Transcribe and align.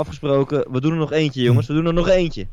afgesproken, 0.00 0.72
we 0.72 0.80
doen 0.80 0.92
er 0.92 0.98
nog 0.98 1.12
eentje, 1.12 1.42
jongens. 1.42 1.66
We 1.66 1.74
doen 1.74 1.86
er 1.86 1.92
nog 1.92 2.08
eentje. 2.08 2.46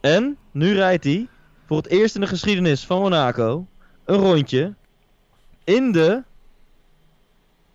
En 0.00 0.36
nu 0.50 0.74
rijdt 0.74 1.04
hij 1.04 1.28
voor 1.66 1.76
het 1.76 1.86
eerst 1.86 2.14
in 2.14 2.20
de 2.20 2.26
geschiedenis 2.26 2.86
van 2.86 3.00
Monaco 3.00 3.66
een 4.04 4.16
rondje 4.16 4.74
in 5.64 5.92
de 5.92 6.22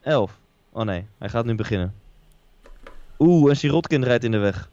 11. 0.02 0.40
Oh 0.70 0.84
nee, 0.84 1.06
hij 1.18 1.30
gaat 1.30 1.46
nu 1.46 1.56
beginnen. 1.56 1.96
Oeh, 3.20 3.50
en 3.50 3.58
Sirotkin 3.58 4.04
rijdt 4.04 4.24
in 4.24 4.32
de 4.32 4.38
weg. 4.38 4.71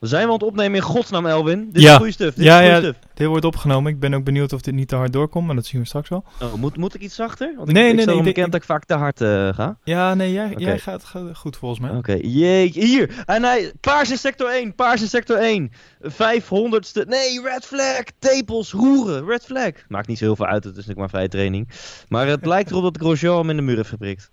Zijn 0.00 0.22
we 0.22 0.26
aan 0.28 0.32
het 0.34 0.42
opnemen 0.42 0.74
in 0.76 0.82
godsnaam, 0.82 1.26
Elwin? 1.26 1.68
Dit 1.72 1.82
Ja. 1.82 1.90
is 1.90 1.96
goede 1.96 2.12
stuff. 2.12 2.34
Dit 2.34 2.44
Ja, 2.44 2.60
is 2.60 2.68
goede 2.70 2.86
ja. 2.86 2.92
stuff. 2.92 2.98
Dit 3.14 3.26
wordt 3.26 3.44
opgenomen. 3.44 3.92
Ik 3.92 4.00
ben 4.00 4.14
ook 4.14 4.24
benieuwd 4.24 4.52
of 4.52 4.60
dit 4.60 4.74
niet 4.74 4.88
te 4.88 4.96
hard 4.96 5.12
doorkomt, 5.12 5.46
maar 5.46 5.54
dat 5.54 5.66
zien 5.66 5.80
we 5.80 5.86
straks 5.86 6.08
wel. 6.08 6.24
Oh, 6.42 6.54
moet, 6.54 6.76
moet 6.76 6.94
ik 6.94 7.00
iets 7.00 7.14
zachter? 7.14 7.54
Want 7.56 7.72
Nee, 7.72 7.82
ik, 7.84 7.88
ik 7.88 7.94
nee, 7.94 8.02
stel 8.02 8.14
nee, 8.16 8.22
ik 8.26 8.34
bekend 8.34 8.52
dat 8.52 8.60
ik 8.60 8.66
vaak 8.66 8.84
te 8.84 8.94
hard 8.94 9.20
eh, 9.20 9.48
ga. 9.54 9.78
Ja, 9.84 10.14
nee, 10.14 10.32
jij, 10.32 10.54
jij 10.56 10.78
gaat, 10.78 11.04
gaat 11.04 11.36
goed 11.36 11.56
volgens 11.56 11.80
mij. 11.80 11.90
Oké, 11.90 12.18
jeetje. 12.22 12.84
Hier. 12.84 13.22
En 13.26 13.42
hij, 13.42 13.72
paars 13.80 14.10
in 14.10 14.18
sector 14.18 14.48
1, 14.50 14.74
paars 14.74 15.00
in 15.02 15.08
sector 15.08 15.36
1. 15.36 15.70
500ste. 16.02 17.06
Nee, 17.08 17.40
red 17.42 17.64
flag. 17.66 18.02
Tepels, 18.18 18.72
roeren, 18.72 19.26
red 19.26 19.44
flag. 19.44 19.70
Maakt 19.88 20.06
niet 20.08 20.18
zo 20.18 20.24
heel 20.24 20.36
veel 20.36 20.46
uit, 20.46 20.64
het 20.64 20.72
is 20.72 20.86
natuurlijk 20.86 20.98
maar 20.98 21.08
vrije 21.08 21.28
training. 21.28 21.68
Maar 22.08 22.26
het 22.26 22.46
lijkt 22.52 22.70
erop 22.70 22.82
dat 22.82 22.96
Grosjean 22.98 23.38
hem 23.38 23.50
in 23.50 23.56
de 23.56 23.62
muur 23.62 23.76
heeft 23.76 23.88
geprikt. 23.88 24.30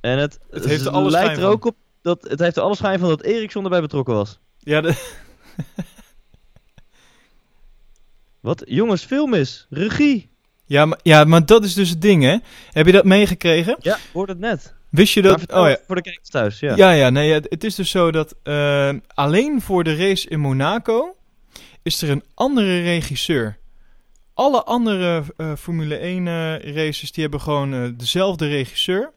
En 0.00 0.18
het, 0.18 0.38
Het 0.50 0.64
heeft 0.64 0.84
er 0.84 0.90
alle 0.92 1.10
lijkt 1.10 1.36
er 1.36 1.42
van. 1.42 1.50
ook 1.50 1.64
op 1.64 1.76
dat 2.02 2.22
het 2.28 2.38
heeft 2.40 2.56
er 2.56 2.62
alle 2.62 2.76
schijn 2.76 2.98
van 2.98 3.08
dat 3.08 3.22
Eriksson 3.22 3.64
erbij 3.64 3.80
betrokken 3.80 4.14
was. 4.14 4.38
Ja, 4.58 4.80
de- 4.80 5.18
Wat? 8.40 8.62
Jongens, 8.66 9.04
film 9.04 9.34
is. 9.34 9.66
Regie. 9.70 10.30
ja, 10.66 10.84
maar, 10.84 10.98
ja, 11.02 11.24
maar 11.24 11.46
dat 11.46 11.64
is 11.64 11.74
dus 11.74 11.90
het 11.90 12.02
ding, 12.02 12.22
hè? 12.22 12.36
Heb 12.70 12.86
je 12.86 12.92
dat 12.92 13.04
meegekregen? 13.04 13.76
Ja, 13.80 13.98
hoort 14.12 14.28
het 14.28 14.38
net. 14.38 14.74
Wist 14.90 15.14
je 15.14 15.22
dat? 15.22 15.52
Oh 15.52 15.68
ja. 15.68 15.76
voor 15.86 15.94
de 15.96 16.02
kijkers 16.02 16.28
thuis, 16.28 16.60
ja. 16.60 16.76
Ja, 16.76 16.90
ja, 16.90 17.10
nee, 17.10 17.32
het, 17.32 17.46
het 17.48 17.64
is 17.64 17.74
dus 17.74 17.90
zo 17.90 18.10
dat 18.10 18.34
eh, 18.42 18.90
alleen 19.14 19.60
voor 19.60 19.84
de 19.84 19.96
race 19.96 20.28
in 20.28 20.40
Monaco 20.40 21.16
is 21.82 22.02
er 22.02 22.10
een 22.10 22.22
andere 22.34 22.82
regisseur. 22.82 23.58
Alle 24.34 24.62
andere 24.64 25.22
eh, 25.36 25.52
Formule 25.54 25.96
1 25.96 26.26
eh, 26.26 26.74
races 26.74 27.12
die 27.12 27.22
hebben 27.22 27.40
gewoon 27.40 27.96
dezelfde 27.96 28.48
regisseur. 28.48 29.12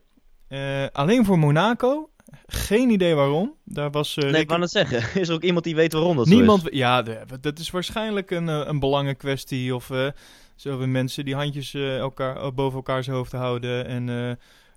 Alleen 0.92 1.26
voor 1.26 1.40
Monaco, 1.40 2.10
geen 2.46 2.90
idee 2.90 3.14
waarom. 3.16 3.56
Daar 3.66 3.92
was 3.92 4.18
eh, 4.18 4.32
Nee, 4.32 4.42
ik 4.42 4.48
wou 4.48 4.60
net 4.60 4.70
zeggen. 4.72 4.98
Is 5.22 5.28
er 5.28 5.34
ook 5.36 5.44
iemand 5.44 5.64
die 5.66 5.76
weet 5.76 5.94
waarom 5.94 6.18
dat 6.18 6.28
zo 6.28 6.36
Niemand, 6.36 6.70
is? 6.70 6.78
ja, 6.78 7.02
dat 7.42 7.60
is 7.60 7.72
waarschijnlijk 7.72 8.32
een, 8.32 8.50
eh, 8.50 8.62
een 8.66 8.80
belangenkwestie. 8.80 9.76
Of 9.76 9.90
eh 9.90 10.08
zo 10.56 10.70
hebben 10.70 10.92
mensen 10.92 11.26
die 11.26 11.36
handjes 11.36 11.74
eh, 11.74 11.98
elkaar, 11.98 12.36
eh, 12.36 12.52
boven 12.52 12.76
elkaars 12.78 13.08
hoofd 13.08 13.32
houden. 13.32 13.86
En 13.86 14.10
eh, 14.10 14.32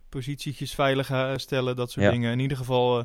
positietjes 0.08 0.74
veilig 0.74 1.10
eh, 1.10 1.32
stellen, 1.36 1.76
dat 1.76 1.90
soort 1.90 2.04
Ja. 2.06 2.10
dingen. 2.12 2.32
In 2.32 2.38
ieder 2.40 2.56
geval, 2.56 2.98
eh, 2.98 3.04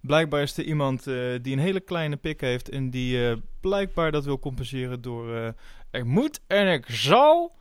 blijkbaar 0.00 0.42
is 0.42 0.56
er 0.56 0.64
iemand 0.64 1.06
eh, 1.06 1.14
die 1.42 1.52
een 1.52 1.58
hele 1.62 1.80
kleine 1.80 2.16
pik 2.16 2.40
heeft. 2.40 2.68
En 2.68 2.90
die 2.90 3.28
eh, 3.28 3.36
blijkbaar 3.60 4.12
dat 4.12 4.24
wil 4.24 4.38
compenseren 4.38 5.00
door... 5.02 5.36
eh 5.36 5.48
ik 5.90 6.04
moet 6.04 6.40
en 6.46 6.72
ik 6.72 6.84
zal 6.88 7.52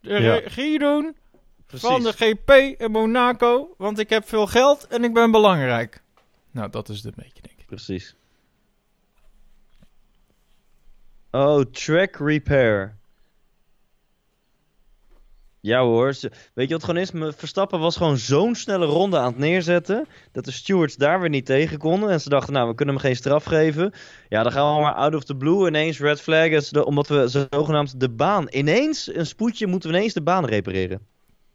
de 0.00 0.08
Ja. 0.20 0.34
regie 0.34 0.78
doen 0.78 1.16
Precies. 1.68 1.88
van 1.88 2.02
de 2.02 2.12
GP 2.12 2.50
in 2.80 2.90
Monaco. 2.90 3.74
Want 3.76 3.98
ik 3.98 4.10
heb 4.10 4.28
veel 4.28 4.46
geld 4.46 4.86
en 4.86 5.04
ik 5.04 5.14
ben 5.14 5.30
belangrijk. 5.30 6.02
Nou, 6.50 6.70
dat 6.70 6.88
is 6.88 6.96
het 6.96 7.06
een 7.06 7.22
beetje, 7.24 7.42
denk 7.42 7.58
ik. 7.60 7.66
Precies. 7.66 8.14
Oh, 11.30 11.60
track 11.60 12.16
repair. 12.16 12.96
Ja 15.60 15.80
hoor, 15.82 16.14
weet 16.54 16.68
je 16.68 16.74
wat 16.74 16.84
gewoon 16.84 17.00
is? 17.00 17.10
Me- 17.12 17.32
Verstappen 17.32 17.80
was 17.80 17.96
gewoon 17.96 18.16
zo'n 18.16 18.54
snelle 18.54 18.86
ronde 18.86 19.18
aan 19.18 19.26
het 19.26 19.38
neerzetten, 19.38 20.06
dat 20.32 20.44
de 20.44 20.50
stewards 20.50 20.96
daar 20.96 21.20
weer 21.20 21.28
niet 21.28 21.46
tegen 21.46 21.78
konden. 21.78 22.10
En 22.10 22.20
ze 22.20 22.28
dachten, 22.28 22.52
nou, 22.52 22.68
we 22.68 22.74
kunnen 22.74 22.94
hem 22.94 23.04
geen 23.04 23.16
straf 23.16 23.44
geven. 23.44 23.92
Ja, 24.28 24.42
dan 24.42 24.52
gaan 24.52 24.74
we 24.74 24.80
maar 24.80 24.94
out 24.94 25.14
of 25.14 25.24
the 25.24 25.36
blue 25.36 25.66
ineens 25.66 25.98
red 26.00 26.20
flag, 26.20 26.72
omdat 26.84 27.08
we 27.08 27.46
zogenaamd 27.50 28.00
de 28.00 28.08
baan, 28.08 28.46
ineens 28.50 29.14
een 29.14 29.26
spoedje, 29.26 29.66
moeten 29.66 29.90
we 29.90 29.96
ineens 29.96 30.12
de 30.12 30.22
baan 30.22 30.44
repareren. 30.44 31.06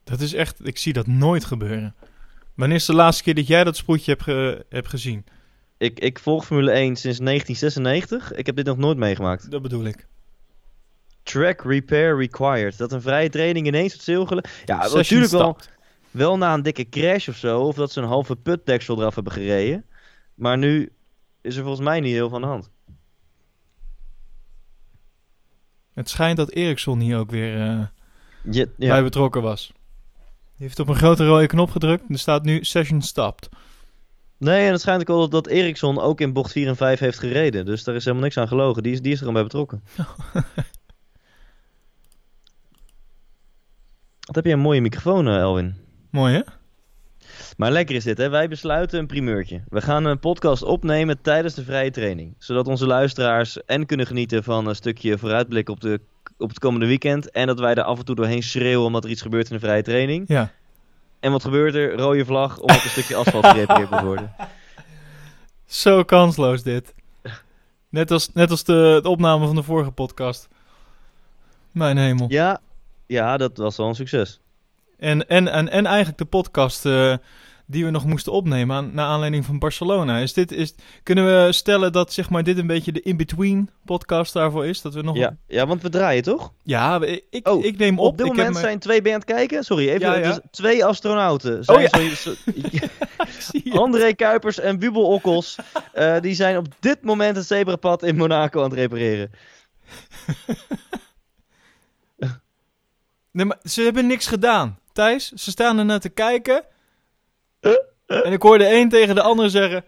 Dat 0.03 0.19
is 0.19 0.33
echt, 0.33 0.67
ik 0.67 0.77
zie 0.77 0.93
dat 0.93 1.07
nooit 1.07 1.45
gebeuren. 1.45 1.95
Wanneer 2.55 2.77
is 2.77 2.85
de 2.85 2.93
laatste 2.93 3.23
keer 3.23 3.35
dat 3.35 3.47
jij 3.47 3.63
dat 3.63 3.77
sproetje 3.77 4.11
hebt, 4.11 4.23
ge- 4.23 4.65
hebt 4.69 4.87
gezien? 4.89 5.25
Ik, 5.77 5.99
ik 5.99 6.19
volg 6.19 6.45
Formule 6.45 6.71
1 6.71 6.95
sinds 6.95 7.19
1996, 7.19 8.31
ik 8.31 8.45
heb 8.45 8.55
dit 8.55 8.65
nog 8.65 8.77
nooit 8.77 8.97
meegemaakt. 8.97 9.51
Dat 9.51 9.61
bedoel 9.61 9.85
ik. 9.85 10.07
Track 11.23 11.61
repair 11.63 12.17
required. 12.17 12.77
Dat 12.77 12.91
een 12.91 13.01
vrije 13.01 13.29
training 13.29 13.67
ineens 13.67 13.93
het 13.93 14.01
zilgelen. 14.01 14.43
Ja, 14.65 14.81
Session 14.81 14.97
natuurlijk 14.97 15.31
wel, 15.31 15.57
wel 16.11 16.37
na 16.37 16.53
een 16.53 16.61
dikke 16.61 16.89
crash 16.89 17.27
of 17.27 17.35
zo. 17.35 17.61
Of 17.61 17.75
dat 17.75 17.91
ze 17.91 18.01
een 18.01 18.07
halve 18.07 18.35
putdeksel 18.35 18.99
eraf 18.99 19.15
hebben 19.15 19.33
gereden. 19.33 19.85
Maar 20.35 20.57
nu 20.57 20.91
is 21.41 21.55
er 21.55 21.63
volgens 21.63 21.85
mij 21.85 21.99
niet 21.99 22.13
heel 22.13 22.33
aan 22.35 22.41
de 22.41 22.47
hand. 22.47 22.69
Het 25.93 26.09
schijnt 26.09 26.37
dat 26.37 26.49
Ericsson 26.49 26.99
hier 26.99 27.17
ook 27.17 27.31
weer 27.31 27.57
ja. 28.43 28.65
bij 28.77 29.03
betrokken 29.03 29.41
was. 29.41 29.73
Heeft 30.63 30.79
op 30.79 30.87
een 30.87 30.95
grote 30.95 31.25
rode 31.25 31.47
knop 31.47 31.69
gedrukt 31.69 32.03
en 32.07 32.13
er 32.13 32.19
staat 32.19 32.43
nu 32.43 32.63
session 32.63 33.01
stopped. 33.01 33.49
Nee, 34.37 34.65
en 34.65 34.71
het 34.71 34.81
schijnt 34.81 35.09
ook 35.09 35.31
dat 35.31 35.47
Ericsson 35.47 35.99
ook 35.99 36.21
in 36.21 36.33
bocht 36.33 36.51
4 36.51 36.67
en 36.67 36.75
5 36.75 36.99
heeft 36.99 37.19
gereden. 37.19 37.65
Dus 37.65 37.83
daar 37.83 37.95
is 37.95 38.03
helemaal 38.03 38.23
niks 38.23 38.37
aan 38.37 38.47
gelogen. 38.47 38.83
Die 38.83 38.91
is, 38.91 39.01
die 39.01 39.11
is 39.11 39.19
er 39.19 39.25
gewoon 39.25 39.33
bij 39.33 39.43
betrokken. 39.43 39.83
Wat 44.27 44.35
heb 44.35 44.45
je 44.45 44.51
een 44.51 44.59
mooie 44.59 44.81
microfoon, 44.81 45.27
eh, 45.27 45.37
Elwin. 45.37 45.75
Mooi 46.09 46.33
hè? 46.33 46.41
Maar 47.57 47.71
lekker 47.71 47.95
is 47.95 48.03
dit, 48.03 48.17
hè? 48.17 48.29
Wij 48.29 48.47
besluiten 48.47 48.99
een 48.99 49.07
primeurtje. 49.07 49.63
We 49.69 49.81
gaan 49.81 50.05
een 50.05 50.19
podcast 50.19 50.63
opnemen 50.63 51.21
tijdens 51.21 51.53
de 51.53 51.63
vrije 51.63 51.91
training. 51.91 52.35
Zodat 52.37 52.67
onze 52.67 52.85
luisteraars 52.85 53.65
en 53.65 53.85
kunnen 53.85 54.07
genieten 54.07 54.43
van 54.43 54.67
een 54.67 54.75
stukje 54.75 55.17
vooruitblik 55.17 55.69
op, 55.69 55.79
de, 55.79 55.99
op 56.43 56.49
het 56.49 56.59
komende 56.59 56.85
weekend. 56.85 57.31
En 57.31 57.47
dat 57.47 57.59
wij 57.59 57.73
er 57.73 57.83
af 57.83 57.99
en 57.99 58.05
toe 58.05 58.15
doorheen 58.15 58.43
schreeuwen 58.43 58.85
omdat 58.85 59.03
er 59.03 59.09
iets 59.09 59.21
gebeurt 59.21 59.49
in 59.49 59.55
de 59.55 59.61
vrije 59.61 59.81
training. 59.81 60.27
Ja. 60.27 60.51
En 61.19 61.31
wat 61.31 61.43
gebeurt 61.43 61.75
er? 61.75 61.95
Rode 61.95 62.25
vlag, 62.25 62.59
omdat 62.59 62.83
een 62.83 62.89
stukje 62.89 63.15
asfalt 63.15 63.45
gerepareerd 63.45 63.89
moet 63.89 64.01
worden. 64.01 64.33
Zo 65.65 66.03
kansloos 66.03 66.63
dit. 66.63 66.93
Net 67.89 68.11
als, 68.11 68.29
net 68.33 68.51
als 68.51 68.63
de, 68.63 68.99
de 69.03 69.09
opname 69.09 69.45
van 69.45 69.55
de 69.55 69.63
vorige 69.63 69.91
podcast. 69.91 70.47
Mijn 71.71 71.97
hemel. 71.97 72.25
Ja, 72.29 72.61
ja, 73.05 73.37
dat 73.37 73.57
was 73.57 73.77
wel 73.77 73.87
een 73.87 73.95
succes. 73.95 74.39
En, 74.97 75.27
en, 75.27 75.47
en, 75.47 75.69
en 75.69 75.85
eigenlijk 75.85 76.17
de 76.17 76.25
podcast 76.25 76.85
eh, 76.85 77.15
die 77.65 77.85
we 77.85 77.91
nog 77.91 78.05
moesten 78.05 78.31
opnemen 78.31 78.75
aan, 78.75 78.89
naar 78.93 79.05
aanleiding 79.05 79.45
van 79.45 79.59
Barcelona. 79.59 80.17
Is 80.17 80.33
dit, 80.33 80.51
is, 80.51 80.75
kunnen 81.03 81.25
we 81.25 81.51
stellen 81.51 81.91
dat 81.91 82.13
zeg 82.13 82.29
maar, 82.29 82.43
dit 82.43 82.57
een 82.57 82.67
beetje 82.67 82.91
de 82.91 83.01
in-between 83.01 83.69
podcast 83.85 84.33
daarvoor 84.33 84.65
is? 84.65 84.81
Dat 84.81 84.93
we 84.93 85.01
nog 85.01 85.17
Ja, 85.17 85.37
ja, 85.47 85.67
want 85.67 85.81
we 85.81 85.89
draaien 85.89 86.23
toch? 86.23 86.53
Ja, 86.63 87.01
ik, 87.29 87.47
Oh, 87.47 87.65
ik 87.65 87.77
neem 87.77 87.99
op. 87.99 88.05
Op 88.05 88.17
dit 88.17 88.25
ik 88.27 88.35
moment 88.35 88.57
zijn 88.57 88.79
twee 88.79 89.01
je 89.03 89.09
aan 89.09 89.15
het 89.15 89.25
kijken. 89.25 89.63
Sorry, 89.63 89.89
even. 89.89 89.99
Ja, 89.99 90.15
ja. 90.15 90.27
dus 90.27 90.39
twee 90.51 90.85
astronauten. 90.85 91.63
Zijn 91.63 91.77
Oh, 91.77 91.83
ja. 91.83 92.15
sorry? 92.15 92.89
André 93.83 94.13
Kuipers 94.13 94.59
en 94.59 94.79
Bubel 94.79 95.05
Okkels. 95.05 95.57
eh, 95.93 96.19
die 96.19 96.33
zijn 96.33 96.57
op 96.57 96.67
dit 96.79 97.03
moment 97.03 97.35
het 97.35 97.45
zebrapad 97.45 98.03
in 98.03 98.15
Monaco 98.15 98.63
aan 98.63 98.69
het 98.69 98.79
repareren. 98.79 99.31
Nee, 103.31 103.45
maar 103.45 103.57
ze 103.63 103.81
hebben 103.81 104.07
niks 104.07 104.27
gedaan. 104.27 104.79
Thijs, 104.91 105.31
ze 105.31 105.51
staan 105.51 105.77
er 105.77 105.85
naar 105.85 105.99
te 105.99 106.09
kijken. 106.09 106.63
En 108.05 108.31
ik 108.31 108.41
hoorde 108.41 108.63
de 108.63 108.75
een 108.75 108.89
tegen 108.89 109.15
de 109.15 109.21
ander 109.21 109.49
zeggen... 109.49 109.85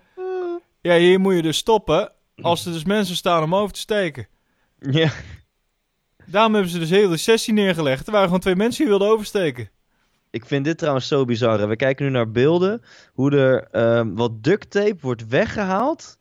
Ja, 0.81 0.96
hier 0.97 1.19
moet 1.19 1.36
je 1.36 1.41
dus 1.41 1.58
stoppen 1.58 2.12
als 2.41 2.66
er 2.66 2.72
dus 2.72 2.84
mensen 2.84 3.16
staan 3.16 3.44
om 3.44 3.56
over 3.56 3.74
te 3.74 3.80
steken. 3.80 4.28
Ja. 4.80 5.12
Daarom 6.25 6.53
hebben 6.53 6.72
ze 6.72 6.80
dus 6.80 6.90
de 6.90 6.96
hele 6.96 7.18
sessie 7.18 7.53
neergelegd. 7.53 8.06
Er 8.06 8.12
waren 8.12 8.25
gewoon 8.25 8.41
twee 8.41 8.56
mensen 8.56 8.81
die 8.81 8.90
wilden 8.90 9.09
oversteken. 9.09 9.69
Ik 10.30 10.46
vind 10.46 10.66
dit 10.66 10.78
trouwens 10.78 11.08
zo 11.08 11.25
bizar. 11.25 11.68
We 11.68 11.75
kijken 11.75 12.06
nu 12.06 12.12
naar 12.12 12.31
beelden. 12.31 12.81
Hoe 13.13 13.31
er 13.31 13.68
ehm, 13.72 14.13
wat 14.13 14.44
duct 14.44 14.72
tape 14.72 14.98
wordt 15.00 15.27
weggehaald. 15.27 16.19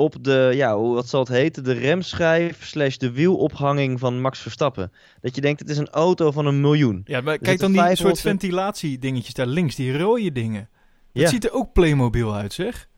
Op 0.00 0.24
de, 0.24 0.50
ja, 0.54 0.76
hoe, 0.76 0.94
wat 0.94 1.08
zal 1.08 1.20
het 1.20 1.28
heten? 1.28 1.64
De 1.64 1.72
remschijf 1.72 2.66
slash 2.66 2.96
de 2.96 3.10
wielophanging 3.10 3.98
van 3.98 4.20
Max 4.20 4.38
Verstappen. 4.38 4.92
Dat 5.20 5.34
je 5.34 5.40
denkt, 5.40 5.60
het 5.60 5.68
is 5.68 5.78
een 5.78 5.88
auto 5.88 6.30
van 6.30 6.46
een 6.46 6.60
miljoen. 6.60 7.02
Ja, 7.04 7.20
maar 7.20 7.34
Er 7.34 7.40
kijk 7.40 7.58
dan 7.58 7.72
die 7.72 7.80
soort 7.80 7.88
500 7.88 8.20
ventilatiedingetjes 8.20 9.34
daar 9.34 9.46
links, 9.46 9.74
die 9.74 9.98
rode 9.98 10.32
dingen. 10.32 10.68
Dat 11.12 11.22
Ja. 11.22 11.28
ziet 11.28 11.44
er 11.44 11.52
ook 11.52 11.72
Playmobil 11.72 12.34
uit, 12.34 12.52
zeg. 12.52 12.88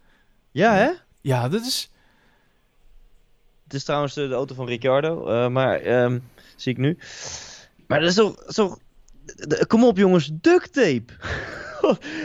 Ja, 0.50 0.74
hè? 0.74 0.90
Ja, 1.20 1.48
dat 1.48 1.60
is... 1.60 1.90
Het 3.64 3.74
is 3.74 3.84
trouwens 3.84 4.14
de, 4.14 4.28
de 4.28 4.34
auto 4.34 4.54
van 4.54 4.66
Ricciardo, 4.66 5.26
eh, 5.26 5.48
maar 5.48 5.80
ehm, 5.80 6.18
zie 6.56 6.72
ik 6.72 6.78
nu. 6.78 6.98
Maar 7.86 8.00
dat 8.00 8.08
is 8.08 8.14
toch, 8.14 8.42
zo, 8.46 8.76
kom 9.66 9.84
op 9.84 9.96
jongens, 9.96 10.30
duct 10.32 10.72
tape. 10.72 11.04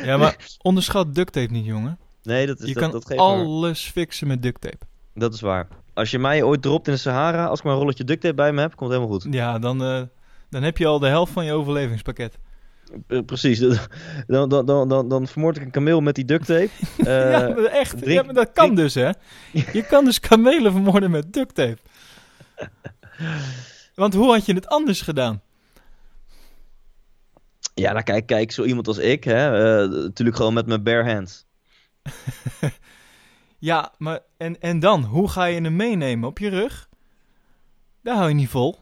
Ja, 0.04 0.18
maar 0.18 0.36
onderschat 0.62 1.16
duct 1.16 1.34
tape 1.34 1.52
niet, 1.52 1.66
jongen. 1.66 2.00
Nee, 2.28 2.46
dat 2.48 2.60
is 2.60 2.68
Je 2.68 2.74
dat, 2.74 2.84
kan 2.84 2.92
dat 2.92 3.06
geeft 3.06 3.20
maar- 3.20 3.28
alles 3.30 3.90
fixen 3.94 4.28
met 4.28 4.42
duct 4.42 4.62
tape. 4.62 4.86
Dat 5.14 5.34
is 5.34 5.42
waar. 5.42 5.68
Als 5.94 6.12
je 6.12 6.20
mij 6.20 6.44
ooit 6.44 6.62
dropt 6.62 6.88
in 6.88 6.94
de 6.94 7.00
Sahara, 7.00 7.46
als 7.46 7.60
ik 7.60 7.66
maar 7.66 7.74
een 7.74 7.80
rolletje 7.80 8.04
duct 8.04 8.22
tape 8.22 8.34
bij 8.36 8.52
me 8.54 8.62
heb, 8.62 8.76
komt 8.76 8.90
het 8.92 9.00
helemaal 9.00 9.20
goed. 9.20 9.34
Ja, 9.34 9.60
dan, 9.60 9.84
eh, 9.84 10.02
dan 10.50 10.64
heb 10.64 10.78
je 10.78 10.86
al 10.86 11.00
de 11.00 11.08
helft 11.08 11.32
van 11.34 11.46
je 11.46 11.52
overlevingspakket. 11.54 12.38
Eh, 13.08 13.20
precies. 13.26 13.60
Dan, 14.28 14.50
dan, 14.50 14.66
dan, 14.66 14.88
dan, 14.90 15.10
dan 15.10 15.28
vermoord 15.28 15.58
ik 15.58 15.62
een 15.64 15.72
kameel 15.72 16.02
met 16.02 16.16
die 16.16 16.26
duct 16.26 16.46
tape. 16.46 16.70
Eh, 16.98 17.32
ja, 17.32 17.40
maar 17.48 17.64
echt. 17.64 17.98
drink- 17.98 18.20
ja, 18.20 18.24
maar 18.24 18.34
dat 18.34 18.52
kan 18.54 18.64
drink- 18.66 18.78
dus, 18.78 18.94
hè? 18.94 19.10
Je 19.80 19.86
kan 19.88 20.06
dus 20.06 20.20
kamelen 20.20 20.72
vermoorden 20.72 21.12
met 21.12 21.34
duct 21.34 21.56
tape. 21.56 21.78
Want 23.96 24.14
hoe 24.14 24.32
had 24.32 24.46
je 24.46 24.54
het 24.54 24.68
anders 24.68 25.02
gedaan? 25.02 25.42
ja, 27.74 27.92
nou 27.92 28.04
kijk, 28.04 28.26
kijk, 28.26 28.52
zo 28.52 28.64
iemand 28.64 28.88
als 28.88 28.98
ik, 28.98 29.24
hè, 29.24 29.46
eh, 29.84 29.90
natuurlijk 29.90 30.38
gewoon 30.38 30.54
met 30.54 30.66
mijn 30.68 30.84
bare 30.84 31.14
hands. 31.14 31.46
Ja, 33.60 33.94
maar 33.98 34.20
en, 34.38 34.62
en 34.62 34.80
dan? 34.80 35.04
Hoe 35.04 35.30
ga 35.30 35.46
je 35.46 35.62
hem 35.62 35.76
meenemen? 35.76 36.30
Op 36.30 36.40
je 36.40 36.50
rug? 36.50 36.90
Daar 38.04 38.16
hou 38.16 38.28
je 38.30 38.36
niet 38.36 38.50
vol. 38.50 38.80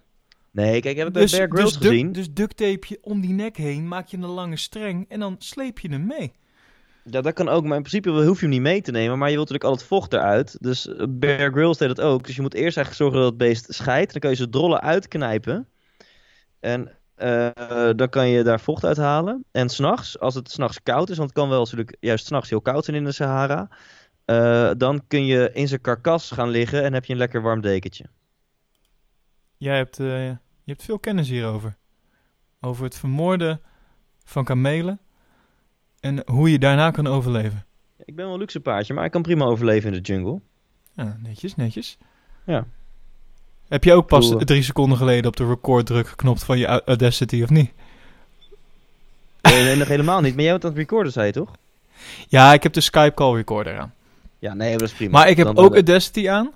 Nee, 0.52 0.82
kijk, 0.82 0.98
heb 0.98 1.08
ik 1.08 1.14
bij 1.14 1.28
Bear 1.32 1.48
Grylls 1.50 1.80
dus, 1.80 1.90
gezien. 1.90 2.12
dus 2.12 2.34
duct 2.34 2.58
tape 2.58 2.86
je 2.88 2.98
om 3.02 3.22
die 3.22 3.34
nek 3.34 3.58
heen, 3.58 3.88
maak 3.88 4.08
je 4.08 4.18
een 4.18 4.26
lange 4.26 4.58
streng 4.58 5.06
en 5.10 5.20
dan 5.20 5.36
sleep 5.40 5.80
je 5.80 5.90
hem 5.90 6.06
mee. 6.06 6.34
Ja, 7.04 7.22
dat 7.22 7.34
kan 7.34 7.50
ook, 7.50 7.64
maar 7.64 7.78
in 7.78 7.84
principe 7.84 8.10
hoef 8.10 8.36
je 8.36 8.46
hem 8.46 8.50
niet 8.50 8.62
mee 8.62 8.82
te 8.82 8.92
nemen. 8.92 9.18
Maar 9.18 9.30
je 9.30 9.36
wilt 9.36 9.50
natuurlijk 9.50 9.74
al 9.74 9.80
het 9.80 9.90
vocht 9.90 10.14
eruit. 10.14 10.58
Dus 10.62 10.88
eh, 10.88 11.06
Bear 11.10 11.52
Grylls 11.52 11.78
deed 11.78 11.88
dat 11.88 12.02
ook. 12.02 12.26
Dus 12.26 12.36
je 12.36 12.42
moet 12.42 12.54
eerst 12.54 12.78
eigenlijk 12.78 12.96
zorgen 12.96 13.20
dat 13.20 13.30
het 13.30 13.38
beest 13.38 13.74
scheidt. 13.74 14.12
Dan 14.12 14.22
kan 14.22 14.30
je 14.30 14.36
zijn 14.36 14.50
drollen 14.50 14.82
uitknijpen. 14.82 15.68
En 16.60 16.98
eh, 17.16 17.90
dan 17.96 18.10
kan 18.10 18.28
je 18.28 18.44
daar 18.44 18.60
vocht 18.60 18.86
uithalen. 18.86 19.46
En 19.52 19.70
s'nachts, 19.70 20.20
als 20.20 20.36
het 20.36 20.52
s'nachts 20.52 20.84
koud 20.84 21.10
is, 21.10 21.18
want 21.18 21.30
het 21.30 21.40
kan 21.40 21.50
wel 21.50 21.60
natuurlijk 21.60 21.98
juist 22.00 22.26
s'nachts 22.26 22.50
heel 22.50 22.62
koud 22.62 22.86
zijn 22.86 22.98
in 22.98 23.04
de 23.04 23.12
Sahara. 23.12 23.70
eh, 24.26 24.72
dan 24.78 25.04
kun 25.08 25.26
je 25.26 25.50
in 25.54 25.68
zijn 25.68 25.82
karkas 25.82 26.32
gaan 26.32 26.50
liggen 26.50 26.84
en 26.84 26.94
heb 26.94 27.06
je 27.06 27.12
een 27.14 27.20
lekker 27.20 27.42
warm 27.42 27.62
dekentje. 27.62 28.06
Jij 29.58 29.78
hebt, 29.78 30.00
eh, 30.00 30.28
je 30.28 30.38
hebt 30.66 30.84
veel 30.84 31.00
kennis 31.00 31.30
hierover. 31.30 31.78
Over 32.62 32.84
het 32.84 32.96
vermoorden 32.96 33.62
van 34.24 34.44
kamelen 34.44 35.00
en 36.00 36.22
hoe 36.32 36.52
je 36.52 36.60
daarna 36.60 36.92
kan 36.92 37.08
overleven. 37.08 37.66
Ik 38.06 38.16
ben 38.16 38.26
wel 38.26 38.34
een 38.34 38.40
luxe 38.40 38.60
paardje, 38.60 38.94
maar 38.94 39.06
ik 39.06 39.12
kan 39.12 39.22
prima 39.22 39.46
overleven 39.46 39.94
in 39.94 40.02
de 40.02 40.14
jungle. 40.14 40.42
Ja, 40.94 41.18
netjes, 41.20 41.56
netjes. 41.56 41.98
Ja. 42.46 42.66
Heb 43.68 43.84
je 43.84 43.94
ook 43.94 44.08
pas 44.08 44.28
Cool. 44.30 44.44
drie 44.46 44.64
seconden 44.64 44.98
geleden 44.98 45.26
op 45.26 45.36
de 45.38 45.48
record 45.48 45.86
druk 45.86 46.08
geknopt 46.08 46.44
van 46.44 46.58
je 46.58 46.66
Au- 46.66 46.82
Audacity 46.86 47.44
of 47.44 47.50
niet? 47.50 47.72
Nee, 49.42 49.64
nee, 49.64 49.76
nog 49.76 49.88
helemaal 49.88 50.22
niet. 50.22 50.34
Maar 50.36 50.44
jij 50.44 50.52
bent 50.52 50.64
aan 50.64 50.70
het 50.70 50.80
recorden, 50.80 51.12
zei 51.12 51.26
je 51.26 51.32
toch? 51.32 51.52
Ja, 52.28 52.54
ik 52.54 52.64
heb 52.64 52.74
de 52.74 52.82
Skype 52.82 53.14
call 53.14 53.36
recorder 53.36 53.78
aan. 53.80 53.94
Ja, 54.40 54.54
nee, 54.54 54.72
dat 54.78 54.88
is 54.88 54.94
prima. 54.94 55.12
Maar 55.12 55.30
ik 55.30 55.38
heb 55.38 55.46
Dan- 55.46 55.58
ook 55.58 55.64
dan- 55.64 55.74
Audacity 55.74 56.30
aan. 56.30 56.52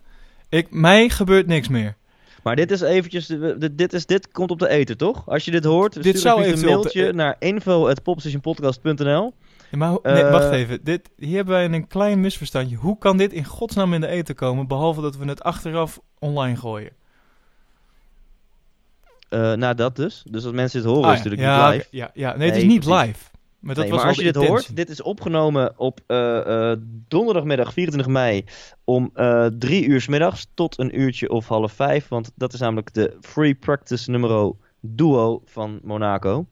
Ik, 0.49 0.67
mij 0.71 1.09
gebeurt 1.09 1.47
niks 1.47 1.67
meer. 1.67 1.95
Maar 2.43 2.55
dit 2.55 2.71
is 2.71 2.81
eventjes, 2.81 3.25
dit, 3.27 3.77
dit, 3.77 3.93
is, 3.93 4.05
dit 4.05 4.31
komt 4.31 4.51
op 4.51 4.59
de 4.59 4.67
ether, 4.69 4.97
toch? 4.97 5.23
Als 5.29 5.45
je 5.45 5.51
dit 5.51 5.63
hoort, 5.63 6.03
Dit 6.03 6.17
stuur 6.19 6.37
een 6.47 6.55
de- 6.59 6.65
mailtje 6.65 7.13
naar 7.13 7.35
info.popstationpodcast.nl 7.39 9.33
Ja, 9.71 9.77
maar 9.77 9.89
nee, 10.03 10.13
Eh, 10.23 10.31
wacht 10.31 10.51
even. 10.51 10.79
Dit, 10.83 11.09
hier 11.17 11.35
hebben 11.35 11.53
wij 11.53 11.65
een 11.65 11.87
klein 11.87 12.19
misverstandje. 12.19 12.75
Hoe 12.75 12.97
kan 12.97 13.17
dit 13.17 13.33
in 13.33 13.45
godsnaam 13.45 13.93
in 13.93 14.01
de 14.01 14.07
eten 14.07 14.35
komen, 14.35 14.67
behalve 14.67 15.01
dat 15.01 15.17
we 15.17 15.25
het 15.25 15.43
achteraf 15.43 15.99
online 16.19 16.55
gooien? 16.55 16.91
Eh 19.29 19.53
nou, 19.53 19.75
dat 19.75 19.95
dus. 19.95 20.23
Dus 20.29 20.43
als 20.43 20.53
mensen 20.53 20.81
dit 20.81 20.89
horen, 20.91 21.03
Ah, 21.05 21.11
is 21.11 21.17
natuurlijk 21.17 21.41
ja, 21.41 21.65
niet 21.69 21.75
live. 21.77 21.87
Ja, 21.91 22.11
ja, 22.13 22.37
nee, 22.37 22.47
het 22.47 22.57
is 22.57 22.63
niet 22.63 22.85
precies. 22.85 23.05
live. 23.05 23.29
Maar 23.59 23.75
dat 23.75 23.83
Nee, 23.83 23.93
was 23.93 24.01
maar 24.01 24.09
als 24.09 24.17
je 24.17 24.31
dit 24.31 24.35
hoort, 24.35 24.75
dit 24.75 24.89
is 24.89 25.01
opgenomen 25.01 25.73
op 25.79 25.99
eh, 26.07 26.71
eh, 26.71 26.77
donderdagmiddag 27.07 27.73
24 27.73 28.11
mei 28.11 28.43
om 28.83 29.11
drie 29.59 29.85
uur 29.85 30.01
's 30.01 30.07
middags 30.07 30.47
tot 30.53 30.79
een 30.79 30.99
uurtje 30.99 31.29
of 31.29 31.47
half 31.47 31.71
vijf. 31.73 32.07
Want 32.07 32.31
dat 32.35 32.53
is 32.53 32.59
namelijk 32.59 32.93
de 32.93 33.17
free 33.21 33.55
practice 33.55 34.11
nummer 34.11 34.53
duo 34.79 35.41
van 35.45 35.79
Monaco. 35.83 36.47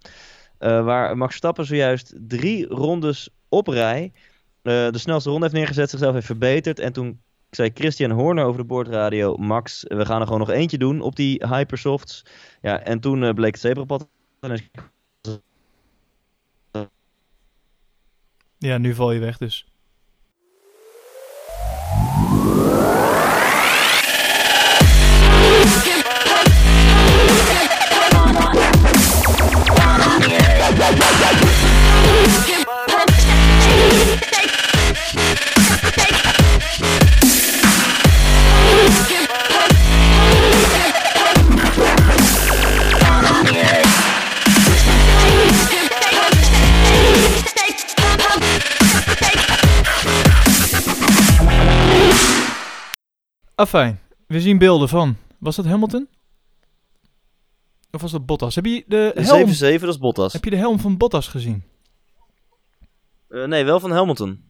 Waar 0.58 1.18
Max 1.18 1.36
Stappen 1.36 1.66
zojuist 1.66 2.14
drie 2.28 2.66
rondes 2.68 3.30
op 3.50 3.68
rij 3.68 4.12
de 4.62 4.92
snelste 4.94 5.30
ronde 5.30 5.44
heeft 5.46 5.58
neergezet, 5.58 5.90
zichzelf 5.90 6.14
heeft 6.14 6.26
verbeterd. 6.26 6.80
En 6.80 6.94
toen 6.94 7.20
zei 7.50 7.72
Christian 7.74 8.12
Horner 8.12 8.46
over 8.46 8.62
de 8.62 8.68
boordradio, 8.68 9.36
Max, 9.38 9.84
we 9.88 10.06
gaan 10.06 10.20
er 10.20 10.26
gewoon 10.26 10.40
nog 10.40 10.50
eentje 10.50 10.78
doen 10.78 11.02
op 11.02 11.16
die 11.16 11.46
hypersofts. 11.48 12.26
Ja, 12.62 12.80
en 12.80 13.00
toen 13.00 13.24
eh, 13.24 13.34
bleek 13.34 13.52
het 13.52 13.62
zebrapad. 13.62 14.10
Ja, 18.58 18.78
nu 18.78 18.94
val 18.94 19.12
je 19.12 19.20
weg 19.20 19.38
dus. 19.38 19.68
Afijn, 53.60 54.00
we 54.28 54.42
zien 54.42 54.58
beelden 54.58 54.90
van. 54.90 55.18
Was 55.40 55.56
dat 55.56 55.66
Hamilton? 55.66 56.08
Of 57.92 58.02
was 58.02 58.12
dat 58.12 58.26
Bottas? 58.26 58.56
Heb 58.56 58.66
je 58.66 58.84
de 58.88 59.12
helm, 59.16 59.50
7-7, 59.50 59.80
dat 59.80 59.90
is 59.90 59.98
Bottas. 59.98 60.34
heb 60.34 60.44
je 60.44 60.50
de 60.50 60.56
helm 60.56 60.80
van 60.80 60.98
Bottas 60.98 61.28
gezien? 61.28 61.64
Eh, 63.30 63.44
nee, 63.44 63.64
wel 63.64 63.80
van 63.80 63.92
Hamilton. 63.92 64.44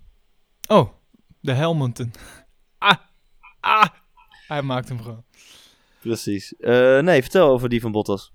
Oh, 0.68 0.89
de 1.39 1.51
Helmonton. 1.51 2.12
Ah, 2.77 2.98
ah. 3.59 3.88
Hij 4.48 4.62
maakt 4.62 4.89
hem 4.89 5.01
gewoon. 5.01 5.24
Precies. 6.00 6.56
Eh, 6.56 7.00
nee, 7.00 7.21
vertel 7.21 7.50
over 7.50 7.69
die 7.69 7.81
van 7.81 7.92
Bottas. 7.92 8.33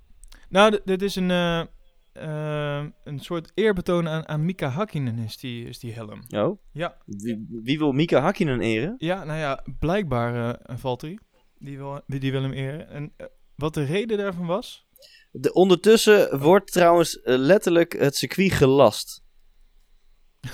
Nou, 0.48 0.80
dit 0.84 1.02
is 1.02 1.16
een, 1.16 1.30
eh, 1.30 1.62
eh, 2.12 2.84
een 3.04 3.20
soort 3.20 3.52
eerbetoon 3.54 4.08
aan, 4.08 4.28
aan 4.28 4.44
Mika 4.44 4.68
Hakkinen 4.68 5.18
is 5.18 5.38
die, 5.38 5.68
is 5.68 5.78
die 5.78 5.92
helm. 5.92 6.22
Oh? 6.28 6.58
Ja. 6.72 6.96
Wie, 7.06 7.46
wie 7.62 7.78
wil 7.78 7.92
Mika 7.92 8.20
Hakkinen 8.20 8.60
eren? 8.60 8.94
Ja, 8.98 9.24
nou 9.24 9.38
ja, 9.38 9.64
blijkbaar 9.78 10.54
eh 10.54 10.76
Valtteri. 10.76 11.18
Die 11.58 11.76
wil, 11.76 12.00
die, 12.06 12.20
die 12.20 12.32
wil 12.32 12.42
hem 12.42 12.52
eren. 12.52 12.88
En 12.88 13.12
eh, 13.16 13.26
wat 13.54 13.74
de 13.74 13.84
reden 13.84 14.18
daarvan 14.18 14.46
was? 14.46 14.86
De, 15.30 15.52
ondertussen 15.52 16.38
wordt 16.38 16.72
trouwens 16.72 17.20
eh, 17.20 17.36
letterlijk 17.38 17.92
het 17.92 18.16
circuit 18.16 18.52
gelast. 18.52 19.22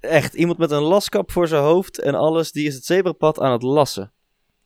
Echt, 0.00 0.34
iemand 0.34 0.58
met 0.58 0.70
een 0.70 0.82
laskap 0.82 1.30
voor 1.30 1.48
zijn 1.48 1.62
hoofd 1.62 2.00
en 2.00 2.14
alles, 2.14 2.52
die 2.52 2.66
is 2.66 2.74
het 2.74 2.84
zebrapad 2.84 3.40
aan 3.40 3.52
het 3.52 3.62
lassen. 3.62 4.12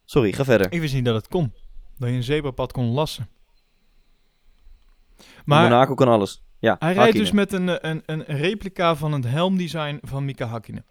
Sorry, 0.04 0.32
ga 0.32 0.44
verder. 0.44 0.72
Ik 0.72 0.80
wist 0.80 0.94
niet 0.94 1.04
dat 1.04 1.14
het 1.14 1.28
kon. 1.28 1.52
Dat 1.98 2.08
je 2.08 2.14
een 2.14 2.22
zebrapad 2.22 2.72
kon 2.72 2.86
lassen. 2.86 3.28
Maar, 5.44 5.62
Monaco 5.62 5.94
kan 5.94 6.08
alles. 6.08 6.42
Ja, 6.58 6.76
hij 6.78 6.92
rijdt 6.92 7.16
dus 7.16 7.32
met 7.32 7.52
een, 7.52 7.88
een, 7.88 8.02
een 8.06 8.22
replica 8.22 8.96
van 8.96 9.12
het 9.12 9.24
helmdesign 9.24 9.98
van 10.02 10.24
Mika 10.24 10.46
Hakkinen. 10.46 10.84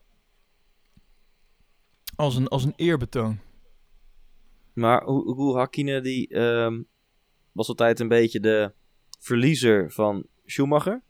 Als 2.15 2.35
een, 2.35 2.47
als 2.47 2.63
een 2.63 2.73
eerbetoon. 2.75 3.39
Maar 4.73 5.03
hoe, 5.03 5.33
hoe 5.33 5.57
Hakkinen, 5.57 6.03
die 6.03 6.27
ehm, 6.27 6.81
was 7.51 7.67
altijd 7.67 7.99
een 7.99 8.07
beetje 8.07 8.39
de 8.39 8.73
verliezer 9.19 9.91
van 9.91 10.25
Schumacher. 10.45 11.01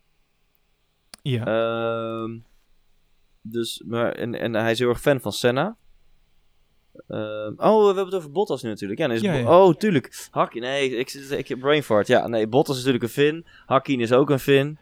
Ja. 1.22 1.44
Ehm, 1.44 2.38
dus, 3.40 3.82
maar, 3.86 4.12
en, 4.12 4.34
en 4.34 4.54
hij 4.54 4.70
is 4.70 4.78
heel 4.78 4.88
erg 4.88 5.00
fan 5.00 5.20
van 5.20 5.32
Senna. 5.32 5.76
Ehm, 7.08 7.52
oh, 7.56 7.80
we 7.80 7.86
hebben 7.86 8.04
het 8.04 8.14
over 8.14 8.30
Bottas 8.30 8.62
nu 8.62 8.68
natuurlijk. 8.68 9.00
Ja, 9.00 9.06
dan 9.06 9.16
is 9.16 9.22
Ja, 9.22 9.32
Bo- 9.32 9.38
ja. 9.38 9.58
Oh, 9.64 9.74
tuurlijk. 9.74 10.26
Hakkinen, 10.30 10.68
nee, 10.70 10.96
ik, 10.96 11.12
ik, 11.12 11.48
heb 11.48 11.58
brain 11.58 11.82
fart. 11.82 12.06
Ja, 12.06 12.26
nee, 12.26 12.46
Bottas 12.46 12.76
is 12.76 12.84
natuurlijk 12.84 13.04
een 13.16 13.22
Fin. 13.22 13.46
Hakkinen 13.66 14.00
is 14.00 14.12
ook 14.12 14.30
een 14.30 14.38
Fin. 14.38 14.78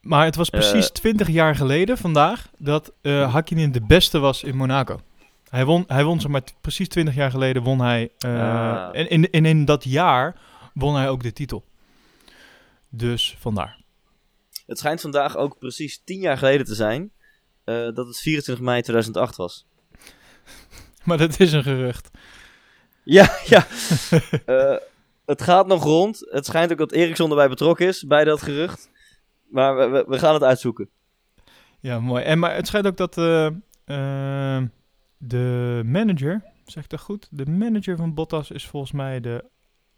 Maar 0.00 0.24
het 0.24 0.36
was 0.36 0.50
precies 0.50 0.86
Eh. 0.86 0.92
20 0.92 1.28
jaar 1.28 1.54
geleden 1.56 1.98
vandaag 1.98 2.50
dat 2.58 2.92
eh 3.02 3.32
Hakkinen 3.32 3.72
de 3.72 3.80
beste 3.86 4.18
was 4.18 4.42
in 4.42 4.56
Monaco. 4.56 5.00
Hij 5.48 5.64
won, 5.64 5.84
hij 5.86 6.04
won 6.04 6.20
zeg 6.20 6.30
maar 6.30 6.42
precies 6.60 6.88
20 6.88 7.14
jaar 7.14 7.30
geleden 7.30 7.62
won 7.62 7.80
hij. 7.80 8.10
eh, 8.18 8.30
Ah. 8.40 8.88
en, 8.92 9.08
in, 9.10 9.30
en 9.30 9.44
in 9.44 9.64
dat 9.64 9.84
jaar 9.84 10.36
won 10.74 10.94
hij 10.96 11.08
ook 11.08 11.22
de 11.22 11.32
titel. 11.32 11.64
Dus 12.88 13.36
vandaar. 13.38 13.80
Het 14.66 14.78
schijnt 14.78 15.00
vandaag 15.00 15.36
ook 15.36 15.58
precies 15.58 16.00
10 16.04 16.18
jaar 16.20 16.38
geleden 16.38 16.66
te 16.66 16.74
zijn 16.74 17.10
dat 17.94 18.06
het 18.06 18.18
24 18.20 18.64
mei 18.64 18.82
2008 18.82 19.36
was. 19.36 19.66
Maar 21.06 21.18
dat 21.18 21.40
is 21.40 21.52
een 21.52 21.62
gerucht. 21.62 22.10
Ja, 23.02 23.36
ja. 23.44 23.66
Eh, 24.46 24.76
het 25.26 25.42
gaat 25.42 25.66
nog 25.66 25.82
rond. 25.82 26.26
Het 26.30 26.46
schijnt 26.46 26.72
ook 26.72 26.78
dat 26.78 26.92
Eriksson 26.92 27.30
erbij 27.30 27.48
betrokken 27.48 27.86
is 27.86 28.06
bij 28.06 28.24
dat 28.24 28.42
gerucht. 28.42 28.90
Maar 29.48 29.76
we, 29.76 29.88
we, 29.88 30.04
we 30.08 30.18
gaan 30.18 30.34
het 30.34 30.42
uitzoeken. 30.42 30.88
Ja, 31.80 32.00
mooi. 32.00 32.24
En 32.24 32.38
maar 32.38 32.54
het 32.54 32.66
schijnt 32.66 32.86
ook 32.86 32.96
dat 32.96 33.18
eh, 33.18 33.46
eh, 33.84 34.62
de 35.18 35.82
manager, 35.84 36.44
zeg 36.64 36.84
ik 36.84 36.90
dat 36.90 37.00
goed? 37.00 37.28
De 37.30 37.46
manager 37.46 37.96
van 37.96 38.14
Bottas 38.14 38.50
is 38.50 38.66
volgens 38.66 38.92
mij 38.92 39.20
de 39.20 39.44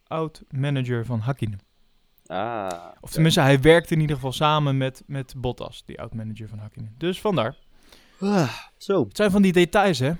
oud-manager 0.06 1.04
van 1.04 1.20
Hakkinen. 1.20 1.60
Ah. 2.26 2.70
Of 3.00 3.10
tenminste, 3.10 3.40
hij 3.40 3.60
werkte 3.60 3.94
in 3.94 4.00
ieder 4.00 4.16
geval 4.16 4.32
samen 4.32 4.76
met, 4.76 5.02
met 5.06 5.34
Bottas, 5.36 5.82
die 5.84 6.00
oud-manager 6.00 6.48
van 6.48 6.58
Hakkinen. 6.58 6.94
Dus 6.98 7.20
vandaar. 7.20 7.56
Ah, 8.20 8.52
zo. 8.76 9.04
Het 9.04 9.16
zijn 9.16 9.30
van 9.30 9.42
die 9.42 9.52
details, 9.52 9.98
hè? 9.98 10.12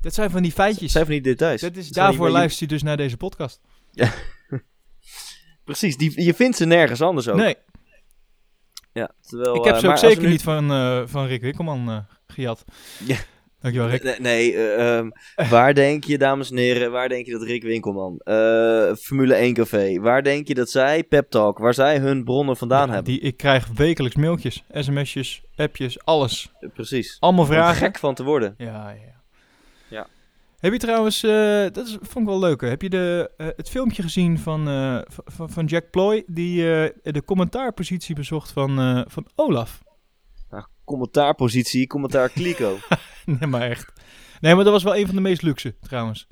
Dat 0.00 0.14
zijn 0.14 0.30
van 0.30 0.42
die 0.42 0.52
feitjes. 0.52 0.92
Zijn 0.92 1.04
van 1.04 1.12
die 1.14 1.22
details. 1.22 1.60
Dat 1.60 1.76
is, 1.76 1.88
daarvoor 1.88 2.30
luister 2.30 2.62
je 2.66 2.72
dus 2.72 2.82
naar 2.82 2.96
deze 2.96 3.16
podcast. 3.16 3.60
Precies, 5.64 5.96
die, 5.96 6.22
je 6.24 6.34
vindt 6.34 6.56
ze 6.56 6.64
nergens 6.66 7.00
anders 7.02 7.28
ook. 7.28 7.36
Nee, 7.36 7.54
Ja, 8.92 9.10
terwijl, 9.20 9.54
ik 9.56 9.64
heb 9.64 9.74
eh, 9.74 9.80
ze 9.80 9.88
ook 9.88 9.98
zeker 9.98 10.22
nu- 10.22 10.28
niet 10.28 10.42
van, 10.42 10.70
eh, 10.72 11.02
van 11.06 11.26
Rick 11.26 11.40
Wikkelman 11.40 11.88
eh 11.90 11.98
gejat. 12.26 12.64
Ja. 13.04 13.16
Dankjewel, 13.60 13.88
Rick. 13.88 14.02
Nee, 14.02 14.20
nee 14.20 14.54
eh, 14.54 14.96
ehm, 14.98 15.10
waar 15.50 15.74
denk 15.74 16.04
je, 16.04 16.18
dames 16.18 16.50
en 16.50 16.56
heren, 16.56 16.90
waar 16.90 17.08
denk 17.08 17.26
je 17.26 17.32
dat 17.32 17.42
Rick 17.42 17.62
Winkelman, 17.62 18.20
Formule 18.98 19.34
1 19.34 19.54
Café, 19.54 20.00
waar 20.00 20.22
denk 20.22 20.48
je 20.48 20.54
dat 20.54 20.70
zij, 20.70 21.04
Pep 21.04 21.30
Talk, 21.30 21.58
waar 21.58 21.74
zij 21.74 21.98
hun 21.98 22.24
bronnen 22.24 22.56
vandaan 22.56 22.86
Ja, 22.88 22.94
hebben? 22.94 23.12
die, 23.12 23.20
ik 23.20 23.36
krijg 23.36 23.66
wekelijks 23.66 24.16
mailtjes, 24.16 24.64
sms'jes, 24.72 25.42
appjes, 25.56 26.04
alles. 26.04 26.52
Precies. 26.74 27.16
Allemaal 27.20 27.44
Om 27.44 27.50
vragen. 27.50 27.76
gek 27.76 27.98
van 27.98 28.14
te 28.14 28.22
worden. 28.24 28.54
Ja, 28.58 28.66
ja, 28.66 28.88
ja. 28.90 28.94
Ja. 28.94 29.19
Heb 30.60 30.72
je 30.72 30.78
trouwens, 30.78 31.22
eh, 31.22 31.30
dat 31.72 31.86
is, 31.86 31.96
vond 32.00 32.16
ik 32.24 32.30
wel 32.30 32.38
leuk, 32.38 32.60
hè. 32.60 32.68
heb 32.68 32.82
je 32.82 32.90
de, 32.90 33.30
eh, 33.36 33.46
het 33.56 33.70
filmpje 33.70 34.02
gezien 34.02 34.38
van, 34.38 34.68
eh, 34.68 35.00
van- 35.06 35.50
van, 35.50 35.64
Jack 35.66 35.90
Ploy, 35.90 36.22
die 36.26 36.56
de 37.02 37.22
commentaarpositie 37.24 38.14
bezocht 38.14 38.50
van, 38.50 39.04
van 39.08 39.26
Olaf? 39.34 39.82
Nou, 40.50 40.64
commentaarpositie, 40.84 41.86
commentaar 41.86 42.28
kliko. 42.28 42.76
nee, 43.24 43.48
maar 43.48 43.60
echt. 43.70 43.92
Nee, 44.40 44.54
maar 44.54 44.64
dat 44.64 44.72
was 44.72 44.82
wel 44.82 44.96
een 44.96 45.06
van 45.06 45.14
de 45.14 45.20
meest 45.20 45.42
luxe, 45.42 45.74
trouwens. 45.80 46.26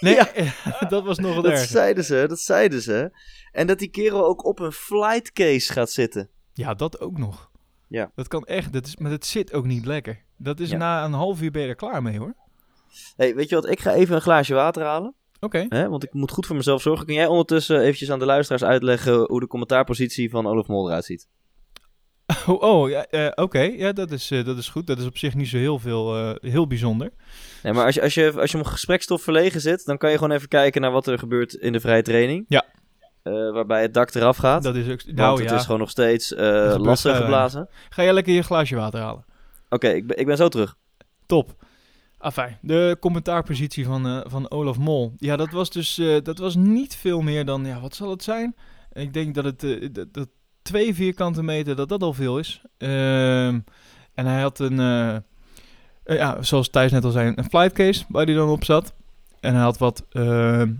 Nee, 0.00 0.18
dat 0.88 1.04
was 1.04 1.18
nog 1.18 1.34
wat 1.34 1.44
dat 1.44 1.52
erger. 1.52 1.66
zeiden 1.68 2.04
ze, 2.04 2.24
dat 2.28 2.40
zeiden 2.40 2.82
ze. 2.82 3.18
En 3.52 3.66
dat 3.66 3.78
die 3.78 3.90
kerel 3.90 4.24
ook 4.26 4.44
op 4.44 4.58
een 4.58 4.72
flight 4.72 5.32
case 5.32 5.72
gaat 5.72 5.90
zitten. 5.90 6.28
Ja, 6.52 6.74
dat 6.74 7.00
ook 7.00 7.18
nog. 7.18 7.50
Ja. 7.88 8.10
Dat 8.14 8.28
kan 8.28 8.44
echt, 8.44 8.72
dat 8.72 8.86
is, 8.86 8.96
maar 8.96 9.10
het 9.10 9.26
zit 9.26 9.52
ook 9.52 9.64
niet 9.66 9.86
lekker. 9.86 10.22
Dat 10.36 10.60
is 10.60 10.70
Ja. 10.70 10.76
na 10.76 11.04
een 11.04 11.12
half 11.12 11.42
uur 11.42 11.50
ben 11.50 11.62
je 11.62 11.68
er 11.68 11.74
klaar 11.74 12.02
mee, 12.02 12.18
hoor. 12.18 12.34
Hey, 13.16 13.34
weet 13.34 13.48
je 13.48 13.54
wat, 13.54 13.70
ik 13.70 13.80
ga 13.80 13.92
even 13.92 14.14
een 14.14 14.20
glaasje 14.20 14.54
water 14.54 14.82
halen. 14.82 15.14
Oké. 15.40 15.88
Want 15.88 16.04
ik 16.04 16.12
moet 16.12 16.30
goed 16.30 16.46
voor 16.46 16.56
mezelf 16.56 16.82
zorgen. 16.82 17.06
Kun 17.06 17.14
jij 17.14 17.26
ondertussen 17.26 17.80
eventjes 17.80 18.10
aan 18.10 18.18
de 18.18 18.24
luisteraars 18.24 18.64
uitleggen 18.64 19.14
hoe 19.14 19.40
de 19.40 19.46
commentaarpositie 19.46 20.30
van 20.30 20.46
Olaf 20.46 20.66
Mol 20.66 20.88
eruit 20.88 21.04
ziet? 21.04 21.28
Oh, 22.46 22.62
oh 22.62 22.88
ja, 22.88 23.06
eh, 23.06 23.30
oké. 23.34 23.60
Ja, 23.60 23.92
dat 23.92 24.10
is, 24.10 24.30
eh, 24.30 24.44
dat 24.44 24.58
is 24.58 24.68
goed. 24.68 24.86
Dat 24.86 24.98
is 24.98 25.06
op 25.06 25.18
zich 25.18 25.34
niet 25.34 25.48
zo 25.48 25.56
heel 25.56 25.78
veel, 25.78 26.16
eh, 26.16 26.50
heel 26.50 26.66
bijzonder. 26.66 27.10
Nee, 27.62 27.72
maar 27.72 27.84
als 27.84 27.94
je, 27.94 28.02
als, 28.02 28.14
je, 28.14 28.32
als 28.40 28.50
je 28.50 28.58
om 28.58 28.64
gesprekstof 28.64 29.22
verlegen 29.22 29.60
zit, 29.60 29.84
dan 29.84 29.98
kan 29.98 30.10
je 30.10 30.18
gewoon 30.18 30.36
even 30.36 30.48
kijken 30.48 30.80
naar 30.80 30.90
wat 30.90 31.06
er 31.06 31.18
gebeurt 31.18 31.54
in 31.54 31.72
de 31.72 31.80
vrije 31.80 32.02
training. 32.02 32.44
Ja. 32.48 32.64
Waarbij 33.52 33.82
het 33.82 33.94
dak 33.94 34.14
eraf 34.14 34.36
gaat. 34.36 34.62
Dat 34.62 34.74
is 34.74 34.84
ook, 34.84 35.02
want 35.02 35.16
nou 35.16 35.40
het 35.40 35.50
ja, 35.50 35.56
is 35.56 35.64
gewoon 35.64 35.80
nog 35.80 35.90
steeds 35.90 36.34
lastig 36.76 37.16
geblazen. 37.16 37.68
ga 37.88 38.02
jij 38.02 38.12
lekker 38.12 38.32
je 38.32 38.42
glaasje 38.42 38.76
water 38.76 39.00
halen. 39.00 39.24
Oké, 39.68 39.88
ik, 39.88 40.06
ben, 40.06 40.18
ik 40.18 40.26
ben 40.26 40.36
zo 40.36 40.48
terug. 40.48 40.76
Top. 41.26 41.54
Afijn, 42.24 42.58
de 42.60 42.96
commentaarpositie 43.00 43.84
van, 43.84 44.06
eh, 44.06 44.20
van 44.24 44.50
Olaf 44.50 44.78
Mol. 44.78 45.12
Ja, 45.16 45.36
dat 45.36 45.50
was 45.50 45.70
dus 45.70 45.98
eh, 45.98 46.16
dat 46.22 46.38
was 46.38 46.54
niet 46.54 46.96
veel 46.96 47.20
meer 47.20 47.44
dan, 47.44 47.66
ja, 47.66 47.80
wat 47.80 47.94
zal 47.94 48.10
het 48.10 48.22
zijn? 48.22 48.56
Ik 48.92 49.12
denk 49.12 49.34
dat 49.34 49.44
het 49.44 49.62
eh, 49.62 49.88
dat, 50.12 50.28
twee 50.62 50.94
vierkante 50.94 51.42
meter, 51.42 51.76
dat 51.76 51.88
dat 51.88 52.02
al 52.02 52.12
veel 52.12 52.38
is. 52.38 52.62
Ehm, 52.78 53.60
en 54.14 54.26
hij 54.26 54.40
had 54.40 54.58
een, 54.58 54.76
ja, 56.04 56.42
zoals 56.42 56.68
Thijs 56.68 56.92
net 56.92 57.04
al 57.04 57.10
zei, 57.10 57.32
een 57.36 57.48
flightcase 57.50 58.04
waar 58.08 58.24
hij 58.24 58.34
dan 58.34 58.48
op 58.48 58.64
zat. 58.64 58.94
En 59.40 59.54
hij 59.54 59.62
had 59.62 59.78
wat 59.78 60.04
ehm, 60.10 60.72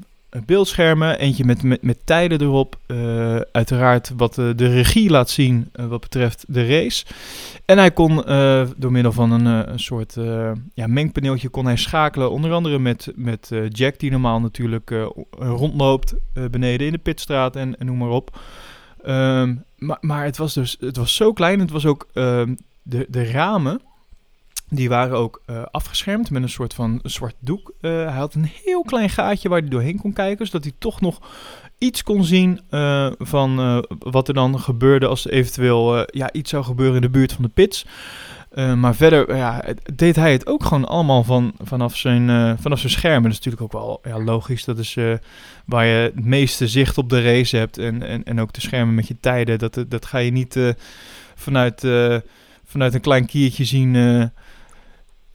beeldschermen, 0.46 1.18
eentje 1.18 1.44
met, 1.44 1.62
met, 1.62 1.82
met 1.82 1.98
tijden 2.04 2.40
erop. 2.40 2.76
eh, 2.86 3.36
uiteraard 3.36 4.12
wat 4.16 4.38
eh, 4.38 4.50
de 4.56 4.66
regie 4.66 5.10
laat 5.10 5.30
zien 5.30 5.68
eh, 5.72 5.86
wat 5.86 6.00
betreft 6.00 6.44
de 6.48 6.66
race. 6.66 7.04
En 7.64 7.78
hij 7.78 7.90
kon 7.90 8.24
eh, 8.24 8.66
door 8.76 8.92
middel 8.92 9.12
van 9.12 9.30
een, 9.32 9.46
eh, 9.46 9.72
een 9.72 9.78
soort 9.78 10.16
eh, 10.16 10.52
ja, 10.74 10.86
mengpaneeltje 10.86 11.48
kon 11.48 11.64
hij 11.64 11.76
schakelen. 11.76 12.30
Onder 12.30 12.52
andere 12.52 12.78
met, 12.78 13.12
met 13.14 13.48
eh, 13.52 13.68
Jack, 13.68 13.98
die 13.98 14.10
normaal 14.10 14.40
natuurlijk 14.40 14.90
eh, 14.90 15.06
rondloopt 15.30 16.14
eh, 16.34 16.44
beneden 16.50 16.86
in 16.86 16.92
de 16.92 16.98
pitstraat 16.98 17.56
en, 17.56 17.78
en 17.78 17.86
noem 17.86 17.98
maar 17.98 18.08
op. 18.08 18.38
Ehm, 19.02 19.54
maar, 19.78 19.98
maar 20.00 20.24
het 20.24 20.36
was 20.36 20.54
dus 20.54 20.76
het 20.80 20.96
was 20.96 21.14
zo 21.14 21.32
klein. 21.32 21.60
Het 21.60 21.70
was 21.70 21.86
ook 21.86 22.08
ehm, 22.12 22.54
de, 22.82 23.06
de 23.08 23.30
ramen. 23.30 23.80
Die 24.68 24.88
waren 24.88 25.16
ook 25.16 25.42
eh, 25.46 25.62
afgeschermd 25.70 26.30
met 26.30 26.42
een 26.42 26.48
soort 26.48 26.74
van 26.74 27.00
zwart 27.02 27.34
doek. 27.38 27.72
Eh, 27.80 27.90
hij 27.90 28.16
had 28.16 28.34
een 28.34 28.50
heel 28.64 28.82
klein 28.82 29.10
gaatje 29.10 29.48
waar 29.48 29.60
hij 29.60 29.68
doorheen 29.68 29.98
kon 29.98 30.12
kijken. 30.12 30.46
Zodat 30.46 30.62
hij 30.62 30.72
toch 30.78 31.00
nog 31.00 31.20
iets 31.78 32.02
kon 32.02 32.24
zien 32.24 32.60
eh, 32.70 33.10
van 33.18 33.84
wat 33.98 34.28
er 34.28 34.34
dan 34.34 34.60
gebeurde 34.60 35.06
als 35.06 35.24
er 35.24 35.30
eventueel 35.30 36.16
ja, 36.16 36.32
iets 36.32 36.50
zou 36.50 36.64
gebeuren 36.64 36.96
in 36.96 37.02
de 37.02 37.10
buurt 37.10 37.32
van 37.32 37.44
de 37.44 37.50
pits. 37.54 37.86
Maar 38.76 38.94
verder 38.94 39.36
ja, 39.36 39.64
deed 39.94 40.16
hij 40.16 40.32
het 40.32 40.46
ook 40.46 40.64
gewoon 40.64 40.84
allemaal 40.84 41.24
van, 41.24 41.52
vanaf, 41.62 41.96
zijn, 41.96 42.58
vanaf 42.58 42.78
zijn 42.78 42.92
scherm. 42.92 43.16
En 43.16 43.22
dat 43.22 43.32
is 43.32 43.36
natuurlijk 43.36 43.62
ook 43.62 43.72
wel 43.82 44.00
ja, 44.04 44.22
logisch. 44.22 44.64
Dat 44.64 44.78
is 44.78 44.96
waar 45.64 45.86
je 45.86 46.12
het 46.14 46.24
meeste 46.24 46.68
zicht 46.68 46.98
op 46.98 47.08
de 47.08 47.22
race 47.22 47.56
hebt. 47.56 47.78
En, 47.78 48.02
en, 48.02 48.24
en 48.24 48.40
ook 48.40 48.52
de 48.52 48.60
schermen 48.60 48.94
met 48.94 49.08
je 49.08 49.16
tijden. 49.20 49.58
Dat, 49.58 49.84
dat 49.88 50.06
ga 50.06 50.18
je 50.18 50.30
niet 50.30 50.74
vanuit, 51.34 51.86
vanuit 52.64 52.94
een 52.94 53.00
klein 53.00 53.26
kiertje 53.26 53.64
zien 53.64 53.94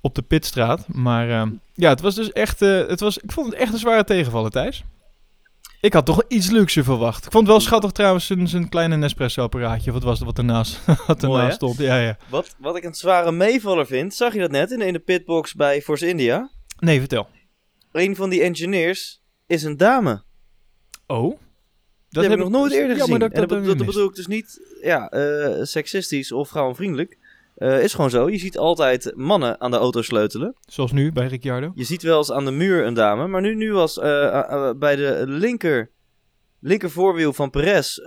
op 0.02 0.16
de 0.16 0.22
pitstraat. 0.22 0.88
Maar 0.88 1.30
eh, 1.30 1.48
ja, 1.74 1.90
het 1.90 2.02
was 2.02 2.16
dus 2.16 2.32
echt... 2.32 2.62
eh, 2.62 2.88
het 2.88 3.00
was, 3.00 3.18
ik 3.18 3.32
vond 3.32 3.52
het 3.52 3.56
echt 3.56 3.74
een 3.74 3.80
zware 3.80 4.04
tegenvaller, 4.04 4.52
Thijs. 4.52 4.84
Ik 5.82 5.94
had 5.94 6.06
toch 6.06 6.24
iets 6.28 6.50
luxe 6.50 6.84
verwacht. 6.84 7.26
Ik 7.26 7.32
vond 7.32 7.44
het 7.44 7.54
wel 7.56 7.66
schattig 7.66 7.92
trouwens, 7.92 8.26
zijn, 8.26 8.48
zijn 8.48 8.70
kleine 8.70 8.96
Nespresso-apparaatje. 8.98 9.92
Wat 9.92 10.04
was 10.04 10.18
het 10.18 10.28
wat 10.28 10.38
ernaast, 10.38 10.86
wat 11.08 11.24
ernaast 11.24 11.56
stond? 11.56 11.78
Ja, 11.78 12.00
ja. 12.00 12.18
Wat, 12.30 12.56
wat 12.58 12.78
ik 12.78 12.84
een 12.84 12.94
zware 12.94 13.32
meevaller 13.32 13.86
vind, 13.86 14.14
zag 14.14 14.34
je 14.34 14.40
dat 14.40 14.52
net 14.52 14.72
in, 14.72 14.82
in 14.82 14.94
de 14.94 15.00
pitbox 15.00 15.54
bij 15.54 15.82
Force 15.82 16.08
India? 16.08 16.50
Nee, 16.80 17.00
vertel. 17.00 17.28
Een 17.92 18.16
van 18.16 18.30
die 18.30 18.42
engineers 18.42 19.22
is 19.48 19.64
een 19.64 19.78
dame. 19.78 20.24
Oh? 21.08 21.40
Dat, 22.10 22.24
heb 22.24 22.32
ik 22.34 22.40
nog 22.40 22.50
nooit 22.50 22.72
eerder 22.72 22.98
jammer 22.98 23.06
gezien. 23.06 23.20
Dat 23.20 23.30
ik 23.30 23.36
en 23.36 23.40
dat, 23.40 23.50
dat, 23.50 23.68
dan 23.68 23.78
dat, 23.78 23.86
bedoel 23.86 24.10
ik 24.10 24.16
dus 24.16 24.28
niet 24.28 24.60
ja, 24.82 25.10
eh, 25.10 25.64
seksistisch 25.64 26.32
of 26.32 26.50
vrouwenvriendelijk. 26.50 27.18
Eh 27.60 27.84
is 27.84 27.94
gewoon 27.94 28.10
zo. 28.10 28.30
Je 28.30 28.38
ziet 28.38 28.58
altijd 28.58 29.12
mannen 29.16 29.62
aan 29.62 29.72
de 29.72 29.78
auto 29.78 30.02
sleutelen. 30.02 30.56
Zoals 30.60 30.92
nu 30.92 31.12
bij 31.12 31.28
Ricciardo. 31.28 31.72
Je 31.76 31.84
ziet 31.84 32.02
wel 32.02 32.18
eens 32.18 32.32
aan 32.32 32.46
de 32.46 32.52
muur 32.52 32.86
een 32.86 32.94
dame. 32.94 33.28
Maar 33.28 33.42
nu, 33.42 33.56
nu 33.56 33.74
was 33.74 34.00
eh, 34.00 34.40
eh, 34.40 34.78
bij 34.78 34.96
de 34.96 35.24
linker, 35.28 35.92
linker 36.60 36.92
voorwiel 36.92 37.34
van 37.34 37.50
Perez 37.50 37.98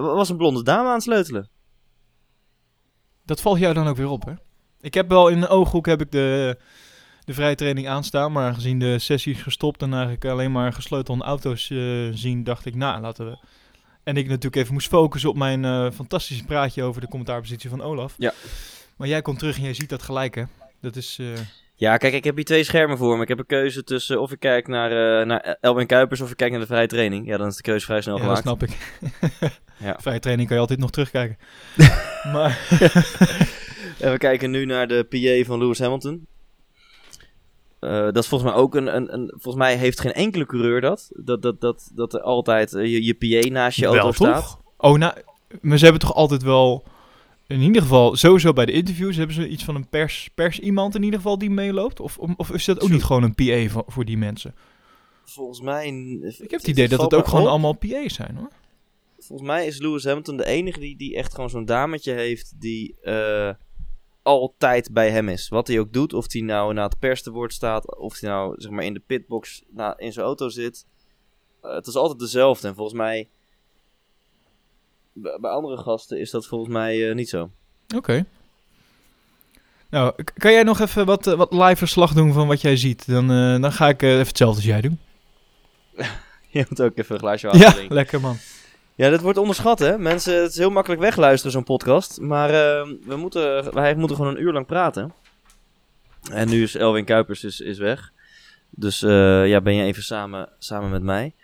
was 0.00 0.28
een 0.28 0.36
blonde 0.36 0.62
dame 0.62 0.88
aan 0.88 0.94
het 0.94 1.02
sleutelen. 1.02 1.50
Dat 3.24 3.40
valt 3.40 3.58
jou 3.58 3.74
dan 3.74 3.86
ook 3.88 3.96
weer 3.96 4.08
op, 4.08 4.24
hè? 4.24 4.32
Ik 4.80 4.94
heb 4.94 5.08
wel 5.08 5.28
in 5.28 5.40
de 5.40 5.48
ooghoek 5.48 5.86
heb 5.86 6.00
ik 6.00 6.10
de, 6.10 6.58
de 7.24 7.34
vrije 7.34 7.54
training 7.54 7.88
aanstaan. 7.88 8.32
Maar 8.32 8.54
gezien 8.54 8.78
de 8.78 8.98
sessie 8.98 9.34
is 9.34 9.42
gestopt 9.42 9.82
en 9.82 9.92
eigenlijk 9.92 10.24
alleen 10.24 10.52
maar 10.52 10.72
gesleutelde 10.72 11.24
auto's 11.24 11.66
zien, 12.10 12.44
dacht 12.44 12.66
ik, 12.66 12.74
nou, 12.74 13.00
laten 13.00 13.26
we... 13.26 13.38
En 14.02 14.16
ik 14.16 14.26
natuurlijk 14.26 14.56
even 14.56 14.72
moest 14.72 14.88
focussen 14.88 15.30
op 15.30 15.36
mijn 15.36 15.92
fantastische 15.92 16.44
praatje 16.44 16.82
over 16.82 17.00
de 17.00 17.08
commentaarpositie 17.08 17.70
van 17.70 17.82
Olaf. 17.82 18.14
Ja. 18.18 18.32
Maar 18.96 19.08
jij 19.08 19.22
komt 19.22 19.38
terug 19.38 19.56
en 19.56 19.62
jij 19.62 19.74
ziet 19.74 19.88
dat 19.88 20.02
gelijk, 20.02 20.34
hè? 20.34 20.42
Dat 20.80 20.96
is... 20.96 21.16
eh, 21.20 21.26
Ja, 21.74 21.96
kijk, 21.96 22.14
ik 22.14 22.24
heb 22.24 22.34
hier 22.36 22.44
twee 22.44 22.64
schermen 22.64 22.98
voor 22.98 23.16
me. 23.16 23.22
Ik 23.22 23.28
heb 23.28 23.38
een 23.38 23.46
keuze 23.46 23.84
tussen 23.84 24.20
of 24.20 24.32
ik 24.32 24.38
kijk 24.40 24.66
naar, 24.68 25.20
eh, 25.20 25.26
naar 25.26 25.56
Elwin 25.60 25.86
Kuipers 25.86 26.20
of 26.20 26.30
ik 26.30 26.36
kijk 26.36 26.50
naar 26.50 26.60
de 26.60 26.66
vrije 26.66 26.86
training. 26.86 27.26
Ja, 27.26 27.36
dan 27.36 27.46
is 27.46 27.56
de 27.56 27.62
keuze 27.62 27.84
vrij 27.86 28.00
snel 28.00 28.18
ja, 28.18 28.26
dat 28.26 28.38
gemaakt. 28.38 28.60
snap 28.60 28.68
ik. 28.70 29.00
Ja. 29.78 29.96
Vrije 30.00 30.18
training 30.18 30.46
kan 30.48 30.56
je 30.56 30.62
altijd 30.62 30.80
nog 30.80 30.90
terugkijken. 30.90 31.38
maar 32.32 32.58
En 33.98 34.10
we 34.12 34.18
kijken 34.18 34.50
nu 34.50 34.64
naar 34.64 34.88
de 34.88 35.04
PA 35.08 35.46
van 35.48 35.58
Lewis 35.58 35.78
Hamilton. 35.78 36.26
Eh, 37.80 37.90
dat 37.90 38.16
is 38.16 38.26
volgens 38.28 38.50
mij 38.50 38.60
ook 38.60 38.74
een, 38.74 38.96
een, 38.96 39.12
een. 39.14 39.28
Volgens 39.32 39.54
mij 39.64 39.76
heeft 39.76 40.00
geen 40.00 40.12
enkele 40.12 40.46
coureur 40.46 40.80
dat. 40.80 41.10
Dat, 41.14 41.42
dat, 41.42 41.60
dat, 41.60 41.90
dat 41.94 42.14
er 42.14 42.20
altijd 42.20 42.70
je, 42.70 43.04
je 43.04 43.14
PA 43.14 43.48
naast 43.48 43.78
je 43.78 43.86
auto 43.86 44.02
wel, 44.02 44.12
staat. 44.12 44.34
toch? 44.42 44.60
Oh, 44.76 44.98
nou, 44.98 45.14
maar 45.60 45.78
ze 45.78 45.84
hebben 45.84 46.02
toch 46.02 46.14
altijd 46.14 46.42
wel... 46.42 46.84
In 47.46 47.60
ieder 47.60 47.82
geval, 47.82 48.16
sowieso 48.16 48.52
bij 48.52 48.66
de 48.66 48.72
interviews 48.72 49.16
hebben 49.16 49.36
ze 49.36 49.48
iets 49.48 49.64
van 49.64 49.74
een 49.74 49.88
pers, 49.88 50.30
pers 50.34 50.58
iemand 50.58 50.94
in 50.94 51.02
ieder 51.02 51.20
geval 51.20 51.38
die 51.38 51.50
meeloopt? 51.50 52.00
Of, 52.00 52.18
of 52.18 52.50
is 52.50 52.64
dat 52.64 52.80
ook 52.80 52.90
niet 52.90 53.04
gewoon 53.04 53.22
een 53.22 53.34
PA 53.34 53.72
voor, 53.72 53.84
voor 53.86 54.04
die 54.04 54.18
mensen? 54.18 54.54
Volgens 55.24 55.60
mij. 55.60 55.86
Ik 56.38 56.50
heb 56.50 56.60
het 56.60 56.68
idee 56.68 56.88
dat 56.88 57.00
het 57.00 57.14
ook 57.14 57.26
gewoon 57.26 57.46
allemaal 57.46 57.72
PA's 57.72 58.14
zijn, 58.14 58.36
hoor. 58.36 58.50
Volgens 59.18 59.48
mij 59.48 59.66
is 59.66 59.78
Lewis 59.78 60.04
Hamilton 60.04 60.36
de 60.36 60.46
enige 60.46 60.80
die, 60.80 60.96
die 60.96 61.16
echt 61.16 61.34
gewoon 61.34 61.50
zo'n 61.50 61.64
dametje 61.64 62.12
heeft. 62.12 62.52
die 62.60 62.96
eh, 63.00 63.50
altijd 64.22 64.92
bij 64.92 65.10
hem 65.10 65.28
is. 65.28 65.48
Wat 65.48 65.66
hij 65.66 65.78
ook 65.78 65.92
doet. 65.92 66.12
Of 66.12 66.32
hij 66.32 66.40
nou 66.42 66.74
na 66.74 66.82
het 66.84 66.98
pers 66.98 67.22
te 67.22 67.30
woord 67.30 67.52
staat. 67.52 67.96
of 67.96 68.20
hij 68.20 68.30
nou 68.30 68.54
zeg 68.60 68.70
maar 68.70 68.84
in 68.84 68.94
de 68.94 69.02
pitbox 69.06 69.62
na, 69.68 69.98
in 69.98 70.12
zijn 70.12 70.26
auto 70.26 70.48
zit. 70.48 70.86
Eh, 71.60 71.74
het 71.74 71.86
is 71.86 71.96
altijd 71.96 72.18
dezelfde. 72.18 72.68
En 72.68 72.74
volgens 72.74 72.96
mij. 72.96 73.28
Bij 75.18 75.50
andere 75.50 75.76
gasten 75.76 76.20
is 76.20 76.30
dat 76.30 76.46
volgens 76.46 76.72
mij 76.72 77.08
eh, 77.08 77.14
niet 77.14 77.28
zo. 77.28 77.50
Oké. 77.96 78.26
Nou, 79.90 80.14
kan 80.36 80.52
jij 80.52 80.62
nog 80.62 80.80
even 80.80 81.06
wat, 81.06 81.26
eh, 81.26 81.34
wat 81.34 81.52
live 81.52 81.76
verslag 81.76 82.12
doen 82.12 82.32
van 82.32 82.46
wat 82.46 82.60
jij 82.60 82.76
ziet? 82.76 83.06
Dan, 83.06 83.30
eh, 83.30 83.60
dan 83.60 83.72
ga 83.72 83.88
ik 83.88 84.02
even 84.02 84.18
hetzelfde 84.18 84.56
als 84.56 84.64
jij 84.64 84.80
doen. 84.80 84.98
Je 86.48 86.66
moet 86.68 86.82
ook 86.82 86.96
even 86.96 87.14
een 87.14 87.20
glaasje 87.20 87.46
water 87.46 87.62
Ja, 87.62 87.72
drinken. 87.72 87.94
lekker 87.94 88.20
man. 88.20 88.36
Ja, 88.94 89.10
dit 89.10 89.20
wordt 89.20 89.38
onderschat, 89.38 89.78
hè? 89.78 89.98
Mensen, 89.98 90.42
het 90.42 90.50
is 90.50 90.56
heel 90.58 90.70
makkelijk 90.70 91.00
wegluisteren, 91.00 91.52
zo'n 91.52 91.64
podcast. 91.64 92.20
Maar 92.20 92.50
we 93.06 93.16
moeten, 93.16 93.74
wij 93.74 93.94
moeten 93.94 94.16
gewoon 94.16 94.36
een 94.36 94.42
uur 94.42 94.52
lang 94.52 94.66
praten. 94.66 95.12
En 96.32 96.48
nu 96.48 96.62
is 96.62 96.74
Elwin 96.74 97.04
Kuipers 97.04 97.44
is, 97.44 97.60
is 97.60 97.78
weg. 97.78 98.12
Dus 98.70 99.00
ja, 99.00 99.60
ben 99.60 99.74
je 99.74 99.84
even 99.84 100.02
samen, 100.02 100.48
samen 100.58 100.90
met 100.90 101.02
mij. 101.02 101.34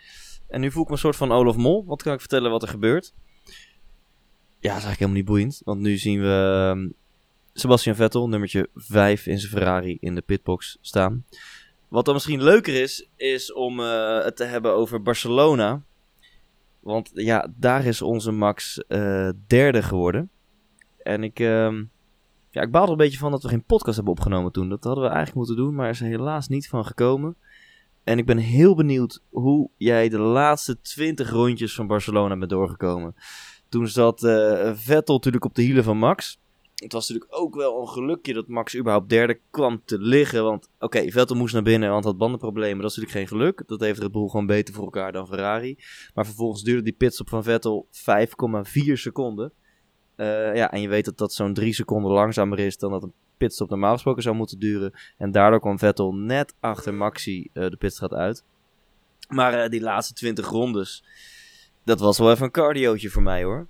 En 0.47 0.61
nu 0.61 0.71
voel 0.71 0.81
ik 0.81 0.87
me 0.87 0.93
een 0.93 0.99
soort 0.99 1.15
van 1.15 1.31
Olaf 1.31 1.55
Mol. 1.55 1.85
Wat 1.85 2.03
kan 2.03 2.13
ik 2.13 2.19
vertellen 2.19 2.51
wat 2.51 2.61
er 2.61 2.67
gebeurt? 2.67 3.13
Ja, 4.63 4.69
is 4.69 4.83
eigenlijk 4.83 4.99
helemaal 4.99 5.19
niet 5.19 5.29
boeiend. 5.29 5.61
Want 5.63 5.79
nu 5.79 5.97
zien 5.97 6.21
we 6.21 6.71
ehm, 6.71 6.89
Sebastian 7.53 7.95
Vettel, 7.95 8.29
nummertje 8.29 8.69
5 8.75 9.25
in 9.25 9.39
zijn 9.39 9.51
Ferrari 9.51 9.97
in 9.99 10.15
de 10.15 10.21
pitbox 10.21 10.77
staan. 10.81 11.25
Wat 11.87 12.05
dan 12.05 12.13
misschien 12.13 12.43
leuker 12.43 12.81
is, 12.81 13.07
is 13.15 13.53
om 13.53 13.79
eh, 13.79 14.23
het 14.23 14.35
te 14.35 14.43
hebben 14.43 14.73
over 14.73 15.01
Barcelona. 15.01 15.81
Want 16.79 17.11
ja, 17.13 17.51
daar 17.55 17.85
is 17.85 18.01
onze 18.01 18.31
Max 18.31 18.83
eh, 18.87 19.29
derde 19.47 19.81
geworden. 19.81 20.29
En 20.97 21.23
ik, 21.23 21.39
ehm, 21.39 21.83
ja, 22.51 22.61
ik 22.61 22.71
baal 22.71 22.85
er 22.85 22.91
een 22.91 22.97
beetje 22.97 23.17
van 23.17 23.31
dat 23.31 23.43
we 23.43 23.49
geen 23.49 23.63
podcast 23.63 23.95
hebben 23.95 24.13
opgenomen 24.13 24.51
toen. 24.51 24.69
Dat 24.69 24.83
hadden 24.83 25.03
we 25.03 25.09
eigenlijk 25.09 25.37
moeten 25.37 25.65
doen, 25.65 25.75
maar 25.75 25.89
is 25.89 26.01
er 26.01 26.07
helaas 26.07 26.47
niet 26.47 26.67
van 26.67 26.85
gekomen. 26.85 27.35
En 28.03 28.17
ik 28.17 28.25
ben 28.25 28.37
heel 28.37 28.75
benieuwd 28.75 29.21
hoe 29.29 29.69
jij 29.77 30.09
de 30.09 30.19
laatste 30.19 30.81
20 30.81 31.29
rondjes 31.29 31.75
van 31.75 31.87
Barcelona 31.87 32.37
bent 32.37 32.49
doorgekomen. 32.49 33.15
Toen 33.73 33.87
zat 33.87 34.23
eh, 34.23 34.71
Vettel 34.75 35.15
natuurlijk 35.15 35.45
op 35.45 35.55
de 35.55 35.61
hielen 35.61 35.83
van 35.83 35.97
Max. 35.97 36.39
Het 36.75 36.93
was 36.93 37.09
natuurlijk 37.09 37.39
ook 37.41 37.55
wel 37.55 37.81
een 37.81 37.87
gelukje 37.87 38.33
dat 38.33 38.47
Max 38.47 38.75
überhaupt 38.75 39.09
derde 39.09 39.39
kwam 39.51 39.81
te 39.85 39.99
liggen. 39.99 40.43
Want 40.43 40.69
oké, 40.79 41.11
Vettel 41.11 41.35
moest 41.35 41.53
naar 41.53 41.63
binnen, 41.63 41.89
want 41.89 42.03
had 42.03 42.17
bandenproblemen. 42.17 42.81
Dat 42.81 42.91
is 42.91 42.97
natuurlijk 42.97 43.27
geen 43.29 43.37
geluk. 43.37 43.63
Dat 43.67 43.79
heeft 43.79 43.99
Red 43.99 44.11
Bull 44.11 44.27
gewoon 44.27 44.45
beter 44.45 44.73
voor 44.73 44.83
elkaar 44.83 45.11
dan 45.11 45.27
Ferrari. 45.27 45.77
Maar 46.13 46.25
vervolgens 46.25 46.63
duurde 46.63 46.81
die 46.81 46.93
pitstop 46.93 47.29
van 47.29 47.43
Vettel 47.43 47.87
5,4 47.91 48.93
seconden. 48.93 49.51
Eh, 50.15 50.55
ja, 50.55 50.71
en 50.71 50.81
je 50.81 50.87
weet 50.87 51.05
dat 51.05 51.17
dat 51.17 51.33
zo'n 51.33 51.53
3 51.53 51.73
seconden 51.73 52.11
langzamer 52.11 52.59
is 52.59 52.77
dan 52.77 52.91
dat 52.91 53.03
een 53.03 53.13
pitstop 53.37 53.69
normaal 53.69 53.93
gesproken 53.93 54.23
zou 54.23 54.35
moeten 54.35 54.59
duren. 54.59 54.93
En 55.17 55.31
daardoor 55.31 55.59
kwam 55.59 55.79
Vettel 55.79 56.13
net 56.13 56.55
achter 56.59 56.93
Maxi 56.93 57.49
uh, 57.53 57.69
de 57.69 57.77
pitstraat 57.77 58.13
uit. 58.13 58.43
Maar 59.29 59.69
die 59.69 59.81
laatste 59.81 60.13
20 60.13 60.49
rondes, 60.49 61.03
dat 61.83 61.99
was 61.99 62.17
wel 62.17 62.31
even 62.31 62.45
een 62.45 62.51
cardiootje 62.51 63.09
voor 63.09 63.21
mij 63.21 63.43
hoor. 63.43 63.67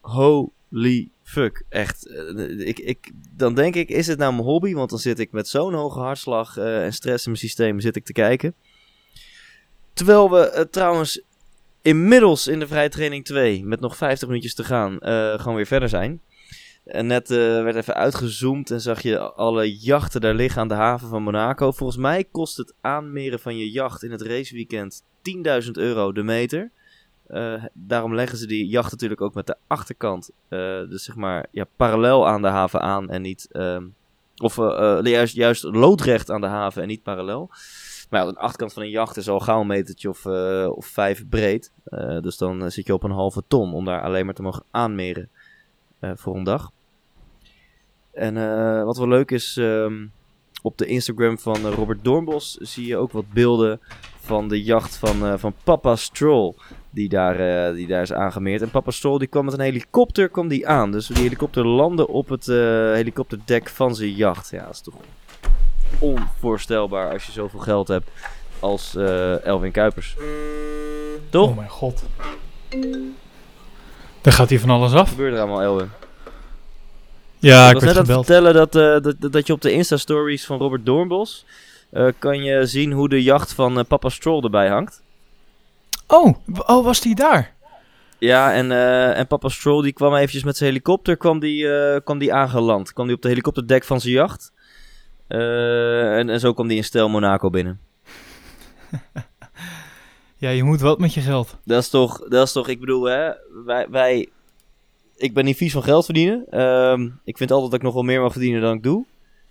Holy 0.00 1.10
fuck, 1.22 1.64
echt. 1.68 2.06
Uh, 2.06 2.66
ik, 2.66 2.78
ik, 2.78 3.10
dan 3.36 3.54
denk 3.54 3.74
ik, 3.74 3.88
is 3.88 4.06
het 4.06 4.18
nou 4.18 4.32
mijn 4.32 4.44
hobby? 4.44 4.74
Want 4.74 4.90
dan 4.90 4.98
zit 4.98 5.18
ik 5.18 5.32
met 5.32 5.48
zo'n 5.48 5.74
hoge 5.74 5.98
hartslag 5.98 6.56
en 6.56 6.92
stress 6.92 7.24
in 7.24 7.30
mijn 7.30 7.44
systeem 7.44 7.80
zit 7.80 7.96
ik 7.96 8.04
te 8.04 8.12
kijken. 8.12 8.54
Terwijl 9.92 10.30
we 10.30 10.68
trouwens 10.70 11.22
inmiddels 11.82 12.46
in 12.46 12.58
de 12.58 12.66
vrije 12.66 12.88
training 12.88 13.24
2, 13.24 13.64
met 13.64 13.80
nog 13.80 13.96
50 13.96 14.28
minuutjes 14.28 14.54
te 14.54 14.64
gaan, 14.64 14.98
gewoon 15.40 15.54
weer 15.54 15.66
verder 15.66 15.88
zijn. 15.88 16.20
En 16.84 17.06
net 17.06 17.28
werd 17.28 17.76
even 17.76 17.94
uitgezoomd 17.94 18.70
en 18.70 18.80
zag 18.80 19.02
je 19.02 19.18
alle 19.20 19.78
jachten 19.78 20.20
daar 20.20 20.34
liggen 20.34 20.60
aan 20.60 20.68
de 20.68 20.74
haven 20.74 21.08
van 21.08 21.22
Monaco. 21.22 21.72
Volgens 21.72 21.98
mij 21.98 22.24
kost 22.24 22.56
het 22.56 22.74
aanmeren 22.80 23.40
van 23.40 23.56
je 23.56 23.70
jacht 23.70 24.02
in 24.02 24.10
het 24.10 24.22
raceweekend 24.22 25.02
10.000 25.64 25.70
euro 25.72 26.12
de 26.12 26.22
meter. 26.22 26.70
Uh, 27.32 27.64
daarom 27.72 28.14
leggen 28.14 28.38
ze 28.38 28.46
die 28.46 28.66
jacht 28.66 28.90
natuurlijk 28.90 29.20
ook 29.20 29.34
met 29.34 29.46
de 29.46 29.56
achterkant, 29.66 30.30
uh, 30.48 30.58
dus 30.88 31.04
zeg 31.04 31.16
maar 31.16 31.46
ja, 31.50 31.64
parallel 31.76 32.28
aan 32.28 32.42
de 32.42 32.48
haven 32.48 32.80
aan 32.80 33.10
en 33.10 33.22
niet, 33.22 33.48
of 34.36 34.56
juist, 35.02 35.34
juist 35.34 35.62
loodrecht 35.62 36.30
aan 36.30 36.40
de 36.40 36.46
haven 36.46 36.82
en 36.82 36.88
niet 36.88 37.02
parallel. 37.02 37.50
Maar 38.10 38.26
de 38.26 38.38
achterkant 38.38 38.72
van 38.72 38.82
een 38.82 38.90
jacht 38.90 39.16
is 39.16 39.28
al 39.28 39.40
gauw 39.40 39.60
een 39.60 39.66
metertje 39.66 40.08
of, 40.08 40.26
of 40.76 40.86
vijf 40.86 41.28
breed. 41.28 41.72
dus 42.20 42.36
dan 42.36 42.70
zit 42.70 42.86
je 42.86 42.94
op 42.94 43.02
een 43.02 43.10
halve 43.10 43.42
ton 43.48 43.74
om 43.74 43.84
daar 43.84 44.02
alleen 44.02 44.24
maar 44.24 44.34
te 44.34 44.42
mogen 44.42 44.64
aanmeren. 44.70 45.28
Voor 46.00 46.36
een 46.36 46.44
dag. 46.44 46.70
En 48.12 48.34
wat 48.84 48.96
wel 48.96 49.08
leuk 49.08 49.30
is, 49.30 49.56
um, 49.56 50.12
op 50.62 50.78
de 50.78 50.86
Instagram 50.86 51.38
van 51.38 51.66
uh, 51.66 51.72
Robert 51.72 52.04
Doornbos 52.04 52.54
zie 52.54 52.86
je 52.86 52.96
ook 52.96 53.12
wat 53.12 53.32
beelden 53.32 53.80
van 54.20 54.48
de 54.48 54.62
jacht 54.62 54.96
van, 54.96 55.38
van 55.38 55.54
Papa 55.64 55.96
Stroll. 55.96 56.54
Die 56.90 57.08
daar, 57.08 57.74
die 57.74 57.86
daar 57.86 58.02
is 58.02 58.12
aangemeerd. 58.12 58.62
En 58.62 58.70
Papa 58.70 58.90
Stroll 58.90 59.18
die 59.18 59.28
kwam 59.28 59.44
met 59.44 59.54
een 59.54 59.60
helikopter 59.60 60.28
kwam 60.28 60.48
die 60.48 60.68
aan. 60.68 60.92
Dus 60.92 61.06
die 61.06 61.22
helikopter 61.22 61.66
landde 61.66 62.08
op 62.08 62.28
het 62.28 62.46
helikopterdek 62.46 63.68
van 63.68 63.94
zijn 63.94 64.12
jacht. 64.12 64.50
Ja, 64.50 64.64
dat 64.64 64.74
is 64.74 64.80
toch 64.80 64.94
onvoorstelbaar 65.98 67.12
als 67.12 67.26
je 67.26 67.32
zoveel 67.32 67.60
geld 67.60 67.88
hebt 67.88 68.10
als 68.58 68.96
Elvin 69.44 69.70
Kuipers. 69.70 70.16
Toch? 71.30 71.48
Oh 71.48 71.56
mijn 71.56 71.68
god. 71.68 72.04
Dan 74.20 74.32
gaat 74.32 74.48
hij 74.48 74.58
van 74.58 74.70
alles 74.70 74.92
af. 74.92 74.98
Wat 74.98 75.08
gebeurt 75.08 75.34
er 75.34 75.40
allemaal, 75.40 75.62
Elwin? 75.62 75.90
Ja, 77.40 77.68
ik 77.68 77.68
ik 77.68 77.74
was 77.74 77.82
werd 77.82 77.96
net 77.96 78.08
aan 78.08 78.16
het 78.16 78.26
vertellen 78.26 78.54
dat, 78.54 78.76
uh, 78.76 79.12
dat, 79.18 79.32
dat 79.32 79.46
je 79.46 79.52
op 79.52 79.60
de 79.60 79.72
Insta-stories 79.72 80.46
van 80.46 80.58
Robert 80.58 80.86
Doornbos... 80.86 81.44
Uh, 81.92 82.08
kan 82.18 82.42
je 82.42 82.66
zien 82.66 82.92
hoe 82.92 83.08
de 83.08 83.22
jacht 83.22 83.52
van 83.52 83.78
uh, 83.78 83.84
Papa 83.88 84.08
Stroll 84.08 84.42
erbij 84.42 84.68
hangt. 84.68 85.02
Oh, 86.06 86.34
oh 86.66 86.84
was 86.84 87.00
die 87.00 87.14
daar? 87.14 87.54
Ja, 88.18 88.52
en, 88.52 88.72
en 89.14 89.26
Papa 89.26 89.48
Stroll 89.48 89.82
die 89.82 89.92
kwam 89.92 90.14
eventjes 90.14 90.44
met 90.44 90.56
zijn 90.56 90.70
helikopter 90.70 91.16
kwam 91.16 91.38
die, 91.38 91.66
kwam 92.00 92.18
die 92.18 92.34
aangeland. 92.34 92.92
Kwam 92.92 93.06
die 93.06 93.16
op 93.16 93.22
de 93.22 93.28
helikopterdek 93.28 93.84
van 93.84 94.00
zijn 94.00 94.12
jacht. 94.12 94.52
En, 95.28 96.28
en 96.28 96.40
zo 96.40 96.52
kwam 96.52 96.68
die 96.68 96.76
in 96.76 96.84
stijl 96.84 97.08
Monaco 97.08 97.50
binnen. 97.50 97.80
Ja, 100.40 100.50
je 100.50 100.64
moet 100.64 100.80
wat 100.80 100.98
met 100.98 101.14
je 101.14 101.20
geld. 101.20 101.56
Dat 101.64 101.82
is 101.82 101.88
toch, 101.88 102.28
dat 102.28 102.46
is 102.46 102.52
toch 102.52 102.68
ik 102.68 102.80
bedoel, 102.80 103.04
hè, 103.04 103.30
wij, 103.64 103.86
wij, 103.90 104.28
ik 105.20 105.34
ben 105.34 105.44
niet 105.44 105.56
vies 105.56 105.72
van 105.72 105.82
geld 105.82 106.04
verdienen. 106.04 106.60
Um, 106.60 107.20
ik 107.24 107.36
vind 107.36 107.50
altijd 107.50 107.70
dat 107.70 107.80
ik 107.80 107.86
nog 107.86 107.94
wel 107.94 108.02
meer 108.02 108.20
mag 108.20 108.32
verdienen 108.32 108.60
dan 108.60 108.76
ik 108.76 108.82
doe. 108.82 109.04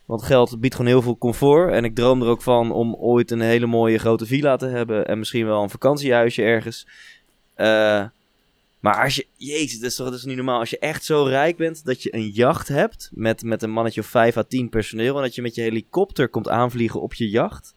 Want 0.06 0.24
geld 0.24 0.60
biedt 0.60 0.76
gewoon 0.76 0.92
heel 0.92 1.02
veel 1.02 1.18
comfort. 1.18 1.72
En 1.72 1.84
ik 1.84 1.96
droom 1.96 2.22
er 2.22 2.28
ook 2.28 2.42
van 2.42 2.72
om 2.72 2.96
ooit 2.96 3.32
een 3.32 3.42
hele 3.42 3.66
mooie 3.66 3.98
grote 3.98 4.26
villa 4.26 4.56
te 4.56 4.66
hebben. 4.66 5.08
En 5.08 5.20
misschien 5.20 5.46
wel 5.46 5.64
een 5.64 5.70
vakantiehuisje 5.70 6.42
ergens. 6.42 6.88
Uh, 7.58 8.04
maar 8.80 9.04
als 9.04 9.16
je, 9.16 9.26
jezus, 9.38 9.80
dat 9.80 9.90
is 9.90 9.96
toch 9.96 10.10
dat 10.10 10.18
is 10.18 10.26
niet 10.26 10.36
normaal. 10.36 10.60
Als 10.60 10.70
je 10.70 10.80
echt 10.80 11.06
zo 11.06 11.24
rijk 11.24 11.58
bent 11.58 11.86
dat 11.86 12.04
je 12.04 12.16
een 12.16 12.30
jacht 12.30 12.68
hebt 12.68 13.10
met, 13.14 13.44
met 13.44 13.64
een 13.64 13.72
mannetje 13.72 14.02
of 14.02 14.08
5 14.08 14.38
à 14.38 14.44
10 14.44 14.70
personeel. 14.70 15.16
En 15.16 15.22
dat 15.22 15.36
je 15.36 15.42
met 15.42 15.56
je 15.56 15.62
helikopter 15.62 16.30
komt 16.30 16.50
aanvliegen 16.50 17.02
op 17.02 17.14
je 17.14 17.30
jacht. 17.30 17.74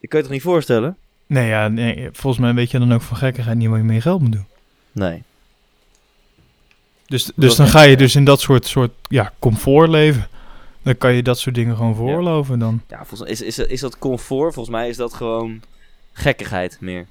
Dat 0.00 0.10
kan 0.10 0.18
je 0.18 0.24
toch 0.24 0.34
niet 0.34 0.42
voorstellen? 0.42 0.96
Nee, 1.26 1.48
ja, 1.48 1.68
nee, 1.68 2.08
volgens 2.12 2.42
mij 2.42 2.54
weet 2.54 2.70
je 2.70 2.78
dan 2.78 2.92
ook 2.92 3.02
van 3.02 3.16
gekkigheid 3.16 3.56
niet 3.56 3.68
wat 3.68 3.80
je 3.80 3.92
je 3.92 4.00
geld 4.00 4.20
moet 4.20 4.32
doen. 4.32 4.46
Nee. 4.92 5.22
Dus, 7.06 7.30
dus 7.34 7.56
dan 7.56 7.66
ga 7.66 7.82
je 7.82 7.96
dus 7.96 8.14
in 8.14 8.24
dat 8.24 8.40
soort, 8.40 8.66
soort 8.66 8.92
ja, 9.08 9.32
comfort 9.38 9.88
leven. 9.88 10.28
Dan 10.82 10.96
kan 10.96 11.14
je 11.14 11.22
dat 11.22 11.38
soort 11.38 11.54
dingen 11.54 11.76
gewoon 11.76 11.94
veroorloven 11.94 12.58
dan. 12.58 12.82
Ja, 12.88 13.04
volgens, 13.04 13.30
is, 13.30 13.40
is, 13.40 13.58
is 13.58 13.80
dat 13.80 13.98
comfort? 13.98 14.54
Volgens 14.54 14.76
mij 14.76 14.88
is 14.88 14.96
dat 14.96 15.14
gewoon 15.14 15.62
gekkigheid 16.12 16.76
meer. 16.80 17.06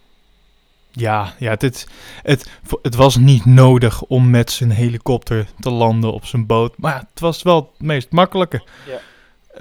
Ja, 0.91 1.33
ja 1.39 1.49
het, 1.49 1.61
het, 1.61 1.87
het, 2.21 2.49
het 2.81 2.95
was 2.95 3.15
niet 3.15 3.45
nodig 3.45 4.01
om 4.01 4.29
met 4.29 4.51
zijn 4.51 4.71
helikopter 4.71 5.47
te 5.59 5.69
landen 5.69 6.13
op 6.13 6.25
zijn 6.25 6.45
boot. 6.45 6.77
Maar 6.77 6.93
ja, 6.93 7.07
het 7.09 7.19
was 7.19 7.43
wel 7.43 7.55
het 7.55 7.87
meest 7.87 8.11
makkelijke. 8.11 8.63
Ja. 8.87 8.99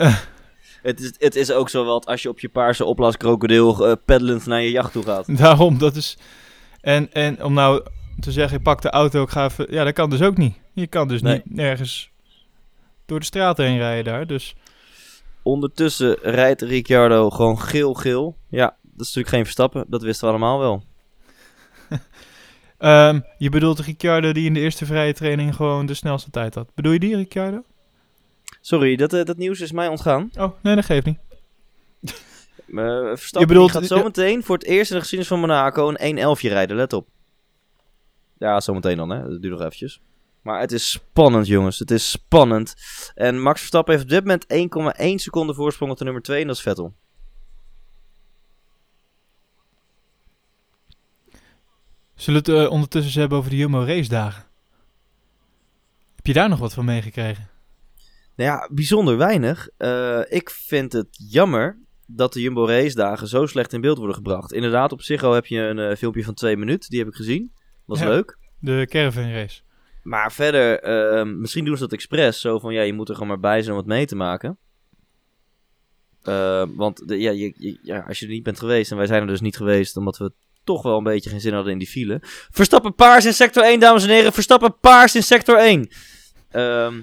Uh, 0.07 0.17
het, 0.83 1.01
is, 1.01 1.13
het 1.19 1.37
is 1.37 1.53
ook 1.53 1.69
zo 1.69 1.85
wat 1.85 2.07
als 2.07 2.23
je 2.23 2.29
op 2.29 2.41
je 2.41 2.49
paarse 2.49 2.85
opblaskrokodil 2.85 3.89
uh, 3.89 3.93
peddelend 4.05 4.47
naar 4.47 4.63
je 4.63 4.71
jacht 4.71 4.93
toe 4.93 5.03
gaat. 5.03 5.37
Daarom, 5.39 5.79
dat 5.79 5.97
is... 5.97 6.19
En, 6.81 7.13
en 7.13 7.45
om 7.45 7.53
nou 7.53 7.83
te 8.21 8.33
zeggen, 8.33 8.57
ik 8.59 8.63
pak 8.63 8.83
de 8.83 8.91
auto, 8.91 9.23
ik 9.23 9.29
ga 9.31 9.45
even... 9.45 9.67
Ja, 9.71 9.85
dat 9.85 9.93
kan 9.93 10.11
dus 10.11 10.23
ook 10.23 10.37
niet. 10.37 10.57
Je 10.73 10.87
kan 10.87 11.09
dus 11.09 11.23
Nee. 11.23 11.35
niet 11.45 11.55
nergens 11.57 12.11
door 13.07 13.19
de 13.21 13.25
straat 13.27 13.57
heen 13.57 13.77
rijden 13.79 14.05
daar, 14.13 14.27
dus... 14.27 14.55
Ondertussen 15.43 16.17
rijdt 16.23 16.63
Ricciardo 16.63 17.31
gewoon 17.31 17.59
geel-geel. 17.61 18.37
Ja, 18.49 18.67
dat 18.67 19.01
is 19.01 19.07
natuurlijk 19.07 19.29
geen 19.29 19.43
Verstappen. 19.45 19.85
Dat 19.89 20.03
wisten 20.03 20.25
we 20.27 20.31
allemaal 20.31 20.59
wel. 20.59 20.83
Ehm, 22.79 23.21
je 23.39 23.49
bedoelt 23.51 23.79
Ricciardo 23.81 24.33
die 24.33 24.47
in 24.47 24.55
de 24.55 24.61
eerste 24.61 24.87
vrije 24.87 25.13
training 25.15 25.55
gewoon 25.55 25.87
de 25.87 25.95
snelste 25.95 26.31
tijd 26.31 26.55
had. 26.55 26.69
Bedoel 26.75 26.93
je 26.93 26.99
die, 26.99 27.17
Ricciardo? 27.17 27.63
Sorry, 28.61 28.97
dat, 28.97 29.13
eh, 29.13 29.25
dat 29.25 29.37
nieuws 29.37 29.61
is 29.61 29.73
mij 29.73 29.89
ontgaan. 29.89 30.31
Oh, 30.39 30.53
nee, 30.63 30.75
dat 30.75 30.85
geeft 30.85 31.07
niet. 31.07 31.19
Uh, 32.67 33.07
Verstappen 33.17 33.41
Je 33.41 33.47
bedoelt- 33.47 33.71
gaat 33.71 33.87
zometeen 33.87 34.45
voor 34.45 34.57
het 34.57 34.65
eerst 34.67 34.91
in 34.91 34.95
de 34.97 35.03
geschiedenis 35.03 35.33
van 35.33 35.41
Monaco 35.41 35.89
een 35.89 36.19
1-11 36.37 36.41
rijden. 36.49 36.77
Let 36.77 36.93
op. 36.93 37.07
Ja, 38.39 38.61
zometeen 38.61 38.97
dan, 38.97 39.11
hè. 39.11 39.29
Dat 39.29 39.43
duurt 39.43 39.53
nog 39.53 39.63
eventjes. 39.63 40.01
Maar 40.43 40.61
het 40.61 40.73
is 40.73 40.91
spannend, 40.91 41.47
jongens. 41.47 41.79
Het 41.79 41.91
is 41.91 42.11
spannend. 42.11 42.75
En 43.15 43.41
Max 43.41 43.59
Verstappen 43.59 43.95
heeft 43.95 44.05
op 44.05 44.11
dit 44.11 44.25
moment 44.25 44.95
1,1 45.01 45.15
seconde 45.15 45.55
voorsprong 45.55 45.93
op 45.93 45.99
de 45.99 46.05
nummer 46.05 46.23
2 46.23 46.41
en 46.41 46.47
dat 46.47 46.57
is 46.57 46.63
Vettel. 46.63 46.95
Zullen 52.15 52.45
we 52.45 52.53
het 52.53 52.63
eh, 52.63 52.71
ondertussen 52.73 53.11
eens 53.11 53.21
hebben 53.21 53.39
over 53.39 53.51
de 53.51 53.57
Jumbo 53.57 53.85
race 53.85 54.09
dagen? 54.09 54.45
Heb 56.17 56.27
je 56.27 56.33
daar 56.33 56.49
nog 56.49 56.59
wat 56.59 56.75
van 56.75 56.85
meegekregen? 56.85 57.49
Nou 58.37 58.51
ja, 58.51 58.69
bijzonder 58.73 59.17
weinig. 59.17 59.69
Eh, 59.77 60.21
ik 60.29 60.51
vind 60.51 60.93
het 60.93 61.09
jammer 61.11 61.79
dat 62.07 62.33
de 62.33 62.41
Jumbo 62.41 62.67
race 62.67 62.95
dagen 62.95 63.29
zo 63.29 63.47
slecht 63.47 63.73
in 63.73 63.81
beeld 63.81 63.99
worden 63.99 64.17
gebracht. 64.17 64.53
Inderdaad, 64.53 64.93
op 64.93 65.03
Ziggo 65.03 65.33
heb 65.33 65.47
je 65.47 65.59
een 65.61 65.79
eh, 65.79 65.97
filmpje 65.97 66.25
van 66.25 66.35
twee 66.35 66.57
minuten. 66.57 66.91
Die 66.91 66.99
heb 66.99 67.09
ik 67.09 67.15
gezien. 67.15 67.53
Was 67.85 67.99
Ja. 68.01 68.09
leuk. 68.09 68.39
De 68.61 68.87
caravan 68.91 69.31
race. 69.33 69.61
Maar 70.03 70.33
verder, 70.33 70.81
ehm, 70.81 71.41
misschien 71.41 71.65
doen 71.65 71.75
ze 71.77 71.83
dat 71.83 71.93
expres. 71.93 72.41
Zo 72.41 72.59
van, 72.59 72.73
ja, 72.73 72.83
je 72.83 72.93
moet 72.93 73.09
er 73.09 73.15
gewoon 73.15 73.29
maar 73.29 73.41
bij 73.41 73.61
zijn 73.63 73.73
om 73.73 73.79
het 73.79 73.87
mee 73.89 74.07
te 74.07 74.17
maken. 74.17 74.59
Ehm, 76.23 76.69
want 76.75 77.09
de, 77.09 77.19
ja, 77.19 77.31
je, 77.31 77.55
je- 77.57 77.79
ja, 77.83 78.05
als 78.09 78.19
je 78.19 78.27
er 78.27 78.33
niet 78.33 78.43
bent 78.43 78.59
geweest, 78.59 78.91
en 78.91 78.97
wij 78.97 79.07
zijn 79.07 79.21
er 79.23 79.27
dus 79.27 79.41
niet 79.41 79.57
geweest, 79.57 79.97
omdat 79.97 80.17
we 80.19 80.33
toch 80.65 80.83
wel 80.83 80.97
een 80.99 81.05
beetje 81.05 81.31
geen 81.31 81.41
zin 81.41 81.53
hadden 81.55 81.73
in 81.73 81.79
die 81.79 81.89
file. 81.89 82.19
Verstappen 82.51 82.95
paars 82.95 83.25
in 83.25 83.33
sector 83.35 83.63
1, 83.65 83.81
dames 83.81 84.03
en 84.05 84.09
heren. 84.11 84.33
Verstappen 84.33 84.79
paars 84.81 85.15
in 85.15 85.23
sector 85.23 85.59
1. 85.59 85.89
Ehm, 86.51 86.95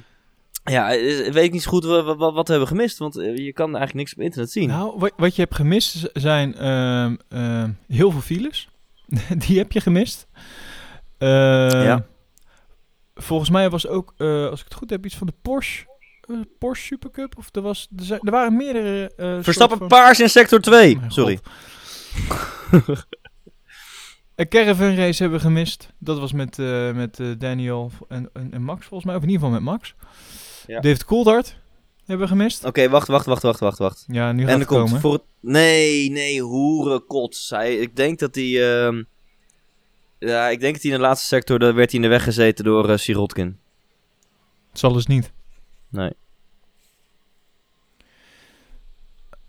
ja, 0.64 0.88
weet 1.32 1.36
ik 1.36 1.52
niet 1.52 1.62
zo 1.64 1.70
goed 1.70 1.84
wa- 1.84 2.16
wa- 2.16 2.32
wat, 2.32 2.46
we 2.48 2.52
hebben 2.54 2.68
gemist, 2.70 2.98
want 2.98 3.18
eh, 3.18 3.38
je 3.38 3.54
kan 3.54 3.66
eigenlijk 3.68 3.94
niks 3.96 4.14
op 4.14 4.22
internet 4.22 4.52
zien. 4.52 4.68
Nou, 4.68 5.00
wat, 5.00 5.14
wat 5.18 5.36
je 5.36 5.42
hebt 5.42 5.56
gemist 5.56 6.10
zijn 6.14 6.56
heel 7.88 8.12
veel 8.12 8.22
files. 8.22 8.70
Die 9.48 9.58
heb 9.58 9.72
je 9.72 9.82
gemist. 9.82 10.28
Ehm, 11.22 11.82
Ja. 11.84 12.06
Volgens 13.16 13.50
mij 13.50 13.70
was 13.70 13.88
ook, 13.88 14.14
eh, 14.18 14.48
als 14.50 14.60
ik 14.60 14.66
het 14.66 14.74
goed 14.74 14.90
heb, 14.90 15.06
iets 15.06 15.16
van 15.18 15.28
de 15.28 15.34
Porsche, 15.42 15.86
eh, 16.22 16.36
Porsche 16.60 16.86
Supercup. 16.86 17.38
Of 17.38 17.48
er, 17.56 17.62
was, 17.62 17.88
er, 17.98 18.04
zijn, 18.06 18.20
er 18.24 18.32
waren 18.32 18.56
meerdere... 18.56 19.12
soort 19.18 19.44
Verstappen 19.44 19.78
van- 19.78 19.88
paars 19.88 20.20
in 20.20 20.30
sector 20.30 20.60
2. 20.62 20.98
Mijn 20.98 21.12
Sorry. 21.12 21.40
Een 24.36 24.48
caravan 24.48 24.96
race 24.96 25.22
hebben 25.22 25.40
we 25.40 25.46
gemist. 25.46 25.90
Dat 25.98 26.20
was 26.20 26.34
met, 26.34 26.58
met 26.96 27.20
Daniel 27.38 27.92
en, 28.08 28.30
en, 28.34 28.48
en 28.54 28.62
Max 28.64 28.86
volgens 28.86 29.06
mij. 29.10 29.16
Of 29.16 29.24
in 29.24 29.30
ieder 29.30 29.46
geval 29.46 29.62
met 29.62 29.72
Max. 29.72 29.96
Ja. 30.68 30.80
David 30.80 31.06
Coulthard 31.06 31.56
hebben 32.06 32.26
we 32.28 32.32
gemist. 32.32 32.66
Oké, 32.66 32.90
wacht, 32.90 33.08
wacht, 33.08 33.26
wacht, 33.26 33.42
wacht, 33.42 33.60
wacht, 33.60 33.78
wacht. 33.78 34.04
Ja, 34.08 34.32
nu 34.32 34.44
gaat 34.44 34.52
En 34.54 34.60
het 34.60 34.68
komt 34.68 34.84
komen. 34.86 35.02
voor 35.02 35.14
het... 35.14 35.24
Nee, 35.40 36.10
nee, 36.12 36.42
hoerenkots. 36.42 37.50
Hij, 37.50 37.76
ik 37.78 37.96
denk 37.96 38.20
dat 38.20 38.36
hij... 38.36 38.94
Ja, 40.30 40.48
ik 40.50 40.60
denk 40.60 40.74
dat 40.74 40.82
hij 40.84 40.92
in 40.92 40.98
de 40.98 41.04
laatste 41.04 41.28
sector... 41.28 41.60
Daar 41.60 41.74
werd 41.76 41.92
hij 41.92 42.00
in 42.00 42.06
de 42.10 42.12
weg 42.16 42.24
gezeten 42.24 42.64
door 42.66 42.90
eh 42.90 42.98
Sirotkin. 42.98 43.60
Het 44.70 44.80
zal 44.80 44.94
dus 44.94 45.06
niet. 45.06 45.32
Nee. 45.90 46.12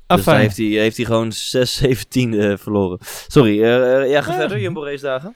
Ah, 0.06 0.16
dus 0.16 0.26
heeft 0.26 0.56
hij, 0.56 0.66
heeft 0.66 0.96
hij 0.96 1.06
gewoon 1.06 1.32
6, 1.32 1.74
17 1.76 2.34
eh, 2.40 2.56
verloren. 2.56 2.98
Sorry, 3.28 3.62
eh, 3.62 4.10
ja, 4.10 4.22
ga 4.22 4.30
Ah. 4.30 4.36
verder. 4.38 4.60
Jumbo 4.60 4.84
race 4.84 5.02
dagen. 5.02 5.34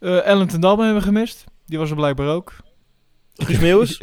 Ellen 0.00 0.48
ten 0.48 0.60
hebben 0.62 0.94
we 0.94 1.00
gemist. 1.00 1.44
Die 1.66 1.78
was 1.78 1.90
er 1.90 1.96
blijkbaar 1.96 2.28
ook. 2.28 2.56
Guus. 3.34 4.00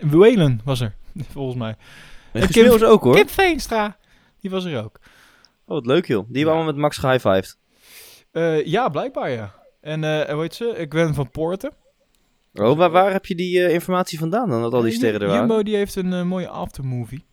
Welen 0.00 0.60
was 0.64 0.80
er, 0.80 0.94
volgens 1.32 1.56
mij. 1.56 1.76
Guus 2.32 2.50
Kim- 2.50 2.82
ook 2.82 3.02
hoor. 3.02 3.14
Kip 3.14 3.30
Veenstra. 3.30 3.96
Die 4.40 4.50
was 4.50 4.64
er 4.64 4.82
ook. 4.84 4.98
Oh, 5.64 5.74
wat 5.74 5.86
leuk 5.86 6.06
joh. 6.06 6.18
Die 6.28 6.34
hebben 6.36 6.42
Ja. 6.42 6.46
allemaal 6.48 6.72
met 6.72 6.76
Max 6.82 6.96
gehighfived. 6.96 7.58
Eh, 8.32 8.64
ja, 8.66 8.88
blijkbaar 8.88 9.30
ja. 9.30 9.54
En 9.80 10.04
eh 10.04 10.32
hoe 10.32 10.42
heet 10.42 10.54
ze? 10.54 10.86
Gwen 10.88 11.14
van 11.14 11.30
Poorten. 11.30 11.72
Oh, 12.54 12.76
waar, 12.76 12.90
waar 12.90 13.12
heb 13.12 13.26
je 13.26 13.34
die 13.34 13.64
eh, 13.64 13.72
informatie 13.72 14.18
vandaan 14.18 14.48
dan? 14.48 14.62
Dat 14.62 14.72
al 14.72 14.82
die 14.82 14.92
sterren 14.92 15.20
er 15.20 15.26
waren? 15.26 15.46
Jumbo 15.46 15.62
die 15.62 15.76
heeft 15.76 15.94
een 15.96 16.12
eh, 16.12 16.22
mooie 16.22 16.48
aftermovie. 16.48 17.24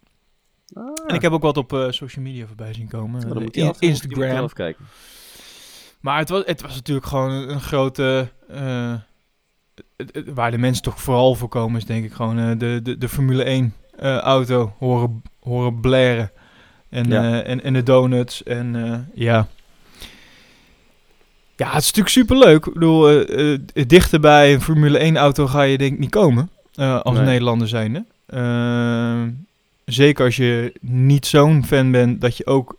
Ah. 0.74 0.84
En 1.08 1.16
ik 1.16 1.22
heb 1.22 1.32
ook 1.32 1.42
wat 1.42 1.58
op 1.58 1.88
social 1.90 2.26
media 2.26 2.46
voorbij 2.48 2.74
zien 2.74 2.88
komen. 2.88 3.12
Maar 3.22 3.34
dan 3.34 3.44
moet 3.44 3.56
in- 3.58 3.74
Instagram. 3.80 4.30
zelf 4.30 4.54
kijken. 4.54 4.86
Maar 6.02 6.20
het 6.20 6.30
was, 6.30 6.44
het 6.46 6.62
was 6.62 6.76
natuurlijk 6.76 7.08
gewoon 7.08 7.32
een, 7.32 7.62
grote... 7.62 8.30
waar 10.34 10.52
de 10.52 10.58
mensen 10.58 10.84
toch 10.84 11.02
vooral 11.02 11.36
voor 11.36 11.50
komen 11.50 11.78
is 11.80 11.86
denk 11.86 12.06
ik 12.06 12.14
gewoon 12.14 12.58
de, 12.58 12.80
de, 12.84 12.98
de 12.98 13.10
Formule 13.10 13.44
1 13.44 13.74
eh, 13.96 14.18
auto 14.18 14.74
horen, 14.78 15.22
horen 15.40 15.80
blaren. 15.80 16.32
En, 16.90 17.08
Ja. 17.10 17.42
en, 17.42 17.64
en 17.64 17.74
de 17.74 17.84
donuts 17.84 18.44
en 18.44 19.10
ja... 19.14 19.48
Ja, 21.58 21.66
het 21.68 21.82
is 21.82 21.86
natuurlijk 21.86 22.10
superleuk. 22.10 22.66
Ik 22.66 22.74
bedoel, 22.74 23.10
eh, 23.10 23.58
dichter 23.88 24.20
bij 24.20 24.54
een 24.54 24.62
Formule 24.62 25.04
1 25.04 25.18
auto 25.18 25.48
ga 25.48 25.62
je 25.62 25.78
denk 25.78 25.94
ik 25.94 26.00
niet 26.00 26.10
komen. 26.10 26.50
eh, 26.76 27.00
als 27.02 27.16
Nee. 27.16 27.26
Nederlander 27.26 27.68
zijnde. 27.68 28.06
Zeker 29.86 30.26
als 30.26 30.36
je 30.36 30.74
niet 30.82 31.26
zo'n 31.26 31.66
fan 31.66 31.92
bent 31.92 32.22
dat 32.22 32.38
je 32.38 32.46
ook 32.46 32.76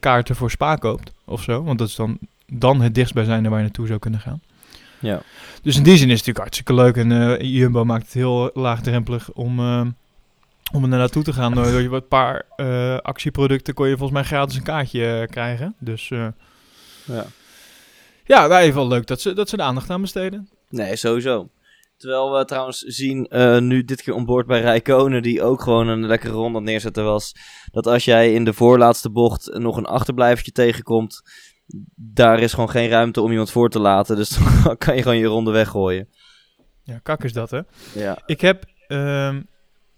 kaarten 0.00 0.36
voor 0.36 0.50
Spa 0.50 0.76
koopt 0.76 1.12
of 1.24 1.42
zo. 1.42 1.62
Want 1.64 1.78
dat 1.78 1.88
is 1.88 1.94
dan, 1.94 2.18
dan 2.46 2.80
het 2.80 2.94
dichtstbijzijnde 2.94 3.48
waar 3.48 3.58
je 3.58 3.64
naartoe 3.64 3.86
zou 3.86 3.98
kunnen 3.98 4.20
gaan. 4.20 4.40
Ja. 4.98 5.22
Dus 5.62 5.76
in 5.76 5.82
die 5.82 5.96
zin 5.96 6.10
is 6.10 6.18
het 6.18 6.26
natuurlijk 6.26 6.38
hartstikke 6.38 6.74
leuk. 6.74 6.96
En 6.96 7.38
eh, 7.38 7.50
Jumbo 7.58 7.84
maakt 7.84 8.04
het 8.04 8.12
heel 8.12 8.50
laagdrempelig 8.54 9.30
om, 9.32 9.58
om 10.72 10.82
er 10.82 10.88
naartoe 10.88 11.22
te 11.22 11.32
gaan. 11.32 11.54
Door 11.54 11.80
je 11.82 11.88
wat 11.88 12.08
paar 12.08 12.44
actieproducten 13.02 13.74
kon 13.74 13.88
je 13.88 13.96
volgens 13.96 14.18
mij 14.18 14.28
gratis 14.28 14.56
een 14.56 14.62
kaartje 14.62 15.28
krijgen. 15.30 15.74
Dus 15.78 16.08
ja. 17.04 17.26
Ja, 18.24 18.46
nou, 18.46 18.62
even 18.62 18.74
wel 18.74 18.88
leuk 18.88 19.06
dat 19.06 19.20
ze, 19.20 19.32
dat 19.32 19.48
ze 19.48 19.56
de 19.56 19.62
aandacht 19.62 19.90
aan 19.90 20.00
besteden. 20.00 20.48
Nee, 20.68 20.96
sowieso. 20.96 21.48
Terwijl 21.96 22.32
we 22.32 22.44
trouwens 22.44 22.78
zien, 22.78 23.26
eh, 23.26 23.58
nu 23.58 23.84
dit 23.84 24.02
keer 24.02 24.14
onboord 24.14 24.46
bij 24.46 24.60
Rijkonen, 24.60 25.22
die 25.22 25.42
ook 25.42 25.62
gewoon 25.62 25.88
een 25.88 26.06
lekkere 26.06 26.32
ronde 26.32 26.58
aan 26.58 26.64
neerzetten 26.64 27.04
was, 27.04 27.32
dat 27.72 27.86
als 27.86 28.04
jij 28.04 28.32
in 28.32 28.44
de 28.44 28.52
voorlaatste 28.52 29.10
bocht 29.10 29.58
nog 29.58 29.76
een 29.76 29.86
achterblijvertje 29.86 30.52
tegenkomt, 30.52 31.22
daar 31.96 32.38
is 32.40 32.52
gewoon 32.52 32.70
geen 32.70 32.88
ruimte 32.88 33.20
om 33.20 33.30
iemand 33.30 33.50
voor 33.50 33.70
te 33.70 33.78
laten. 33.78 34.16
Dus 34.16 34.38
dan 34.64 34.76
kan 34.76 34.96
je 34.96 35.02
gewoon 35.02 35.18
je 35.18 35.26
ronde 35.26 35.50
weggooien. 35.50 36.08
Ja, 36.82 36.98
kak 36.98 37.24
is 37.24 37.32
dat 37.32 37.50
hè. 37.50 37.60
Ja. 37.94 38.18
Ik 38.26 38.40
heb, 38.40 38.64
ehm, 38.86 39.42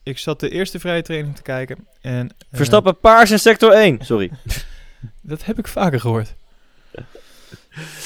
ik 0.02 0.18
zat 0.18 0.40
de 0.40 0.50
eerste 0.50 0.78
vrije 0.78 1.02
training 1.02 1.36
te 1.36 1.42
kijken. 1.42 1.88
En, 2.00 2.28
eh, 2.28 2.34
Verstappen 2.52 2.98
paars 2.98 3.30
in 3.30 3.38
sector 3.38 3.72
1. 3.72 3.98
Sorry. 4.04 4.30
Dat 5.22 5.44
heb 5.44 5.58
ik 5.58 5.68
vaker 5.68 6.00
gehoord. 6.00 6.34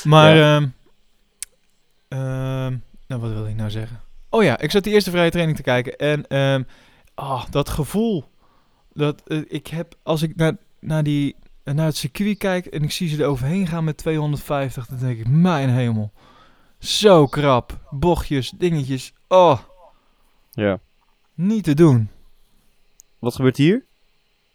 Maar, 0.04 0.36
ehm, 0.40 0.68
ehm, 2.08 2.76
nou 3.06 3.20
wat 3.20 3.32
wil 3.32 3.46
ik 3.46 3.54
nou 3.56 3.70
zeggen? 3.70 4.00
Oh 4.28 4.42
ja, 4.42 4.58
ik 4.58 4.70
zat 4.70 4.84
die 4.84 4.92
eerste 4.92 5.10
vrije 5.10 5.30
training 5.30 5.56
te 5.56 5.62
kijken 5.62 5.96
en 5.96 6.26
ehm, 6.28 6.62
ah, 7.14 7.44
dat 7.50 7.68
gevoel 7.68 8.24
dat 8.92 9.22
eh, 9.26 9.38
ik 9.48 9.66
heb 9.66 9.94
als 10.02 10.22
ik 10.22 10.36
naar, 10.36 10.56
naar, 10.80 11.02
die, 11.02 11.36
naar 11.64 11.86
het 11.86 11.96
circuit 11.96 12.38
kijk 12.38 12.66
en 12.66 12.82
ik 12.82 12.92
zie 12.92 13.08
ze 13.08 13.22
er 13.22 13.28
overheen 13.28 13.66
gaan 13.66 13.84
met 13.84 13.96
250, 13.96 14.86
dan 14.86 14.98
denk 14.98 15.18
ik, 15.18 15.28
mijn 15.28 15.68
hemel. 15.70 16.12
Zo 16.78 17.26
krap, 17.26 17.78
bochtjes, 17.90 18.50
dingetjes, 18.50 19.12
oh, 19.28 19.58
Ja. 20.52 20.78
niet 21.34 21.64
te 21.64 21.74
doen. 21.74 22.08
Wat 23.18 23.34
gebeurt 23.34 23.56
hier? 23.56 23.84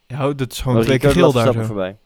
Ja, 0.07 0.33
dat 0.33 0.51
is 0.51 0.61
gewoon 0.61 0.77
Oh, 0.77 0.83
twee 0.83 0.99
keer 0.99 1.11
geel 1.11 1.31
daar 1.31 1.53
zo. 1.53 1.63
voorbij. 1.63 1.97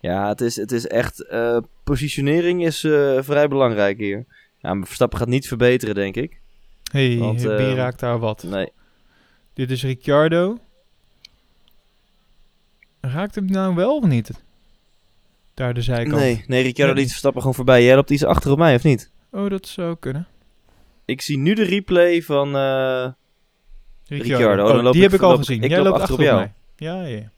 Ja, 0.00 0.28
het 0.28 0.40
is, 0.40 0.56
het 0.56 0.72
is 0.72 0.86
echt... 0.86 1.20
eh, 1.26 1.58
positionering 1.84 2.64
is 2.64 2.84
eh, 2.84 3.18
vrij 3.20 3.48
belangrijk 3.48 3.98
hier. 3.98 4.24
Ja, 4.58 4.74
maar 4.74 4.86
Verstappen 4.86 5.18
gaat 5.18 5.28
niet 5.28 5.48
verbeteren, 5.48 5.94
denk 5.94 6.14
ik. 6.16 6.40
hey, 6.92 7.16
Want, 7.18 7.40
wie 7.42 7.50
ehm, 7.50 7.74
raakt 7.76 8.00
daar 8.00 8.18
wat? 8.18 8.42
Nee. 8.42 8.68
Dit 9.54 9.70
is 9.70 9.82
Ricciardo. 9.82 10.58
Raakt 13.00 13.34
hem 13.34 13.44
nou 13.44 13.74
wel 13.74 13.96
of 13.96 14.04
niet? 14.04 14.30
Daar 15.54 15.74
de 15.74 15.82
zijkant. 15.82 16.16
Nee, 16.20 16.44
nee, 16.46 16.62
Ricciardo 16.62 16.92
Nee. 16.92 17.00
liet 17.02 17.10
Verstappen 17.10 17.40
gewoon 17.40 17.56
voorbij. 17.56 17.84
Jij 17.84 17.94
loopt 17.94 18.10
iets 18.10 18.24
achter 18.24 18.50
op 18.50 18.58
mij, 18.58 18.74
of 18.74 18.82
niet? 18.84 19.10
Oh, 19.30 19.50
dat 19.50 19.66
zou 19.66 19.96
kunnen. 20.00 20.26
Ik 21.04 21.20
zie 21.20 21.38
nu 21.38 21.54
de 21.54 21.64
replay 21.64 22.22
van... 22.22 22.56
eh, 22.56 23.08
Ricciardo. 24.06 24.62
Oh, 24.66 24.68
Dan 24.72 24.82
loop 24.82 24.92
die 24.92 25.02
ik- 25.02 25.10
heb 25.10 25.18
ik 25.20 25.24
al 25.24 25.30
loop- 25.30 25.38
gezien. 25.38 25.62
ik 25.62 25.68
Jij 25.70 25.78
loop 25.78 25.86
loopt 25.86 26.00
achter 26.00 26.14
achter 26.16 26.32
op 26.34 26.40
op 26.40 26.44
mij. 26.76 26.88
Ja, 26.88 27.04
ja. 27.04 27.30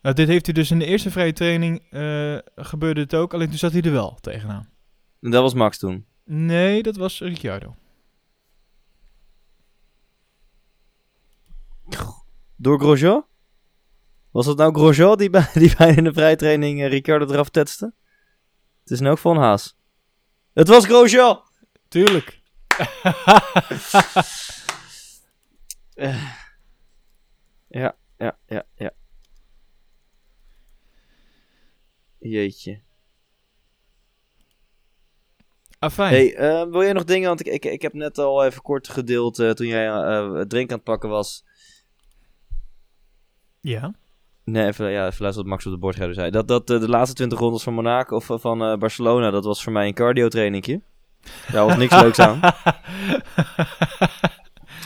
Nou, 0.00 0.14
dit 0.14 0.28
heeft 0.28 0.46
hij 0.46 0.54
dus 0.54 0.70
in 0.70 0.78
de 0.78 0.84
eerste 0.84 1.10
vrije 1.10 1.32
training 1.32 1.86
eh, 1.90 2.38
gebeurde 2.56 3.00
het 3.00 3.14
ook. 3.14 3.34
Alleen 3.34 3.48
toen 3.48 3.58
zat 3.58 3.72
hij 3.72 3.82
er 3.82 3.92
wel 3.92 4.18
tegenaan. 4.20 4.68
dat 5.20 5.42
was 5.42 5.54
Max 5.54 5.78
toen. 5.78 6.06
Nee, 6.24 6.82
dat 6.82 6.96
was 6.96 7.20
Ricciardo. 7.20 7.76
Door 12.56 12.80
Grosjean? 12.80 13.26
Was 14.30 14.46
dat 14.46 14.56
nou 14.56 14.74
Grosjean 14.74 15.18
die 15.18 15.30
bij, 15.30 15.50
die 15.54 15.76
bij 15.76 15.94
in 15.94 16.04
de 16.04 16.12
vrijtraining 16.12 16.80
eh, 16.80 16.88
Ricciardo 16.88 17.32
eraf 17.32 17.48
tetste? 17.48 17.94
Het 18.80 18.90
is 18.90 19.00
nu 19.00 19.08
ook 19.08 19.18
van 19.18 19.36
Haas. 19.36 19.76
Het 20.52 20.68
was 20.68 20.84
Grosjean! 20.84 21.40
Tuurlijk. 21.88 22.40
Ja, 27.68 27.96
ja, 28.16 28.38
ja, 28.46 28.64
ja. 28.74 28.90
Jeetje. 32.18 32.80
Afijn. 35.78 36.12
Hey, 36.12 36.34
eh, 36.34 36.70
wil 36.70 36.82
jij 36.82 36.92
nog 36.92 37.04
dingen? 37.04 37.28
Want 37.28 37.40
ik, 37.40 37.46
ik, 37.46 37.64
ik 37.64 37.82
heb 37.82 37.92
net 37.92 38.18
al 38.18 38.44
even 38.44 38.62
kort 38.62 38.88
gedeeld 38.88 39.38
eh, 39.38 39.50
toen 39.50 39.66
jij 39.66 39.86
het 40.38 40.50
drink 40.50 40.70
aan 40.70 40.76
het 40.76 40.84
pakken 40.84 41.08
was. 41.08 41.44
Ja. 43.60 43.94
Nee, 44.44 44.66
even, 44.66 44.90
ja, 44.90 45.06
even 45.06 45.22
luisteren 45.22 45.34
wat 45.34 45.46
Max 45.46 45.66
op 45.66 45.72
de 45.72 45.78
bordrijder 45.78 46.14
zei. 46.14 46.30
Dat, 46.30 46.48
dat 46.48 46.66
de 46.66 46.88
laatste 46.88 47.14
20 47.14 47.38
rondes 47.38 47.62
van 47.62 47.74
Monaco 47.74 48.16
of 48.16 48.30
van 48.40 48.78
Barcelona, 48.78 49.30
dat 49.30 49.44
was 49.44 49.62
voor 49.62 49.72
mij 49.72 49.86
een 49.86 49.94
cardio 49.94 50.28
trainingje. 50.28 50.80
Daar 51.52 51.66
was 51.66 51.76
niks 51.76 52.00
leuks 52.02 52.18
aan. 52.18 52.40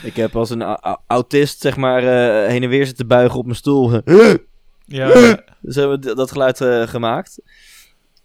Ik 0.03 0.15
heb 0.15 0.35
als 0.35 0.49
een 0.49 0.61
autist, 1.07 1.61
zeg 1.61 1.77
maar, 1.77 2.01
heen 2.47 2.63
en 2.63 2.69
weer 2.69 2.85
zitten 2.85 3.07
buigen 3.07 3.39
op 3.39 3.45
mijn 3.45 3.57
stoel. 3.57 3.91
Ja, 4.93 5.07
dus 5.61 5.75
hebben 5.75 6.01
we 6.01 6.15
dat 6.15 6.31
geluid 6.31 6.61
eh, 6.61 6.87
gemaakt. 6.87 7.41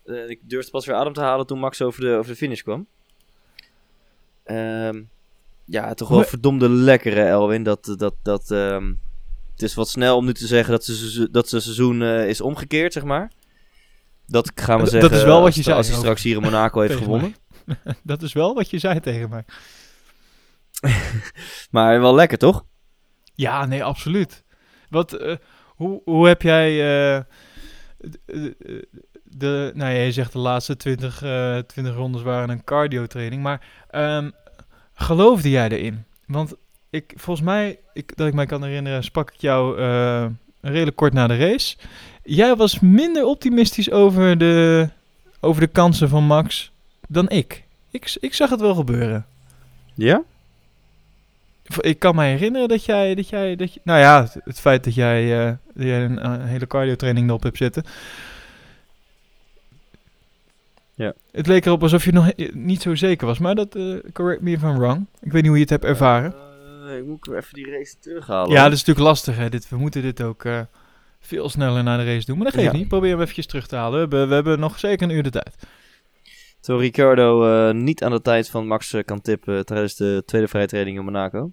Eh, 0.05 0.29
ik 0.29 0.41
durfde 0.43 0.71
pas 0.71 0.87
weer 0.87 0.95
adem 0.97 1.13
te 1.13 1.21
halen 1.21 1.47
toen 1.47 1.59
Max 1.59 1.83
over 1.83 2.01
de, 2.01 2.11
over 2.17 2.31
de 2.31 2.37
finish 2.37 2.61
kwam. 2.63 2.87
Ehm, 4.45 5.03
ja, 5.65 5.95
toch 5.95 6.09
wel 6.09 6.23
verdomde 6.23 6.69
lekkere 6.69 7.23
Elwin. 7.23 7.63
Dat, 7.63 7.95
dat, 7.99 8.15
dat, 8.23 8.51
ehm, 8.51 8.93
het 9.53 9.63
is 9.63 9.75
wat 9.75 9.89
snel 9.89 10.17
om 10.17 10.25
nu 10.25 10.35
te 10.35 10.47
zeggen 10.47 10.71
dat 10.73 10.85
ze 10.85 11.29
dat 11.31 11.49
zijn 11.49 11.63
seizoen 11.63 12.03
eh, 12.03 12.29
is 12.29 12.41
omgekeerd, 12.41 12.93
zeg 12.93 13.05
maar. 13.05 13.33
Dat 14.27 14.53
gaan 14.55 14.77
we 14.77 14.83
Dat- 14.83 14.93
zeggen 14.93 15.11
dat 15.11 15.19
is 15.19 15.25
wel 15.25 15.37
wat 15.37 15.47
als, 15.47 15.55
je 15.55 15.63
zei 15.63 15.77
als 15.77 15.89
hij 15.89 15.97
straks 15.97 16.23
hier 16.23 16.37
in 16.37 16.43
Monaco 16.43 16.81
heeft 16.81 16.97
gewonnen. 17.03 17.35
dat 18.03 18.23
is 18.23 18.33
wel 18.33 18.55
wat 18.55 18.71
je 18.71 18.79
zei 18.79 19.01
tegen 19.01 19.29
mij. 19.31 19.45
Maar 21.71 22.01
wel 22.01 22.15
lekker, 22.15 22.39
toch? 22.39 22.65
Ja, 23.35 23.67
nee, 23.67 23.85
absoluut. 23.85 24.45
Wat, 24.89 25.13
eh, 25.13 25.37
hoe, 25.79 26.01
hoe 26.05 26.27
heb 26.27 26.43
jij 26.43 26.71
eh, 26.71 27.21
de, 29.23 29.73
nou 29.75 29.93
ja, 29.93 30.01
je 30.01 30.12
zegt 30.12 30.33
de 30.33 30.38
laatste 30.38 30.77
20, 30.77 31.23
eh 31.23 31.59
20 31.59 31.95
rondes 31.95 32.23
waren 32.23 32.51
een 32.51 32.64
cardio 32.64 33.07
training, 33.07 33.43
maar 33.43 33.67
ehm, 33.91 34.31
geloofde 34.95 35.51
jij 35.51 35.69
erin? 35.69 36.05
Want 36.27 36.55
ik, 36.91 37.12
volgens 37.17 37.47
mij, 37.47 37.79
ik, 37.93 38.17
dat 38.17 38.27
ik 38.27 38.35
mij 38.35 38.47
kan 38.47 38.64
herinneren, 38.64 39.05
sprak 39.05 39.31
ik 39.31 39.41
jou 39.41 39.79
eh, 39.79 40.27
redelijk 40.61 40.97
kort 40.97 41.12
na 41.12 41.27
de 41.27 41.37
race. 41.37 41.77
Jij 42.23 42.57
was 42.57 42.81
minder 42.81 43.25
optimistisch 43.25 43.91
over 43.91 44.38
de, 44.38 44.88
over 45.41 45.61
de 45.61 45.67
kansen 45.67 46.09
van 46.09 46.25
Max 46.25 46.73
dan 47.09 47.29
ik. 47.29 47.64
Ik, 47.91 48.17
ik 48.21 48.35
zag 48.35 48.51
het 48.51 48.61
wel 48.61 48.75
gebeuren. 48.75 49.27
Ja? 49.95 50.23
Ik 51.81 51.99
kan 51.99 52.15
me 52.15 52.25
herinneren 52.25 52.69
dat 52.69 52.85
jij, 52.85 53.15
dat 53.15 53.29
jij, 53.29 53.57
dat 53.57 53.75
je, 53.75 53.81
nou 53.85 54.01
ja, 54.01 54.23
het, 54.23 54.37
het 54.45 54.61
feit 54.61 54.85
dat 54.85 54.95
jij, 54.95 55.47
eh, 55.47 55.53
dat 55.75 55.87
jij 55.87 56.05
een, 56.05 56.41
hele 56.43 56.67
cardio 56.67 56.95
training 56.97 57.29
erop 57.29 57.43
hebt 57.43 57.57
zitten. 57.57 57.85
Ja. 60.95 61.13
Het 61.33 61.47
leek 61.47 61.67
erop 61.67 61.83
alsof 61.83 62.05
je 62.05 62.13
nog 62.13 62.33
niet 62.53 62.83
zo 62.83 62.95
zeker 62.95 63.27
was, 63.27 63.39
maar 63.39 63.55
dat, 63.55 63.75
eh, 63.75 63.95
correct 64.13 64.41
me 64.41 64.51
if 64.51 64.63
I'm 64.63 64.79
wrong. 64.79 65.07
Ik 65.21 65.33
weet 65.33 65.43
niet 65.43 65.47
hoe 65.47 65.55
je 65.55 65.63
het 65.63 65.71
hebt 65.71 65.85
ervaren. 65.85 66.35
Eh, 66.89 66.97
ik 66.97 67.05
moet 67.05 67.29
even 67.31 67.55
die 67.55 67.71
race 67.71 67.95
terughalen. 68.01 68.51
ja, 68.51 68.63
dat 68.63 68.73
is 68.73 68.79
natuurlijk 68.79 69.07
lastig 69.07 69.37
hè. 69.37 69.49
Dit, 69.49 69.69
we 69.69 69.77
moeten 69.77 70.03
dit 70.03 70.23
ook 70.23 70.45
veel 71.21 71.49
sneller 71.49 71.83
naar 71.83 71.99
de 71.99 72.05
race 72.05 72.27
doen, 72.27 72.37
maar 72.37 72.47
dat 72.47 72.55
geeft 72.55 72.73
Ja. 72.73 72.79
niet. 72.79 72.89
Probeer 72.89 73.11
hem 73.11 73.21
eventjes 73.21 73.47
terug 73.47 73.67
te 73.67 73.77
halen. 73.77 73.93
We 73.93 73.99
hebben, 73.99 74.29
we 74.29 74.35
hebben 74.35 74.59
nog 74.61 74.79
zeker 74.79 75.09
een 75.09 75.15
uur 75.17 75.23
de 75.23 75.31
tijd. 75.31 75.55
Ricciardo 76.77 77.45
eh, 77.69 77.75
niet 77.75 78.03
aan 78.03 78.11
de 78.11 78.23
tijd 78.23 78.51
van 78.51 78.67
Max 78.67 78.95
kan 79.05 79.21
tippen 79.21 79.67
tijdens 79.67 79.97
de 79.97 80.23
tweede 80.27 80.49
vrije 80.49 80.67
training 80.67 80.99
in 80.99 81.05
Monaco. 81.05 81.53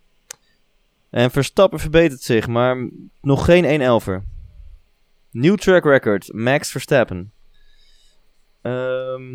En 1.15 1.31
Verstappen 1.31 1.79
verbetert 1.79 2.21
zich, 2.21 2.47
maar 2.47 2.89
nog 3.21 3.45
geen 3.45 4.01
1-11er. 4.01 4.27
Nieuw 5.31 5.55
track 5.55 5.83
record, 5.83 6.33
Max 6.33 6.71
Verstappen. 6.71 7.31
Ehm 8.61 9.33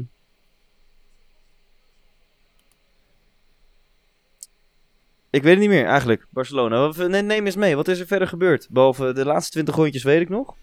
ik 5.30 5.42
weet 5.42 5.52
het 5.52 5.58
niet 5.58 5.68
meer, 5.68 5.86
eigenlijk. 5.86 6.26
Barcelona. 6.30 7.06
Neem 7.06 7.46
eens 7.46 7.56
mee, 7.56 7.76
wat 7.76 7.88
is 7.88 8.00
er 8.00 8.06
verder 8.06 8.28
gebeurd? 8.28 8.68
Behalve 8.70 9.12
de 9.12 9.24
laatste 9.24 9.50
20 9.50 9.74
rondjes 9.74 10.02
weet 10.02 10.20
ik 10.20 10.28
nog. 10.28 10.56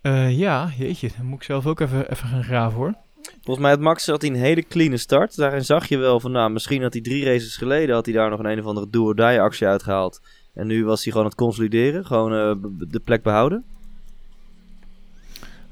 Eh, 0.00 0.38
ja, 0.38 0.70
jeetje, 0.76 1.10
dan 1.16 1.26
moet 1.26 1.38
ik 1.38 1.44
zelf 1.44 1.66
ook 1.66 1.80
even, 1.80 2.10
even 2.10 2.28
gaan 2.28 2.44
graven 2.44 2.78
hoor. 2.78 2.94
Volgens 3.30 3.58
mij 3.58 3.70
had 3.70 3.80
Max 3.80 4.06
had 4.06 4.22
hij 4.22 4.30
een 4.30 4.36
hele 4.36 4.62
clean 4.62 4.98
start. 4.98 5.36
Daarin 5.36 5.64
zag 5.64 5.88
je 5.88 5.96
wel 5.96 6.20
van, 6.20 6.32
nou, 6.32 6.50
misschien 6.50 6.82
had 6.82 6.92
hij 6.92 7.02
drie 7.02 7.24
races 7.24 7.56
geleden... 7.56 7.94
had 7.94 8.04
hij 8.04 8.14
daar 8.14 8.30
nog 8.30 8.38
een 8.38 8.46
een 8.50 8.58
of 8.58 8.66
andere 8.66 8.90
do-or-die 8.90 9.40
actie 9.40 9.66
uitgehaald. 9.66 10.20
En 10.54 10.66
nu 10.66 10.84
was 10.84 11.02
hij 11.02 11.12
gewoon 11.12 11.26
aan 11.26 11.32
het 11.32 11.40
consolideren. 11.40 12.06
Gewoon 12.06 12.32
eh, 12.32 12.70
de 12.88 13.00
plek 13.00 13.22
behouden. 13.22 13.64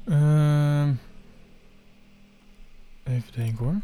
Ehm, 0.07 0.91
even 3.03 3.31
denken 3.35 3.65
hoor. 3.65 3.75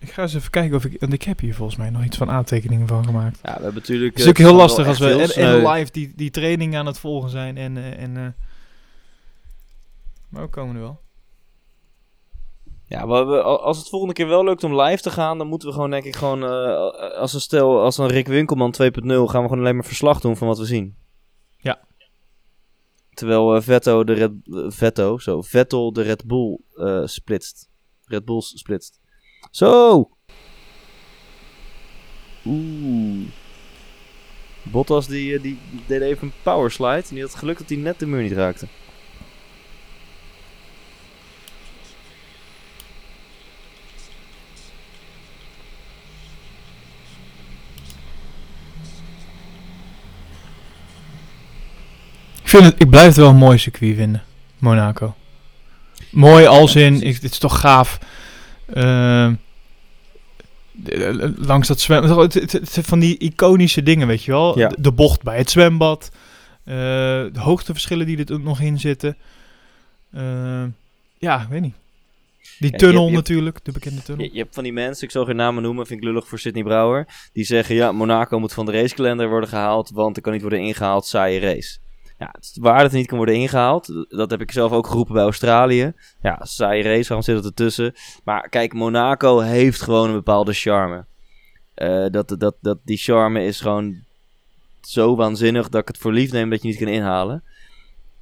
Ik 0.00 0.10
ga 0.10 0.22
eens 0.22 0.34
even 0.34 0.50
kijken 0.50 0.76
of 0.76 0.84
ik... 0.84 1.00
Want 1.00 1.12
ik 1.12 1.22
heb 1.22 1.40
hier 1.40 1.54
volgens 1.54 1.78
mij 1.78 1.90
nog 1.90 2.04
iets 2.04 2.16
van 2.16 2.30
aantekeningen 2.30 2.86
van 2.86 3.04
gemaakt. 3.04 3.38
Ja, 3.42 3.56
we 3.56 3.62
hebben 3.62 3.74
natuurlijk... 3.74 4.10
Het 4.10 4.18
is 4.18 4.24
eh, 4.24 4.30
ook 4.30 4.38
heel 4.38 4.54
lastig 4.54 4.86
als 4.86 4.98
we 4.98 5.10
en, 5.10 5.30
en 5.30 5.68
live 5.68 5.92
die, 5.92 6.12
die 6.16 6.30
training 6.30 6.76
aan 6.76 6.86
het 6.86 6.98
volgen 6.98 7.30
zijn 7.30 7.56
en... 7.56 7.76
eh, 7.76 8.02
en 8.02 8.16
eh, 8.16 8.26
maar 10.28 10.42
we 10.42 10.48
komen 10.48 10.74
er 10.74 10.80
wel. 10.80 11.00
Ja, 12.88 13.04
maar 13.06 13.28
we, 13.28 13.42
al- 13.42 13.62
als 13.62 13.78
het 13.78 13.88
volgende 13.88 14.14
keer 14.14 14.28
wel 14.28 14.44
lukt 14.44 14.64
om 14.64 14.80
live 14.80 15.02
te 15.02 15.10
gaan... 15.10 15.38
dan 15.38 15.46
moeten 15.46 15.68
we 15.68 15.74
gewoon, 15.74 15.90
denk 15.90 16.04
ik, 16.04 16.16
gewoon... 16.16 16.42
eh, 16.44 17.18
als 17.18 17.34
een 17.34 17.40
stel, 17.40 17.80
als 17.80 17.98
een 17.98 18.06
Rick 18.08 18.26
Winkelman 18.26 18.74
2.0... 18.82 18.88
gaan 18.90 19.16
we 19.16 19.26
gewoon 19.26 19.58
alleen 19.58 19.74
maar 19.74 19.84
verslag 19.84 20.20
doen 20.20 20.36
van 20.36 20.46
wat 20.48 20.58
we 20.58 20.64
zien. 20.64 20.96
Ja. 21.56 21.80
Terwijl 23.14 23.62
Vetto 23.62 24.04
de 24.04 24.12
Red... 24.12 24.30
eh, 24.44 24.64
Vetto, 24.68 25.18
zo. 25.18 25.42
Vettel 25.42 25.92
de 25.92 26.02
Red 26.02 26.24
Bull 26.26 26.58
splitst. 27.04 27.68
Red 28.04 28.24
Bulls 28.24 28.52
splitst. 28.58 29.00
Zo! 29.50 30.08
Oeh. 32.46 33.26
Bottas 34.62 35.06
die, 35.06 35.40
die 35.40 35.58
deed 35.86 36.00
even 36.00 36.26
een 36.28 36.32
power 36.42 36.70
slide. 36.70 37.02
En 37.08 37.14
die 37.14 37.22
had 37.22 37.34
geluk 37.34 37.58
dat 37.58 37.68
hij 37.68 37.78
net 37.78 37.98
de 37.98 38.06
muur 38.06 38.22
niet 38.22 38.32
raakte. 38.32 38.66
Vind 52.60 52.72
het, 52.72 52.82
ik 52.82 52.90
blijf 52.90 53.06
het 53.06 53.16
wel 53.16 53.28
een 53.28 53.36
mooi 53.36 53.58
circuit 53.58 53.96
vinden, 53.96 54.22
Monaco. 54.58 55.14
Mooi 56.10 56.46
als 56.46 56.74
in, 56.76 57.02
ik, 57.02 57.14
het 57.14 57.32
is 57.32 57.38
toch 57.38 57.60
gaaf. 57.60 57.98
Ehm, 58.74 59.34
de- 60.72 60.96
de- 60.98 61.34
langs 61.36 61.68
dat 61.68 61.80
zwembad. 61.80 62.34
Het, 62.34 62.52
het, 62.52 62.78
van 62.82 62.98
die 62.98 63.18
iconische 63.18 63.82
dingen, 63.82 64.06
weet 64.06 64.24
je 64.24 64.30
wel. 64.30 64.58
Ja. 64.58 64.70
De, 64.78 64.92
bocht 64.92 65.22
bij 65.22 65.36
het 65.38 65.50
zwembad. 65.50 66.10
eh, 66.64 66.74
de 66.74 67.30
hoogteverschillen 67.40 68.06
die 68.06 68.24
er 68.24 68.40
nog 68.40 68.60
in 68.60 68.78
zitten. 68.80 69.16
Ehm, 70.12 70.68
ja, 71.18 71.42
ik 71.42 71.48
weet 71.48 71.60
niet. 71.60 71.74
Die 72.58 72.70
Ja, 72.70 72.76
je 72.76 72.76
tunnel 72.76 73.00
hebt- 73.02 73.10
je 73.10 73.14
hebt- 73.16 73.28
natuurlijk, 73.28 73.64
de 73.64 73.72
bekende 73.72 74.02
tunnel. 74.02 74.24
Je, 74.24 74.30
je 74.32 74.38
hebt 74.38 74.54
van 74.54 74.62
die 74.64 74.72
mensen, 74.72 75.04
ik 75.04 75.10
zal 75.10 75.24
geen 75.24 75.36
namen 75.36 75.62
noemen, 75.62 75.86
vind 75.86 76.00
ik 76.00 76.04
lullig 76.06 76.28
voor 76.28 76.38
Sidney 76.38 76.62
Brouwer. 76.62 77.06
Die 77.32 77.44
zeggen, 77.44 77.74
ja, 77.74 77.92
Monaco 77.92 78.38
moet 78.38 78.52
van 78.52 78.66
de 78.66 78.72
racekalender 78.72 79.28
worden 79.28 79.48
gehaald, 79.48 79.90
want 79.90 80.16
er 80.16 80.22
kan 80.22 80.32
niet 80.32 80.40
worden 80.40 80.60
ingehaald, 80.60 81.06
saaie 81.06 81.40
race. 81.40 81.78
Ja, 82.18 82.28
het 82.32 82.44
is 82.44 82.56
waar 82.60 82.74
dat 82.74 82.82
het 82.82 82.92
niet 82.92 83.06
kan 83.06 83.16
worden 83.16 83.34
ingehaald. 83.34 84.06
Dat 84.08 84.30
heb 84.30 84.40
ik 84.40 84.52
zelf 84.52 84.72
ook 84.72 84.86
geroepen 84.86 85.14
bij 85.14 85.22
Australië. 85.22 85.92
Ja, 86.22 86.38
saaie 86.42 86.82
race, 86.82 87.08
waarom 87.08 87.22
zit 87.22 87.36
het 87.36 87.44
ertussen? 87.44 87.94
Maar 88.24 88.48
kijk, 88.48 88.72
Monaco 88.72 89.38
heeft 89.38 89.82
gewoon 89.82 90.08
een 90.08 90.14
bepaalde 90.14 90.52
charme. 90.52 91.04
Eh, 91.74 92.06
dat, 92.10 92.34
dat, 92.38 92.54
dat, 92.60 92.78
die 92.84 92.96
charme 92.96 93.44
is 93.44 93.60
gewoon 93.60 93.96
zo 94.80 95.16
waanzinnig 95.16 95.68
dat 95.68 95.80
ik 95.80 95.88
het 95.88 95.98
voor 95.98 96.12
lief 96.12 96.32
neem 96.32 96.50
dat 96.50 96.62
je 96.62 96.68
niet 96.68 96.78
kan 96.78 96.86
inhalen. 96.88 97.42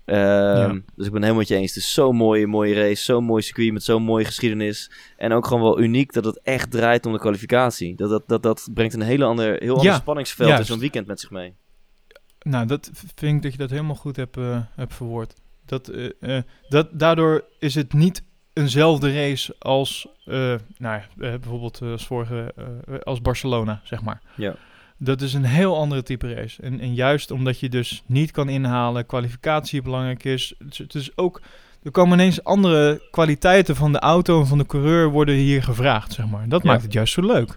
Ehm, 0.04 0.78
Dus 0.94 1.06
ik 1.06 1.12
ben 1.12 1.20
helemaal 1.22 1.35
met 1.40 1.48
je 1.48 1.54
eens. 1.56 1.74
Het 1.74 1.82
is 1.82 1.92
zo'n 1.92 2.16
mooie, 2.16 2.46
mooie 2.46 2.74
race, 2.74 3.02
zo'n 3.02 3.24
mooi 3.24 3.42
circuit 3.42 3.72
met 3.72 3.82
zo'n 3.82 4.02
mooie 4.02 4.24
geschiedenis. 4.24 4.90
En 5.16 5.32
ook 5.32 5.46
gewoon 5.46 5.62
wel 5.62 5.80
uniek 5.80 6.12
dat 6.12 6.24
het 6.24 6.40
echt 6.42 6.70
draait 6.70 7.06
om 7.06 7.12
de 7.12 7.18
kwalificatie. 7.18 7.96
Dat, 7.96 8.11
dat, 8.11 8.22
dat, 8.26 8.42
dat 8.42 8.68
brengt 8.74 8.94
een 8.94 9.00
hele 9.02 9.24
ander, 9.24 9.56
heel 9.59 9.74
ander 9.76 9.92
Ja, 9.92 9.96
spanningsveld 9.98 10.59
in 10.59 10.64
zo'n 10.64 10.78
weekend 10.78 11.06
met 11.06 11.20
zich 11.20 11.30
mee. 11.30 11.54
Nou, 12.48 12.66
dat 12.66 12.90
vind 13.14 13.37
ik 13.37 13.42
dat 13.42 13.52
je 13.52 13.59
dat 13.59 13.70
helemaal 13.70 13.94
goed 13.94 14.16
hebt, 14.16 14.37
eh, 14.37 14.59
hebt 14.74 14.94
verwoord. 14.94 15.35
Dat, 15.64 15.88
eh, 15.88 16.37
eh, 16.37 16.42
dat, 16.68 16.88
daardoor 16.92 17.44
is 17.59 17.74
het 17.74 17.92
niet 17.92 18.22
eenzelfde 18.52 19.12
race 19.14 19.54
als, 19.59 20.09
nou 20.24 20.50
ja, 20.78 21.02
bijvoorbeeld 21.16 21.82
als 21.82 22.06
vorige, 22.06 22.54
als 23.04 23.20
Barcelona, 23.20 23.80
zeg 23.85 24.02
maar. 24.02 24.20
Ja. 24.37 24.54
Dat 24.96 25.20
is 25.20 25.35
een 25.35 25.44
heel 25.44 25.76
andere 25.76 26.02
type 26.02 26.35
race. 26.35 26.62
En, 26.62 26.80
en 26.80 26.94
juist 26.94 27.30
omdat 27.30 27.61
je 27.61 27.68
dus 27.68 28.02
niet 28.06 28.30
kan 28.30 28.48
inhalen, 28.48 29.06
kwalificatie 29.06 29.82
belangrijk 29.82 30.24
is. 30.24 30.54
Het 30.59 30.72
is, 30.72 30.78
het 30.78 30.94
is 30.94 31.16
ook, 31.16 31.40
er 31.82 31.90
komen 31.90 32.18
ineens 32.18 32.44
andere 32.44 33.02
kwaliteiten 33.11 33.76
van 33.76 33.92
de 33.92 33.98
auto 33.98 34.40
en 34.40 34.46
van 34.46 34.59
de 34.59 34.66
coureur 34.66 35.09
worden 35.11 35.35
hier 35.35 35.62
gevraagd, 35.62 36.12
zeg 36.12 36.26
maar. 36.26 36.48
Dat 36.48 36.62
Ja. 36.62 36.70
maakt 36.70 36.82
het 36.82 36.92
juist 36.92 37.12
zo 37.12 37.22
leuk. 37.26 37.50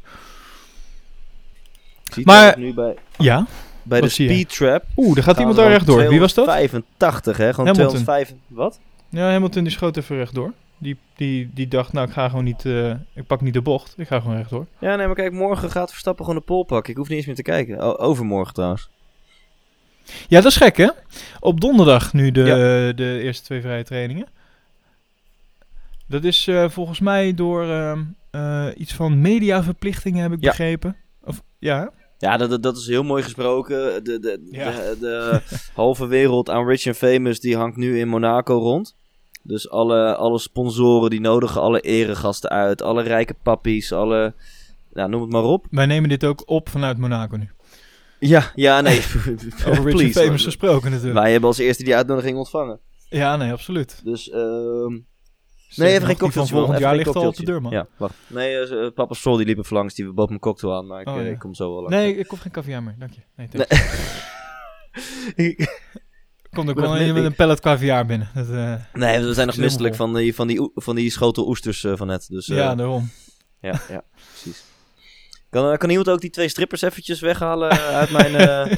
Ik 2.06 2.14
zie 2.14 2.26
Maar- 2.26 2.46
maar, 2.46 2.60
nu 2.60 2.74
bij, 2.74 2.96
Ja. 3.18 3.46
Bij 3.90 4.00
Wat 4.00 4.10
de 4.10 4.14
speed 4.24 4.50
trap. 4.58 4.84
Oeh, 4.98 5.16
daar 5.16 5.24
gaat 5.24 5.38
iemand 5.38 5.56
daar 5.58 5.70
rechtdoor. 5.70 6.10
Wie 6.10 6.20
was 6.20 6.34
dat? 6.34 6.46
85, 6.46 7.38
hè? 7.38 7.54
Gewoon 7.54 7.66
Hamilton. 7.68 8.04
205. 8.04 8.34
Wat? 8.48 8.80
Ja, 9.10 9.32
Hamilton 9.32 9.64
die 9.64 9.72
schoot 9.72 9.98
even 9.98 10.16
rechtdoor. 10.18 10.54
Die, 10.78 10.98
die, 11.16 11.50
die 11.54 11.68
dacht, 11.68 11.94
nou 11.94 12.08
ik 12.08 12.14
ga 12.14 12.30
gewoon 12.30 12.44
niet, 12.44 12.66
eh, 12.66 12.90
ik 13.14 13.28
pak 13.28 13.42
niet 13.42 13.54
de 13.54 13.62
bocht, 13.62 13.94
ik 13.98 14.08
ga 14.08 14.20
gewoon 14.20 14.36
rechtdoor. 14.38 14.66
Ja, 14.80 14.96
nee, 14.96 15.06
maar 15.06 15.16
kijk, 15.16 15.32
morgen 15.34 15.72
gaat 15.72 15.90
Verstappen 15.90 16.26
gewoon 16.26 16.40
de 16.40 16.46
pol 16.46 16.64
pakken. 16.64 16.92
Ik 16.92 16.98
hoef 16.98 17.08
niet 17.08 17.18
eens 17.18 17.26
meer 17.26 17.36
te 17.36 17.42
kijken. 17.42 17.80
O- 17.80 17.96
overmorgen 17.98 18.54
trouwens. 18.54 18.90
Ja, 20.28 20.42
dat 20.42 20.52
is 20.52 20.58
gek 20.58 20.78
hè? 20.78 20.90
Op 21.40 21.62
donderdag 21.62 22.14
nu 22.14 22.32
de, 22.32 22.92
de 22.96 23.20
eerste 23.24 23.44
twee 23.44 23.62
vrije 23.62 23.84
trainingen. 23.84 24.28
Dat 26.08 26.24
is 26.24 26.48
eh, 26.48 26.70
volgens 26.70 27.00
mij 27.00 27.34
door 27.34 27.64
ehm, 27.70 28.04
eh, 28.32 28.66
iets 28.78 28.94
van 28.94 29.22
mediaverplichtingen 29.22 30.22
heb 30.22 30.32
ik 30.32 30.42
Ja. 30.44 30.50
begrepen. 30.50 30.96
Of, 31.24 31.42
ja? 31.60 31.90
Ja, 32.20 32.38
dat, 32.38 32.64
dat, 32.64 32.78
is 32.78 32.88
heel 32.88 33.04
mooi 33.04 33.24
gesproken. 33.24 34.04
De, 34.04 34.20
de, 34.20 34.48
Ja. 34.52 34.72
de, 34.72 34.98
de 35.00 35.42
halve 35.74 36.08
wereld 36.08 36.50
aan 36.50 36.66
Rich 36.66 36.88
and 36.88 36.98
Famous 36.98 37.40
die 37.40 37.56
hangt 37.58 37.78
nu 37.78 38.00
in 38.00 38.08
Monaco 38.08 38.58
rond. 38.58 38.96
Dus 39.44 39.70
alle, 39.70 40.16
alle 40.16 40.40
sponsoren 40.40 41.10
die 41.10 41.20
nodigen 41.20 41.62
alle 41.62 41.82
eregasten 41.82 42.50
uit. 42.50 42.82
Alle 42.82 43.04
rijke 43.04 43.36
pappies, 43.44 43.92
alle... 43.92 44.34
Nou, 44.94 45.10
noem 45.10 45.22
het 45.22 45.32
maar 45.32 45.44
op. 45.44 45.66
Wij 45.70 45.86
nemen 45.86 46.10
dit 46.10 46.24
ook 46.26 46.44
op 46.46 46.70
vanuit 46.70 46.98
Monaco 46.98 47.36
nu. 47.38 47.50
Ja, 48.20 48.52
ja, 48.56 48.82
nee. 48.82 49.02
Over 49.68 49.84
Rich 49.84 50.02
and 50.04 50.12
Famous 50.12 50.44
gesproken 50.44 50.92
natuurlijk. 50.92 51.20
Wij 51.20 51.32
hebben 51.32 51.50
als 51.50 51.58
eerste 51.58 51.84
die 51.84 51.96
uitnodiging 51.96 52.38
ontvangen. 52.38 52.80
Ja, 53.10 53.36
nee, 53.36 53.52
absoluut. 53.52 54.02
Dus, 54.04 54.30
ehm 54.30 54.98
Sterker 55.72 55.94
even 55.94 56.08
geen 56.08 56.18
van 56.18 56.26
cocktailtje, 56.26 56.56
volgend 56.56 56.80
jaar 56.80 56.96
ligt 56.96 57.16
al 57.16 57.28
op 57.28 57.36
de 57.36 57.46
deur, 57.46 57.62
man. 57.62 57.72
Ja, 57.72 57.88
wacht. 57.98 58.14
Nee, 58.28 58.58
eh, 58.58 58.92
papa 58.94 59.14
Sol 59.14 59.38
die 59.38 59.46
liep 59.46 59.58
even 59.58 59.76
langs. 59.76 59.94
Die 59.94 60.14
bood 60.14 60.30
een 60.30 60.40
cocktail 60.40 60.76
aan, 60.76 60.88
maar 60.88 61.02
ik, 61.02 61.08
Oh, 61.08 61.18
eh, 61.18 61.26
ja. 61.26 61.32
ik 61.32 61.40
kom 61.40 61.54
zo 61.54 61.74
wel 61.74 61.82
langs. 61.82 61.96
Nee, 61.96 62.18
ik 62.18 62.28
koop 62.28 62.40
geen 62.40 62.52
caviar 62.52 62.84
meer, 62.84 62.96
dank 62.98 63.14
je. 63.14 63.22
Nee, 63.36 63.48
Nee. 65.36 65.56
Maar 66.52 66.66
wel 66.66 66.76
dat 66.76 67.14
met 67.14 67.24
een 67.24 67.36
pallet 67.36 67.60
caviar 67.60 68.06
binnen. 68.06 68.30
Dat, 68.34 68.48
nee, 68.94 69.20
we 69.20 69.34
zijn 69.34 69.46
nog 69.48 69.56
Is 69.56 69.62
misselijk 69.62 69.96
van 69.96 70.14
die, 70.16 70.36
van, 70.36 70.48
die, 70.48 70.72
van 70.74 70.96
die 70.96 71.12
schotel 71.12 71.48
oesters 71.48 71.86
van 71.94 72.08
net. 72.08 72.28
Dus, 72.30 72.46
ja, 72.46 72.76
daarom. 72.76 73.12
Ja, 73.60 73.82
ja, 73.90 74.04
precies. 74.32 74.64
Kan, 75.50 75.78
kan 75.78 75.90
iemand 75.90 76.10
ook 76.10 76.22
die 76.22 76.30
twee 76.30 76.50
strippers 76.50 76.82
eventjes 76.82 77.20
weghalen 77.20 77.70
uit 77.72 78.10
mijn... 78.10 78.78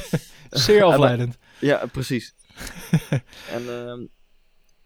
Zeer 0.50 0.84
afleidend. 0.84 1.38
ja, 1.58 1.86
precies. 1.92 2.34
en, 3.56 3.62
ehm, 3.68 4.00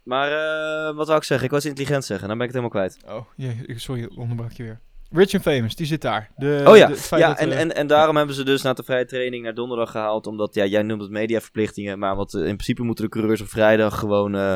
maar 0.06 0.30
eh, 0.32 0.96
wat 0.96 1.06
wou 1.06 1.18
ik 1.18 1.24
zeggen? 1.24 1.46
Ik 1.46 1.52
was 1.52 1.64
intelligent 1.64 2.04
zeggen, 2.04 2.28
dan 2.28 2.38
ben 2.38 2.46
ik 2.48 2.52
het 2.54 2.62
helemaal 2.62 2.88
kwijt. 2.88 3.18
Oh, 3.18 3.26
je, 3.36 3.54
ik- 3.66 3.78
sorry, 3.80 4.10
onderbrak 4.16 4.52
je 4.52 4.62
weer. 4.62 4.80
Rich 5.10 5.34
and 5.34 5.42
Famous, 5.42 5.74
die 5.76 5.86
zit 5.86 6.00
daar. 6.00 6.30
De, 6.36 6.62
oh 6.66 6.76
ja, 6.76 6.86
de- 6.86 7.06
ja 7.16 7.38
en, 7.38 7.52
en, 7.52 7.74
en 7.74 7.86
daarom 7.86 8.16
hebben 8.16 8.34
ze 8.34 8.44
dus 8.44 8.62
na 8.62 8.72
de 8.72 8.82
vrije 8.82 9.04
training 9.04 9.42
naar 9.44 9.54
donderdag 9.54 9.90
gehaald. 9.90 10.26
Omdat, 10.26 10.54
ja, 10.54 10.64
jij 10.64 10.82
noemt 10.82 11.00
het 11.02 11.10
mediaverplichtingen. 11.10 11.98
Maar 11.98 12.16
wat, 12.16 12.34
eh, 12.34 12.40
in 12.40 12.46
principe 12.54 12.82
moeten 12.82 13.04
de 13.04 13.10
coureurs 13.10 13.40
op 13.40 13.48
vrijdag 13.48 13.98
gewoon 13.98 14.34
eh, 14.34 14.54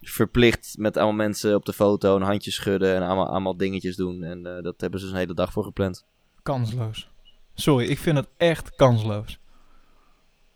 verplicht 0.00 0.74
met 0.78 0.96
allemaal 0.96 1.14
mensen 1.26 1.54
op 1.54 1.64
de 1.64 1.72
foto 1.72 2.16
een 2.16 2.22
handje 2.22 2.50
schudden. 2.50 2.94
En 2.94 3.02
allemaal, 3.02 3.28
allemaal 3.28 3.56
dingetjes 3.56 3.96
doen. 3.96 4.22
En 4.22 4.46
eh, 4.46 4.62
dat 4.62 4.80
hebben 4.80 5.00
ze 5.00 5.04
dus 5.06 5.14
een 5.14 5.20
hele 5.20 5.34
dag 5.34 5.52
voor 5.52 5.64
gepland. 5.64 6.04
Kansloos. 6.42 7.10
Sorry, 7.54 7.86
ik 7.86 7.98
vind 7.98 8.16
het 8.16 8.28
echt 8.36 8.74
kansloos. 8.76 9.38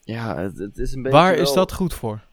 Ja, 0.00 0.36
het, 0.36 0.58
het 0.58 0.78
is 0.78 0.92
een 0.94 1.02
beetje 1.02 1.18
Waar 1.18 1.34
is 1.34 1.52
dat 1.52 1.72
goed 1.72 1.94
voor? 1.94 2.26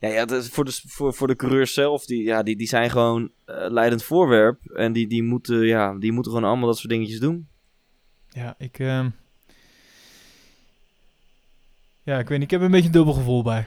Ja, 0.00 0.08
ja 0.08 0.26
is 0.28 0.48
voor, 0.48 0.64
de, 0.64 0.80
voor, 0.86 1.14
voor 1.14 1.26
de 1.26 1.36
coureurs 1.36 1.72
zelf, 1.74 2.04
die, 2.06 2.22
ja, 2.22 2.42
die, 2.42 2.56
die 2.56 2.66
zijn 2.68 2.90
gewoon 2.90 3.30
eh, 3.44 3.54
leidend 3.70 4.02
voorwerp. 4.02 4.66
En 4.70 4.92
die, 4.92 5.06
die, 5.06 5.22
moeten, 5.22 5.66
ja, 5.66 5.94
die 5.98 6.12
moeten 6.12 6.32
gewoon 6.32 6.48
allemaal 6.48 6.66
dat 6.66 6.76
soort 6.78 6.88
dingetjes 6.90 7.20
doen. 7.20 7.48
Ja, 8.28 8.54
ik... 8.58 8.78
ehm, 8.78 9.08
Ja, 12.02 12.18
ik 12.18 12.28
weet 12.28 12.38
niet. 12.38 12.42
Ik 12.42 12.50
heb 12.50 12.60
er 12.60 12.66
een 12.66 12.72
beetje 12.72 12.86
een 12.86 12.92
dubbel 12.92 13.12
gevoel 13.12 13.42
bij. 13.42 13.66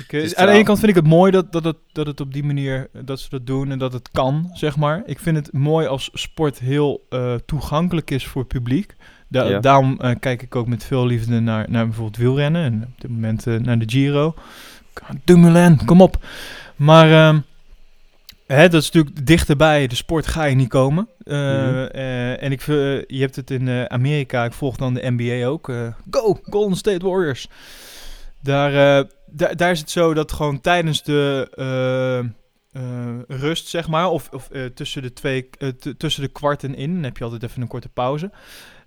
Ik, 0.00 0.12
eh, 0.12 0.20
aan 0.34 0.46
de 0.46 0.52
ene 0.52 0.64
kant 0.64 0.78
vind 0.78 0.90
ik 0.90 0.96
het 0.96 1.06
mooi 1.06 1.30
dat, 1.32 1.52
dat, 1.52 1.64
het, 1.64 1.76
dat 1.92 2.06
het 2.06 2.20
op 2.20 2.32
die 2.32 2.44
manier 2.44 2.88
eh, 2.92 3.02
dat 3.04 3.20
ze 3.20 3.28
dat 3.30 3.46
doen 3.46 3.70
en 3.70 3.78
dat 3.78 3.92
het 3.92 4.10
kan, 4.10 4.50
zeg 4.52 4.76
maar. 4.76 5.02
Ik 5.06 5.18
vind 5.18 5.36
het 5.36 5.52
mooi 5.52 5.86
als 5.86 6.10
sport 6.12 6.58
heel 6.58 7.06
toegankelijk 7.46 8.10
is 8.10 8.26
voor 8.26 8.40
het 8.42 8.50
publiek. 8.50 8.94
Da- 9.28 9.44
Ja. 9.48 9.60
Daarom 9.60 10.18
kijk 10.20 10.42
ik 10.42 10.56
ook 10.56 10.66
met 10.66 10.84
veel 10.84 11.06
liefde 11.06 11.40
naar, 11.40 11.70
naar 11.70 11.84
bijvoorbeeld 11.84 12.16
wielrennen 12.16 12.62
en 12.64 12.82
op 12.94 13.00
dit 13.00 13.10
moment 13.10 13.44
naar 13.46 13.78
de 13.78 13.88
Giro. 13.88 14.34
Dumoulin, 15.24 15.84
kom 15.84 16.00
op. 16.00 16.16
Maar 16.76 17.10
ehm, 17.12 17.40
hè, 18.46 18.68
dat 18.68 18.82
is 18.82 18.90
natuurlijk 18.90 19.26
dichterbij. 19.26 19.86
De 19.86 19.94
sport 19.94 20.26
ga 20.26 20.44
je 20.44 20.54
niet 20.54 20.68
komen. 20.68 21.08
Eh, 21.24 21.36
Mhm. 21.36 21.84
eh, 21.84 22.42
en 22.42 22.52
ik, 22.52 22.60
eh, 22.60 22.66
je 23.06 23.20
hebt 23.20 23.36
het 23.36 23.50
in 23.50 23.90
Amerika. 23.90 24.44
Ik 24.44 24.52
volg 24.52 24.76
dan 24.76 24.94
de 24.94 25.10
NBA 25.10 25.46
ook. 25.46 25.72
go, 26.10 26.38
Golden 26.42 26.76
State 26.78 27.06
Warriors. 27.08 27.48
Daar, 28.42 29.04
daar, 29.56 29.70
is 29.70 29.80
het 29.80 29.90
zo 29.90 30.14
dat 30.14 30.32
gewoon 30.32 30.60
tijdens 30.60 31.02
de 31.02 31.48
rust, 33.28 33.68
zeg 33.68 33.88
maar, 33.88 34.08
of, 34.08 34.28
of 34.32 34.48
tussen, 34.74 35.02
de 35.02 35.12
twee, 35.12 35.50
tussen 35.96 36.22
de 36.22 36.28
kwarten 36.28 36.74
in, 36.74 36.94
dan 36.94 37.02
heb 37.02 37.16
je 37.16 37.24
altijd 37.24 37.42
even 37.42 37.62
een 37.62 37.68
korte 37.68 37.88
pauze. 37.88 38.30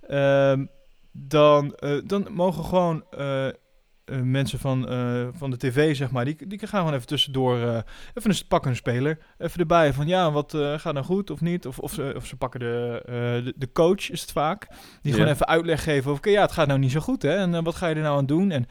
Ehm, 0.08 0.66
dan, 1.12 1.78
dan 2.06 2.28
mogen 2.32 2.64
gewoon 2.64 3.04
eh, 4.08 4.22
mensen 4.22 4.60
van, 4.60 4.90
eh, 4.90 5.28
van 5.32 5.52
de 5.52 5.58
tv, 5.58 5.96
zeg 5.96 6.12
maar, 6.12 6.26
die, 6.26 6.48
die 6.48 6.60
gaan 6.60 6.80
gewoon 6.80 6.94
even 6.94 7.08
tussendoor, 7.08 7.62
eh, 7.62 7.80
even 8.14 8.30
een, 8.30 8.48
pakken 8.48 8.70
een 8.70 8.76
speler, 8.76 9.18
even 9.38 9.60
erbij 9.60 9.94
van 9.94 10.08
ja, 10.08 10.32
wat 10.32 10.58
gaat 10.78 10.94
nou 10.94 11.06
goed 11.06 11.30
of 11.30 11.42
niet? 11.42 11.66
Of, 11.66 11.80
of, 11.80 11.94
ze, 11.94 12.14
of 12.16 12.26
ze 12.26 12.36
pakken 12.36 12.60
de, 12.60 13.02
de, 13.44 13.54
de 13.56 13.72
coach, 13.72 14.10
is 14.10 14.22
het 14.22 14.32
vaak, 14.32 14.68
die 15.02 15.14
gewoon 15.14 15.28
even 15.28 15.48
uitleg 15.48 15.84
geven 15.84 16.12
over, 16.12 16.24
oké, 16.24 16.30
ja, 16.30 16.42
het 16.42 16.52
gaat 16.52 16.68
nou 16.68 16.80
niet 16.80 16.92
zo 16.92 17.00
goed, 17.00 17.22
hè? 17.22 17.36
En 17.36 17.64
wat 17.64 17.76
ga 17.76 17.88
je 17.88 17.96
er 17.96 18.02
nou 18.02 18.18
aan 18.18 18.26
doen? 18.26 18.52
En 18.52 18.68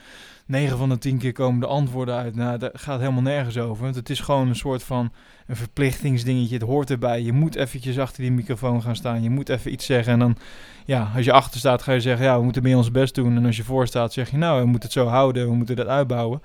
9 0.46 0.78
van 0.78 0.88
de 0.88 0.98
10 0.98 1.18
keer 1.18 1.32
komen 1.32 1.60
de 1.60 1.66
antwoorden 1.66 2.14
uit. 2.14 2.34
Nou, 2.34 2.58
daar 2.58 2.70
gaat 2.72 3.00
helemaal 3.00 3.22
nergens 3.22 3.58
over. 3.58 3.82
Want 3.82 3.94
het 3.94 4.10
is 4.10 4.20
gewoon 4.20 4.48
een 4.48 4.56
soort 4.56 4.82
van 4.82 5.12
een 5.46 5.56
verplichtingsdingetje. 5.56 6.54
Het 6.54 6.64
hoort 6.64 6.90
erbij. 6.90 7.22
Je 7.22 7.32
moet 7.32 7.54
eventjes 7.54 7.98
achter 7.98 8.22
die 8.22 8.32
microfoon 8.32 8.82
gaan 8.82 8.96
staan. 8.96 9.22
Je 9.22 9.30
moet 9.30 9.48
even 9.48 9.72
iets 9.72 9.86
zeggen. 9.86 10.12
En 10.12 10.18
dan, 10.18 10.36
ja, 10.84 11.10
als 11.16 11.24
je 11.24 11.32
achter 11.32 11.58
staat, 11.58 11.82
ga 11.82 11.92
je 11.92 12.00
zeggen, 12.00 12.26
ja, 12.26 12.38
we 12.38 12.44
moeten 12.44 12.62
meer 12.62 12.76
ons 12.76 12.90
best 12.90 13.14
doen. 13.14 13.36
En 13.36 13.46
als 13.46 13.56
je 13.56 13.64
voor 13.64 13.86
staat, 13.86 14.12
zeg 14.12 14.30
je, 14.30 14.36
nou, 14.36 14.60
we 14.60 14.66
moeten 14.66 14.88
het 14.88 14.98
zo 14.98 15.06
houden. 15.06 15.48
We 15.48 15.54
moeten 15.54 15.76
dat 15.76 15.86
uitbouwen. 15.86 16.42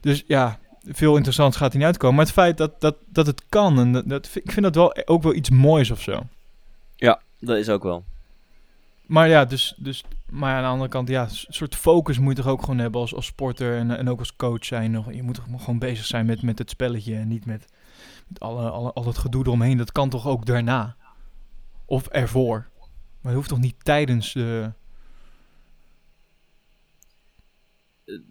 Dus 0.00 0.24
ja, 0.26 0.58
veel 0.84 1.16
interessants 1.16 1.56
gaat 1.56 1.72
er 1.72 1.78
niet 1.78 1.86
uitkomen. 1.86 2.16
Maar 2.16 2.24
het 2.24 2.34
feit 2.34 2.56
dat, 2.56 2.80
dat, 2.80 2.96
dat 3.06 3.26
het 3.26 3.42
kan, 3.48 3.78
en 3.78 3.92
dat, 3.92 4.08
dat, 4.08 4.30
ik 4.34 4.52
vind 4.52 4.62
dat 4.62 4.74
wel 4.74 4.96
ook 5.04 5.22
wel 5.22 5.34
iets 5.34 5.50
moois 5.50 5.90
of 5.90 6.00
zo. 6.00 6.20
Ja, 6.96 7.20
dat 7.40 7.56
is 7.56 7.68
ook 7.68 7.82
wel. 7.82 8.04
Maar 9.06 9.28
ja, 9.28 9.44
dus, 9.44 9.74
dus, 9.76 10.04
maar 10.30 10.54
aan 10.54 10.62
de 10.62 10.68
andere 10.68 10.90
kant, 10.90 11.08
ja, 11.08 11.22
een 11.22 11.46
soort 11.48 11.74
focus 11.74 12.18
moet 12.18 12.36
je 12.36 12.42
toch 12.42 12.52
ook 12.52 12.60
gewoon 12.60 12.78
hebben 12.78 13.00
als, 13.00 13.14
als 13.14 13.26
sporter 13.26 13.78
en, 13.78 13.96
en 13.96 14.08
ook 14.08 14.18
als 14.18 14.36
coach 14.36 14.64
zijn. 14.64 15.04
Je 15.10 15.22
moet 15.22 15.34
toch 15.34 15.44
gewoon 15.58 15.78
bezig 15.78 16.04
zijn 16.04 16.26
met, 16.26 16.42
met 16.42 16.58
het 16.58 16.70
spelletje 16.70 17.16
en 17.16 17.28
niet 17.28 17.46
met, 17.46 17.66
met 18.26 18.40
alle, 18.40 18.70
alle, 18.70 18.92
al 18.92 19.06
het 19.06 19.18
gedoe 19.18 19.44
eromheen. 19.44 19.76
Dat 19.76 19.92
kan 19.92 20.08
toch 20.08 20.26
ook 20.26 20.46
daarna? 20.46 20.96
Of 21.84 22.06
ervoor? 22.06 22.68
Maar 23.20 23.32
het 23.32 23.34
hoeft 23.34 23.48
toch 23.48 23.58
niet 23.58 23.84
tijdens 23.84 24.32
de... 24.32 24.60
Eh, 24.62 24.84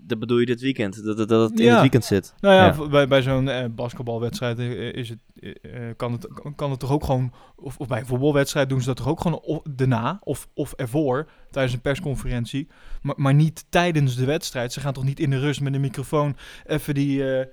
Dat 0.07 0.19
bedoel 0.19 0.37
je 0.39 0.45
dit 0.45 0.61
weekend? 0.61 1.03
Dat, 1.05 1.17
dat, 1.17 1.29
dat 1.29 1.49
het 1.49 1.59
in 1.59 1.65
Ja. 1.65 1.71
het 1.71 1.79
weekend 1.81 2.05
zit? 2.05 2.33
Nou 2.39 2.55
ja, 2.55 2.87
bij, 2.87 3.07
bij 3.07 3.21
zo'n 3.21 3.49
eh, 3.49 3.65
basketbalwedstrijd 3.71 4.59
eh, 4.59 4.93
is 4.93 5.09
het, 5.09 5.19
eh, 5.39 5.51
eh, 5.89 5.95
kan, 5.97 6.11
het, 6.11 6.27
kan 6.55 6.71
het 6.71 6.79
toch 6.79 6.91
ook 6.91 7.03
gewoon... 7.03 7.33
Of, 7.55 7.77
of 7.77 7.87
bij 7.87 7.99
een 7.99 8.05
voetbalwedstrijd 8.05 8.69
doen 8.69 8.79
ze 8.79 8.85
dat 8.85 8.95
toch 8.97 9.07
ook 9.07 9.21
gewoon 9.21 9.41
o- 9.45 9.61
daarna 9.69 10.19
of, 10.23 10.47
of 10.53 10.73
ervoor 10.73 11.29
tijdens 11.51 11.73
een 11.73 11.81
persconferentie. 11.81 12.67
Maar, 13.01 13.15
maar 13.17 13.33
niet 13.33 13.65
tijdens 13.69 14.15
de 14.15 14.25
wedstrijd. 14.25 14.73
Ze 14.73 14.79
gaan 14.79 14.93
toch 14.93 15.03
niet 15.03 15.19
in 15.19 15.29
de 15.29 15.39
rust 15.39 15.61
met 15.61 15.73
een 15.73 15.81
microfoon 15.81 16.35
even 16.65 16.93
die, 16.93 17.33
eh, 17.37 17.45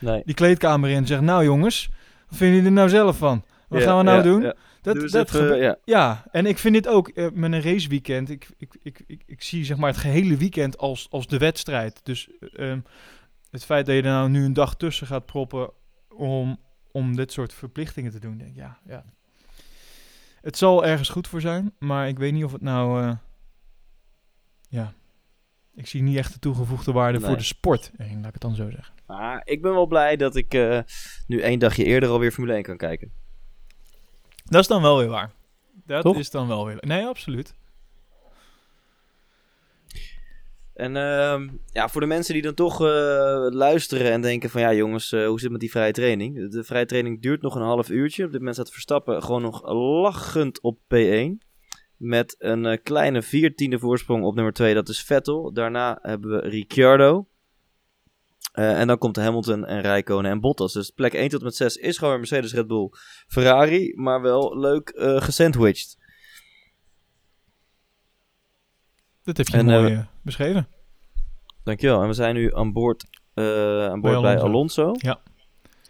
Nee. 0.00 0.22
die 0.24 0.34
kleedkamer 0.34 0.90
in 0.90 0.96
en 0.96 1.06
zeggen... 1.06 1.26
Nou 1.26 1.44
jongens, 1.44 1.90
wat 2.28 2.38
vinden 2.38 2.56
jullie 2.56 2.70
er 2.70 2.76
nou 2.76 2.88
zelf 2.88 3.16
van? 3.18 3.44
Wat 3.70 3.80
Ja, 3.80 3.86
gaan 3.86 3.96
we 3.98 4.02
nou 4.04 4.16
ja, 4.16 4.22
doen? 4.22 4.42
ja. 4.42 4.54
Dat, 4.82 4.94
Doe 4.94 5.08
dat 5.10 5.34
even, 5.34 5.56
ja. 5.56 5.76
ja, 5.84 6.24
en 6.30 6.46
ik 6.46 6.58
vind 6.58 6.74
dit 6.74 6.88
ook 6.88 7.08
eh, 7.08 7.30
met 7.32 7.52
een 7.52 7.62
raceweekend. 7.62 8.30
Ik, 8.30 8.48
ik, 8.58 8.76
ik, 8.82 9.02
ik, 9.06 9.22
ik 9.26 9.42
zie 9.42 9.64
zeg 9.64 9.76
maar 9.76 9.90
het 9.90 9.98
gehele 9.98 10.36
weekend 10.36 10.78
als, 10.78 11.06
als 11.10 11.26
de 11.26 11.38
wedstrijd. 11.38 12.00
Dus 12.04 12.28
eh, 12.40 12.70
ehm, 12.70 12.80
het 13.50 13.64
feit 13.64 13.86
dat 13.86 13.94
je 13.94 14.00
er 14.02 14.08
nou 14.08 14.28
nu 14.28 14.44
een 14.44 14.52
dag 14.52 14.76
tussen 14.76 15.06
gaat 15.06 15.26
proppen 15.26 15.70
om, 16.08 16.58
om 16.92 17.16
dit 17.16 17.32
soort 17.32 17.52
verplichtingen 17.54 18.10
te 18.10 18.18
doen. 18.18 18.36
Denk, 18.38 18.50
ik, 18.50 18.56
ja, 18.56 18.78
ja. 18.86 19.04
Het 20.40 20.56
zal 20.58 20.84
ergens 20.86 21.08
goed 21.08 21.28
voor 21.28 21.40
zijn, 21.40 21.72
maar 21.78 22.08
ik 22.08 22.18
weet 22.18 22.32
niet 22.32 22.44
of 22.44 22.52
het 22.52 22.62
nou. 22.62 23.02
eh, 23.02 23.12
ja. 24.68 24.92
Ik 25.74 25.86
zie 25.86 26.02
niet 26.02 26.16
echt 26.16 26.32
de 26.32 26.38
toegevoegde 26.38 26.92
waarde 26.92 27.18
Nee. 27.18 27.26
voor 27.28 27.36
de 27.36 27.42
sport. 27.42 27.90
Laat 27.98 28.08
ik 28.08 28.32
het 28.32 28.40
dan 28.40 28.54
zo 28.54 28.70
zeggen. 28.70 28.94
Maar 29.06 29.42
ik 29.44 29.62
ben 29.62 29.72
wel 29.72 29.86
blij 29.86 30.16
dat 30.16 30.36
ik 30.36 30.52
nu 31.26 31.40
één 31.40 31.58
dagje 31.58 31.84
eerder 31.84 32.08
alweer 32.08 32.32
Formule 32.32 32.54
1 32.54 32.62
kan 32.62 32.76
kijken. 32.76 33.12
Dat 34.50 34.60
is 34.60 34.66
dan 34.66 34.82
wel 34.82 34.98
weer 34.98 35.08
waar. 35.08 35.32
Dat 35.86 36.02
Toch? 36.02 36.18
is 36.18 36.30
dan 36.30 36.48
wel 36.48 36.66
weer. 36.66 36.76
Nee, 36.80 37.06
absoluut. 37.06 37.54
En 40.74 40.96
ehm, 40.96 41.48
ja, 41.72 41.88
voor 41.88 42.00
de 42.00 42.06
mensen 42.06 42.34
die 42.34 42.42
dan 42.42 42.54
toch 42.54 42.80
eh, 42.80 43.46
luisteren 43.50 44.10
en 44.12 44.20
denken 44.20 44.50
van 44.50 44.60
ja 44.60 44.74
jongens, 44.74 45.12
eh, 45.12 45.26
hoe 45.26 45.32
zit 45.32 45.42
het 45.42 45.50
met 45.50 45.60
die 45.60 45.70
vrije 45.70 45.92
training? 45.92 46.50
De 46.50 46.64
vrije 46.64 46.86
training 46.86 47.22
duurt 47.22 47.42
nog 47.42 47.54
een 47.54 47.62
half 47.62 47.90
uurtje. 47.90 48.24
Op 48.24 48.30
dit 48.30 48.38
moment 48.38 48.56
staat 48.56 48.72
Verstappen 48.72 49.22
gewoon 49.22 49.42
nog 49.42 49.72
lachend 49.72 50.60
op 50.60 50.78
P1. 50.94 51.48
Met 51.96 52.36
een 52.38 52.66
eh, 52.66 52.78
kleine 52.82 53.22
viertiende 53.22 53.78
voorsprong 53.78 54.24
op 54.24 54.34
nummer 54.34 54.52
2, 54.52 54.74
dat 54.74 54.88
is 54.88 55.02
Vettel. 55.02 55.52
Daarna 55.52 55.98
hebben 56.02 56.30
we 56.30 56.48
Ricciardo. 56.48 57.26
Eh, 58.52 58.80
en 58.80 58.86
dan 58.86 58.98
komt 58.98 59.16
Hamilton 59.16 59.66
en 59.66 59.80
Räikkönen 59.80 60.30
en 60.30 60.40
Bottas. 60.40 60.72
Dus 60.72 60.90
plek 60.90 61.12
1 61.12 61.28
tot 61.28 61.38
en 61.38 61.44
met 61.44 61.56
6 61.56 61.76
is 61.76 61.96
gewoon 61.96 62.10
weer 62.10 62.18
Mercedes, 62.20 62.52
Red 62.52 62.66
Bull, 62.66 62.88
Ferrari. 63.26 63.92
Maar 63.96 64.22
wel 64.22 64.58
leuk 64.58 64.88
eh 64.88 65.20
gesandwiched. 65.20 65.98
Dat 69.22 69.36
heb 69.36 69.48
je 69.48 69.56
En, 69.56 69.66
mooi 69.66 69.92
eh, 69.92 70.06
beschreven. 70.22 70.68
Dankjewel. 71.64 72.02
En 72.02 72.08
we 72.08 72.14
zijn 72.14 72.34
nu 72.34 72.54
aan 72.54 72.72
boord, 72.72 73.04
aan 73.34 74.00
boord 74.00 74.20
bij, 74.20 74.40
Alonso. 74.40 74.82
Alonso. 74.82 75.18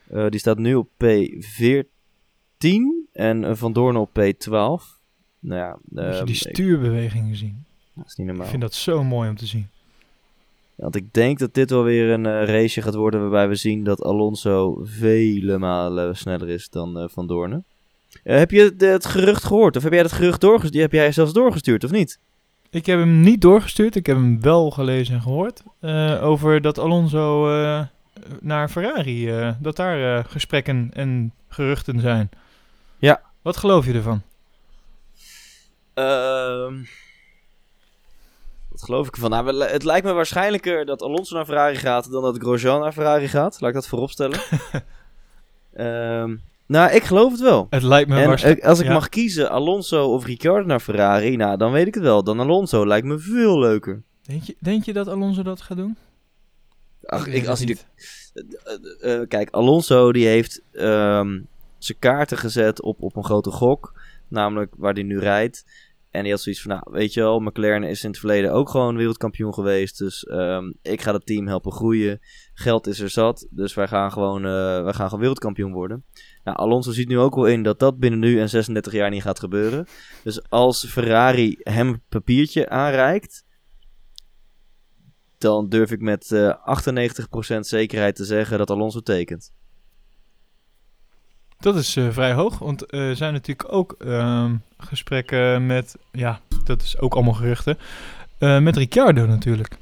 Ja. 0.08 0.28
Die 0.28 0.40
staat 0.40 0.58
nu 0.58 0.74
op 0.74 0.88
P14 1.04 1.86
en 3.12 3.56
Van 3.56 3.72
Doorn 3.72 3.96
op 3.96 4.10
P12. 4.10 5.00
Nou 5.40 5.60
ja, 5.60 5.78
Heb 5.94 6.12
je 6.12 6.18
ehm, 6.18 6.24
die 6.24 6.34
stuurbewegingen 6.34 7.36
zien? 7.36 7.64
Dat 7.94 8.06
is 8.06 8.14
niet 8.14 8.26
normaal. 8.26 8.44
Ik 8.44 8.50
vind 8.50 8.62
dat 8.62 8.74
zo 8.74 9.04
mooi 9.04 9.28
om 9.28 9.36
te 9.36 9.46
zien. 9.46 9.68
Want 10.80 10.96
ik 10.96 11.12
denk 11.12 11.38
dat 11.38 11.54
dit 11.54 11.70
wel 11.70 11.82
weer 11.82 12.10
een 12.10 12.26
eh, 12.26 12.44
race 12.44 12.82
gaat 12.82 12.94
worden 12.94 13.20
waarbij 13.20 13.48
we 13.48 13.54
zien 13.54 13.84
dat 13.84 14.02
Alonso 14.02 14.80
vele 14.84 15.58
malen 15.58 16.16
sneller 16.16 16.48
is 16.48 16.68
dan 16.68 16.98
eh, 16.98 17.04
Van 17.08 17.26
Doornen. 17.26 17.64
Eh, 18.24 18.36
heb 18.38 18.50
je 18.50 18.76
de- 18.76 18.86
het 18.86 19.06
gerucht 19.06 19.44
gehoord? 19.44 19.76
Of 19.76 19.82
heb 19.82 19.92
jij 19.92 20.02
het 20.02 20.12
gerucht 20.12 20.40
doorgestuurd? 20.40 20.72
Die 20.72 20.82
heb 20.82 20.92
jij 20.92 21.12
zelfs 21.12 21.32
doorgestuurd, 21.32 21.84
of 21.84 21.90
niet? 21.90 22.18
Ik 22.70 22.86
heb 22.86 22.98
hem 22.98 23.20
niet 23.20 23.40
doorgestuurd. 23.40 23.96
Ik 23.96 24.06
heb 24.06 24.16
hem 24.16 24.40
wel 24.40 24.70
gelezen 24.70 25.14
en 25.14 25.22
gehoord. 25.22 25.62
eh, 25.80 26.18
over 26.24 26.60
dat 26.60 26.78
Alonso 26.78 27.50
eh, 27.62 27.80
naar 28.40 28.68
Ferrari. 28.68 29.30
eh, 29.30 29.50
dat 29.60 29.76
daar 29.76 30.18
eh, 30.18 30.24
gesprekken 30.28 30.90
en 30.92 31.32
geruchten 31.48 32.00
zijn. 32.00 32.28
Ja. 32.98 33.20
Wat 33.42 33.56
geloof 33.56 33.86
je 33.86 33.92
ervan? 33.92 34.22
Ehm 35.94 36.74
geloof 38.82 39.06
ik 39.06 39.14
ervan? 39.14 39.30
Nou, 39.30 39.64
het 39.64 39.84
lijkt 39.84 40.06
me 40.06 40.12
waarschijnlijker 40.12 40.84
dat 40.84 41.02
Alonso 41.02 41.36
naar 41.36 41.44
Ferrari 41.44 41.76
gaat 41.76 42.10
dan 42.10 42.22
dat 42.22 42.38
Grosjean 42.38 42.80
naar 42.80 42.92
Ferrari 42.92 43.28
gaat. 43.28 43.60
Laat 43.60 43.70
ik 43.70 43.76
dat 43.76 43.88
vooropstellen. 43.88 44.40
Ehm 45.72 46.36
nou, 46.70 46.90
ik 46.90 47.02
geloof 47.02 47.30
het 47.30 47.40
wel. 47.40 47.66
Het 47.70 47.82
lijkt 47.82 48.08
me 48.08 48.20
en 48.20 48.26
waarschijnlijk. 48.28 48.64
eh, 48.64 48.70
als 48.70 48.78
ik 48.78 48.86
ja. 48.86 48.92
mag 48.92 49.08
kiezen, 49.08 49.50
Alonso 49.50 50.12
of 50.12 50.24
Ricciardo 50.26 50.66
naar 50.66 50.80
Ferrari, 50.80 51.36
nou, 51.36 51.56
dan 51.56 51.72
weet 51.72 51.86
ik 51.86 51.94
het 51.94 52.02
wel. 52.02 52.24
Dan 52.24 52.40
Alonso 52.40 52.86
lijkt 52.86 53.06
me 53.06 53.18
veel 53.18 53.58
leuker. 53.58 54.02
Denk 54.22 54.42
je, 54.42 54.56
denk 54.58 54.84
je 54.84 54.92
dat 54.92 55.08
Alonso 55.08 55.42
dat 55.42 55.60
gaat 55.60 55.76
doen? 55.76 55.96
Ach, 57.04 57.26
ik, 57.26 57.46
als 57.46 57.58
hij 57.58 57.66
de, 57.66 57.78
eh, 59.00 59.20
eh, 59.20 59.28
kijk, 59.28 59.50
Alonso 59.50 60.12
die 60.12 60.26
heeft 60.26 60.62
ehm, 60.72 61.40
zijn 61.78 61.98
kaarten 61.98 62.38
gezet 62.38 62.82
op, 62.82 63.02
op 63.02 63.16
een 63.16 63.24
grote 63.24 63.50
gok. 63.50 63.92
Namelijk 64.28 64.74
waar 64.76 64.92
hij 64.92 65.02
nu 65.02 65.18
rijdt. 65.18 65.64
En 66.10 66.22
die 66.22 66.32
had 66.32 66.40
zoiets 66.40 66.62
van, 66.62 66.70
nou, 66.70 66.82
weet 66.90 67.14
je 67.14 67.20
wel, 67.20 67.40
McLaren 67.40 67.82
is 67.82 68.02
in 68.02 68.10
het 68.10 68.18
verleden 68.18 68.52
ook 68.52 68.68
gewoon 68.68 68.96
wereldkampioen 68.96 69.54
geweest. 69.54 69.98
Dus 69.98 70.24
ehm, 70.24 70.72
ik 70.82 71.02
ga 71.02 71.12
het 71.12 71.26
team 71.26 71.46
helpen 71.46 71.72
groeien. 71.72 72.20
Geld 72.54 72.86
is 72.86 73.00
er 73.00 73.10
zat, 73.10 73.46
dus 73.50 73.74
wij 73.74 73.88
gaan 73.88 74.12
gewoon, 74.12 74.44
eh, 74.44 74.82
wij 74.82 74.92
gaan 74.92 75.04
gewoon 75.04 75.20
wereldkampioen 75.20 75.72
worden. 75.72 76.04
Nou, 76.44 76.56
Alonso 76.58 76.92
ziet 76.92 77.08
nu 77.08 77.18
ook 77.18 77.34
wel 77.34 77.46
in 77.46 77.62
dat 77.62 77.78
dat 77.78 77.98
binnen 77.98 78.20
nu 78.20 78.40
en 78.40 78.48
36 78.48 78.92
jaar 78.92 79.10
niet 79.10 79.22
gaat 79.22 79.38
gebeuren. 79.38 79.86
Dus 80.24 80.48
als 80.48 80.86
Ferrari 80.86 81.56
hem 81.58 81.88
een 81.88 82.02
papiertje 82.08 82.68
aanreikt, 82.68 83.44
dan 85.38 85.68
durf 85.68 85.90
ik 85.90 86.00
met 86.00 86.32
eh 86.32 86.54
98% 87.56 87.66
zekerheid 87.66 88.16
te 88.16 88.24
zeggen 88.24 88.58
dat 88.58 88.70
Alonso 88.70 89.00
tekent. 89.00 89.52
Dat 91.60 91.76
is 91.76 91.96
eh, 91.96 92.08
vrij 92.10 92.32
hoog, 92.32 92.58
want 92.58 92.86
eh, 92.86 93.08
er 93.08 93.16
zijn 93.16 93.32
natuurlijk 93.32 93.72
ook 93.72 93.94
ehm, 93.98 94.54
gesprekken 94.78 95.66
met, 95.66 95.96
ja, 96.12 96.40
dat 96.64 96.82
is 96.82 96.98
ook 96.98 97.14
allemaal 97.14 97.34
geruchten, 97.34 97.78
eh, 98.38 98.58
met 98.58 98.76
Ricciardo 98.76 99.26
natuurlijk. 99.26 99.76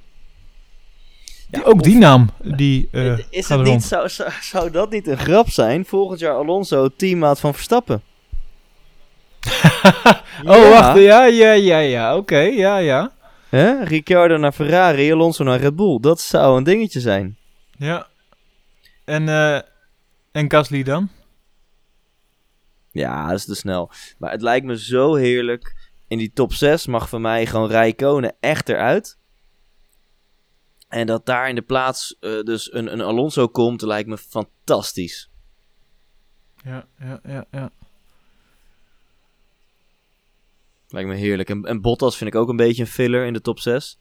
Die, 1.51 1.64
ook 1.64 1.83
die 1.83 1.97
naam, 1.97 2.31
die 2.43 2.89
is 3.31 3.49
het 3.49 3.62
niet, 3.62 3.85
zou, 3.85 4.09
zou, 4.09 4.31
zou 4.41 4.70
dat 4.70 4.91
niet 4.91 5.07
een 5.07 5.18
grap 5.18 5.51
zijn? 5.51 5.85
Volgend 5.85 6.20
jaar 6.20 6.35
Alonso 6.35 6.89
teammaat 6.97 7.41
van 7.41 7.55
Verstappen. 7.55 8.03
oh, 10.45 10.70
wacht, 10.70 10.99
ja, 10.99 11.24
ja, 11.24 11.53
ja, 11.53 11.79
ja, 11.79 12.16
oké, 12.16 12.39
ja, 12.39 12.76
ja. 12.76 13.12
Hè? 13.49 13.85
Ricciardo 13.85 14.37
naar 14.37 14.53
Ferrari, 14.53 15.12
Alonso 15.12 15.45
naar 15.45 15.61
Red 15.61 15.76
Bull. 15.76 15.99
Dat 16.01 16.20
zou 16.20 16.57
een 16.57 16.64
dingetje 16.64 17.01
zijn. 17.01 17.37
Ja. 17.76 18.07
En, 19.05 19.29
en 20.33 20.51
Gasly 20.51 20.83
dan? 20.83 21.09
Ja, 22.99 23.28
dat 23.28 23.38
is 23.38 23.44
te 23.44 23.55
snel. 23.55 23.90
Maar 24.18 24.30
het 24.30 24.42
lijkt 24.42 24.66
me 24.66 24.78
zo 24.78 25.14
heerlijk. 25.14 25.76
In 26.09 26.18
die 26.18 26.32
top 26.32 26.53
6 26.53 26.86
mag 26.86 27.09
van 27.09 27.20
mij 27.20 27.46
gewoon 27.46 27.70
Rijkonen 27.70 28.36
echt 28.40 28.68
eruit. 28.68 29.18
En 30.88 31.07
dat 31.07 31.26
daar 31.26 31.49
in 31.49 31.55
de 31.55 31.62
plaats 31.62 32.16
eh, 32.20 32.40
dus 32.42 32.72
een, 32.72 32.92
een 32.92 33.01
Alonso 33.01 33.49
komt, 33.49 33.82
lijkt 33.82 34.09
me 34.09 34.18
fantastisch. 34.18 35.30
Ja, 36.64 36.86
ja, 36.99 37.20
ja, 37.24 37.44
ja. 37.51 37.70
Lijkt 40.88 41.09
me 41.09 41.14
heerlijk. 41.14 41.49
En, 41.49 41.62
en 41.62 41.80
Bottas 41.80 42.16
vind 42.16 42.34
ik 42.34 42.40
ook 42.40 42.49
een 42.49 42.57
beetje 42.57 42.82
een 42.82 42.88
filler 42.88 43.26
in 43.26 43.32
de 43.32 43.40
top 43.40 43.59
6. 43.59 43.99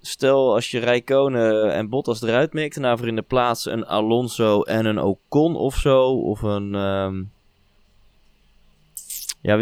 Stel 0.00 0.54
als 0.54 0.70
je 0.70 0.78
Rijkonen 0.78 1.72
en 1.72 1.88
Bottas 1.88 2.22
eruit 2.22 2.52
mikt 2.52 2.76
en 2.76 2.82
daarvoor 2.82 3.08
in 3.08 3.16
de 3.16 3.22
plaats 3.22 3.66
een 3.66 3.86
Alonso 3.86 4.62
en 4.62 4.86
een 4.86 4.98
Ocon 4.98 5.56
of 5.56 5.76
zo. 5.76 6.20
Of 6.20 6.42
een... 6.42 6.74
ehm, 6.74 7.22
ja, 9.42 9.58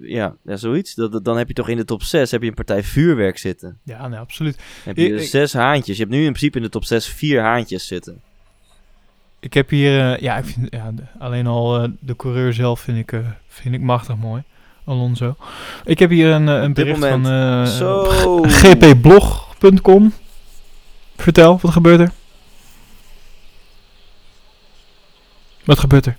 ja, 0.00 0.34
ja, 0.44 0.56
zoiets. 0.56 0.94
Dat, 0.94 1.12
dat- 1.12 1.24
dan 1.24 1.38
heb 1.38 1.48
je 1.48 1.54
toch 1.54 1.68
in 1.68 1.76
de 1.76 1.84
top 1.84 2.02
6 2.02 2.30
heb 2.30 2.42
je 2.42 2.48
een 2.48 2.54
partij 2.54 2.82
vuurwerk 2.82 3.38
zitten. 3.38 3.78
Ja, 3.84 4.08
nee, 4.08 4.18
absoluut. 4.18 4.56
Dan 4.56 4.64
heb 4.84 4.96
je 4.96 5.08
Ik- 5.14 5.20
ik- 5.20 5.28
zes 5.28 5.52
haantjes. 5.52 5.96
Je 5.96 6.02
hebt 6.02 6.14
nu 6.14 6.20
in 6.24 6.32
principe 6.32 6.56
in 6.56 6.62
de 6.64 6.70
top 6.70 6.84
6 6.84 7.06
vier 7.06 7.40
haantjes 7.40 7.86
zitten. 7.86 8.20
Ik 9.40 9.54
heb 9.54 9.70
hier, 9.70 10.12
eh, 10.12 10.20
ja, 10.20 10.36
ik 10.38 10.44
vind, 10.44 10.66
ja 10.70 10.92
alleen 11.18 11.46
al 11.46 11.82
eh, 11.82 11.88
de 12.00 12.16
coureur 12.16 12.52
zelf 12.52 12.80
vind 12.80 12.98
ik, 12.98 13.12
eh, 13.12 13.20
vind 13.48 13.74
ik 13.74 13.80
machtig 13.80 14.16
mooi. 14.16 14.42
Alonso. 14.84 15.36
Ik 15.84 15.98
heb 15.98 16.10
hier 16.10 16.30
een, 16.30 16.46
een 16.46 16.72
bericht 16.72 16.98
van 17.06 17.66
Zo. 17.66 18.04
gpblog.com. 18.60 20.12
Vertel, 21.16 21.58
wat 21.62 21.72
gebeurt 21.72 22.00
er? 22.00 22.12
Wat 25.64 25.78
gebeurt 25.78 26.06
er? 26.06 26.16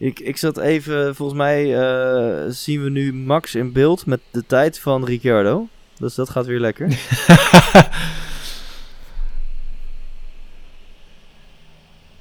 Ik, 0.00 0.20
ik 0.20 0.36
zat 0.36 0.58
even, 0.58 1.14
volgens 1.14 1.38
mij 1.38 1.78
eh, 1.78 2.44
zien 2.48 2.82
we 2.82 2.90
nu 2.90 3.14
Max 3.14 3.54
in 3.54 3.72
beeld 3.72 4.06
met 4.06 4.20
de 4.30 4.46
tijd 4.46 4.78
van 4.78 5.04
Ricciardo. 5.04 5.68
Dus 5.98 6.14
dat 6.14 6.30
gaat 6.30 6.46
weer 6.46 6.60
lekker. 6.60 6.86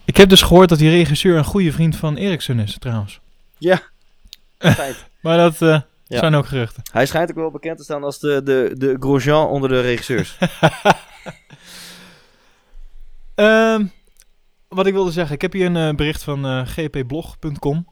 ik 0.05 0.17
heb 0.17 0.29
dus 0.29 0.41
gehoord 0.41 0.69
dat 0.69 0.77
die 0.77 0.89
regisseur 0.89 1.37
een 1.37 1.43
goede 1.43 1.71
vriend 1.71 1.95
van 1.95 2.15
Eriksen 2.15 2.59
is, 2.59 2.77
trouwens. 2.79 3.19
Ja, 3.57 3.81
feit. 4.57 5.05
Maar 5.21 5.37
dat 5.37 5.61
eh, 5.61 5.81
Ja. 6.07 6.19
zijn 6.19 6.35
ook 6.35 6.45
geruchten. 6.47 6.83
Hij 6.91 7.05
schijnt 7.05 7.29
ook 7.29 7.35
wel 7.35 7.51
bekend 7.51 7.77
te 7.77 7.83
staan 7.83 8.03
als 8.03 8.19
de, 8.19 8.41
de, 8.43 8.71
de 8.77 8.95
Grosjean 8.99 9.47
onder 9.47 9.69
de 9.69 9.81
regisseurs. 9.81 10.37
Ehm, 13.35 13.85
wat 14.69 14.87
ik 14.87 14.93
wilde 14.93 15.11
zeggen, 15.11 15.35
ik 15.35 15.41
heb 15.41 15.53
hier 15.53 15.65
een 15.65 15.75
eh, 15.75 15.95
bericht 15.95 16.23
van 16.23 16.45
eh, 16.45 16.65
gpblog.com. 16.65 17.87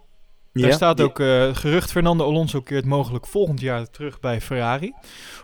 Daar 0.53 0.73
staat 0.73 1.01
ook 1.01 1.19
eh, 1.19 1.55
gerucht 1.55 1.91
Fernando 1.91 2.25
Alonso 2.25 2.61
keert 2.61 2.85
mogelijk 2.85 3.27
volgend 3.27 3.59
jaar 3.59 3.89
terug 3.89 4.19
bij 4.19 4.41
Ferrari. 4.41 4.93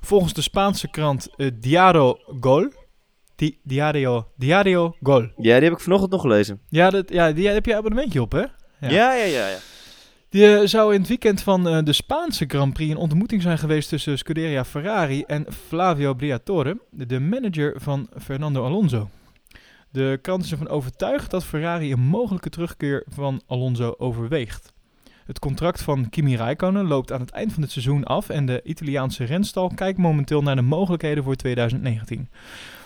Volgens 0.02 0.34
de 0.34 0.42
Spaanse 0.42 0.90
krant 0.90 1.30
Diario 1.54 2.18
Gol. 2.40 2.72
Di 3.36 3.60
Diario, 3.64 4.28
Diario 4.38 4.96
Gol. 5.02 5.22
Ja, 5.22 5.56
die 5.56 5.64
heb 5.64 5.74
ik 5.74 5.80
vanochtend 5.80 6.12
nog 6.12 6.22
gelezen. 6.22 6.62
Ja, 6.70 6.90
dat, 6.90 7.10
ja, 7.10 7.32
die 7.32 7.48
heb 7.48 7.66
je 7.66 7.76
abonnementje 7.76 8.22
op, 8.22 8.32
hè? 8.32 8.40
Ja, 8.40 8.48
Ja. 8.80 9.14
ja, 9.14 9.24
ja. 9.24 9.48
ja. 9.48 9.58
Die 10.30 10.68
zou 10.68 10.94
in 10.94 11.00
het 11.00 11.10
weekend 11.10 11.42
van 11.42 11.84
de 11.84 11.94
Spaanse 11.94 12.46
Grand 12.48 12.74
Prix 12.74 12.92
een 12.92 12.98
ontmoeting 12.98 13.42
zijn 13.42 13.58
geweest 13.58 13.90
tussen 13.90 14.18
Scuderia 14.18 14.66
Ferrari 14.66 15.24
en 15.24 15.46
Flavio 15.68 16.14
Briatore, 16.14 16.78
de 16.92 17.20
manager 17.20 17.82
van 17.82 18.10
Fernando 18.22 18.66
Alonso. 18.66 19.10
De 19.94 20.20
krant 20.22 20.44
is 20.44 20.52
ervan 20.52 20.68
overtuigd 20.68 21.32
dat 21.32 21.46
Ferrari 21.46 21.92
een 21.92 22.00
mogelijke 22.00 22.50
terugkeer 22.50 23.04
van 23.08 23.42
Alonso 23.48 23.96
overweegt. 23.98 24.74
Het 25.26 25.40
contract 25.40 25.82
van 25.82 26.10
Kimi 26.10 26.36
Räikkönen 26.36 26.88
loopt 26.88 27.12
aan 27.12 27.20
het 27.20 27.32
eind 27.32 27.54
van 27.54 27.62
het 27.62 27.72
seizoen 27.72 28.04
af 28.04 28.30
en 28.30 28.46
de 28.46 28.62
Italiaanse 28.64 29.24
renstal 29.24 29.72
kijkt 29.76 29.98
momenteel 29.98 30.42
naar 30.42 30.56
de 30.56 30.62
mogelijkheden 30.62 31.24
voor 31.24 31.36
2019. 31.36 32.30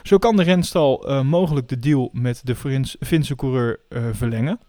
Zo 0.03 0.17
kan 0.17 0.35
de 0.35 0.43
renstal 0.43 1.07
eh, 1.07 1.21
mogelijk 1.21 1.67
de 1.67 1.79
deal 1.79 2.09
met 2.13 2.41
de 2.43 2.55
Finse 2.99 3.35
coureur 3.35 3.79
eh, 3.89 4.03
verlengen, 4.11 4.59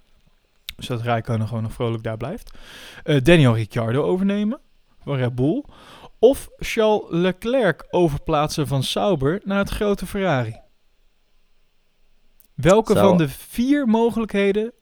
zodat 0.76 1.04
Räikkönen 1.04 1.48
gewoon 1.48 1.62
nog 1.62 1.72
vrolijk 1.72 2.02
daar 2.02 2.16
blijft. 2.16 2.58
Eh, 3.04 3.22
Daniel 3.22 3.54
Ricciardo 3.54 4.02
overnemen 4.02 4.60
van 5.04 5.16
Red 5.16 5.34
Bull. 5.34 5.64
Of 6.18 6.48
Charles 6.58 7.04
Leclerc 7.08 7.86
overplaatsen 7.90 8.66
van 8.66 8.82
Sauber 8.82 9.40
naar 9.44 9.58
het 9.58 9.70
grote 9.70 10.06
Ferrari. 10.06 10.66
Welke 12.60 12.94
van 12.94 13.16
de 13.18 13.28
vier 13.28 13.86
mogelijkheden... 13.86 14.72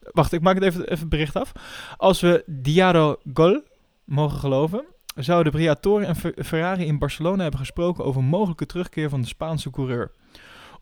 Wacht, 0.00 0.32
ik 0.32 0.40
maak 0.40 0.54
het 0.54 0.62
even, 0.64 0.80
even 0.82 0.98
het 0.98 1.08
bericht 1.08 1.36
af. 1.36 1.52
Als 1.96 2.20
we 2.20 2.42
Diaro 2.46 3.16
Gol 3.34 3.62
mogen 4.04 4.38
geloven... 4.38 4.84
zouden 5.16 5.52
Briatore 5.52 6.04
en 6.04 6.16
Fer- 6.16 6.44
Ferrari 6.44 6.84
in 6.84 6.98
Barcelona 6.98 7.42
hebben 7.42 7.60
gesproken... 7.60 8.04
over 8.04 8.20
een 8.20 8.28
mogelijke 8.28 8.66
terugkeer 8.66 9.08
van 9.08 9.20
de 9.20 9.26
Spaanse 9.26 9.70
coureur. 9.70 10.12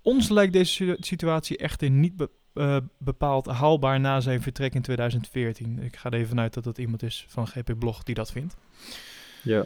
Ons 0.02 0.28
lijkt 0.28 0.52
deze 0.52 0.72
situ- 0.72 0.96
situatie 0.98 1.56
echter 1.56 1.90
niet 1.90 2.16
be- 2.16 2.30
eh, 2.54 2.76
bepaald 2.98 3.46
haalbaar 3.46 4.00
na 4.00 4.20
zijn 4.20 4.42
vertrek 4.42 4.74
in 4.74 4.82
2014. 4.82 5.78
Ik 5.82 5.96
ga 5.96 6.08
er 6.10 6.14
even 6.16 6.28
vanuit 6.28 6.54
dat 6.54 6.64
dat 6.64 6.78
iemand 6.78 7.02
is 7.02 7.24
van 7.28 7.46
GP 7.46 7.78
Blog 7.78 8.02
die 8.02 8.14
dat 8.14 8.32
vindt. 8.32 8.56
Ja. 9.42 9.64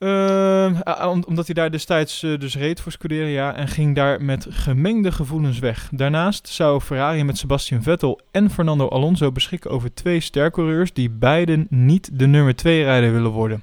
Ehm, 0.00 0.74
ah, 0.82 1.10
om- 1.10 1.24
omdat 1.26 1.46
hij 1.46 1.54
daar 1.54 1.70
destijds 1.70 2.22
eh, 2.22 2.38
dus 2.38 2.56
reed 2.56 2.80
voor 2.80 2.92
Scuderia 2.92 3.54
en 3.54 3.68
ging 3.68 3.94
daar 3.94 4.22
met 4.22 4.46
gemengde 4.50 5.12
gevoelens 5.12 5.58
weg. 5.58 5.88
Daarnaast 5.92 6.48
zou 6.48 6.80
Ferrari 6.80 7.24
met 7.24 7.38
Sebastian 7.38 7.82
Vettel 7.82 8.20
en 8.30 8.50
Fernando 8.50 8.88
Alonso 8.88 9.32
beschikken 9.32 9.70
over 9.70 9.94
twee 9.94 10.20
stercoureurs 10.20 10.92
die 10.92 11.10
beiden 11.10 11.66
niet 11.70 12.10
de 12.12 12.26
nummer 12.26 12.56
2 12.56 12.82
rijder 12.82 13.12
willen 13.12 13.30
worden. 13.30 13.62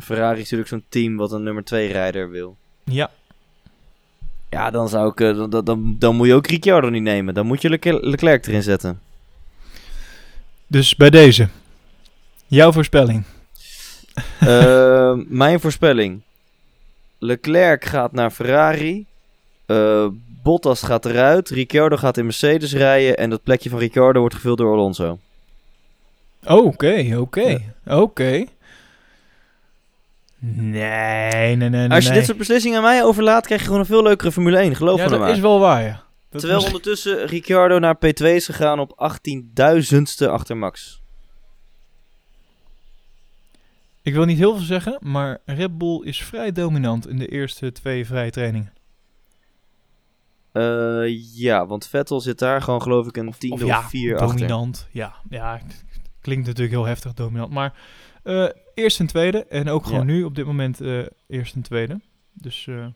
Ferrari 0.00 0.34
is 0.40 0.50
natuurlijk 0.50 0.68
zo'n 0.68 0.84
team 0.88 1.16
wat 1.16 1.32
een 1.32 1.42
nummer 1.42 1.64
2 1.64 1.92
rijder 1.92 2.30
wil. 2.30 2.56
Ja, 2.84 3.10
Ja, 4.50 4.70
dan 4.70 4.88
zou 4.88 5.10
ik... 5.10 5.20
eh, 5.20 5.36
dan, 5.36 5.50
dan- 5.50 5.64
dan, 5.64 5.96
dan 5.98 6.16
moet 6.16 6.26
je 6.26 6.34
ook 6.34 6.46
Ricciardo 6.46 6.88
niet 6.88 7.02
nemen. 7.02 7.34
Dan 7.34 7.46
moet 7.46 7.62
je 7.62 7.68
Leclerc, 7.68 8.04
Leclerc 8.04 8.46
erin 8.46 8.62
zetten. 8.62 9.00
dus 10.66 10.96
bij 10.96 11.10
deze. 11.10 11.48
Jouw 12.46 12.72
voorspelling. 12.72 13.24
Eh, 14.40 15.12
mijn 15.26 15.60
voorspelling. 15.60 16.20
Leclerc 17.18 17.84
gaat 17.84 18.12
naar 18.12 18.30
Ferrari. 18.30 19.06
Eh, 19.66 20.06
Bottas 20.42 20.82
gaat 20.82 21.04
eruit. 21.04 21.48
Ricciardo 21.48 21.96
gaat 21.96 22.16
in 22.16 22.24
Mercedes 22.24 22.72
rijden. 22.72 23.16
En 23.16 23.30
dat 23.30 23.42
plekje 23.42 23.70
van 23.70 23.78
Ricciardo 23.78 24.20
wordt 24.20 24.34
gevuld 24.34 24.58
door 24.58 24.72
Alonso. 24.72 25.18
Oké, 26.44 27.16
oké, 27.18 27.60
oké. 27.86 28.44
Nee, 30.38 31.56
nee, 31.56 31.56
nee, 31.56 31.68
nee. 31.68 31.90
Als 31.90 32.06
je 32.06 32.12
dit 32.12 32.24
soort 32.24 32.38
beslissingen 32.38 32.76
aan 32.76 32.82
mij 32.84 33.04
overlaat, 33.04 33.46
krijg 33.46 33.60
je 33.60 33.66
gewoon 33.66 33.80
een 33.80 33.86
veel 33.86 34.02
leukere 34.02 34.32
Formule 34.32 34.58
1. 34.58 34.76
Geloof 34.76 34.98
ja, 34.98 35.04
me 35.04 35.10
dat 35.10 35.18
maar. 35.18 35.30
is 35.30 35.40
wel 35.40 35.60
waar, 35.60 35.82
ja. 35.82 36.02
Dat 36.30 36.40
Terwijl 36.40 36.64
ondertussen 36.64 37.26
Ricciardo 37.26 37.78
naar 37.78 37.96
P2 37.96 38.26
is 38.26 38.46
gegaan 38.46 38.78
op 38.80 39.10
18.000ste 40.22 40.28
achter 40.28 40.56
Max. 40.56 40.99
Ik 44.02 44.12
wil 44.14 44.24
niet 44.24 44.38
heel 44.38 44.56
veel 44.56 44.64
zeggen, 44.64 44.98
maar 45.00 45.38
Red 45.44 45.78
Bull 45.78 46.02
is 46.04 46.22
vrij 46.22 46.52
dominant 46.52 47.08
in 47.08 47.18
de 47.18 47.26
eerste 47.28 47.72
twee 47.72 48.06
vrije 48.06 48.30
trainingen. 48.30 48.72
Eh, 50.52 51.02
ja, 51.36 51.66
want 51.66 51.86
Vettel 51.86 52.20
zit 52.20 52.38
daar 52.38 52.62
gewoon 52.62 52.82
geloof 52.82 53.06
ik 53.06 53.16
een 53.16 53.32
tiende 53.38 53.56
of, 53.64 53.70
ja, 53.70 53.82
vier 53.88 54.18
achter. 54.18 54.36
dominant. 54.36 54.88
Ja, 54.90 55.14
ja, 55.28 55.60
klinkt 56.20 56.46
natuurlijk 56.46 56.74
heel 56.76 56.84
heftig 56.86 57.14
dominant. 57.14 57.52
Maar 57.52 57.74
eh 58.22 58.48
eerst 58.74 59.00
en 59.00 59.06
tweede. 59.06 59.44
En 59.44 59.68
ook 59.68 59.84
gewoon 59.84 59.98
Ja. 59.98 60.04
nu 60.12 60.22
op 60.24 60.34
dit 60.34 60.46
moment 60.46 60.80
eh 60.80 61.06
eerst 61.28 61.54
en 61.54 61.62
tweede. 61.62 62.00
Dus... 62.32 62.66
eh 62.66 62.86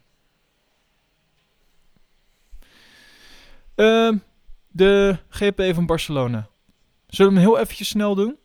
Ehm, 3.75 4.17
de 4.69 5.17
GP 5.29 5.63
van 5.75 5.87
Barcelona. 5.87 6.49
Zullen 7.07 7.33
we 7.33 7.39
hem 7.41 7.49
heel 7.49 7.59
eventjes 7.59 7.89
snel 7.89 8.15
doen? 8.15 8.37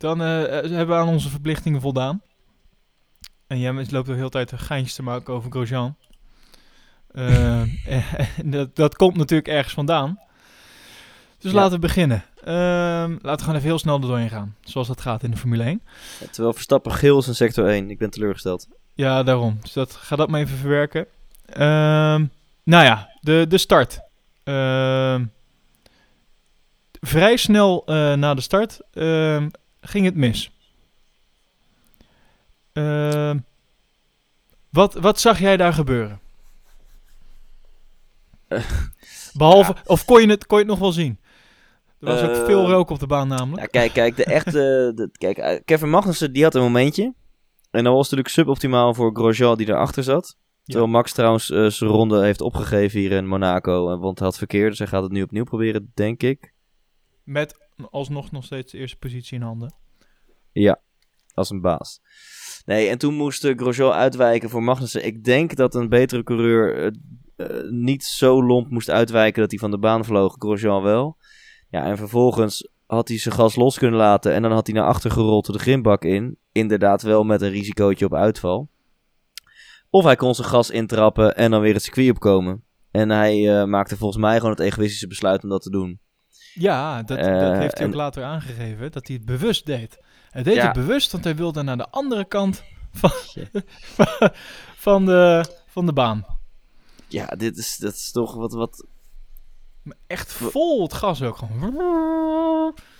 Dan 0.00 0.20
eh, 0.22 0.42
eh, 0.58 0.70
hebben 0.70 0.96
we 0.96 1.02
aan 1.02 1.08
onze 1.08 1.28
verplichtingen 1.28 1.80
voldaan. 1.80 2.22
En 3.46 3.58
jij 3.58 3.86
loopt 3.90 4.06
de 4.06 4.14
hele 4.14 4.28
tijd 4.28 4.52
geintjes 4.54 4.94
te 4.94 5.02
maken 5.02 5.34
over 5.34 5.50
Grosjean. 5.50 5.96
En 8.42 8.50
dat, 8.50 8.76
dat 8.76 8.96
komt 8.96 9.16
natuurlijk 9.16 9.48
ergens 9.48 9.74
vandaan. 9.74 10.18
Dus 11.38 11.50
Ja. 11.52 11.56
laten 11.56 11.72
we 11.72 11.78
beginnen. 11.78 12.24
Ehm, 12.44 13.10
laten 13.10 13.30
we 13.30 13.38
gewoon 13.38 13.54
even 13.54 13.68
heel 13.68 13.78
snel 13.78 13.94
er 13.94 14.00
doorheen 14.00 14.28
gaan. 14.28 14.56
Zoals 14.60 14.88
dat 14.88 15.00
gaat 15.00 15.22
in 15.22 15.30
de 15.30 15.36
Formule 15.36 15.64
1. 15.64 15.82
Terwijl 16.30 16.52
Verstappen 16.52 16.92
geel 16.92 17.18
is 17.18 17.26
in 17.28 17.34
sector 17.34 17.68
1. 17.68 17.90
Ik 17.90 17.98
ben 17.98 18.10
teleurgesteld. 18.10 18.68
Ja, 18.94 19.22
daarom. 19.22 19.58
Dus 19.62 19.72
dat, 19.72 19.94
ga 19.94 20.16
dat 20.16 20.28
maar 20.28 20.40
even 20.40 20.56
verwerken. 20.56 21.06
Ehm, 21.46 22.26
nou 22.64 22.84
ja, 22.84 23.10
de, 23.20 23.46
de 23.48 23.58
start. 23.58 24.00
Ehm, 24.44 25.24
vrij 27.00 27.36
snel 27.36 27.82
eh, 27.86 28.12
na 28.14 28.34
de 28.34 28.40
start 28.40 28.80
ging 29.80 30.04
het 30.04 30.14
mis. 30.14 30.50
Ehm, 32.72 33.38
wat, 34.70 34.94
wat 34.94 35.20
zag 35.20 35.38
jij 35.38 35.56
daar 35.56 35.72
gebeuren? 35.72 36.20
Behalve, 39.32 39.74
of 39.84 40.04
kon 40.04 40.20
je, 40.20 40.28
het, 40.28 40.46
kon 40.46 40.58
je 40.58 40.64
het 40.64 40.72
nog 40.72 40.80
wel 40.82 40.92
zien? 40.92 41.18
Er 42.00 42.06
was 42.06 42.22
ook 42.22 42.46
veel 42.46 42.66
rook 42.66 42.90
op 42.90 42.98
de 42.98 43.06
baan 43.06 43.28
namelijk. 43.28 43.60
Ja, 43.60 43.66
kijk, 43.66 43.92
kijk, 43.92 44.16
de 44.16 44.24
echte... 44.24 44.92
De, 44.96 45.10
kijk, 45.12 45.38
eh, 45.38 45.60
Kevin 45.64 45.90
Magnussen, 45.90 46.32
die 46.32 46.42
had 46.42 46.54
een 46.54 46.62
momentje. 46.62 47.14
En 47.70 47.84
dat 47.84 47.92
was 47.92 48.02
natuurlijk 48.02 48.28
suboptimaal 48.28 48.94
voor 48.94 49.10
Grosjean 49.14 49.56
die 49.56 49.66
daarachter 49.66 50.02
zat. 50.02 50.36
Terwijl 50.64 50.90
Max 50.90 51.12
trouwens 51.12 51.50
eh, 51.50 51.66
zijn 51.66 51.90
ronde 51.90 52.22
heeft 52.22 52.40
opgegeven 52.40 53.00
hier 53.00 53.12
in 53.12 53.26
Monaco. 53.26 53.90
eh, 53.92 54.00
Want 54.00 54.18
hij 54.18 54.28
had 54.28 54.38
verkeerd, 54.38 54.68
dus 54.68 54.78
hij 54.78 54.86
gaat 54.86 55.02
het 55.02 55.12
nu 55.12 55.22
opnieuw 55.22 55.44
proberen, 55.44 55.90
denk 55.94 56.22
ik. 56.22 56.52
Met 57.24 57.69
alsnog 57.90 58.30
nog 58.30 58.44
steeds 58.44 58.72
de 58.72 58.78
eerste 58.78 58.98
positie 58.98 59.36
in 59.36 59.42
handen. 59.42 59.74
Ja, 60.52 60.80
als 61.34 61.50
een 61.50 61.60
baas. 61.60 62.00
Nee, 62.64 62.88
en 62.88 62.98
toen 62.98 63.14
moest 63.14 63.44
eh, 63.44 63.56
Grosjean 63.56 63.92
uitwijken 63.92 64.50
voor 64.50 64.62
Magnussen. 64.62 65.06
Ik 65.06 65.24
denk 65.24 65.56
dat 65.56 65.74
een 65.74 65.88
betere 65.88 66.22
coureur 66.22 66.76
eh, 66.76 66.86
eh, 67.36 67.70
niet 67.70 68.04
zo 68.04 68.44
lomp 68.44 68.70
moest 68.70 68.90
uitwijken 68.90 69.40
dat 69.40 69.50
hij 69.50 69.60
van 69.60 69.70
de 69.70 69.78
baan 69.78 70.04
vloog. 70.04 70.34
Grosjean 70.38 70.82
wel. 70.82 71.16
Ja, 71.70 71.84
en 71.84 71.96
vervolgens 71.96 72.70
had 72.86 73.08
hij 73.08 73.18
zijn 73.18 73.34
gas 73.34 73.56
los 73.56 73.78
kunnen 73.78 73.98
laten. 73.98 74.32
En 74.32 74.42
dan 74.42 74.52
had 74.52 74.66
hij 74.66 74.76
naar 74.76 74.86
achter 74.86 75.10
gerold 75.10 75.52
de 75.52 75.58
grimbak 75.58 76.04
in. 76.04 76.38
Inderdaad 76.52 77.02
wel 77.02 77.24
met 77.24 77.40
een 77.40 77.50
risicootje 77.50 78.04
op 78.04 78.14
uitval. 78.14 78.68
Of 79.90 80.04
hij 80.04 80.16
kon 80.16 80.34
zijn 80.34 80.48
gas 80.48 80.70
intrappen 80.70 81.36
en 81.36 81.50
dan 81.50 81.60
weer 81.60 81.74
het 81.74 81.82
circuit 81.82 82.10
opkomen. 82.10 82.64
En 82.90 83.10
hij 83.10 83.66
maakte 83.66 83.96
volgens 83.96 84.22
mij 84.22 84.36
gewoon 84.36 84.50
het 84.50 84.60
egoïstische 84.60 85.06
besluit 85.06 85.42
om 85.42 85.48
dat 85.48 85.62
te 85.62 85.70
doen. 85.70 86.00
Ja, 86.54 86.96
dat, 87.02 87.18
dat 87.18 87.26
Eh, 87.26 87.58
heeft 87.58 87.78
hij 87.78 87.86
ook 87.86 87.92
en- 87.92 87.98
later 87.98 88.24
aangegeven, 88.24 88.92
dat 88.92 89.06
hij 89.06 89.16
het 89.16 89.24
bewust 89.24 89.66
deed. 89.66 89.98
Hij 90.30 90.42
deed 90.42 90.54
Ja. 90.54 90.64
het 90.64 90.72
bewust, 90.72 91.12
want 91.12 91.24
hij 91.24 91.36
wilde 91.36 91.62
naar 91.62 91.76
de 91.76 91.88
andere 91.90 92.24
kant 92.24 92.62
van, 92.92 93.10
van, 94.86 95.06
de, 95.06 95.44
van 95.66 95.86
de 95.86 95.92
baan. 95.92 96.24
Ja, 97.08 97.26
dit 97.26 97.56
is, 97.56 97.76
dat 97.76 97.92
is 97.94 98.10
toch 98.10 98.34
wat, 98.34 98.52
wat, 98.52 98.86
Maar 99.82 99.96
echt 100.06 100.32
vol 100.32 100.82
het 100.82 100.92
gas 100.94 101.22
ook 101.22 101.36
gewoon. 101.36 101.74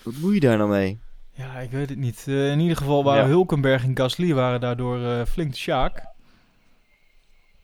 wat 0.04 0.14
moet 0.14 0.34
je 0.34 0.40
daar 0.40 0.56
nou 0.56 0.70
mee? 0.70 1.00
Ja, 1.32 1.58
ik 1.58 1.70
weet 1.70 1.88
het 1.88 1.98
niet. 1.98 2.24
Eh, 2.26 2.50
in 2.50 2.60
ieder 2.60 2.76
geval 2.76 3.04
waren 3.04 3.22
Ja. 3.22 3.28
Hulkenberg 3.28 3.84
en 3.84 3.96
Gasly 3.96 4.34
waren 4.34 4.60
daardoor 4.60 5.04
eh, 5.04 5.24
flink 5.26 5.50
de 5.52 5.56
sjaak. 5.58 6.04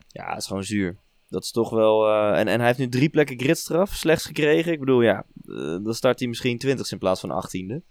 Ja, 0.07 0.29
het 0.29 0.37
is 0.37 0.47
gewoon 0.47 0.63
zuur. 0.63 0.97
Dat 1.29 1.43
is 1.43 1.51
toch 1.51 1.69
wel... 1.69 2.07
eh, 2.07 2.39
en, 2.39 2.47
en 2.47 2.57
hij 2.57 2.67
heeft 2.67 2.79
nu 2.79 2.89
drie 2.89 3.09
plekken 3.09 3.39
gridstraf 3.39 3.93
slechts 3.93 4.25
gekregen. 4.25 4.71
Ik 4.71 4.79
bedoel, 4.79 5.01
ja, 5.01 5.25
eh, 5.45 5.55
dan 5.83 5.93
start 5.93 6.19
hij 6.19 6.27
misschien 6.27 6.57
20 6.57 6.91
in 6.91 6.97
plaats 6.97 7.19
van 7.19 7.29
18e. 7.29 7.55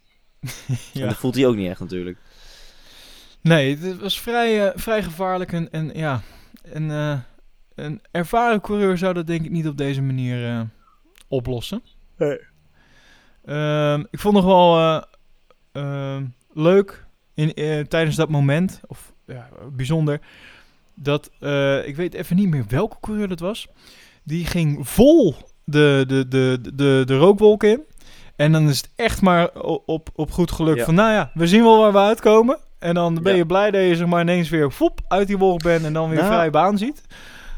En 0.67 0.77
Ja. 0.93 1.07
dat 1.07 1.17
voelt 1.17 1.35
hij 1.35 1.47
ook 1.47 1.57
niet 1.57 1.69
echt 1.71 1.81
natuurlijk. 1.81 2.19
Nee, 3.41 3.77
het 3.77 4.01
was 4.01 4.21
vrij, 4.21 4.67
eh, 4.69 4.73
vrij 4.81 5.03
gevaarlijk. 5.03 5.53
En, 5.53 5.71
en 5.73 5.91
ja, 5.95 6.21
en, 6.63 6.91
eh, 6.91 7.19
een 7.75 8.01
ervaren 8.11 8.61
coureur 8.61 8.99
zou 8.99 9.15
dat 9.15 9.27
denk 9.27 9.45
ik 9.45 9.51
niet 9.51 9.69
op 9.69 9.77
deze 9.77 10.03
manier 10.03 10.47
eh, 10.49 10.61
oplossen. 11.29 11.83
Nee. 12.19 12.39
Ehm, 13.45 14.05
ik 14.11 14.19
vond 14.19 14.35
nog 14.35 14.45
wel 14.45 14.77
eh, 14.79 15.03
ehm, 15.73 16.27
leuk 16.53 17.07
in, 17.35 17.55
eh, 17.55 17.81
tijdens 17.81 18.17
dat 18.17 18.29
moment, 18.29 18.81
of 18.87 19.13
ja, 19.27 19.49
bijzonder, 19.73 20.21
dat 20.97 21.31
eh, 21.41 21.87
ik 21.89 21.97
weet 21.97 22.15
even 22.15 22.37
niet 22.37 22.49
meer 22.49 22.65
welke 22.69 22.97
coureur 23.01 23.29
dat 23.29 23.41
was. 23.41 23.67
Die 24.25 24.47
ging 24.47 24.89
vol 24.89 25.35
de, 25.65 26.05
de, 26.07 26.29
de, 26.29 26.59
de, 26.75 27.03
de 27.07 27.17
rookwolk 27.17 27.63
in. 27.65 27.83
En 28.37 28.53
dan 28.53 28.69
is 28.69 28.77
het 28.77 28.91
echt 28.97 29.23
maar 29.23 29.53
op, 29.87 30.09
op 30.15 30.31
goed 30.31 30.51
geluk 30.51 30.77
Ja. 30.77 30.85
van, 30.85 30.95
nou 30.95 31.13
ja, 31.13 31.31
we 31.35 31.47
zien 31.47 31.63
wel 31.63 31.79
waar 31.79 31.93
we 31.93 31.99
uitkomen. 31.99 32.59
En 32.79 32.95
dan 32.95 33.15
ben 33.23 33.33
Ja. 33.33 33.39
je 33.39 33.47
blij 33.47 33.71
dat 33.71 33.83
je 33.83 33.97
zeg 33.97 34.07
maar 34.07 34.21
ineens 34.21 34.49
weer 34.49 34.73
uit 35.09 35.27
die 35.27 35.39
wolk 35.39 35.63
bent 35.63 35.85
en 35.85 35.93
dan 35.93 36.09
weer 36.09 36.19
Nou, 36.19 36.33
vrije 36.33 36.51
baan 36.51 36.79
ziet. 36.79 37.03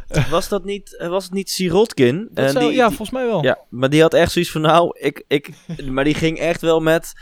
Was, 0.31 0.49
dat 0.49 0.65
niet, 0.65 0.97
eh, 0.97 1.09
was 1.09 1.25
het 1.25 1.33
niet 1.33 1.51
Sirotkin? 1.51 2.29
Dat 2.31 2.45
En 2.45 2.51
zou, 2.53 2.65
die- 2.65 2.75
ja, 2.75 2.87
die- 2.87 2.97
volgens 2.97 3.19
mij 3.19 3.27
wel. 3.27 3.43
ja, 3.45 3.59
maar 3.71 3.91
die 3.91 4.01
had 4.03 4.15
echt 4.15 4.33
zoiets 4.33 4.51
van, 4.51 4.61
nou, 4.61 4.99
ik... 5.01 5.25
ik 5.29 5.51
maar 5.91 6.05
die 6.05 6.15
ging 6.15 6.39
echt 6.39 6.61
wel 6.61 6.81
met... 6.81 7.13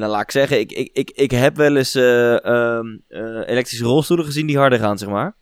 Nou, 0.00 0.12
laat 0.12 0.22
ik 0.22 0.30
zeggen, 0.30 0.60
ik, 0.60 0.72
ik, 0.72 0.90
ik, 0.92 1.10
ik 1.10 1.30
heb 1.30 1.56
wel 1.56 1.76
eens 1.76 1.94
ehm, 1.94 2.86
eh, 3.08 3.20
elektrische 3.46 3.84
rolstoelen 3.84 4.24
gezien 4.26 4.46
die 4.46 4.58
harder 4.58 4.78
gaan, 4.78 4.98
zeg 4.98 5.08
maar. 5.08 5.36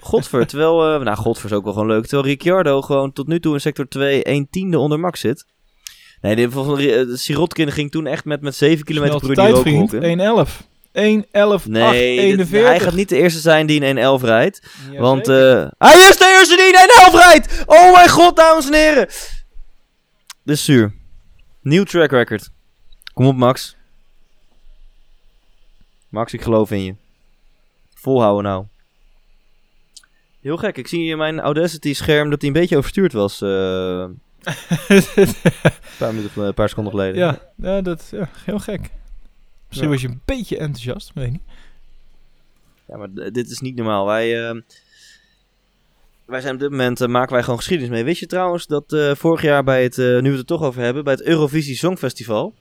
Godver, 0.00 0.46
terwijl... 0.50 0.94
eh, 0.94 1.00
nou, 1.04 1.16
Godver 1.16 1.50
is 1.50 1.56
ook 1.56 1.64
wel 1.64 1.72
gewoon 1.72 1.88
leuk. 1.88 2.02
Terwijl 2.06 2.28
Ricciardo 2.28 2.82
gewoon 2.82 3.12
tot 3.12 3.26
nu 3.26 3.40
toe 3.40 3.54
in 3.54 3.60
sector 3.60 3.88
2 3.88 4.22
1 4.24 4.48
tiende 4.50 4.78
onder 4.78 5.00
max 5.00 5.20
zit. 5.20 5.46
Nee, 6.20 6.36
de, 6.48 7.12
Sirotkin 7.16 7.72
ging 7.72 7.90
toen 7.90 8.06
echt 8.06 8.24
met, 8.24 8.40
met 8.40 8.54
7 8.54 8.84
km 8.84 8.94
per 8.94 9.04
uur 9.04 9.20
die 9.20 9.34
tijd, 9.34 9.64
in. 10.02 10.46
1.11. 10.46 10.50
1.11, 10.92 11.68
Nee, 11.68 11.82
8, 11.82 11.92
dit- 11.92 12.18
41. 12.18 12.50
hij 12.66 12.80
gaat 12.80 12.94
niet 12.94 13.08
de 13.08 13.16
eerste 13.16 13.40
zijn 13.40 13.66
die 13.66 13.84
een 13.84 14.18
1.11 14.20 14.24
rijdt. 14.24 14.62
Ja, 14.90 15.00
want 15.00 15.26
hij 15.26 15.98
is 16.08 16.16
de 16.16 16.36
eerste 16.38 16.56
die 16.56 16.66
een 16.66 17.10
1.11 17.12 17.18
rijdt! 17.18 17.62
Oh 17.66 17.92
mijn 17.92 18.08
god, 18.08 18.36
dames 18.36 18.66
en 18.66 18.74
heren! 18.74 19.06
Dit 20.44 20.56
is 20.56 20.64
zuur. 20.64 20.94
Nieuw 21.62 21.84
track 21.84 22.10
record. 22.10 22.50
Kom 23.14 23.26
op, 23.26 23.36
Max. 23.36 23.76
Max, 26.08 26.32
ik 26.32 26.42
geloof 26.42 26.70
in 26.70 26.82
je. 26.84 26.94
Volhouden 27.94 28.42
nou. 28.50 28.64
Heel 30.40 30.56
gek, 30.56 30.76
ik 30.76 30.86
zie 30.88 31.10
in 31.10 31.16
mijn 31.18 31.40
Audacity-scherm 31.40 32.30
dat 32.30 32.40
hij 32.40 32.50
een 32.50 32.56
beetje 32.56 32.76
overstuurd 32.76 33.12
was. 33.12 33.40
eh, 33.42 33.48
een 33.48 34.20
paar, 35.98 36.08
minuten, 36.14 36.30
gel- 36.30 36.44
een 36.46 36.54
paar 36.54 36.68
seconden 36.68 36.92
geleden. 36.92 37.16
ja, 37.18 37.40
ja, 37.56 37.80
dat 37.80 38.08
ja, 38.10 38.28
heel 38.44 38.58
gek. 38.58 38.80
Misschien 39.68 39.88
Ja. 39.88 39.94
was 39.94 40.02
je 40.02 40.08
een 40.08 40.20
beetje 40.24 40.58
enthousiast, 40.58 41.10
weet 41.14 41.26
ik 41.26 41.32
niet. 41.32 41.42
Ja, 42.88 42.96
maar 42.96 43.08
dit 43.32 43.50
is 43.50 43.60
niet 43.60 43.76
normaal. 43.76 44.06
Wij, 44.06 44.48
eh, 44.48 44.60
wij 46.24 46.40
zijn 46.40 46.54
op 46.54 46.60
dit 46.60 46.70
moment, 46.70 47.00
eh, 47.00 47.08
maken 47.08 47.32
wij 47.32 47.42
gewoon 47.42 47.58
geschiedenis 47.58 47.90
mee. 47.92 48.04
Wist 48.04 48.20
je 48.20 48.26
trouwens 48.26 48.66
dat 48.66 48.96
vorig 49.18 49.42
jaar 49.42 49.64
bij 49.64 49.82
het, 49.82 49.96
nu 49.96 50.04
we 50.22 50.28
het 50.28 50.38
er 50.38 50.44
toch 50.44 50.62
over 50.62 50.82
hebben, 50.82 51.04
bij 51.04 51.12
het 51.12 51.22
Eurovisie 51.22 51.76
Songfestival, 51.76 52.54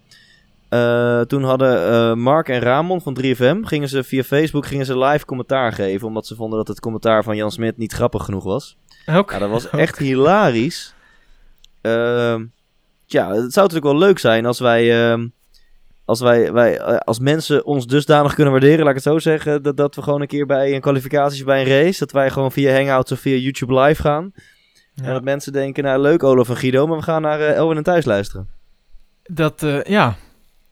Eh, 0.74 1.22
toen 1.22 1.44
hadden 1.44 1.92
eh, 1.92 2.14
Mark 2.14 2.50
en 2.50 2.60
Ramon 2.60 3.02
van 3.02 3.18
3FM, 3.22 3.60
gingen 3.62 3.90
ze 3.90 4.04
via 4.04 4.24
Facebook 4.24 4.66
gingen 4.66 4.86
ze 4.86 4.98
live 4.98 5.26
commentaar 5.26 5.74
geven. 5.74 6.08
Omdat 6.08 6.28
ze 6.28 6.36
vonden 6.36 6.58
dat 6.58 6.68
het 6.68 6.80
commentaar 6.80 7.24
van 7.24 7.36
Jan 7.36 7.52
Smit 7.52 7.78
niet 7.78 7.94
grappig 7.94 8.26
genoeg 8.26 8.44
was. 8.44 8.78
Ja, 9.06 9.40
dat 9.40 9.50
was 9.50 9.70
echt 9.70 9.98
hilarisch. 9.98 10.94
Ehm, 11.82 12.46
ja, 13.06 13.28
het 13.28 13.54
zou 13.54 13.68
natuurlijk 13.68 13.84
wel 13.84 13.98
leuk 13.98 14.20
zijn 14.20 14.46
als 14.46 14.60
wij, 14.60 15.12
ehm, 15.12 15.28
als 16.06 16.22
wij, 16.22 16.54
wij 16.54 16.78
eh, 16.78 16.98
als 16.98 17.20
mensen 17.20 17.66
ons 17.66 17.88
dusdanig 17.88 18.34
kunnen 18.34 18.54
waarderen, 18.54 18.80
laat 18.80 18.90
ik 18.98 19.04
het 19.04 19.14
zo 19.14 19.20
zeggen, 19.20 19.64
dat, 19.64 19.78
dat 19.78 19.96
we 19.96 20.02
gewoon 20.02 20.22
een 20.22 20.28
keer 20.28 20.46
bij 20.46 20.74
een 20.74 20.82
kwalificaties 20.82 21.44
bij 21.44 21.62
een 21.62 21.84
race, 21.84 22.00
dat 22.00 22.12
wij 22.12 22.30
gewoon 22.30 22.52
via 22.52 22.74
Hangouts 22.74 23.12
of 23.12 23.20
via 23.20 23.36
YouTube 23.36 23.80
live 23.80 24.02
gaan. 24.02 24.32
Ja. 24.94 25.04
En 25.04 25.14
dat 25.14 25.24
mensen 25.24 25.54
denken, 25.54 25.84
nou 25.84 26.02
leuk 26.02 26.24
Olaf 26.24 26.50
en 26.50 26.58
Guido, 26.58 26.88
maar 26.88 26.98
we 26.98 27.04
gaan 27.04 27.22
naar 27.22 27.40
Elwin 27.40 27.78
en 27.78 27.84
Thuis 27.84 28.06
luisteren. 28.06 28.48
Dat, 29.24 29.66
ja. 29.84 30.16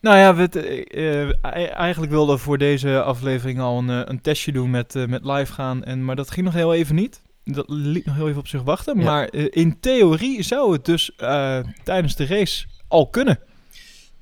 Nou 0.02 0.16
ja, 0.16 0.34
we, 0.34 0.48
eh, 0.48 1.28
eh, 1.28 1.76
eigenlijk 1.76 2.12
wilden 2.12 2.34
we 2.34 2.40
voor 2.40 2.58
deze 2.58 3.02
aflevering 3.02 3.60
al 3.60 3.78
een, 3.78 3.90
eh, 3.90 4.00
een 4.04 4.20
testje 4.20 4.52
doen 4.52 4.70
met, 4.70 4.94
met 5.08 5.24
live 5.24 5.52
gaan. 5.52 5.84
En, 5.84 6.04
maar 6.04 6.16
dat 6.16 6.30
ging 6.30 6.44
nog 6.44 6.54
heel 6.54 6.74
even 6.74 6.94
niet. 6.94 7.22
Dat 7.44 7.64
liet 7.68 8.04
nog 8.06 8.14
heel 8.14 8.28
even 8.28 8.40
op 8.40 8.46
zich 8.48 8.62
wachten. 8.62 8.98
Ja. 8.98 9.04
Maar 9.04 9.32
in 9.34 9.80
theorie 9.80 10.42
zou 10.42 10.72
het 10.72 10.84
dus 10.84 11.10
tijdens 11.84 12.16
de 12.16 12.26
race 12.26 12.66
al 12.88 13.08
kunnen. 13.08 13.38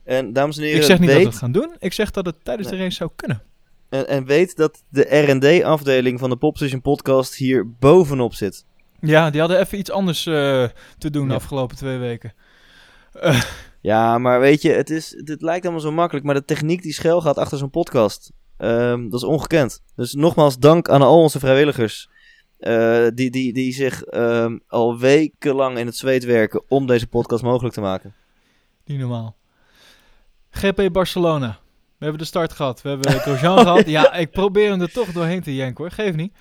En 0.05 0.33
dames 0.33 0.57
en 0.57 0.63
heren, 0.63 0.79
Ik 0.79 0.85
zeg 0.87 0.99
niet 0.99 1.09
weet, 1.09 1.17
dat 1.17 1.25
we 1.25 1.31
het 1.31 1.39
gaan 1.39 1.53
doen. 1.53 1.75
Ik 1.79 1.93
zeg 1.93 2.11
dat 2.11 2.27
het 2.27 2.45
tijdens 2.45 2.69
de 2.69 2.77
race 2.77 2.97
zou 2.97 3.11
kunnen. 3.17 3.43
en, 3.89 4.09
en 4.09 4.25
weet 4.25 4.57
dat 4.57 4.83
de 4.89 5.03
R&D 5.03 5.63
afdeling 5.63 6.19
van 6.19 6.31
de 6.31 6.37
Popstation 6.37 6.81
podcast 6.81 7.35
hier 7.35 7.71
bovenop 7.79 8.35
zit. 8.35 8.65
Ja, 9.01 9.31
die 9.31 9.41
hadden 9.41 9.61
even 9.61 9.79
iets 9.79 9.91
anders 9.91 10.23
te 10.23 11.11
doen 11.11 11.29
de 11.29 11.35
afgelopen 11.35 11.77
twee 11.77 11.99
weken. 11.99 12.33
Ja, 13.81 14.19
maar 14.19 14.41
weet 14.41 14.63
je, 14.63 14.73
het, 14.73 14.91
is, 14.91 15.23
het 15.25 15.43
lijkt 15.43 15.65
allemaal 15.65 15.83
zo 15.83 15.93
makkelijk, 15.93 16.27
maar 16.27 16.35
de 16.35 16.45
techniek 16.45 16.83
die 16.83 16.93
schuil 16.93 17.21
gaat 17.21 17.39
achter 17.39 17.59
zo'n 17.59 17.71
podcast, 17.71 18.33
ehm, 18.57 19.09
dat 19.09 19.21
is 19.21 19.27
ongekend. 19.27 19.83
Dus 19.97 20.13
nogmaals 20.13 20.59
dank 20.59 20.89
aan 20.89 21.03
al 21.03 21.23
onze 21.23 21.39
vrijwilligers, 21.39 22.11
eh, 22.59 23.07
die, 23.15 23.31
die, 23.31 23.53
die 23.53 23.73
zich 23.73 24.03
ehm, 24.03 24.59
al 24.67 24.99
wekenlang 24.99 25.79
in 25.79 25.87
het 25.87 25.97
zweet 25.97 26.25
werken 26.25 26.63
om 26.69 26.87
deze 26.87 27.07
podcast 27.07 27.43
mogelijk 27.43 27.75
te 27.75 27.81
maken. 27.81 28.15
Niet 28.85 28.99
normaal. 28.99 29.37
GP 30.51 30.89
Barcelona. 30.93 31.59
We 31.99 32.07
hebben 32.07 32.19
de 32.19 32.29
start 32.29 32.53
gehad. 32.53 32.83
We 32.83 32.89
hebben 32.89 33.11
Grosjean 33.21 33.59
gehad. 33.59 33.87
Ja, 33.87 34.15
ik 34.15 34.31
probeer 34.31 34.71
hem 34.71 34.81
er 34.81 34.93
toch 34.93 35.13
doorheen 35.13 35.43
te 35.43 35.55
jenken 35.55 35.85
hoor. 35.85 35.93
Geef 35.93 36.15
niet. 36.15 36.33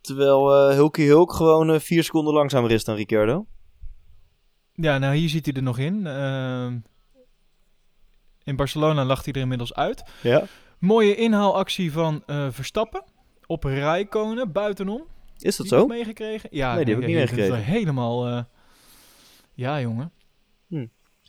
Terwijl 0.00 0.54
eh 0.54 0.74
Hulkie 0.74 1.08
Hulk 1.08 1.32
gewoon 1.32 1.70
eh, 1.70 1.80
vier 1.80 2.04
seconden 2.04 2.34
langzamer 2.34 2.70
is 2.70 2.84
dan 2.84 2.96
Ricciardo. 2.96 3.46
Ja, 4.74 4.98
nou 4.98 5.14
hier 5.14 5.28
zit 5.28 5.46
hij 5.46 5.54
er 5.54 5.62
nog 5.62 5.78
in. 5.78 6.06
Ehm, 6.06 6.78
in 8.44 8.56
Barcelona 8.56 9.04
lag 9.04 9.24
hij 9.24 9.32
er 9.32 9.40
inmiddels 9.40 9.74
uit. 9.74 10.02
Ja. 10.22 10.44
Mooie 10.78 11.14
inhaalactie 11.16 11.92
van 11.92 12.22
eh, 12.26 12.46
Verstappen. 12.50 13.04
Op 13.46 13.64
Rijkonen, 13.64 14.52
buitenom. 14.52 15.02
Is 15.38 15.56
dat 15.56 15.66
Die 15.68 15.78
zo? 15.78 15.86
meegekregen? 15.86 16.48
Ja, 16.52 16.74
Nee, 16.74 16.84
die 16.84 16.94
heb 16.94 17.02
ik 17.02 17.08
niet 17.08 17.16
meegekregen. 17.16 17.56
Helemaal... 17.64 18.26
eh, 18.28 18.42
ja, 19.54 19.80
jongen. 19.80 20.12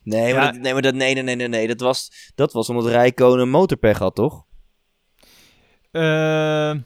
Nee, 0.03 0.33
maar, 0.33 0.43
Ja. 0.43 0.51
dat, 0.51 0.61
nee, 0.61 0.73
maar 0.73 0.81
dat, 0.81 0.93
nee, 0.93 1.13
nee, 1.13 1.23
nee, 1.23 1.35
nee, 1.35 1.47
nee. 1.47 1.67
Dat 1.67 1.79
was, 1.79 2.31
dat 2.35 2.53
was 2.53 2.69
omdat 2.69 2.85
Rijkonen 2.85 3.49
motorpech 3.49 3.97
had, 3.97 4.15
toch? 4.15 4.45
Ehm, 5.91 6.79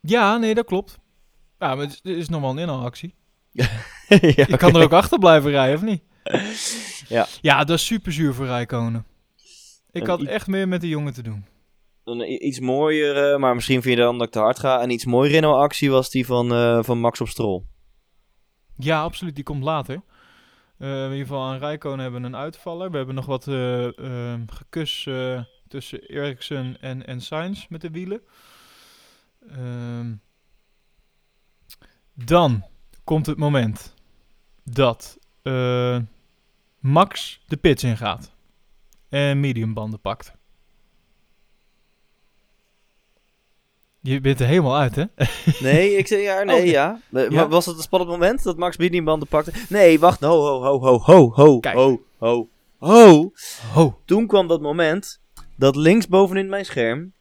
ja, 0.00 0.36
nee, 0.36 0.54
dat 0.54 0.64
klopt. 0.66 0.98
Ja, 1.58 1.74
maar 1.74 1.84
het 1.84 1.90
is, 1.92 2.00
het 2.02 2.16
is 2.16 2.28
nog 2.28 2.40
wel 2.40 2.50
een 2.50 2.58
inhaalactie. 2.58 3.14
ja, 4.36 4.44
Je 4.48 4.56
kan 4.56 4.76
er 4.76 4.82
ook 4.82 4.92
achter 4.92 5.18
blijven 5.18 5.50
rijden, 5.50 5.76
of 5.76 5.82
niet? 5.82 6.02
Ja. 7.08 7.26
Ja, 7.40 7.64
dat 7.64 7.78
is 7.78 7.86
super 7.86 8.12
zuur 8.12 8.34
voor 8.34 8.46
Rijkonen. 8.46 9.06
Ik 9.90 10.02
En 10.02 10.08
had 10.08 10.22
echt 10.22 10.46
meer 10.46 10.68
met 10.68 10.80
die 10.80 10.90
jongen 10.90 11.12
te 11.12 11.22
doen. 11.22 11.46
Een 12.04 12.46
iets 12.46 12.60
mooier, 12.60 13.40
maar 13.40 13.54
misschien 13.54 13.82
vind 13.82 13.98
je 13.98 14.04
dan 14.04 14.18
dat 14.18 14.26
ik 14.26 14.32
te 14.32 14.38
hard 14.38 14.58
ga. 14.58 14.82
Een 14.82 14.90
iets 14.90 15.04
mooiere 15.04 15.34
Renault-actie 15.34 15.90
was 15.90 16.10
die 16.10 16.26
van, 16.26 16.52
eh, 16.52 16.82
van 16.82 16.98
Max 17.00 17.20
op 17.20 17.28
Strol. 17.28 17.66
Ja, 18.76 19.02
absoluut. 19.02 19.34
Die 19.34 19.44
komt 19.44 19.62
later. 19.62 20.02
Eh, 20.78 21.04
in 21.04 21.10
ieder 21.10 21.26
geval 21.26 21.42
aan 21.42 21.58
Rijkonen 21.58 21.98
hebben 21.98 22.20
we 22.20 22.26
een 22.26 22.36
uitvaller. 22.36 22.90
We 22.90 22.96
hebben 22.96 23.14
nog 23.14 23.26
wat 23.26 23.48
eh 23.48 24.32
eh, 24.32 24.40
gekus 24.46 25.06
eh, 25.06 25.42
tussen 25.68 26.00
Ericsson 26.00 26.76
en, 26.80 27.06
en 27.06 27.20
Sainz 27.20 27.66
met 27.68 27.80
de 27.80 27.90
wielen. 27.90 28.22
Ehm, 29.48 30.14
dan 32.14 32.64
komt 33.04 33.26
het 33.26 33.38
moment 33.38 33.93
dat 34.64 35.18
eh, 35.42 35.98
Max 36.78 37.40
de 37.46 37.56
pits 37.56 37.84
ingaat. 37.84 38.32
En 39.08 39.40
mediumbanden 39.40 40.00
pakt. 40.00 40.32
Je 44.00 44.20
bent 44.20 44.40
er 44.40 44.46
helemaal 44.46 44.76
uit, 44.76 44.94
hè? 44.94 45.04
Nee, 45.60 45.96
ik 45.96 46.06
zeg 46.06 46.22
ja, 46.22 46.42
nee, 46.42 46.60
Oh, 46.60 46.66
ja. 46.66 47.00
Maar 47.08 47.32
Ja? 47.32 47.48
Was 47.48 47.66
het 47.66 47.76
een 47.76 47.82
spannend 47.82 48.10
moment 48.10 48.42
dat 48.42 48.56
Max 48.56 48.76
banden 48.76 49.28
pakte? 49.28 49.52
Nee, 49.68 49.98
wacht. 49.98 50.20
Ho, 50.20 50.40
ho, 50.40 50.62
ho, 50.62 50.78
ho, 50.80 50.98
ho, 50.98 51.32
ho, 51.34 51.60
Kijk. 51.60 51.74
ho, 51.74 52.02
ho, 52.18 52.48
ho. 52.78 53.32
Ho. 53.72 54.00
Toen 54.04 54.26
kwam 54.26 54.48
dat 54.48 54.60
moment 54.60 55.20
dat 55.56 55.76
links 55.76 56.08
bovenin 56.08 56.48
mijn 56.48 56.64
scherm 56.64 57.12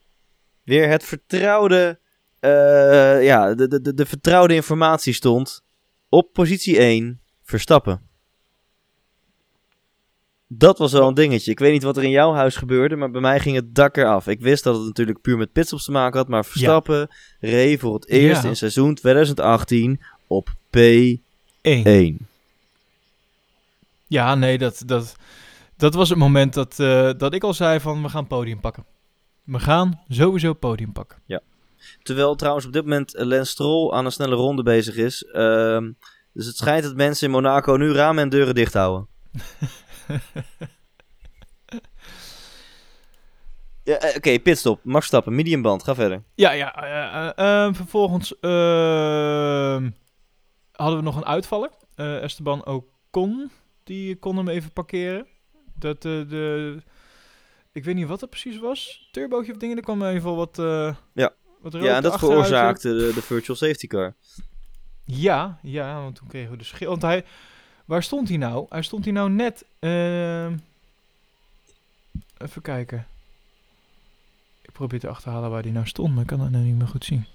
weer 0.63 0.89
het 0.89 1.03
vertrouwde, 1.03 1.99
eh, 2.39 3.23
ja, 3.23 3.55
de, 3.55 3.67
de, 3.67 3.81
de, 3.81 3.93
de 3.93 4.05
vertrouwde 4.05 4.53
informatie 4.53 5.13
stond. 5.13 5.63
Op 6.09 6.33
positie 6.33 6.77
1, 6.77 7.21
Verstappen. 7.53 8.01
Dat 10.47 10.77
was 10.77 10.91
wel 10.91 11.07
een 11.07 11.13
dingetje. 11.13 11.51
Ik 11.51 11.59
weet 11.59 11.71
niet 11.71 11.83
wat 11.83 11.97
er 11.97 12.03
in 12.03 12.09
jouw 12.09 12.33
huis 12.33 12.55
gebeurde, 12.55 12.95
maar 12.95 13.11
bij 13.11 13.21
mij 13.21 13.39
ging 13.39 13.55
het 13.55 13.75
dak 13.75 13.97
eraf. 13.97 14.27
Ik 14.27 14.39
wist 14.41 14.63
dat 14.63 14.75
het 14.75 14.85
natuurlijk 14.85 15.21
puur 15.21 15.37
met 15.37 15.51
pitstops 15.51 15.85
te 15.85 15.91
maken 15.91 16.17
had, 16.17 16.27
maar 16.27 16.45
Verstappen 16.45 17.09
reed 17.39 17.79
voor 17.79 17.93
het 17.93 18.07
eerst 18.07 18.43
Ja. 18.43 18.49
in 18.49 18.55
seizoen 18.55 18.95
2018 18.95 20.01
op 20.27 20.49
P1. 20.77 21.21
Eén. 21.61 22.27
Ja, 24.07 24.35
nee, 24.35 24.57
dat, 24.57 24.83
dat, 24.85 25.15
dat 25.77 25.93
was 25.93 26.09
het 26.09 26.17
moment 26.17 26.53
dat, 26.53 26.79
eh, 26.79 27.11
dat 27.17 27.33
ik 27.33 27.43
al 27.43 27.53
zei 27.53 27.79
van 27.79 28.01
we 28.01 28.09
gaan 28.09 28.27
podium 28.27 28.59
pakken. 28.59 28.85
We 29.43 29.59
gaan 29.59 30.01
sowieso 30.07 30.53
podium 30.53 30.91
pakken. 30.91 31.17
Terwijl 32.03 32.35
trouwens 32.35 32.65
op 32.65 32.73
dit 32.73 32.83
moment 32.83 33.13
Lance 33.17 33.51
Stroll 33.51 33.91
aan 33.91 34.05
een 34.05 34.11
snelle 34.11 34.35
ronde 34.35 34.63
bezig 34.63 34.95
is. 34.95 35.23
Ehm, 35.23 35.91
dus 36.33 36.45
het 36.45 36.57
schijnt 36.57 36.83
dat 36.83 36.95
mensen 36.95 37.27
in 37.27 37.33
Monaco 37.33 37.75
nu 37.75 37.91
ramen 37.91 38.23
en 38.23 38.29
deuren 38.29 38.55
dicht 38.55 38.73
houden. 38.73 39.07
ja, 43.83 43.97
eh, 43.97 44.15
Oké, 44.15 44.39
pitstop. 44.39 44.79
Max 44.83 45.05
Stappen, 45.05 45.35
mediumband. 45.35 45.83
Ga 45.83 45.95
verder. 45.95 46.23
Ja, 46.35 46.51
ja. 46.51 46.75
eh, 46.75 47.27
eh, 47.27 47.65
eh, 47.65 47.73
vervolgens 47.73 48.39
ehm, 48.39 49.89
hadden 50.71 50.97
we 50.97 51.03
nog 51.03 51.15
een 51.15 51.25
uitvaller. 51.25 51.69
Esteban 51.95 52.65
Ocon, 52.65 53.51
die 53.83 54.15
kon 54.15 54.37
hem 54.37 54.47
even 54.47 54.71
parkeren. 54.71 55.27
Dat 55.79 56.01
de... 56.01 56.77
Ik 57.71 57.83
weet 57.83 57.95
niet 57.95 58.07
wat 58.07 58.21
het 58.21 58.29
precies 58.29 58.59
was. 58.59 59.09
Turbootje 59.11 59.51
of 59.51 59.57
dingen. 59.57 59.77
Er 59.77 59.83
kwam 59.83 60.03
even 60.03 60.35
wat... 60.35 60.55
Ja. 61.13 61.33
Wat 61.61 61.73
Ja, 61.73 61.95
en 61.95 62.03
dat 62.03 62.19
veroorzaakte 62.19 62.89
de, 62.89 63.11
de 63.13 63.21
virtual 63.21 63.57
safety 63.57 63.87
car. 63.87 64.15
Ja, 65.03 65.59
ja, 65.61 66.01
want 66.01 66.15
toen 66.15 66.27
kregen 66.27 66.51
we 66.51 66.57
de 66.57 66.63
schil. 66.63 66.89
Want 66.89 67.01
hij, 67.01 67.25
waar 67.85 68.03
stond 68.03 68.27
hij 68.27 68.37
nou? 68.37 68.65
Hij 68.69 68.81
stond 68.81 69.03
hij 69.03 69.13
nou 69.13 69.29
net. 69.29 69.65
ehm, 69.79 70.57
even 72.37 72.61
kijken. 72.61 73.07
Ik 74.61 74.71
probeer 74.71 74.99
te 74.99 75.07
achterhalen 75.07 75.49
waar 75.49 75.61
hij 75.61 75.71
nou 75.71 75.87
stond, 75.87 76.11
maar 76.13 76.21
ik 76.21 76.27
kan 76.27 76.39
dat 76.39 76.49
nou 76.49 76.63
niet 76.63 76.75
meer 76.77 76.87
goed 76.87 77.05
zien. 77.05 77.25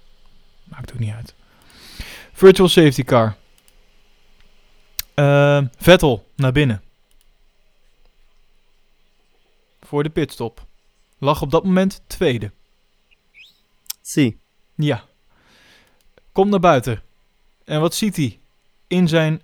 Maakt 0.63 0.93
ook 0.93 0.99
niet 0.99 1.13
uit. 1.13 1.33
Virtual 2.33 2.67
safety 2.67 3.03
car. 3.03 3.35
Ehm, 5.13 5.67
Vettel 5.77 6.27
naar 6.35 6.51
binnen. 6.51 6.81
Voor 9.81 10.03
de 10.03 10.09
pitstop. 10.09 10.65
Lag 11.17 11.41
op 11.41 11.51
dat 11.51 11.63
moment 11.63 12.01
tweede. 12.07 12.51
Zie. 14.01 14.39
Ja. 14.75 15.03
Komt 16.31 16.49
naar 16.49 16.59
buiten. 16.59 17.01
En 17.69 17.79
wat 17.79 17.95
ziet 17.95 18.15
hij? 18.15 18.39
In 18.87 19.07
zijn 19.07 19.41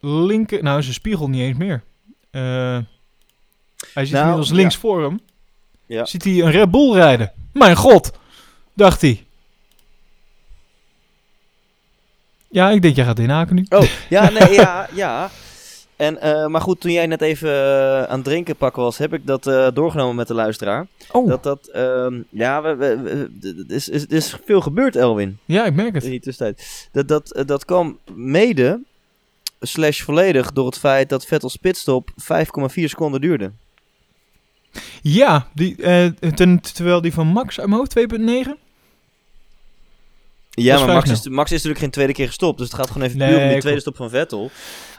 linker... 0.00 0.62
Nou, 0.62 0.82
zijn 0.82 0.94
spiegel 0.94 1.28
niet 1.28 1.40
eens 1.40 1.58
meer. 1.58 1.82
Eh, 2.30 2.78
hij 3.92 4.04
ziet 4.04 4.12
Nou, 4.12 4.22
inmiddels 4.22 4.48
ja. 4.48 4.54
links 4.54 4.76
voor 4.76 5.02
hem. 5.02 5.20
Ja. 5.86 6.04
Ziet 6.04 6.24
hij 6.24 6.32
een 6.32 6.50
Red 6.50 6.70
Bull 6.70 6.92
rijden. 6.92 7.32
Mijn 7.52 7.76
god! 7.76 8.12
Dacht 8.74 9.00
hij. 9.00 9.24
Ja, 12.48 12.70
ik 12.70 12.82
denk 12.82 12.96
jij 12.96 13.04
gaat 13.04 13.18
inhaken 13.18 13.54
nu. 13.54 13.66
Oh, 13.68 13.84
ja, 14.08 14.30
nee, 14.30 14.50
ja, 14.60 14.88
ja. 14.94 15.30
En, 16.02 16.20
eh, 16.20 16.46
maar 16.46 16.60
goed, 16.60 16.80
toen 16.80 16.92
jij 16.92 17.06
net 17.06 17.20
even 17.20 17.48
eh, 17.50 18.02
aan 18.02 18.16
het 18.16 18.24
drinken 18.24 18.56
pakken 18.56 18.82
was, 18.82 18.98
heb 18.98 19.12
ik 19.12 19.26
dat 19.26 19.46
eh, 19.46 19.68
doorgenomen 19.74 20.14
met 20.16 20.28
de 20.28 20.34
luisteraar. 20.34 20.86
Oh, 21.12 21.28
Dat 21.28 21.42
dat, 21.42 21.66
ehm, 21.66 22.20
ja, 22.30 22.62
we, 22.62 22.74
we, 22.76 22.98
we- 23.40 23.64
er 23.68 23.74
is, 23.74 23.88
is, 23.88 24.06
is 24.06 24.36
veel 24.44 24.60
gebeurd, 24.60 24.96
Elwin. 24.96 25.38
ja, 25.44 25.64
ik 25.64 25.74
merk 25.74 25.94
het. 25.94 26.04
In 26.04 26.10
die 26.10 26.20
tussentijd. 26.20 26.88
Dat, 26.92 27.08
dat, 27.08 27.42
dat 27.46 27.64
kwam 27.64 27.98
mede 28.14 28.80
slash 29.60 30.02
volledig 30.02 30.52
door 30.52 30.66
het 30.66 30.78
feit 30.78 31.08
dat 31.08 31.26
Vettel's 31.26 31.56
pitstop 31.56 32.10
5,4 32.10 32.14
seconden 32.84 33.20
duurde. 33.20 33.50
Ja, 35.02 35.46
die, 35.54 35.76
ten- 36.34 36.60
terwijl 36.60 37.00
die 37.00 37.12
van 37.12 37.26
Max 37.26 37.58
uit 37.60 37.68
mijn 37.68 37.80
hoofd 37.80 37.98
2.9. 38.48 38.61
Ja, 40.54 40.78
maar 40.84 40.94
Max 40.94 41.10
is. 41.10 41.28
Max 41.28 41.44
is 41.46 41.56
natuurlijk 41.56 41.80
geen 41.80 41.90
tweede 41.90 42.12
keer 42.12 42.26
gestopt. 42.26 42.58
Dus 42.58 42.66
het 42.66 42.76
gaat 42.76 42.90
gewoon 42.90 43.06
even 43.06 43.18
Nee, 43.18 43.28
puur 43.28 43.42
om 43.42 43.48
die 43.48 43.58
tweede 43.60 43.80
stop 43.80 43.96
van 43.96 44.10
Vettel. 44.10 44.50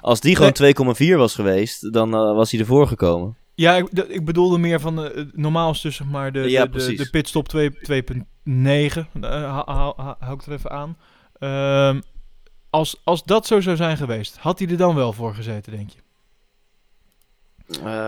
Als 0.01 0.19
die 0.19 0.35
gewoon 0.35 0.95
2,4 1.13 1.15
was 1.17 1.35
geweest, 1.35 1.93
dan 1.93 2.13
eh, 2.13 2.19
was 2.35 2.51
hij 2.51 2.59
ervoor 2.59 2.87
gekomen. 2.87 3.37
Ja, 3.55 3.75
ik, 3.75 3.89
ik 3.91 4.25
bedoelde 4.25 4.57
meer 4.57 4.79
van 4.79 5.05
eh, 5.05 5.25
normaal 5.31 5.71
is 5.71 5.81
dus 5.81 5.95
zeg 5.95 6.07
maar 6.07 6.31
de, 6.31 6.39
Ja, 6.39 6.65
de, 6.65 6.95
de, 6.95 7.09
pitstop 7.09 7.47
2 7.47 7.71
2.9. 7.71 7.77
Eh, 7.83 8.51
hou 8.51 9.71
hou- 9.71 9.93
hou- 9.95 10.15
hou 10.19 10.33
ik 10.33 10.45
er 10.45 10.51
even 10.53 10.71
aan. 10.71 10.97
Ehm, 11.39 12.01
als, 12.69 13.01
als 13.03 13.23
dat 13.23 13.47
zo 13.47 13.61
zou 13.61 13.75
zijn 13.75 13.97
geweest, 13.97 14.37
had 14.37 14.59
hij 14.59 14.67
er 14.67 14.77
dan 14.77 14.95
wel 14.95 15.13
voor 15.13 15.35
gezeten, 15.35 15.71
denk 15.71 15.89
je? 15.89 15.99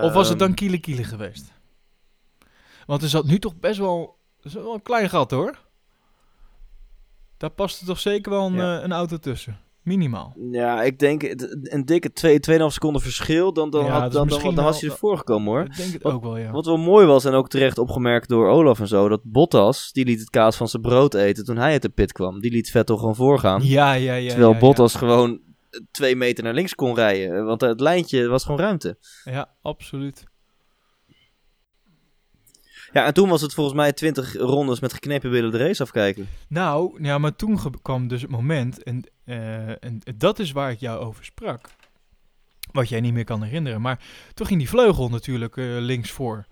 Of 0.02 0.12
was 0.12 0.28
het 0.28 0.38
dan 0.38 0.48
Ehm, 0.48 0.56
kiele 0.56 0.78
kiele 0.78 1.04
geweest? 1.04 1.52
Want 2.86 3.02
er 3.02 3.08
zat 3.08 3.24
nu 3.26 3.38
toch 3.38 3.56
best 3.60 3.78
wel, 3.78 4.16
wel 4.42 4.74
een 4.74 4.82
klein 4.82 5.08
gat 5.10 5.30
hoor. 5.30 5.64
Daar 7.38 7.50
past 7.50 7.80
er 7.80 7.86
toch 7.86 7.98
zeker 8.00 8.30
wel 8.32 8.46
een, 8.46 8.54
Ja. 8.54 8.76
eh, 8.78 8.82
een 8.84 8.92
auto 8.92 9.16
tussen. 9.16 9.58
Minimaal. 9.82 10.36
Ja, 10.50 10.82
ik 10.82 10.98
denk 10.98 11.22
een 11.62 11.84
dikke 11.84 12.12
2, 12.12 12.40
2,5 12.40 12.72
seconden 12.72 13.02
verschil. 13.02 13.52
Dan, 13.52 13.70
dan, 13.70 13.84
Ja, 13.84 13.90
had, 14.00 14.12
dan, 14.12 14.28
dan, 14.28 14.40
dan 14.54 14.54
was 14.54 14.64
wel- 14.64 14.80
hij 14.80 14.90
ervoor 14.90 15.16
gekomen 15.18 15.52
hoor. 15.52 15.64
Ik 15.64 15.76
denk 15.76 15.92
het 15.92 16.02
Wat- 16.02 16.12
ook 16.12 16.22
wel, 16.22 16.36
ja. 16.36 16.50
Wat 16.50 16.66
wel 16.66 16.76
mooi 16.76 17.06
was 17.06 17.24
en 17.24 17.32
ook 17.32 17.48
terecht 17.48 17.78
opgemerkt 17.78 18.28
door 18.28 18.48
Olaf 18.48 18.80
en 18.80 18.88
zo. 18.88 19.08
Dat 19.08 19.20
Bottas, 19.24 19.92
die 19.92 20.04
liet 20.04 20.20
het 20.20 20.30
kaas 20.30 20.56
van 20.56 20.68
zijn 20.68 20.82
brood 20.82 21.14
eten 21.14 21.44
toen 21.44 21.56
hij 21.56 21.72
uit 21.72 21.82
de 21.82 21.88
pit 21.88 22.12
kwam. 22.12 22.40
Die 22.40 22.50
liet 22.50 22.70
Vettel 22.70 22.96
gewoon 22.96 23.14
voorgaan. 23.16 23.62
Ja, 23.64 23.92
ja, 23.92 24.14
ja. 24.14 24.28
terwijl 24.28 24.52
ja. 24.52 24.58
Bottas 24.58 24.94
gewoon 24.94 25.40
twee 25.90 26.16
meter 26.16 26.44
naar 26.44 26.54
links 26.54 26.74
kon 26.74 26.94
rijden. 26.94 27.44
Want 27.44 27.60
het 27.60 27.80
lijntje 27.80 28.26
was 28.28 28.44
gewoon 28.44 28.60
ruimte. 28.60 28.98
Ja, 29.24 29.48
absoluut. 29.62 30.24
Ja, 32.96 33.04
en 33.06 33.14
toen 33.14 33.28
was 33.28 33.40
het 33.40 33.54
volgens 33.54 33.76
mij 33.76 33.92
20 33.92 34.34
rondes 34.36 34.80
met 34.80 34.92
geknepen 34.92 35.30
billen 35.30 35.50
de 35.50 35.58
race 35.58 35.82
afkijken. 35.82 36.28
Nou, 36.48 37.02
ja, 37.04 37.18
maar 37.18 37.36
toen 37.36 37.60
kwam 37.82 38.08
dus 38.08 38.22
het 38.22 38.30
moment, 38.30 38.82
en, 38.82 39.04
eh, 39.24 39.68
en 39.68 40.00
dat 40.16 40.38
is 40.38 40.52
waar 40.52 40.70
ik 40.70 40.80
jou 40.80 40.98
over 41.00 41.24
sprak. 41.24 41.68
Wat 42.72 42.88
jij 42.88 43.00
niet 43.00 43.12
meer 43.12 43.24
kan 43.24 43.42
herinneren. 43.42 43.80
Maar 43.80 43.98
toen 44.34 44.46
ging 44.46 44.58
die 44.58 44.68
vleugel 44.68 45.08
natuurlijk 45.08 45.56
eh, 45.56 45.64
links 45.78 46.10
voor. 46.10 46.44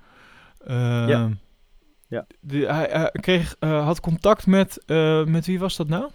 Ehm, 0.67 1.09
Ja. 1.09 1.29
Ja. 2.09 2.27
de- 2.41 2.67
hij 2.73 2.89
hij 2.91 3.11
kreeg, 3.21 3.57
eh, 3.59 3.85
had 3.85 4.01
contact 4.01 4.47
met, 4.47 4.83
met 5.27 5.47
wie 5.47 5.59
was 5.59 5.77
dat 5.77 5.89
nou? 5.89 6.11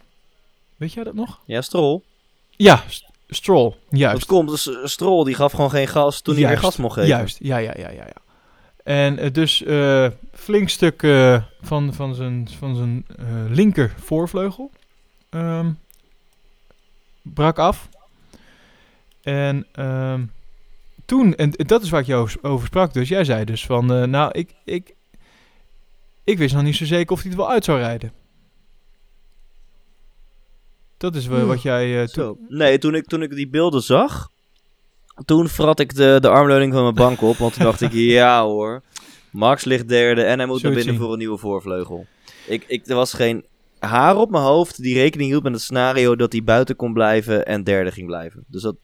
Weet 0.78 0.94
jij 0.94 1.04
dat 1.04 1.14
nog? 1.14 1.40
Ja, 1.46 1.62
Stroll. 1.62 2.02
Ja, 2.50 2.84
S- 2.88 3.06
Stroll. 3.28 3.70
Dat 3.70 4.00
Juist. 4.00 4.26
komt, 4.26 4.50
dus 4.50 4.70
Stroll 4.84 5.24
die 5.26 5.36
gaf 5.36 5.52
gewoon 5.52 5.70
geen 5.70 5.88
gas 5.88 6.22
toen 6.22 6.36
hij 6.36 6.48
weer 6.48 6.58
gas 6.58 6.78
mocht 6.78 6.94
geven. 6.94 7.10
Juist, 7.10 7.38
ja, 7.42 7.58
ja, 7.58 7.74
ja, 7.78 7.90
ja. 7.90 8.06
ja. 8.06 8.28
En 8.90 9.18
eh, 9.18 9.32
dus 9.32 9.64
eh, 9.64 10.08
flink 10.34 10.70
stuk 10.70 11.04
eh, 11.04 11.44
van, 11.62 11.94
van 11.94 12.16
zijn, 12.16 12.48
van 12.58 12.76
zijn 12.76 13.06
linker 13.50 13.94
voorvleugel 13.98 14.72
ehm, 15.30 15.72
brak 17.22 17.58
af. 17.58 17.90
En 19.22 19.66
ehm, 19.72 20.26
toen, 21.06 21.36
en 21.36 21.52
dat 21.52 21.82
is 21.84 21.90
waar 21.90 22.02
ik 22.02 22.08
jou 22.08 22.30
over- 22.42 22.68
sprak, 22.68 22.94
dus 22.94 23.10
jij 23.10 23.24
zei 23.24 23.46
dus 23.46 23.66
van, 23.66 24.10
nou, 24.10 24.32
ik, 24.32 24.54
ik, 24.64 24.96
ik 26.24 26.38
wist 26.38 26.54
nog 26.54 26.64
niet 26.64 26.76
zo 26.76 26.86
zeker 26.86 27.12
of 27.12 27.22
hij 27.22 27.30
het 27.30 27.40
wel 27.40 27.50
uit 27.50 27.66
zou 27.66 27.80
rijden. 27.80 28.14
Dat 30.98 31.16
is 31.16 31.28
wel 31.28 31.40
Oeh, 31.40 31.48
wat 31.48 31.62
jij 31.62 32.08
toen... 32.08 32.46
Nee, 32.48 32.78
toen 32.78 32.96
ik, 32.96 33.06
toen 33.06 33.22
ik 33.22 33.36
die 33.36 33.48
beelden 33.50 33.82
zag, 33.82 34.32
toen 35.26 35.48
vrat 35.48 35.80
ik 35.80 35.96
de, 35.96 36.18
de 36.22 36.30
armleuning 36.30 36.74
van 36.74 36.84
mijn 36.84 36.96
bank 36.96 37.22
op. 37.22 37.38
Want 37.38 37.54
toen 37.54 37.64
dacht 37.64 37.82
ik, 37.82 37.92
ja 38.20 38.44
hoor, 38.44 38.82
Max 39.32 39.64
ligt 39.64 39.88
derde 39.88 40.24
en 40.24 40.38
hij 40.38 40.48
moet 40.48 40.62
naar 40.62 40.74
binnen 40.74 40.96
voor 40.96 41.12
een 41.12 41.18
nieuwe 41.18 41.38
voorvleugel. 41.38 42.06
Ik, 42.48 42.64
ik, 42.68 42.88
er 42.88 42.96
was 42.96 43.14
geen 43.14 43.46
haar 43.80 44.16
op 44.16 44.30
mijn 44.30 44.44
hoofd 44.44 44.82
die 44.82 44.94
rekening 44.94 45.30
hield 45.30 45.44
met 45.44 45.54
het 45.54 45.62
scenario 45.62 46.16
dat 46.16 46.32
hij 46.32 46.44
buiten 46.44 46.76
kon 46.76 46.94
blijven 46.94 47.46
en 47.46 47.64
derde 47.64 47.92
ging 47.92 48.08
blijven. 48.08 48.44
Dus 48.48 48.62
dat, 48.62 48.76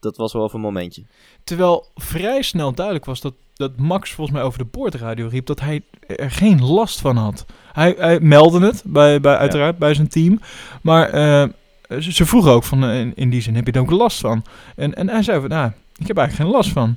dat 0.00 0.16
was 0.16 0.32
wel 0.32 0.44
even 0.44 0.54
een 0.54 0.60
momentje. 0.60 1.02
Terwijl 1.44 1.90
vrij 1.94 2.42
snel 2.42 2.72
duidelijk 2.72 3.04
was 3.04 3.20
dat, 3.20 3.34
dat 3.54 3.76
Max 3.76 4.12
volgens 4.12 4.36
mij 4.36 4.46
over 4.46 4.58
de 4.58 4.64
boordradio 4.64 5.28
riep 5.28 5.46
dat 5.46 5.60
hij 5.60 5.82
er 6.06 6.30
geen 6.30 6.64
last 6.64 7.00
van 7.00 7.16
had. 7.16 7.46
Hij, 7.72 7.94
hij 7.98 8.20
meldde 8.20 8.66
het, 8.66 8.82
bij, 8.86 9.20
bij, 9.20 9.36
uiteraard, 9.36 9.78
bij 9.78 9.94
zijn 9.94 10.08
team. 10.08 10.40
Maar 10.82 11.08
eh, 11.08 11.48
ze, 11.98 12.12
ze 12.12 12.26
vroegen 12.26 12.50
ook 12.52 12.64
van, 12.64 12.84
eh, 12.84 13.00
in, 13.00 13.12
in 13.14 13.30
die 13.30 13.40
zin, 13.40 13.54
heb 13.54 13.66
je 13.66 13.72
er 13.72 13.80
ook 13.80 13.90
last 13.90 14.20
van? 14.20 14.44
En, 14.76 14.94
en 14.94 15.08
hij 15.08 15.22
zei 15.22 15.40
van, 15.40 15.48
nou, 15.48 15.70
ik 15.98 16.06
heb 16.06 16.16
eigenlijk 16.16 16.48
geen 16.48 16.58
last 16.58 16.72
van. 16.72 16.96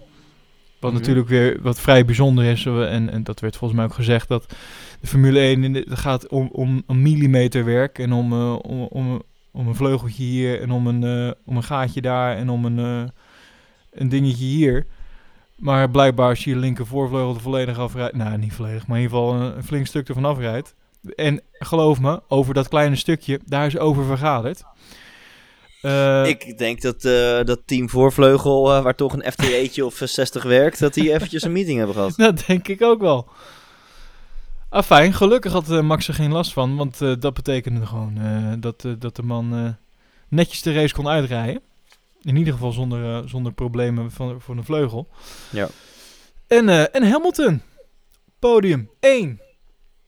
Wat 0.80 0.92
Mhm. 0.92 1.02
natuurlijk 1.02 1.28
weer 1.28 1.58
wat 1.62 1.80
vrij 1.80 2.06
bijzonder 2.06 2.46
is. 2.46 2.66
eh, 2.66 2.94
En, 2.94 3.10
en 3.10 3.24
dat 3.24 3.40
werd 3.40 3.56
volgens 3.58 3.80
mij 3.80 3.90
ook 3.90 3.96
gezegd 3.96 4.28
dat 4.28 4.50
de 5.02 5.08
Formule 5.08 5.40
1 5.40 5.64
in 5.64 5.74
de, 5.74 5.86
het 5.90 6.00
gaat 6.00 6.28
om, 6.28 6.50
om 6.52 6.84
een 6.88 7.02
millimeterwerk. 7.02 8.00
En 8.00 8.14
om, 8.14 8.34
eh, 8.34 8.56
om, 8.62 8.82
om, 8.82 9.22
om 9.52 9.68
een 9.68 9.76
vleugeltje 9.76 10.24
hier 10.24 10.62
en 10.62 10.72
om 10.72 10.88
een, 10.88 11.04
eh, 11.04 11.32
om 11.46 11.56
een 11.58 11.64
gaatje 11.64 12.02
daar 12.02 12.36
en 12.38 12.50
om 12.50 12.66
een, 12.66 12.80
eh, 12.80 13.10
een 13.92 14.10
dingetje 14.10 14.46
hier. 14.46 14.86
Maar 15.56 15.90
blijkbaar 15.90 16.30
als 16.30 16.44
je 16.44 16.50
je 16.50 16.56
linker 16.56 16.86
voorvleugel 16.88 17.34
er 17.36 17.42
volledig 17.42 17.78
afrijdt... 17.80 18.16
Nou, 18.16 18.38
niet 18.38 18.54
volledig, 18.54 18.88
maar 18.88 18.98
in 18.98 19.04
ieder 19.04 19.18
geval 19.18 19.34
een, 19.42 19.58
een 19.58 19.64
flink 19.64 19.86
stuk 19.88 20.08
ervan 20.08 20.26
afrijdt. 20.26 20.76
En 21.16 21.42
geloof 21.52 22.00
me, 22.00 22.22
over 22.28 22.54
dat 22.54 22.68
kleine 22.68 22.96
stukje, 22.96 23.40
daar 23.46 23.66
is 23.66 23.78
over 23.78 24.06
vergaderd. 24.06 24.64
Eh, 25.84 26.28
ik 26.28 26.58
denk 26.58 26.82
dat 26.82 27.06
eh, 27.06 27.44
dat 27.44 27.62
team 27.66 27.90
voorvleugel, 27.90 28.74
eh, 28.74 28.84
waar 28.84 28.96
toch 28.96 29.14
een 29.14 29.32
FTE'tje 29.32 29.86
of 29.86 30.02
eh, 30.02 30.08
60 30.08 30.44
werkt, 30.44 30.80
dat 30.80 30.94
die 30.94 31.14
eventjes 31.14 31.44
een 31.44 31.52
meeting 31.52 31.78
hebben 31.78 31.96
gehad. 31.96 32.14
Dat 32.36 32.44
denk 32.48 32.68
ik 32.68 32.82
ook 32.82 33.02
wel. 33.02 33.28
Ah, 34.70 34.84
fijn. 34.84 35.14
Gelukkig 35.14 35.52
had 35.52 35.82
Max 35.82 36.08
er 36.08 36.14
geen 36.14 36.32
last 36.32 36.54
van. 36.54 36.76
Want 36.76 36.98
dat 36.98 37.34
betekende 37.34 37.86
gewoon 37.86 38.18
dat, 38.60 38.86
dat 39.00 39.16
de 39.16 39.24
man 39.24 39.78
netjes 40.28 40.62
de 40.62 40.74
race 40.74 40.94
kon 40.94 41.08
uitrijden. 41.08 41.62
In 42.22 42.36
ieder 42.36 42.54
geval 42.54 42.72
zonder, 42.72 43.30
zonder 43.30 43.54
problemen 43.54 44.12
van, 44.12 44.42
voor 44.42 44.56
de 44.56 44.64
vleugel. 44.64 45.08
Ja. 45.50 45.68
En, 46.48 46.92
en 46.94 47.10
Hamilton. 47.10 47.62
Podium 48.40 48.90
1. 49.00 49.40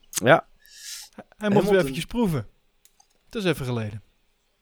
Ja, 0.10 0.46
Hij 1.46 1.54
mocht 1.54 1.70
weer 1.70 1.78
Hamilton. 1.80 1.80
eventjes 1.80 2.06
proeven. 2.06 2.48
Dat 3.30 3.44
is 3.44 3.50
even 3.50 3.66
geleden. 3.66 4.02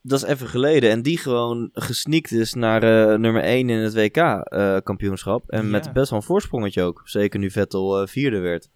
dat 0.01 0.23
is 0.23 0.29
even 0.29 0.47
geleden. 0.47 0.89
En 0.89 1.01
die 1.01 1.17
gewoon 1.17 1.69
gesneakt 1.73 2.31
is 2.31 2.53
naar 2.53 2.84
eh, 2.84 3.17
nummer 3.19 3.41
1 3.43 3.69
in 3.69 3.77
het 3.79 3.93
WK-kampioenschap. 3.93 5.49
en 5.49 5.63
Ja. 5.63 5.69
met 5.69 5.93
best 5.93 6.09
wel 6.09 6.19
een 6.19 6.25
voorsprongetje 6.25 6.81
ook. 6.81 7.01
Zeker 7.05 7.39
nu 7.39 7.51
Vettel 7.51 8.01
eh, 8.01 8.07
vierde 8.07 8.39
werd. 8.39 8.69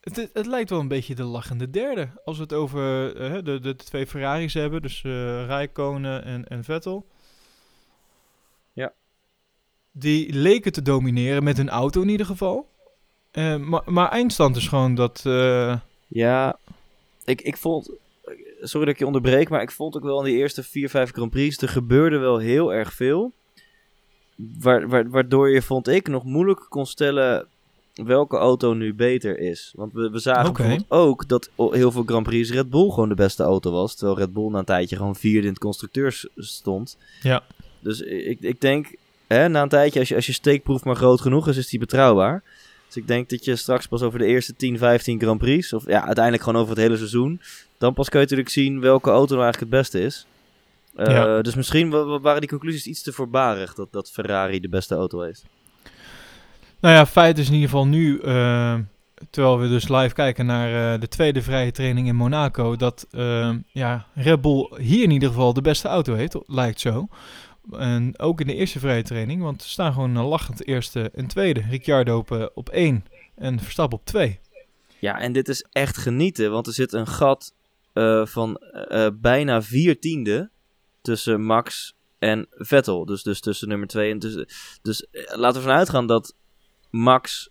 Het, 0.00 0.16
het, 0.16 0.30
het 0.32 0.46
lijkt 0.46 0.70
wel 0.70 0.80
een 0.80 0.88
beetje 0.88 1.14
de 1.14 1.24
lachende 1.24 1.70
derde. 1.70 2.08
Als 2.24 2.36
we 2.36 2.42
het 2.42 2.52
over 2.52 3.16
eh, 3.16 3.44
de, 3.44 3.60
de 3.60 3.76
twee 3.76 4.06
Ferraris 4.06 4.54
hebben. 4.54 4.82
Dus 4.82 5.02
eh 5.04 5.46
Rijkonen 5.46 6.24
en, 6.24 6.48
en 6.48 6.64
Vettel. 6.64 7.06
Ja. 8.72 8.92
Die 9.92 10.32
leken 10.32 10.72
te 10.72 10.82
domineren 10.82 11.44
met 11.44 11.56
hun 11.56 11.68
auto 11.68 12.02
in 12.02 12.08
ieder 12.08 12.26
geval. 12.26 12.68
Eh, 13.30 13.56
maar, 13.56 13.82
maar 13.84 14.08
eindstand 14.10 14.56
is 14.56 14.68
gewoon 14.68 14.94
dat... 14.94 15.22
eh, 15.26 15.76
Ja, 16.08 16.58
ik, 17.26 17.40
ik 17.40 17.56
vond... 17.56 17.90
Sorry 18.60 18.86
dat 18.86 18.94
ik 18.94 18.98
je 18.98 19.06
onderbreek, 19.06 19.48
maar 19.48 19.62
ik 19.62 19.70
vond 19.70 19.96
ook 19.96 20.02
wel 20.02 20.18
in 20.18 20.24
die 20.24 20.36
eerste 20.36 20.62
4, 20.62 20.88
5 20.88 21.10
Grand 21.10 21.30
Prix... 21.30 21.58
er 21.58 21.68
gebeurde 21.68 22.18
wel 22.18 22.38
heel 22.38 22.72
erg 22.72 22.92
veel. 22.92 23.32
Waar, 24.58 24.88
waar, 24.88 25.10
waardoor 25.10 25.50
je, 25.50 25.62
vond 25.62 25.88
ik, 25.88 26.08
nog 26.08 26.24
moeilijk 26.24 26.66
kon 26.68 26.86
stellen... 26.86 27.46
welke 27.94 28.36
auto 28.36 28.72
nu 28.72 28.94
beter 28.94 29.38
is. 29.38 29.72
Want 29.76 29.92
we, 29.92 30.10
we 30.10 30.18
zagen 30.18 30.84
ook 30.88 31.28
dat 31.28 31.50
heel 31.56 31.92
veel 31.92 32.02
Grand 32.06 32.26
Prix 32.26 32.50
Red 32.50 32.70
Bull 32.70 32.90
gewoon 32.90 33.08
de 33.08 33.14
beste 33.14 33.42
auto 33.42 33.70
was. 33.70 33.94
Terwijl 33.94 34.18
Red 34.18 34.32
Bull 34.32 34.50
na 34.50 34.58
een 34.58 34.64
tijdje 34.64 34.96
gewoon 34.96 35.16
vierde 35.16 35.46
in 35.46 35.52
het 35.52 35.62
constructeurs 35.62 36.28
stond. 36.36 36.98
Ja. 37.22 37.42
Dus 37.80 38.00
ik, 38.00 38.40
ik 38.40 38.60
denk, 38.60 38.96
hè, 39.26 39.48
na 39.48 39.62
een 39.62 39.68
tijdje, 39.68 39.98
als 39.98 40.08
je, 40.08 40.14
als 40.14 40.26
je 40.26 40.32
steekproef 40.32 40.84
maar 40.84 40.96
groot 40.96 41.20
genoeg 41.20 41.48
is, 41.48 41.56
is 41.56 41.68
die 41.68 41.78
betrouwbaar. 41.78 42.42
Dus 42.86 42.96
ik 42.96 43.06
denk 43.06 43.28
dat 43.28 43.44
je 43.44 43.56
straks 43.56 43.86
pas 43.86 44.02
over 44.02 44.18
de 44.18 44.24
eerste 44.26 44.56
10, 44.56 44.78
15 44.78 45.20
Grand 45.20 45.38
Prix, 45.38 45.72
of 45.72 45.86
ja, 45.86 46.04
uiteindelijk 46.04 46.44
gewoon 46.44 46.60
over 46.60 46.74
het 46.74 46.82
hele 46.82 46.96
seizoen, 46.96 47.40
dan 47.78 47.94
pas 47.94 48.08
kun 48.08 48.18
je 48.18 48.24
natuurlijk 48.24 48.52
zien 48.52 48.80
welke 48.80 49.10
auto 49.10 49.34
nou 49.34 49.44
eigenlijk 49.44 49.72
het 49.72 49.80
beste 49.82 50.00
is. 50.00 50.26
Eh, 50.94 51.06
Ja. 51.14 51.42
Dus 51.42 51.54
misschien 51.54 51.90
wa- 51.90 52.04
wa- 52.04 52.20
waren 52.20 52.40
die 52.40 52.50
conclusies 52.50 52.86
iets 52.86 53.02
te 53.02 53.12
voorbarig 53.12 53.74
dat, 53.74 53.92
dat 53.92 54.10
Ferrari 54.10 54.60
de 54.60 54.68
beste 54.68 54.94
auto 54.94 55.20
heeft. 55.20 55.44
Nou 56.80 56.94
ja, 56.94 57.06
feit 57.06 57.38
is 57.38 57.46
in 57.46 57.52
ieder 57.54 57.68
geval 57.68 57.86
nu, 57.86 58.18
eh, 58.18 58.74
terwijl 59.30 59.58
we 59.58 59.68
dus 59.68 59.88
live 59.88 60.14
kijken 60.14 60.46
naar 60.46 60.94
eh, 60.94 61.00
de 61.00 61.08
tweede 61.08 61.42
vrije 61.42 61.72
training 61.72 62.06
in 62.08 62.16
Monaco, 62.16 62.76
dat 62.76 63.06
ja, 63.72 64.06
Red 64.14 64.40
Bull 64.40 64.70
hier 64.76 65.02
in 65.02 65.10
ieder 65.10 65.28
geval 65.28 65.52
de 65.52 65.62
beste 65.62 65.88
auto 65.88 66.14
heeft, 66.14 66.36
lijkt 66.46 66.80
zo. 66.80 67.08
En 67.70 68.18
ook 68.18 68.40
in 68.40 68.46
de 68.46 68.54
eerste 68.54 68.78
vrije 68.78 69.02
training, 69.02 69.42
want 69.42 69.62
ze 69.62 69.68
staan 69.68 69.92
gewoon 69.92 70.16
eh, 70.16 70.28
lachend 70.28 70.66
eerste 70.66 71.10
en 71.14 71.26
tweede. 71.26 71.60
Ricciardo 71.70 72.18
op, 72.18 72.30
eh, 72.30 72.46
op 72.54 72.68
één 72.68 73.04
en 73.34 73.60
Verstappen 73.60 73.98
op 73.98 74.04
twee. 74.04 74.40
Ja, 74.98 75.18
en 75.18 75.32
dit 75.32 75.48
is 75.48 75.66
echt 75.72 75.96
genieten, 75.96 76.50
want 76.50 76.66
er 76.66 76.72
zit 76.72 76.92
een 76.92 77.06
gat 77.06 77.54
eh, 77.92 78.26
van 78.26 78.56
eh, 78.56 79.08
bijna 79.14 79.62
vier 79.62 80.00
tiende 80.00 80.50
tussen 81.02 81.42
Max 81.42 81.94
en 82.18 82.46
Vettel. 82.50 83.04
Dus, 83.04 83.22
dus 83.22 83.40
tussen 83.40 83.68
nummer 83.68 83.86
2 83.88 84.10
en 84.10 84.18
tussen. 84.18 84.46
Dus 84.82 85.06
laten 85.12 85.60
we 85.60 85.66
ervan 85.66 85.78
uitgaan 85.78 86.06
dat 86.06 86.34
Max 86.90 87.50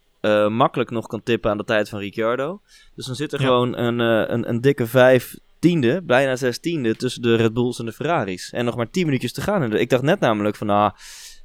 makkelijk 0.50 0.90
nog 0.90 1.08
kan 1.08 1.24
tippen 1.24 1.52
aan 1.52 1.58
de 1.58 1.64
tijd 1.64 1.90
van 1.90 2.00
Ricciardo. 2.00 2.62
Dus 2.96 3.06
dan 3.06 3.16
zit 3.16 3.34
er 3.34 3.40
Ja. 3.40 3.46
gewoon 3.46 3.78
een, 3.78 4.00
een, 4.00 4.50
een 4.50 4.62
dikke 4.62 4.88
vijf 4.88 5.38
tiende, 5.60 6.02
bijna 6.02 6.36
zes 6.36 6.60
tiende 6.60 6.96
tussen 6.96 7.22
de 7.22 7.36
Red 7.36 7.54
Bulls 7.54 7.80
en 7.80 7.86
de 7.86 7.92
Ferraris. 7.92 8.52
En 8.52 8.66
nog 8.66 8.76
maar 8.76 8.90
10 8.90 9.06
minuutjes 9.06 9.34
te 9.34 9.42
gaan. 9.42 9.74
Ik 9.74 9.90
dacht 9.90 10.04
net 10.04 10.20
namelijk 10.20 10.56
van, 10.56 10.70
ah, 10.70 10.92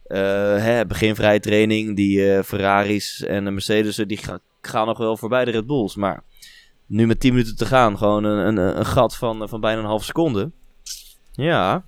eh, 0.04 0.18
hè, 0.62 0.86
beginvrije 0.86 1.40
training, 1.40 1.96
die 1.96 2.32
eh, 2.32 2.42
Ferraris 2.42 3.24
en 3.24 3.44
de 3.44 3.50
Mercedes, 3.50 3.96
die 3.96 4.16
gaan, 4.16 4.40
gaan 4.60 4.86
nog 4.86 4.98
wel 4.98 5.16
voorbij 5.16 5.44
de 5.44 5.50
Red 5.50 5.66
Bulls. 5.66 5.94
Maar 5.94 6.22
nu 6.86 7.06
met 7.06 7.20
10 7.20 7.32
minuten 7.32 7.56
te 7.56 7.66
gaan, 7.66 7.98
gewoon 7.98 8.24
een, 8.24 8.46
een, 8.46 8.78
een 8.78 8.86
gat 8.86 9.16
van, 9.16 9.48
van 9.48 9.60
bijna 9.60 9.80
een 9.80 9.86
half 9.86 10.04
seconde. 10.04 10.50
Ja, 11.32 11.84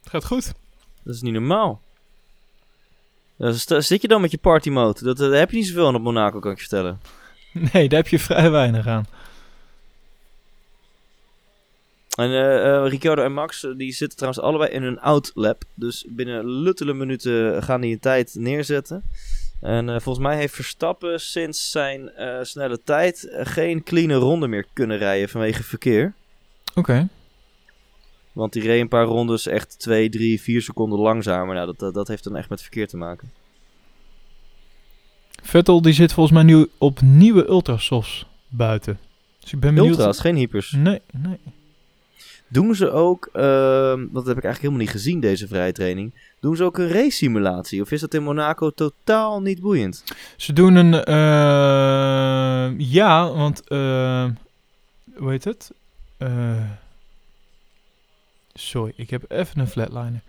Het 0.00 0.10
gaat 0.10 0.24
goed. 0.24 0.52
dat 1.04 1.14
is 1.14 1.22
niet 1.22 1.32
normaal. 1.32 1.82
Zit 3.38 4.02
je 4.02 4.08
dan 4.08 4.20
met 4.20 4.30
je 4.30 4.38
party 4.38 4.70
mode? 4.70 5.04
Dat, 5.04 5.16
dat 5.16 5.32
heb 5.32 5.50
je 5.50 5.56
niet 5.56 5.66
zoveel 5.66 5.86
aan 5.86 5.94
op 5.94 6.02
Monaco, 6.02 6.38
kan 6.38 6.50
ik 6.50 6.58
je 6.58 6.66
vertellen. 6.66 7.00
Nee, 7.72 7.88
daar 7.88 7.98
heb 7.98 8.08
je 8.08 8.18
vrij 8.18 8.50
weinig 8.50 8.86
aan. 8.86 9.06
En 12.16 12.30
eh 12.30 12.74
eh, 12.74 12.88
Ricciardo 12.88 13.22
en 13.22 13.32
Max, 13.32 13.64
eh, 13.64 13.70
die 13.76 13.92
zitten 13.92 14.18
trouwens 14.18 14.44
allebei 14.44 14.70
in 14.70 14.82
een 14.82 15.00
outlap. 15.00 15.64
Dus 15.74 16.06
binnen 16.08 16.46
luttele 16.46 16.92
minuten 16.94 17.62
gaan 17.62 17.80
die 17.80 17.92
een 17.92 18.00
tijd 18.00 18.34
neerzetten. 18.34 19.04
En 19.60 19.86
volgens 20.02 20.26
mij 20.26 20.36
heeft 20.36 20.54
Verstappen 20.54 21.20
sinds 21.20 21.70
zijn 21.70 22.10
snelle 22.42 22.80
tijd 22.84 23.28
geen 23.32 23.82
clean 23.82 24.12
ronde 24.12 24.48
meer 24.48 24.66
kunnen 24.72 24.98
rijden 24.98 25.28
vanwege 25.28 25.62
verkeer. 25.62 26.14
Oké. 26.74 27.08
Want 28.36 28.52
die 28.52 28.62
reed 28.62 28.80
een 28.80 28.88
paar 28.88 29.04
rondes 29.04 29.46
echt 29.46 29.78
2, 29.78 30.08
3, 30.08 30.40
4 30.40 30.62
seconden 30.62 30.98
langzamer. 30.98 31.54
Nou, 31.54 31.66
dat, 31.66 31.78
dat, 31.78 31.94
dat 31.94 32.08
heeft 32.08 32.24
dan 32.24 32.36
echt 32.36 32.48
met 32.48 32.62
verkeer 32.62 32.88
te 32.88 32.96
maken. 32.96 33.32
Vettel 35.42 35.82
die 35.82 35.92
zit 35.92 36.12
volgens 36.12 36.34
mij 36.34 36.44
nu 36.44 36.68
op 36.78 37.00
nieuwe 37.00 37.48
ultrasofts 37.48 38.26
buiten. 38.48 38.98
Dus 39.40 39.52
ik 39.52 39.60
ben 39.60 39.74
benieuwd. 39.74 39.98
Ultra's, 39.98 40.20
geen 40.20 40.36
hypers. 40.36 40.72
Nee, 40.72 41.00
nee. 41.12 41.38
Doen 42.48 42.74
ze 42.74 42.90
ook, 42.90 43.28
ehm, 43.32 44.06
dat 44.10 44.26
heb 44.26 44.36
ik 44.36 44.44
eigenlijk 44.44 44.58
helemaal 44.60 44.80
niet 44.80 44.90
gezien 44.90 45.20
deze 45.20 45.48
vrije 45.48 45.72
training. 45.72 46.14
Doen 46.40 46.56
ze 46.56 46.64
ook 46.64 46.78
een 46.78 46.88
race 46.88 47.10
simulatie? 47.16 47.82
Of 47.82 47.90
is 47.90 48.00
dat 48.00 48.14
in 48.14 48.22
Monaco 48.22 48.70
totaal 48.70 49.40
niet 49.40 49.60
boeiend? 49.60 50.04
Ze 50.36 50.52
doen 50.52 50.74
een... 50.74 50.94
eh, 51.04 52.78
ja, 52.78 53.32
want... 53.32 53.68
eh, 53.68 54.24
hoe 55.16 55.30
heet 55.30 55.44
het? 55.44 55.70
Eh, 56.16 56.70
sorry, 58.54 58.92
ik 58.96 59.10
heb 59.10 59.24
even 59.28 59.60
een 59.60 59.68
flatliner. 59.68 60.20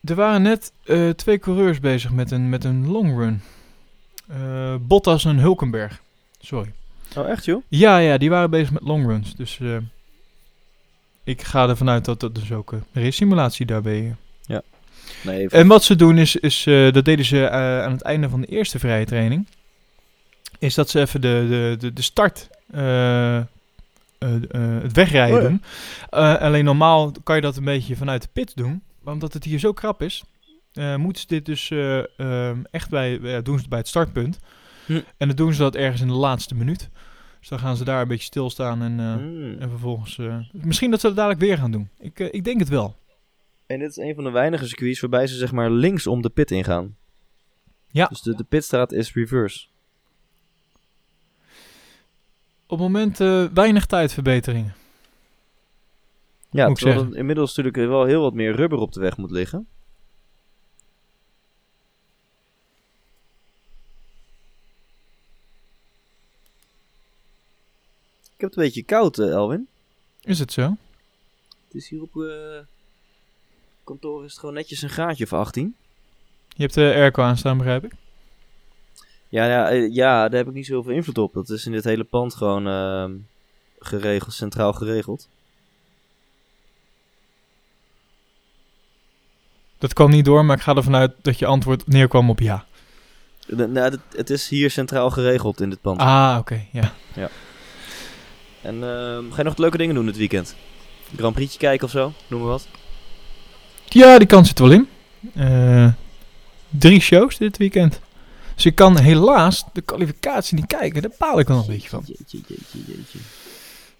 Er 0.00 0.14
waren 0.14 0.42
net 0.42 0.72
twee 1.16 1.38
coureurs 1.38 1.80
bezig 1.80 2.10
met 2.12 2.30
een, 2.30 2.48
met 2.48 2.64
een 2.64 2.90
long 2.90 3.18
run. 3.18 3.40
Bottas 4.86 5.24
en 5.24 5.38
Hulkenberg. 5.38 6.00
Sorry. 6.40 6.72
Oh, 7.16 7.28
echt 7.28 7.44
joh? 7.44 7.62
Ja, 7.68 7.98
ja, 7.98 8.18
die 8.18 8.30
waren 8.30 8.50
bezig 8.50 8.70
met 8.72 8.82
long 8.82 9.06
runs. 9.06 9.34
Dus 9.36 9.60
ik 11.24 11.42
ga 11.42 11.68
ervan 11.68 11.88
uit 11.88 12.04
dat 12.04 12.20
dat 12.20 12.34
dus 12.34 12.52
ook 12.52 12.72
een 12.72 12.84
race 12.92 13.10
simulatie 13.10 13.66
daarbij. 13.66 14.14
eh. 14.46 14.58
Nee, 15.22 15.48
En 15.48 15.66
wat 15.66 15.84
ze 15.84 15.96
doen 15.96 16.18
is, 16.18 16.36
is 16.36 16.66
eh, 16.66 16.92
dat 16.92 17.04
deden 17.04 17.24
ze 17.24 17.44
eh, 17.46 17.82
aan 17.82 17.92
het 17.92 18.02
einde 18.02 18.28
van 18.28 18.40
de 18.40 18.46
eerste 18.46 18.78
vrije 18.78 19.04
training. 19.04 19.46
Is 20.58 20.74
dat 20.74 20.90
ze 20.90 21.00
even 21.00 21.20
de, 21.20 21.46
de, 21.48 21.76
de, 21.78 21.92
de 21.92 22.02
start, 22.02 22.48
eh, 22.70 23.36
eh, 23.36 23.44
eh, 24.18 24.82
het 24.82 24.92
wegrijden 24.92 25.44
Oh 25.52 25.58
ja. 26.10 26.34
Eh, 26.36 26.42
alleen 26.42 26.64
normaal 26.64 27.12
kan 27.22 27.36
je 27.36 27.42
dat 27.42 27.56
een 27.56 27.64
beetje 27.64 27.96
vanuit 27.96 28.22
de 28.22 28.28
pit 28.32 28.52
doen. 28.56 28.82
Maar 29.02 29.14
omdat 29.14 29.32
het 29.32 29.44
hier 29.44 29.58
zo 29.58 29.72
krap 29.72 30.02
is, 30.02 30.22
eh, 30.72 30.96
moeten 30.96 31.20
ze 31.20 31.26
dit 31.28 31.46
dus 31.46 31.70
eh, 31.70 31.98
ehm, 32.18 32.58
echt 32.70 32.88
bij, 32.90 33.18
ja, 33.22 33.40
doen 33.40 33.54
ze 33.54 33.60
het 33.60 33.68
bij 33.70 33.78
het 33.78 33.88
startpunt. 33.88 34.38
Hm. 34.86 34.92
En 35.16 35.26
dan 35.28 35.36
doen 35.36 35.52
ze 35.52 35.58
dat 35.58 35.74
ergens 35.74 36.00
in 36.00 36.06
de 36.08 36.12
laatste 36.14 36.54
minuut. 36.54 36.88
Dus 37.44 37.52
dan 37.52 37.62
gaan 37.62 37.76
ze 37.76 37.84
daar 37.84 38.02
een 38.02 38.08
beetje 38.08 38.24
stilstaan 38.24 38.82
en, 38.82 39.00
eh, 39.00 39.14
Hmm. 39.14 39.58
en 39.58 39.70
vervolgens... 39.70 40.18
eh, 40.18 40.38
misschien 40.52 40.90
dat 40.90 41.00
ze 41.00 41.06
het 41.06 41.16
dadelijk 41.16 41.40
weer 41.40 41.58
gaan 41.58 41.70
doen. 41.70 41.88
Ik, 41.98 42.20
eh, 42.20 42.28
ik 42.30 42.44
denk 42.44 42.58
het 42.58 42.68
wel. 42.68 42.96
En 43.66 43.78
dit 43.78 43.90
is 43.90 43.96
een 43.96 44.14
van 44.14 44.24
de 44.24 44.30
weinige 44.30 44.66
circuits 44.66 45.00
waarbij 45.00 45.26
ze 45.26 45.34
zeg 45.36 45.52
maar 45.52 45.70
links 45.70 46.06
om 46.06 46.22
de 46.22 46.28
pit 46.28 46.50
ingaan. 46.50 46.96
Ja. 47.88 48.06
Dus 48.06 48.20
de, 48.20 48.34
de 48.34 48.44
pitstraat 48.44 48.92
is 48.92 49.12
reverse. 49.14 49.66
Op 52.66 52.78
het 52.78 52.78
moment 52.78 53.18
weinig 53.54 53.86
tijdverbeteringen. 53.86 54.74
Ja, 56.50 56.72
terwijl 56.72 56.96
zeggen. 56.96 57.12
er 57.12 57.18
inmiddels 57.18 57.56
natuurlijk 57.56 57.88
wel 57.88 58.04
heel 58.04 58.22
wat 58.22 58.34
meer 58.34 58.54
rubber 58.54 58.78
op 58.78 58.92
de 58.92 59.00
weg 59.00 59.16
moet 59.16 59.30
liggen. 59.30 59.66
Ik 68.34 68.40
heb 68.40 68.48
het 68.50 68.58
een 68.58 68.64
beetje 68.64 68.82
koud, 68.82 69.18
eh, 69.18 69.30
Elwin. 69.30 69.68
Is 70.20 70.38
het 70.38 70.52
zo? 70.52 70.76
Het 71.66 71.74
is 71.74 71.88
hier 71.88 72.02
op 72.02 72.16
eh, 72.16 72.58
kantoor 73.84 74.24
is 74.24 74.30
het 74.30 74.40
gewoon 74.40 74.54
netjes 74.54 74.82
een 74.82 74.90
graadje 74.90 75.24
of 75.24 75.32
18. 75.32 75.76
Je 76.48 76.62
hebt 76.62 76.74
de 76.74 76.80
airco 76.80 77.22
aanstaan, 77.22 77.56
begrijp 77.56 77.84
ik. 77.84 77.92
Ja, 79.28 79.46
ja, 79.46 79.70
eh, 79.70 79.94
ja, 79.94 80.28
daar 80.28 80.38
heb 80.38 80.48
ik 80.48 80.54
niet 80.54 80.66
zoveel 80.66 80.92
invloed 80.92 81.18
op. 81.18 81.34
Dat 81.34 81.50
is 81.50 81.66
in 81.66 81.72
dit 81.72 81.84
hele 81.84 82.04
pand 82.04 82.34
gewoon 82.34 82.66
ehm, 82.66 83.12
geregeld, 83.78 84.32
centraal 84.32 84.72
geregeld. 84.72 85.28
Dat 89.78 89.92
kwam 89.92 90.10
niet 90.10 90.24
door, 90.24 90.44
maar 90.44 90.56
ik 90.56 90.62
ga 90.62 90.74
ervan 90.74 90.94
uit 90.94 91.12
dat 91.22 91.38
je 91.38 91.46
antwoord 91.46 91.86
neerkwam 91.86 92.30
op 92.30 92.40
ja. 92.40 92.66
Nou, 93.46 93.78
het, 93.78 94.00
het 94.16 94.30
is 94.30 94.48
hier 94.48 94.70
centraal 94.70 95.10
geregeld 95.10 95.60
in 95.60 95.70
dit 95.70 95.80
pand. 95.80 96.00
Ah, 96.00 96.36
oké, 96.40 96.66
ja. 96.72 96.92
En 98.64 98.74
ehm, 98.74 99.30
ga 99.30 99.36
je 99.36 99.42
nog 99.42 99.56
leuke 99.56 99.76
dingen 99.76 99.94
doen 99.94 100.06
dit 100.06 100.16
weekend? 100.16 100.54
Grand 101.16 101.34
Prix'tje 101.34 101.58
kijken 101.58 101.84
of 101.86 101.90
zo? 101.92 102.12
Noem 102.26 102.40
maar 102.40 102.48
wat. 102.48 102.68
Ja, 103.88 104.18
die 104.18 104.26
kans 104.26 104.48
zit 104.48 104.58
er 104.58 104.68
wel 104.68 104.72
in. 104.72 104.88
Eh, 105.34 105.92
drie 106.68 107.00
shows 107.00 107.36
dit 107.38 107.56
weekend. 107.56 108.00
Dus 108.54 108.66
ik 108.66 108.74
kan 108.74 108.98
helaas 108.98 109.64
de 109.72 109.80
kwalificatie 109.80 110.56
niet 110.56 110.66
kijken. 110.66 111.02
Daar 111.02 111.10
baal 111.18 111.38
ik 111.38 111.48
wel 111.48 111.58
een 111.58 111.66
beetje 111.66 111.88
van. 111.88 112.02
Jeetje, 112.06 112.38
jeetje, 112.46 112.78
jeetje. 112.86 113.18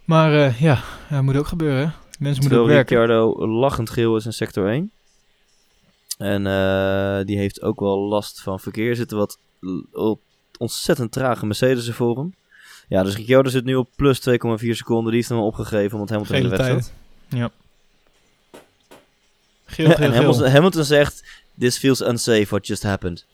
Maar 0.04 0.34
eh, 0.34 0.60
ja, 0.60 0.82
ja, 1.10 1.22
moet 1.22 1.36
ook 1.36 1.46
gebeuren. 1.46 1.86
hè. 1.86 1.92
Mensen 2.18 2.42
moeten 2.42 2.60
ook 2.60 2.66
werken. 2.66 2.96
Ricciardo 2.98 3.46
lachend 3.46 3.90
geel 3.90 4.16
is 4.16 4.24
in 4.26 4.32
sector 4.32 4.68
1. 4.68 4.90
En 6.18 6.46
eh, 6.46 7.24
die 7.26 7.38
heeft 7.38 7.62
ook 7.62 7.80
wel 7.80 7.98
last 7.98 8.40
van 8.42 8.60
verkeer. 8.60 8.88
Er 8.88 8.96
zitten 8.96 9.16
wat 9.16 9.38
ontzettend 10.58 11.12
trage 11.12 11.46
Mercedes 11.46 11.90
voor 11.90 12.16
hem. 12.16 12.34
Ja, 12.88 13.02
dus 13.02 13.16
Ricciardo 13.16 13.50
zit 13.50 13.64
nu 13.64 13.74
op 13.74 13.88
plus 13.96 14.18
2,4 14.18 14.34
seconden. 14.70 15.06
Die 15.06 15.14
heeft 15.14 15.28
hem 15.28 15.38
opgegeven 15.38 15.92
omdat 15.92 16.08
Hamilton 16.08 16.36
in 16.36 16.42
de 16.42 16.48
Gele 16.48 16.62
weg 16.62 16.82
zat. 16.82 16.92
Ja. 17.28 17.50
Geel, 19.66 19.86
geel, 19.86 19.96
en 19.96 20.12
geel. 20.12 20.12
Hamilton, 20.12 20.50
Hamilton 20.50 20.84
zegt, 20.84 21.24
this 21.58 21.78
feels 21.78 22.00
unsafe 22.00 22.46
what 22.48 22.66
just 22.66 22.82
happened. 22.82 23.26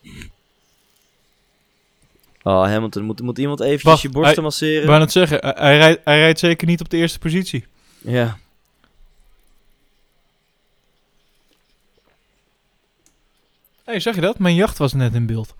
Oh, 2.42 2.64
Hamilton, 2.64 3.02
moet, 3.04 3.22
moet 3.22 3.38
iemand 3.38 3.60
eventjes 3.60 3.90
Wacht, 3.90 4.02
je 4.02 4.08
borsten 4.08 4.34
hij- 4.34 4.44
masseren? 4.44 4.80
Ik 4.80 4.86
wou 4.88 4.98
net 4.98 5.12
zeggen, 5.12 5.38
hij, 5.40 5.54
hij 5.56 5.76
rijdt, 5.76 6.00
hij 6.04 6.18
rijdt 6.18 6.38
zeker 6.38 6.66
niet 6.66 6.80
op 6.80 6.88
de 6.88 6.96
eerste 6.96 7.18
positie. 7.18 7.64
Ja. 7.98 8.38
Hé, 13.84 13.96
hey, 13.96 14.00
zag 14.00 14.14
je 14.14 14.20
dat? 14.20 14.38
Mijn 14.38 14.54
jacht 14.54 14.78
was 14.78 14.92
net 14.92 15.14
in 15.14 15.26
beeld. 15.26 15.54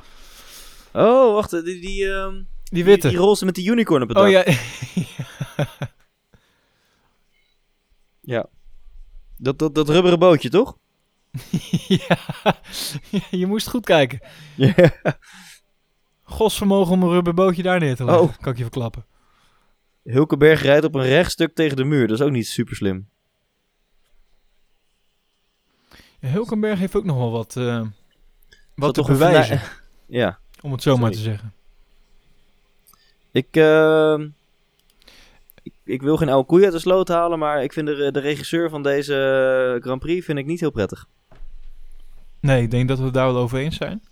Oh, 0.93 1.35
wacht, 1.35 1.51
die, 1.51 1.81
die, 1.81 2.13
ehm, 2.13 2.35
Die 2.71 2.85
die, 2.85 2.85
witte. 2.85 3.09
die 3.09 3.19
roze 3.19 3.45
met 3.45 3.55
die 3.55 3.71
unicorn 3.71 4.03
op 4.03 4.09
het 4.09 4.17
dak. 4.17 4.27
oh 4.27 4.33
ja. 4.45 4.55
Ja. 8.21 8.47
Dat, 9.37 9.59
dat, 9.59 9.75
dat 9.75 9.89
rubberen 9.89 10.19
bootje, 10.19 10.49
toch? 10.49 10.79
ja. 12.07 12.19
Je 13.41 13.47
moest 13.47 13.69
goed 13.69 13.85
kijken. 13.85 14.21
Ja. 14.57 14.75
Godsvermogen 16.23 16.93
om 16.93 17.03
een 17.03 17.11
rubberbootje 17.11 17.63
daar 17.63 17.81
neer 17.81 17.97
te 17.97 18.05
leggen. 18.05 18.25
Oh. 18.25 18.37
Kan 18.41 18.53
ik 18.53 18.59
je 18.59 18.65
verklappen. 18.65 19.07
Hulkenberg 20.03 20.63
rijdt 20.63 20.85
op 20.85 20.95
een 20.95 21.07
rechtstuk 21.07 21.55
tegen 21.55 21.77
de 21.77 21.85
muur. 21.85 22.07
Dat 22.09 22.21
is 22.21 22.27
ook 22.27 22.33
niet 22.33 22.47
super 22.47 22.77
slim. 22.77 23.09
Ja, 26.19 26.29
Hulkenberg 26.29 26.79
heeft 26.79 26.95
ook 26.95 27.05
nog 27.05 27.17
wel 27.17 27.31
wat, 27.31 27.57
eh, 27.57 27.87
wat 28.75 28.95
te 28.95 29.03
bewijzen. 29.03 29.61
Ja. 30.07 30.39
Om 30.61 30.73
het 30.73 30.83
zo 30.83 30.97
maar 30.97 31.11
te 31.11 31.19
zeggen. 31.19 31.55
Ik, 33.33 33.47
ehm, 33.51 34.29
ik, 35.63 35.73
ik 35.85 36.03
wil 36.03 36.17
geen 36.17 36.29
oude 36.29 36.47
koeien 36.47 36.65
uit 36.65 36.75
de 36.75 36.81
sloot 36.81 37.09
halen, 37.09 37.39
maar 37.39 37.63
ik 37.63 37.73
vind 37.73 37.87
de, 37.87 38.11
de 38.13 38.21
regisseur 38.21 38.71
van 38.71 38.83
deze 38.83 39.15
eh, 39.77 39.83
Grand 39.83 40.01
Prix 40.01 40.25
vind 40.25 40.39
ik 40.39 40.47
niet 40.47 40.61
heel 40.61 40.71
prettig. 40.71 41.07
Nee, 42.41 42.63
ik 42.63 42.71
denk 42.71 42.89
dat 42.89 42.99
we 42.99 43.05
het 43.05 43.15
daar 43.15 43.33
wel 43.33 43.43
over 43.43 43.59
eens 43.59 43.77
zijn. 43.77 44.03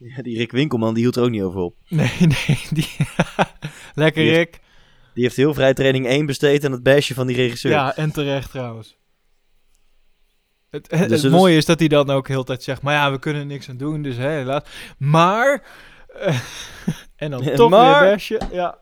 Ja, 0.00 0.22
die 0.22 0.36
Rick 0.38 0.50
Winkelman, 0.52 0.94
die 0.94 1.02
hield 1.02 1.16
er 1.16 1.22
ook 1.22 1.30
niet 1.30 1.42
over 1.42 1.60
op. 1.60 1.74
Nee, 1.88 2.10
nee. 2.46 2.60
Die 2.70 2.88
Lekker 3.94 4.22
Die 4.22 4.32
heeft- 4.32 4.50
Rick. 4.52 4.60
Die 5.14 5.22
heeft 5.22 5.36
heel 5.36 5.54
vrij 5.54 5.74
training 5.74 6.06
1 6.06 6.26
besteed 6.26 6.64
aan 6.64 6.72
het 6.72 6.82
basje 6.82 7.14
van 7.14 7.26
die 7.26 7.36
regisseur. 7.36 7.70
Ja, 7.70 7.96
en 7.96 8.12
terecht 8.12 8.50
trouwens. 8.50 8.96
Het, 10.70 10.90
het, 10.90 11.08
Dus 11.08 11.22
het 11.22 11.32
mooie 11.32 11.56
is 11.56 11.64
dat 11.64 11.78
hij 11.78 11.88
dan 11.88 12.10
ook 12.10 12.28
heel 12.28 12.44
tijd 12.44 12.62
zegt, 12.62 12.82
maar 12.82 12.94
ja, 12.94 13.10
we 13.10 13.18
kunnen 13.18 13.46
niks 13.46 13.68
aan 13.68 13.76
doen, 13.76 14.02
dus 14.02 14.16
helaas. 14.16 14.62
Maar, 14.98 15.62
en 17.16 17.30
dan 17.30 17.54
toch 17.54 17.70
Maar- 17.70 18.02
weer 18.04 18.12
besje, 18.14 18.40
ja. 18.52 18.78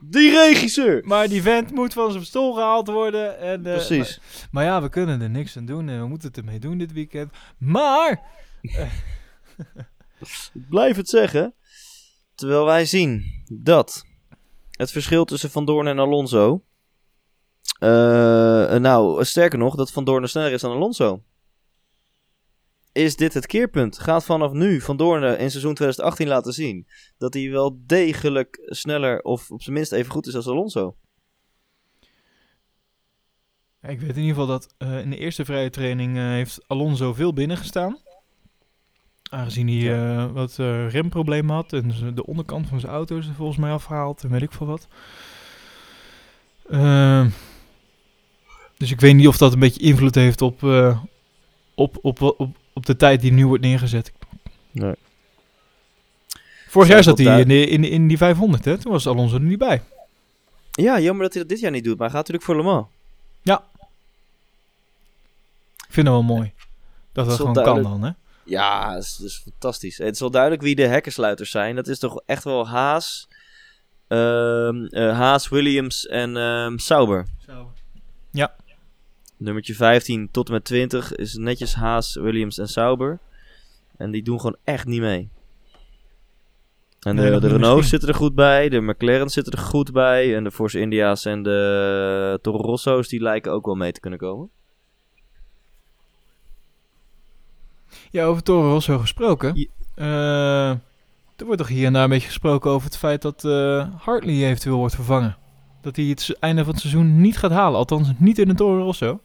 Die 0.00 0.30
regisseur! 0.30 1.00
Maar 1.04 1.28
die 1.28 1.42
vent 1.42 1.70
moet 1.70 1.92
van 1.92 2.12
zijn 2.12 2.24
stoel 2.24 2.52
gehaald 2.54 2.86
worden. 2.88 3.38
En, 3.38 3.66
eh, 3.66 3.72
Precies. 3.72 4.18
Maar, 4.18 4.48
maar 4.50 4.64
ja, 4.64 4.82
we 4.82 4.88
kunnen 4.88 5.20
er 5.20 5.30
niks 5.30 5.56
aan 5.56 5.64
doen 5.66 5.88
en 5.88 6.00
we 6.00 6.06
moeten 6.06 6.28
het 6.28 6.36
ermee 6.36 6.58
doen 6.58 6.78
dit 6.78 6.92
weekend. 6.92 7.32
Maar, 7.58 8.22
Ik 10.52 10.68
blijf 10.68 10.96
het 10.96 11.08
zeggen. 11.08 11.54
Terwijl 12.34 12.64
wij 12.64 12.84
zien 12.86 13.42
dat 13.52 14.04
het 14.70 14.90
verschil 14.90 15.24
tussen 15.24 15.50
Van 15.50 15.64
Doorn 15.64 15.86
en 15.86 15.98
Alonso. 15.98 16.64
eh, 17.78 17.88
nou, 18.74 19.24
sterker 19.24 19.58
nog, 19.58 19.74
dat 19.74 19.90
Van 19.92 20.04
Doorn 20.04 20.28
sneller 20.28 20.52
is 20.52 20.60
dan 20.60 20.72
Alonso. 20.72 21.22
Is 22.94 23.16
dit 23.16 23.34
het 23.34 23.46
keerpunt? 23.46 23.98
Gaat 23.98 24.24
vanaf 24.24 24.52
nu 24.52 24.80
Van 24.80 24.96
Doorn 24.96 25.22
in 25.22 25.50
seizoen 25.50 25.74
2018 25.74 26.28
laten 26.28 26.52
zien 26.52 26.86
dat 27.18 27.34
hij 27.34 27.50
wel 27.50 27.80
degelijk 27.86 28.60
sneller 28.64 29.22
of 29.22 29.50
op 29.50 29.62
zijn 29.62 29.74
minst 29.74 29.92
even 29.92 30.12
goed 30.12 30.26
is 30.26 30.34
als 30.34 30.46
Alonso? 30.46 30.96
Ik 33.82 34.00
weet 34.00 34.16
in 34.16 34.22
ieder 34.22 34.28
geval 34.28 34.46
dat 34.46 34.74
eh, 34.78 35.00
in 35.00 35.10
de 35.10 35.16
eerste 35.16 35.44
vrije 35.44 35.70
training 35.70 36.16
eh, 36.16 36.22
heeft 36.22 36.64
Alonso 36.66 37.12
veel 37.12 37.32
binnengestaan. 37.32 37.98
Aangezien 39.30 39.68
hij 39.68 39.94
eh, 39.94 40.32
wat 40.32 40.56
remproblemen 40.90 41.54
had 41.54 41.72
en 41.72 42.14
de 42.14 42.26
onderkant 42.26 42.68
van 42.68 42.80
zijn 42.80 42.92
auto 42.92 43.18
is 43.18 43.26
er 43.26 43.34
volgens 43.34 43.58
mij 43.58 43.72
afgehaald 43.72 44.22
en 44.22 44.30
weet 44.30 44.42
ik 44.42 44.52
veel 44.52 44.66
wat. 44.66 44.88
Ehm, 46.70 47.28
dus 48.76 48.90
ik 48.90 49.00
weet 49.00 49.14
niet 49.14 49.28
of 49.28 49.36
dat 49.36 49.52
een 49.52 49.58
beetje 49.58 49.82
invloed 49.84 50.14
heeft 50.14 50.42
op, 50.42 50.62
op, 51.74 51.98
op, 52.02 52.20
op, 52.38 52.56
op 52.74 52.86
de 52.86 52.96
tijd 52.96 53.20
die 53.20 53.32
nu 53.32 53.46
wordt 53.46 53.62
neergezet. 53.62 54.12
Nee. 54.70 54.94
Vorig 56.68 56.88
jaar 56.88 57.02
zat 57.02 57.18
hij 57.18 57.40
in, 57.40 57.48
de- 57.48 57.66
in, 57.66 57.84
in 57.84 58.08
die 58.08 58.16
500, 58.16 58.64
hè? 58.64 58.78
Toen 58.78 58.92
was 58.92 59.06
Alonso 59.06 59.34
er 59.34 59.40
niet 59.40 59.58
bij. 59.58 59.82
Ja, 60.70 61.00
jammer 61.00 61.22
dat 61.24 61.32
hij 61.32 61.42
dat 61.42 61.50
dit 61.50 61.60
jaar 61.60 61.70
niet 61.70 61.84
doet, 61.84 61.98
maar 61.98 62.10
hij 62.10 62.16
gaat 62.16 62.28
natuurlijk 62.28 62.44
voor 62.44 62.56
Le 62.56 62.62
Mans. 62.62 62.86
Ik 65.86 65.92
vind 66.00 66.06
dat 66.06 66.14
wel 66.14 66.36
mooi. 66.36 66.52
Dat 67.12 67.26
dat 67.26 67.36
gewoon 67.36 67.54
kan 67.64 67.82
dan, 67.82 68.02
hè? 68.02 68.10
Ja, 68.44 68.94
dat 68.94 69.02
is, 69.02 69.16
dat 69.16 69.26
is 69.28 69.40
fantastisch. 69.44 69.98
Het 69.98 70.14
is 70.14 70.20
wel 70.20 70.30
duidelijk 70.30 70.62
wie 70.62 70.74
de 70.74 70.86
hekkensluiters 70.86 71.50
zijn. 71.50 71.74
Dat 71.76 71.88
is 71.88 71.98
toch 71.98 72.20
echt 72.26 72.44
wel 72.44 72.68
Haas, 72.68 73.28
ehm, 74.08 74.84
eh, 74.84 75.16
Haas, 75.18 75.48
Williams 75.48 76.06
en 76.06 76.36
ehm, 76.36 76.78
Sauber. 76.78 77.26
Nummertje 79.36 79.74
15 79.74 80.28
tot 80.30 80.46
en 80.48 80.52
met 80.54 80.64
20 80.64 81.14
is 81.14 81.34
netjes 81.36 81.74
Haas, 81.74 82.14
Williams 82.14 82.58
en 82.58 82.68
Sauber. 82.68 83.18
En 83.96 84.10
die 84.10 84.22
doen 84.22 84.36
gewoon 84.40 84.56
echt 84.64 84.86
niet 84.86 85.00
mee. 85.00 85.28
En 87.00 87.14
Nee, 87.14 87.24
de, 87.26 87.32
niet 87.40 87.44
Renault 87.44 87.84
zitten 87.84 88.08
er 88.08 88.14
goed 88.14 88.34
bij, 88.34 88.68
de 88.68 88.80
McLaren 88.80 89.30
zitten 89.30 89.52
er 89.52 89.58
goed 89.58 89.92
bij. 89.92 90.36
En 90.36 90.44
de 90.44 90.50
Force 90.50 90.80
India's 90.80 91.24
en 91.24 91.42
de 91.42 92.38
Toro 92.42 92.56
Rosso's 92.60 93.08
die 93.08 93.20
lijken 93.20 93.52
ook 93.52 93.64
wel 93.66 93.74
mee 93.74 93.92
te 93.92 94.00
kunnen 94.00 94.18
komen. 94.18 94.50
Ja, 98.10 98.24
over 98.24 98.42
Toro 98.42 98.70
Rosso 98.72 98.98
gesproken. 98.98 99.54
Je- 99.54 99.68
Eh, 99.94 100.70
er 101.36 101.44
wordt 101.44 101.58
toch 101.58 101.68
hier 101.68 101.86
en 101.86 101.92
daar 101.92 102.02
een 102.04 102.08
beetje 102.08 102.26
gesproken 102.26 102.70
over 102.70 102.86
het 102.86 102.96
feit 102.96 103.22
dat 103.22 103.44
eh, 103.44 103.88
Hartley 103.98 104.34
eventueel 104.46 104.76
wordt 104.76 104.94
vervangen. 104.94 105.36
Dat 105.84 105.96
hij 105.96 106.04
het 106.04 106.36
einde 106.40 106.62
van 106.64 106.72
het 106.72 106.80
seizoen 106.80 107.20
niet 107.20 107.36
gaat 107.36 107.50
halen. 107.50 107.78
Althans, 107.78 108.08
niet 108.18 108.38
in 108.38 108.48
de 108.48 108.54
Toro 108.54 108.82
Rosso. 108.82 109.20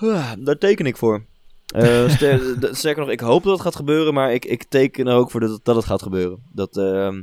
Ja, 0.00 0.36
daar 0.38 0.58
teken 0.58 0.86
ik 0.86 0.96
voor. 0.96 1.24
D- 2.60 2.76
sterker 2.76 3.00
nog, 3.02 3.10
ik 3.10 3.20
hoop 3.20 3.42
dat 3.42 3.52
het 3.52 3.62
gaat 3.62 3.76
gebeuren, 3.76 4.14
maar 4.14 4.32
ik, 4.32 4.44
ik 4.44 4.64
teken 4.68 5.06
er 5.06 5.14
ook 5.14 5.30
voor 5.30 5.40
dat, 5.40 5.50
het- 5.50 5.64
dat 5.64 5.76
het 5.76 5.84
gaat 5.84 6.02
gebeuren. 6.02 6.38
Dat, 6.52 6.76
ehm, 6.76 7.22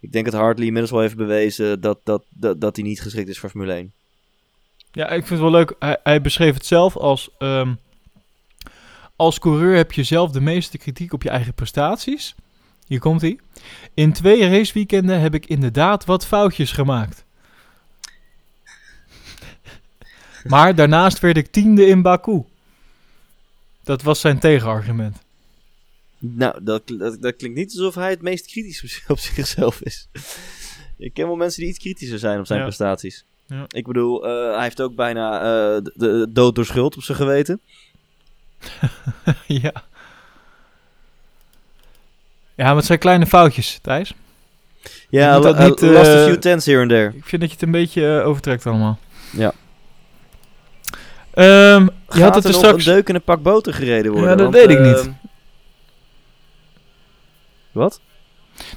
ik 0.00 0.12
denk 0.12 0.24
dat 0.24 0.34
Hartley 0.40 0.64
inmiddels 0.66 0.92
wel 0.92 1.00
heeft 1.00 1.16
bewezen 1.16 1.80
dat, 1.80 2.00
dat, 2.04 2.24
dat, 2.28 2.60
dat 2.60 2.76
hij 2.76 2.84
niet 2.84 3.00
geschikt 3.02 3.28
is 3.28 3.38
voor 3.38 3.50
Formule 3.50 3.72
1. 3.72 3.92
Ja, 4.92 5.04
ik 5.06 5.26
vind 5.26 5.28
het 5.28 5.38
wel 5.40 5.50
leuk. 5.50 5.74
Hij, 5.78 5.98
hij 6.02 6.20
beschreef 6.20 6.54
het 6.54 6.66
zelf 6.66 6.96
als... 6.96 7.30
ehm, 7.38 7.74
als 9.16 9.38
coureur 9.38 9.76
heb 9.76 9.92
je 9.92 10.02
zelf 10.02 10.30
de 10.30 10.40
meeste 10.40 10.78
kritiek 10.78 11.12
op 11.12 11.22
je 11.22 11.28
eigen 11.30 11.54
prestaties. 11.54 12.34
Hier 12.86 12.98
komt 13.00 13.20
hij. 13.20 13.38
In 13.94 14.12
twee 14.12 14.48
raceweekenden 14.48 15.20
heb 15.20 15.34
ik 15.34 15.46
inderdaad 15.46 16.04
wat 16.04 16.26
foutjes 16.26 16.72
gemaakt. 16.72 17.24
Maar 20.44 20.74
daarnaast 20.74 21.18
werd 21.20 21.36
ik 21.36 21.46
tiende 21.50 21.86
in 21.86 22.02
Baku. 22.02 22.42
Dat 23.84 24.02
was 24.02 24.20
zijn 24.20 24.38
tegenargument. 24.38 25.16
Nou, 26.18 26.58
dat, 26.64 26.82
dat, 26.86 27.22
dat 27.22 27.36
klinkt 27.36 27.56
niet 27.58 27.70
alsof 27.70 27.94
hij 27.94 28.10
het 28.10 28.22
meest 28.22 28.46
kritisch 28.46 29.02
op 29.08 29.18
zichzelf 29.18 29.80
is. 29.80 30.08
ik 30.98 31.14
ken 31.14 31.26
wel 31.26 31.36
mensen 31.36 31.60
die 31.60 31.70
iets 31.70 31.78
kritischer 31.78 32.18
zijn 32.18 32.38
op 32.38 32.46
zijn 32.46 32.58
Ja. 32.58 32.64
prestaties. 32.64 33.24
Ja. 33.46 33.64
Ik 33.68 33.86
bedoel, 33.86 34.26
eh, 34.26 34.54
hij 34.54 34.62
heeft 34.62 34.80
ook 34.80 34.94
bijna 34.94 35.38
eh, 35.40 35.82
de, 35.82 35.92
de 35.94 36.26
dood 36.30 36.54
door 36.54 36.64
schuld 36.66 36.96
op 36.96 37.02
zijn 37.02 37.16
geweten. 37.18 37.60
ja. 39.46 39.72
Ja, 42.54 42.64
maar 42.66 42.76
het 42.76 42.84
zijn 42.84 42.98
kleine 42.98 43.26
foutjes, 43.26 43.78
Thijs. 43.82 44.14
Ja, 45.08 45.38
la- 45.38 45.64
niet, 45.68 45.80
lost 45.80 46.08
a 46.08 46.14
eh, 46.20 46.24
few 46.24 46.36
tens 46.36 46.66
here 46.66 46.80
and 46.80 46.88
there. 46.88 47.12
Ik 47.16 47.24
vind 47.24 47.40
dat 47.40 47.50
je 47.50 47.56
het 47.56 47.64
een 47.64 47.70
beetje 47.70 48.18
eh, 48.18 48.26
overtrekt 48.26 48.66
allemaal. 48.66 48.98
Ja. 49.32 49.52
Ehm, 51.34 51.86
je 52.10 52.22
had 52.22 52.34
het 52.34 52.44
er 52.44 52.50
nog 52.50 52.58
straks... 52.60 52.86
een 52.86 52.92
deuk 52.94 53.08
in 53.08 53.14
een 53.14 53.22
pak 53.22 53.42
boter 53.42 53.74
gereden 53.74 54.12
worden? 54.12 54.30
Ja, 54.30 54.36
dat 54.36 54.52
weet 54.52 54.70
ik 54.70 54.78
niet. 54.80 54.96
ehm, 54.98 55.10
Wat? 57.72 58.00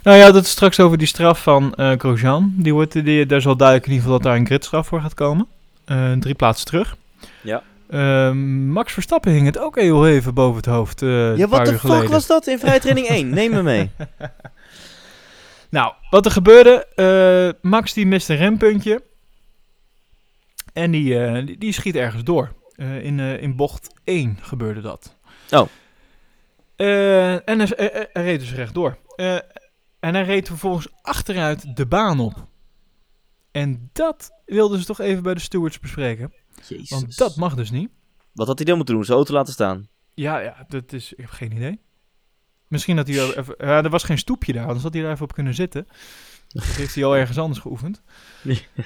Nou 0.04 0.18
ja, 0.18 0.32
dat 0.32 0.44
is 0.44 0.50
straks 0.50 0.80
over 0.80 0.98
die 0.98 1.08
straf 1.08 1.42
van 1.44 1.74
Grosjean. 1.98 2.54
Die 2.58 2.74
wordt, 2.74 3.06
die, 3.06 3.26
daar 3.26 3.38
is 3.38 3.46
wel 3.46 3.56
duidelijk 3.58 3.88
in 3.88 3.94
ieder 3.94 4.08
geval 4.08 4.22
dat 4.22 4.32
daar 4.32 4.40
een 4.40 4.46
gridstraf 4.48 4.88
voor 4.88 5.02
gaat 5.02 5.14
komen. 5.14 5.48
Eh, 5.86 6.12
drie 6.12 6.36
plaatsen 6.36 6.66
terug. 6.66 6.96
Ja. 7.42 7.64
Ehm, 7.90 8.68
Max 8.72 8.94
Verstappen 8.94 9.32
hing 9.32 9.46
het 9.46 9.58
ook 9.60 9.76
heel 9.80 10.08
even 10.08 10.34
boven 10.34 10.56
het 10.56 10.66
hoofd. 10.66 11.02
eh, 11.02 11.38
Ja, 11.38 11.48
wat 11.48 11.66
de 11.66 11.72
fuck 11.72 11.80
geleden. 11.80 12.10
was 12.12 12.28
dat 12.28 12.48
in 12.48 12.60
vrijtraining 12.60 13.08
1? 13.08 13.30
Neem 13.30 13.52
me 13.52 13.62
mee. 13.64 13.90
Nou, 15.70 15.94
wat 16.10 16.26
er 16.26 16.32
gebeurde, 16.32 17.56
Max 17.62 17.94
die 17.94 18.06
mist 18.06 18.30
een 18.30 18.36
rempuntje. 18.36 19.02
En 20.76 20.92
die, 20.92 21.20
eh, 21.26 21.46
die, 21.46 21.58
die 21.58 21.72
schiet 21.72 21.96
ergens 21.96 22.24
door. 22.24 22.54
Eh, 22.76 23.04
in, 23.04 23.20
eh, 23.20 23.42
in 23.42 23.56
bocht 23.56 23.94
1 24.04 24.38
gebeurde 24.42 24.82
dat. 24.82 25.16
Oh. 25.52 25.68
En 26.76 27.60
hij, 27.60 27.68
hij- 27.76 27.90
hij- 27.94 28.10
hij 28.14 28.24
reed 28.24 28.40
dus 28.40 28.54
rechtdoor. 28.54 28.98
En 30.00 30.14
hij 30.14 30.24
reed 30.24 30.48
vervolgens 30.48 30.88
achteruit 31.02 31.76
de 31.78 31.86
baan 31.86 32.20
op. 32.20 32.48
En 33.52 33.90
dat 33.94 34.32
wilden 34.46 34.80
ze 34.80 34.86
toch 34.86 35.00
even 35.00 35.24
bij 35.24 35.34
de 35.34 35.40
stewards 35.40 35.80
bespreken. 35.80 36.34
Jezus. 36.68 36.90
Want 36.90 37.18
dat 37.18 37.36
mag 37.36 37.56
dus 37.56 37.72
niet. 37.72 37.90
Wat 38.34 38.48
had 38.48 38.58
hij 38.58 38.66
dan 38.66 38.76
moeten 38.78 38.96
doen? 38.96 39.06
Zijn 39.06 39.18
auto 39.18 39.34
laten 39.34 39.54
staan? 39.54 39.88
Ja, 40.14 40.40
ja, 40.40 40.66
dat 40.68 40.94
is, 40.94 41.12
ik 41.14 41.18
heb 41.20 41.30
geen 41.30 41.52
idee. 41.52 41.80
Misschien 42.68 42.96
dat 42.96 43.08
hij 43.08 43.16
wel 43.16 43.34
even... 43.36 43.56
Ja, 43.58 43.84
er 43.84 43.90
was 43.90 44.04
geen 44.04 44.18
stoepje 44.18 44.54
daar, 44.54 44.64
anders 44.66 44.84
had 44.84 44.94
hij 44.94 45.02
daar 45.02 45.12
even 45.12 45.24
op 45.24 45.34
kunnen 45.34 45.54
zitten. 45.56 45.88
Dat 46.48 46.64
heeft 46.64 46.96
hij 46.96 47.04
al 47.06 47.16
ergens 47.18 47.38
anders 47.38 47.60
geoefend. 47.60 48.02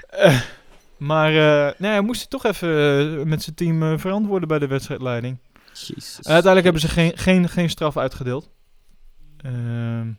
Eh, 0.09 0.41
maar 0.99 1.29
eh, 1.29 1.79
nee, 1.79 1.91
hij 1.91 2.01
moest 2.01 2.29
toch 2.29 2.45
even 2.45 2.69
eh, 3.19 3.23
met 3.25 3.43
zijn 3.43 3.55
team 3.55 3.83
eh, 3.83 3.97
verantwoorden 3.97 4.47
bij 4.47 4.59
de 4.59 4.67
wedstrijdleiding. 4.67 5.37
Jezus. 5.73 6.15
Uiteindelijk 6.15 6.63
hebben 6.63 6.81
ze 6.81 6.87
geen, 6.87 7.17
geen, 7.17 7.49
geen 7.49 7.69
straf 7.69 7.97
uitgedeeld. 7.97 8.49
Ehm, 9.37 10.11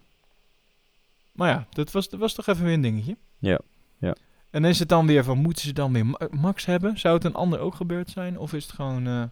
maar 1.33 1.49
ja, 1.49 1.67
dat 1.71 1.91
was, 1.91 2.09
dat 2.09 2.21
was 2.21 2.35
toch 2.35 2.47
even 2.47 2.65
weer 2.65 2.75
een 2.75 2.81
dingetje. 2.81 3.17
Ja, 3.39 3.61
ja. 3.99 4.15
En 4.51 4.63
dan 4.63 4.71
is 4.71 4.79
het 4.79 4.89
dan 4.89 5.07
weer 5.07 5.25
van, 5.25 5.39
moeten 5.39 5.63
ze 5.63 5.73
dan 5.73 5.93
weer 5.93 6.07
Ma- 6.07 6.29
Max 6.31 6.65
hebben? 6.65 6.99
Zou 6.99 7.15
het 7.15 7.25
een 7.25 7.35
ander 7.35 7.59
ook 7.59 7.75
gebeurd 7.75 8.11
zijn? 8.11 8.39
Of 8.39 8.53
is 8.53 8.65
het 8.65 8.73
gewoon... 8.73 9.07
eh, 9.07 9.23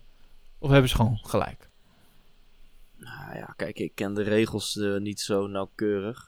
of 0.59 0.71
hebben 0.71 0.91
ze 0.91 0.97
gewoon 0.97 1.19
gelijk? 1.23 1.69
Nou 2.97 3.37
ja, 3.37 3.55
kijk, 3.57 3.79
ik 3.79 3.95
ken 3.95 4.15
de 4.15 4.23
regels 4.23 4.77
eh, 4.79 4.97
niet 4.97 5.21
zo 5.21 5.47
nauwkeurig. 5.47 6.28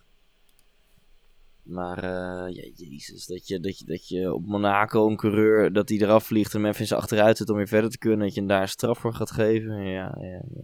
Maar, 1.70 1.98
eh, 1.98 2.54
ja, 2.54 2.70
jezus, 2.74 3.26
dat 3.26 3.48
je, 3.48 3.60
dat, 3.60 3.78
je, 3.78 3.84
dat 3.84 4.08
je 4.08 4.34
op 4.34 4.46
Monaco 4.46 5.08
een 5.08 5.16
coureur, 5.16 5.72
dat 5.72 5.86
die 5.86 6.02
eraf 6.02 6.24
vliegt 6.24 6.54
en 6.54 6.74
zijn 6.74 7.00
achteruit 7.00 7.36
zit 7.36 7.50
om 7.50 7.56
weer 7.56 7.68
verder 7.68 7.90
te 7.90 7.98
kunnen, 7.98 8.18
dat 8.18 8.34
je 8.34 8.40
hem 8.40 8.48
daar 8.48 8.62
een 8.62 8.68
straf 8.68 8.98
voor 8.98 9.14
gaat 9.14 9.30
geven. 9.30 9.76
Ja, 9.76 10.14
ja, 10.20 10.26
ja. 10.26 10.62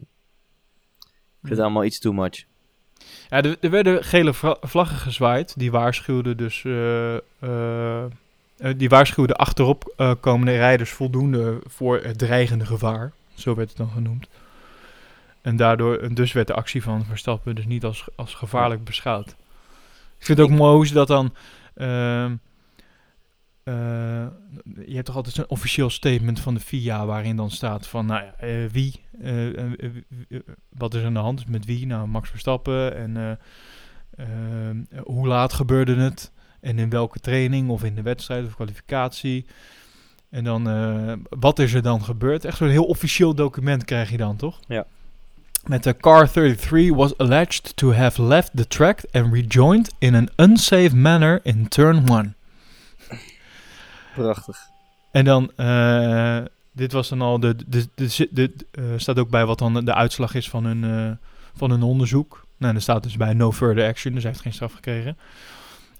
Ik 1.40 1.52
vind 1.52 1.54
het 1.54 1.58
allemaal 1.58 1.84
iets 1.84 1.98
too 1.98 2.12
much. 2.12 2.44
Ja, 3.28 3.42
er, 3.42 3.56
er 3.60 3.70
werden 3.70 4.04
gele 4.04 4.34
vla- 4.34 4.56
vlaggen 4.60 4.98
gezwaaid. 4.98 5.58
Die 5.58 5.70
waarschuwden 5.70 6.36
dus... 6.36 6.64
eh, 6.64 7.14
eh, 7.14 8.04
die 8.76 8.88
waarschuwden 8.88 9.36
achterop 9.36 9.94
komende 10.20 10.56
rijders 10.56 10.90
voldoende 10.90 11.60
voor 11.66 12.00
het 12.02 12.18
dreigende 12.18 12.66
gevaar. 12.66 13.12
Zo 13.34 13.54
werd 13.54 13.68
het 13.68 13.78
dan 13.78 13.90
genoemd. 13.90 14.28
En 15.40 15.56
daardoor, 15.56 16.14
dus 16.14 16.32
werd 16.32 16.46
de 16.46 16.54
actie 16.54 16.82
van 16.82 17.04
Verstappen 17.04 17.54
dus 17.54 17.66
niet 17.66 17.84
als, 17.84 18.04
als 18.14 18.34
gevaarlijk 18.34 18.84
beschouwd. 18.84 19.34
Ik 20.18 20.24
vind 20.24 20.38
het 20.38 20.50
ook 20.50 20.56
mooi 20.56 20.74
hoe 20.74 20.86
ze 20.86 20.94
dat 20.94 21.08
dan... 21.08 21.34
ehm, 21.74 22.34
eh, 23.62 24.26
je 24.86 24.94
hebt 24.94 25.06
toch 25.06 25.16
altijd 25.16 25.34
zo'n 25.34 25.48
officieel 25.48 25.90
statement 25.90 26.40
van 26.40 26.54
de 26.54 26.60
FIA 26.60 27.06
waarin 27.06 27.36
dan 27.36 27.50
staat 27.50 27.86
van, 27.86 28.06
nou 28.06 28.24
ja, 28.24 28.34
eh, 28.38 28.64
wie, 28.72 29.00
eh, 29.20 30.40
wat 30.68 30.94
is 30.94 31.02
aan 31.02 31.14
de 31.14 31.20
hand 31.20 31.48
met 31.48 31.64
wie? 31.64 31.86
Nou, 31.86 32.08
Max 32.08 32.30
Verstappen 32.30 32.96
en 32.96 33.16
eh, 33.16 33.30
ehm, 34.26 35.02
hoe 35.04 35.26
laat 35.26 35.52
gebeurde 35.52 35.94
het 35.94 36.32
en 36.60 36.78
in 36.78 36.90
welke 36.90 37.18
training 37.18 37.68
of 37.68 37.84
in 37.84 37.94
de 37.94 38.02
wedstrijd 38.02 38.46
of 38.46 38.54
kwalificatie. 38.54 39.46
En 40.30 40.44
dan, 40.44 40.64
wat 41.28 41.58
is 41.58 41.74
er 41.74 41.82
dan 41.82 42.04
gebeurd? 42.04 42.44
Echt 42.44 42.56
zo'n 42.56 42.68
heel 42.68 42.84
officieel 42.84 43.34
document 43.34 43.84
krijg 43.84 44.10
je 44.10 44.16
dan, 44.16 44.36
toch? 44.36 44.60
Ja. 44.68 44.86
Met 45.66 45.82
de 45.82 45.96
car 45.96 46.28
33 46.28 46.94
was 46.94 47.18
alleged 47.18 47.76
to 47.76 47.92
have 47.92 48.22
left 48.22 48.56
the 48.56 48.66
track 48.66 49.00
and 49.12 49.32
rejoined 49.32 49.88
in 49.98 50.14
an 50.14 50.28
unsafe 50.36 50.96
manner 50.96 51.40
in 51.42 51.68
turn 51.68 52.08
1. 52.08 52.34
Prachtig. 54.14 54.58
En 55.10 55.24
dan, 55.24 55.52
eh, 55.56 56.38
dit 56.72 56.92
was 56.92 57.08
dan 57.08 57.20
al, 57.20 57.40
de, 57.40 57.56
de, 57.66 57.88
de, 58.30 58.52
eh, 58.70 58.84
staat 58.96 59.18
ook 59.18 59.30
bij 59.30 59.46
wat 59.46 59.58
dan 59.58 59.84
de 59.84 59.94
uitslag 59.94 60.34
is 60.34 60.48
van 60.50 60.64
hun, 60.64 60.84
eh, 60.84 61.10
van 61.56 61.70
hun 61.70 61.82
onderzoek. 61.82 62.46
Nou, 62.56 62.74
er 62.74 62.82
staat 62.82 63.02
dus 63.02 63.16
bij 63.16 63.32
no 63.32 63.52
further 63.52 63.88
action, 63.88 64.12
dus 64.14 64.22
hij 64.22 64.30
heeft 64.30 64.42
geen 64.42 64.52
straf 64.52 64.72
gekregen. 64.72 65.16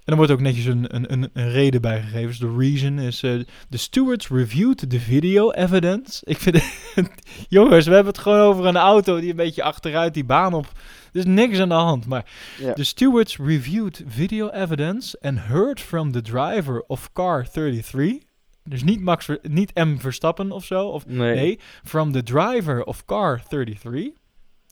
En 0.07 0.13
er 0.13 0.15
wordt 0.19 0.31
ook 0.31 0.41
netjes 0.41 0.65
een, 0.65 0.95
een, 0.95 1.11
een, 1.13 1.29
een 1.33 1.51
reden 1.51 1.81
bij 1.81 2.01
gegeven. 2.01 2.27
Dus 2.27 2.37
de 2.39 2.55
reason 2.57 2.99
is, 2.99 3.23
eh 3.23 3.39
the 3.69 3.77
stewards 3.77 4.27
reviewed 4.29 4.89
the 4.89 4.99
video 4.99 5.51
evidence. 5.51 6.21
Ik 6.25 6.37
vind 6.37 6.63
jongens, 7.49 7.85
we 7.85 7.93
hebben 7.93 8.13
het 8.13 8.21
gewoon 8.21 8.39
over 8.39 8.65
een 8.65 8.77
auto 8.77 9.19
die 9.19 9.29
een 9.29 9.35
beetje 9.35 9.63
achteruit 9.63 10.13
die 10.13 10.23
baan 10.25 10.53
op. 10.53 10.65
Er 11.13 11.19
is 11.19 11.25
niks 11.25 11.59
aan 11.59 11.69
de 11.69 11.75
hand, 11.75 12.05
maar 12.05 12.25
Ja. 12.59 12.73
The 12.73 12.83
stewards 12.83 13.37
reviewed 13.37 14.03
video 14.07 14.49
evidence 14.49 15.17
and 15.21 15.39
heard 15.39 15.79
from 15.81 16.11
the 16.11 16.21
driver 16.21 16.83
of 16.87 17.13
car 17.13 17.49
33. 17.51 18.17
Dus 18.63 18.83
niet, 18.83 19.01
Max, 19.01 19.29
niet 19.41 19.73
M. 19.75 19.97
Verstappen 19.97 20.51
of 20.51 20.65
zo. 20.65 20.87
Of, 20.87 21.05
Nee. 21.05 21.35
nee, 21.35 21.59
from 21.83 22.11
the 22.11 22.23
driver 22.23 22.83
of 22.83 23.05
car 23.05 23.41
33. 23.47 24.11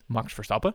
Max 0.08 0.34
Verstappen. 0.34 0.74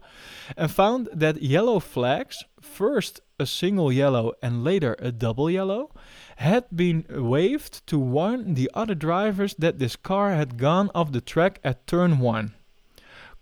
And 0.57 0.71
found 0.71 1.09
that 1.13 1.43
yellow 1.43 1.81
flags, 1.81 2.45
first 2.61 3.21
a 3.39 3.47
single 3.47 3.91
yellow 3.91 4.33
and 4.43 4.65
later 4.65 4.97
a 4.99 5.13
double 5.13 5.51
yellow, 5.51 5.91
had 6.37 6.65
been 6.75 7.05
waved 7.09 7.87
to 7.87 7.99
warn 7.99 8.55
the 8.55 8.71
other 8.75 8.95
drivers 8.95 9.55
that 9.59 9.79
this 9.79 9.97
car 9.97 10.33
had 10.33 10.59
gone 10.59 10.91
off 10.95 11.13
the 11.13 11.21
track 11.21 11.61
at 11.65 11.87
turn 11.87 12.19
1. 12.19 12.55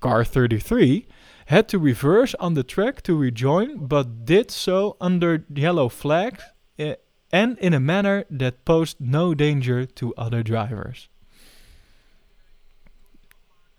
Car 0.00 0.24
33 0.24 1.06
had 1.46 1.68
to 1.68 1.78
reverse 1.78 2.34
on 2.34 2.54
the 2.54 2.62
track 2.62 3.02
to 3.02 3.16
rejoin, 3.16 3.86
but 3.86 4.24
did 4.24 4.50
so 4.50 4.96
under 5.00 5.44
yellow 5.52 5.88
flags 5.88 6.44
eh, 6.78 6.94
and 7.32 7.58
in 7.58 7.74
a 7.74 7.80
manner 7.80 8.24
that 8.30 8.64
posed 8.64 9.00
no 9.00 9.34
danger 9.34 9.84
to 9.84 10.14
other 10.16 10.42
drivers. 10.42 11.08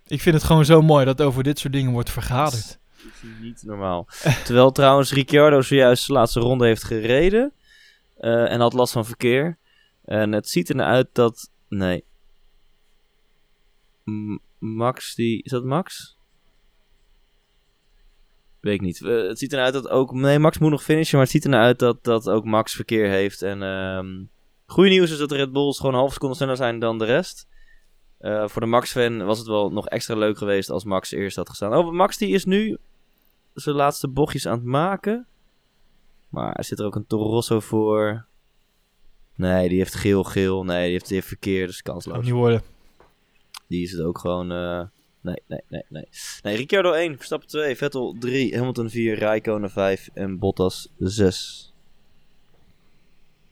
Ik 0.09 0.21
vind 0.21 0.35
het 0.35 0.43
gewoon 0.43 0.65
zo 0.65 0.81
mooi 0.81 1.05
dat 1.05 1.21
over 1.21 1.43
dit 1.43 1.59
soort 1.59 1.73
dingen 1.73 1.91
wordt 1.91 2.09
vergaderd. 2.09 2.79
Niet 3.41 3.63
normaal. 3.63 4.07
Terwijl 4.45 4.71
trouwens 4.71 5.13
Ricciardo 5.13 5.61
zojuist 5.61 6.07
de 6.07 6.13
laatste 6.13 6.39
ronde 6.39 6.65
heeft 6.65 6.83
gereden. 6.83 7.53
eh, 8.17 8.51
en 8.51 8.59
had 8.59 8.73
last 8.73 8.93
van 8.93 9.05
verkeer. 9.05 9.57
En 10.05 10.31
het 10.31 10.49
ziet 10.49 10.69
er 10.69 10.81
uit 10.81 11.09
dat... 11.13 11.51
Nee. 11.67 12.03
Max 14.59 15.15
die... 15.15 15.43
Is 15.43 15.51
dat 15.51 15.63
Max? 15.63 16.17
Weet 18.59 18.73
ik 18.73 18.81
niet. 18.81 19.01
Eh, 19.01 19.27
het 19.27 19.39
ziet 19.39 19.53
er 19.53 19.59
uit 19.59 19.73
dat 19.73 19.87
ook... 19.89 20.13
Nee, 20.13 20.39
Max 20.39 20.57
moet 20.57 20.71
nog 20.71 20.83
finishen. 20.83 21.17
Maar 21.17 21.25
het 21.25 21.35
ziet 21.35 21.45
er 21.45 21.59
uit 21.59 21.79
dat, 21.79 22.03
dat 22.03 22.29
ook 22.29 22.45
Max 22.45 22.73
verkeer 22.73 23.09
heeft. 23.09 23.41
En 23.41 23.63
ehm 23.63 24.07
goede 24.65 24.89
nieuws 24.89 25.11
is 25.11 25.17
dat 25.17 25.31
Red 25.31 25.51
Bulls 25.51 25.77
gewoon 25.77 25.93
een 25.93 25.99
halve 25.99 26.13
seconde 26.13 26.35
sneller 26.35 26.55
zijn 26.55 26.79
dan 26.79 26.97
de 26.97 27.05
rest. 27.05 27.47
Eh, 28.19 28.47
voor 28.47 28.61
de 28.61 28.67
Max-fan 28.67 29.25
was 29.25 29.37
het 29.37 29.47
wel 29.47 29.69
nog 29.71 29.87
extra 29.87 30.15
leuk 30.15 30.37
geweest 30.37 30.69
als 30.69 30.83
Max 30.83 31.11
eerst 31.11 31.35
had 31.35 31.49
gestaan. 31.49 31.73
Oh, 31.75 31.91
Max 31.91 32.17
die 32.17 32.29
is 32.29 32.45
nu 32.45 32.77
zijn 33.53 33.75
laatste 33.75 34.07
bochtjes 34.07 34.47
aan 34.47 34.57
het 34.57 34.63
maken. 34.65 35.27
Maar 36.29 36.53
er 36.55 36.63
zit 36.63 36.79
er 36.79 36.85
ook 36.85 36.95
een 36.95 37.07
Toro 37.07 37.29
Rosso 37.29 37.59
voor. 37.59 38.25
Nee, 39.35 39.69
die 39.69 39.77
heeft 39.77 39.95
geel-geel. 39.95 40.63
Nee, 40.63 40.83
die 40.83 40.91
heeft, 40.91 41.05
die 41.05 41.15
heeft 41.15 41.27
verkeer, 41.27 41.65
dus 41.67 41.81
Kan 41.81 41.93
kansloos. 41.93 42.23
niet 42.23 42.33
worden. 42.33 42.61
Die 43.67 43.83
is 43.83 43.91
het 43.91 44.01
ook 44.01 44.17
gewoon... 44.17 44.51
eh, 44.51 44.81
nee, 45.21 45.41
nee, 45.47 45.61
nee, 45.67 45.83
nee. 45.89 46.07
Nee, 46.41 46.55
Ricciardo 46.55 46.91
1, 46.91 47.15
Verstappen 47.15 47.47
2, 47.47 47.75
Vettel 47.75 48.15
3, 48.19 48.57
Hamilton 48.57 48.89
4, 48.89 49.19
Raikkonen 49.19 49.71
5 49.71 50.09
en 50.13 50.39
Bottas 50.39 50.89
6. 50.97 51.73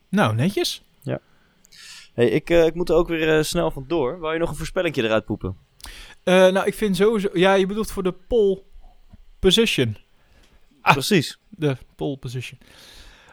Nou, 0.08 0.34
netjes. 0.34 0.82
Hey, 2.18 2.28
ik, 2.28 2.50
eh, 2.50 2.66
ik 2.66 2.74
moet 2.74 2.88
er 2.88 2.94
ook 2.94 3.08
weer 3.08 3.36
eh, 3.36 3.42
snel 3.42 3.70
vandoor. 3.70 4.18
Wou 4.18 4.32
je 4.32 4.38
nog 4.38 4.50
een 4.50 4.56
voorspellingje 4.56 5.02
eruit 5.02 5.24
poepen? 5.24 5.56
Eh, 6.22 6.34
nou, 6.34 6.66
ik 6.66 6.74
vind 6.74 6.96
sowieso... 6.96 7.28
Ja, 7.32 7.54
je 7.54 7.66
bedoelt 7.66 7.90
voor 7.90 8.02
de 8.02 8.12
pole 8.12 8.62
position. 9.38 9.96
Ah. 10.80 10.92
Precies. 10.92 11.38
De 11.48 11.76
pole 11.96 12.16
position. 12.16 12.60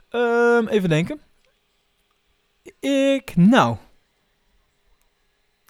Ehm, 0.09 0.67
even 0.67 0.89
denken. 0.89 1.21
Ik, 2.79 3.35
nou. 3.35 3.77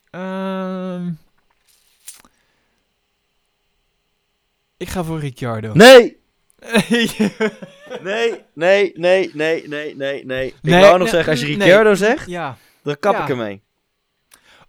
Ehm, 0.10 1.12
ik 4.78 4.90
ga 4.90 5.04
voor 5.04 5.20
Ricciardo. 5.20 5.74
Nee! 5.74 6.24
Nee, 6.60 7.10
nee, 8.54 8.92
nee, 8.96 9.32
nee, 9.34 9.68
nee, 9.68 9.96
nee, 9.96 10.26
nee. 10.26 10.48
Ik 10.48 10.56
Nee, 10.62 10.82
wou 10.82 10.92
nog 10.92 11.00
nee, 11.00 11.10
zeggen, 11.10 11.32
als 11.32 11.42
je 11.42 11.48
nee. 11.48 11.56
Ricciardo 11.58 11.94
zegt, 11.94 12.30
ja. 12.30 12.58
Dan 12.86 13.00
kap 13.00 13.14
Ja. 13.14 13.24
ik 13.24 13.30
ermee. 13.30 13.62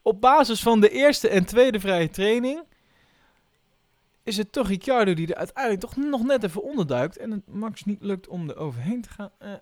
Op 0.03 0.21
basis 0.21 0.63
van 0.63 0.81
de 0.81 0.89
eerste 0.91 1.29
en 1.29 1.45
tweede 1.45 1.81
vrije 1.81 2.11
training 2.11 2.63
is 4.23 4.37
het 4.37 4.53
toch 4.53 4.69
Ricciardo 4.69 5.15
die 5.15 5.27
er 5.27 5.35
uiteindelijk 5.37 5.81
toch 5.81 5.97
nog 5.97 6.23
net 6.25 6.43
even 6.45 6.63
onderduikt 6.63 7.17
en 7.17 7.31
het 7.31 7.43
Max 7.49 7.85
niet 7.85 8.03
lukt 8.03 8.29
om 8.29 8.49
er 8.49 8.57
overheen 8.57 9.03
te 9.03 9.09
gaan. 9.09 9.31
Eh, 9.39 9.53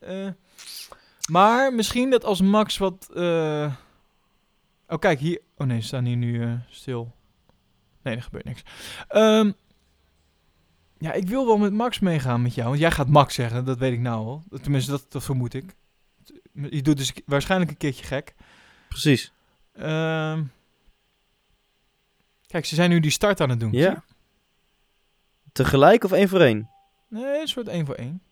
eh, 0.00 0.26
eh. 0.26 0.32
Maar 1.30 1.74
misschien 1.74 2.10
dat 2.10 2.24
als 2.24 2.40
Max 2.40 2.78
wat. 2.78 3.08
eh, 3.14 3.74
Oh, 4.88 4.98
kijk 4.98 5.18
hier. 5.18 5.40
Oh 5.56 5.66
nee, 5.66 5.80
ze 5.80 5.86
staan 5.86 6.04
hier 6.04 6.16
nu 6.16 6.42
eh, 6.42 6.52
stil. 6.70 7.12
Nee, 8.02 8.16
er 8.16 8.22
gebeurt 8.22 8.44
niks. 8.44 8.62
Ehm, 9.08 9.52
Ja, 10.98 11.12
ik 11.12 11.28
wil 11.28 11.46
wel 11.46 11.58
met 11.58 11.72
Max 11.72 11.98
meegaan 11.98 12.42
met 12.42 12.54
jou. 12.54 12.68
Want 12.68 12.80
jij 12.80 12.90
gaat 12.90 13.08
Max 13.08 13.34
zeggen, 13.34 13.64
dat 13.64 13.78
weet 13.78 13.92
ik 13.92 14.00
nou 14.00 14.26
al. 14.26 14.42
Tenminste, 14.62 14.90
dat, 14.90 15.06
dat 15.08 15.22
vermoed 15.24 15.54
ik. 15.54 15.74
Je 16.70 16.82
doet 16.82 16.96
dus 16.96 17.12
waarschijnlijk 17.26 17.70
een 17.70 17.76
keertje 17.76 18.04
gek. 18.04 18.34
Precies. 18.88 19.32
Ehm, 19.72 20.44
kijk, 22.46 22.64
ze 22.64 22.74
zijn 22.74 22.90
nu 22.90 23.00
die 23.00 23.10
start 23.10 23.40
aan 23.40 23.50
het 23.50 23.60
doen. 23.60 23.72
Ja. 23.72 24.04
Tegelijk 25.52 26.04
of 26.04 26.12
één 26.12 26.28
voor 26.28 26.40
één? 26.40 26.70
Nee, 27.08 27.40
een 27.40 27.48
soort 27.48 27.68
één 27.68 27.86
voor 27.86 27.94
één. 27.94 28.22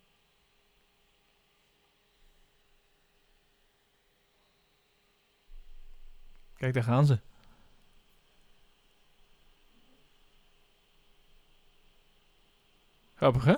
Kijk, 6.55 6.74
daar 6.74 6.82
gaan 6.82 7.07
ze. 7.07 7.19
Grappig, 13.15 13.44
hè? 13.44 13.55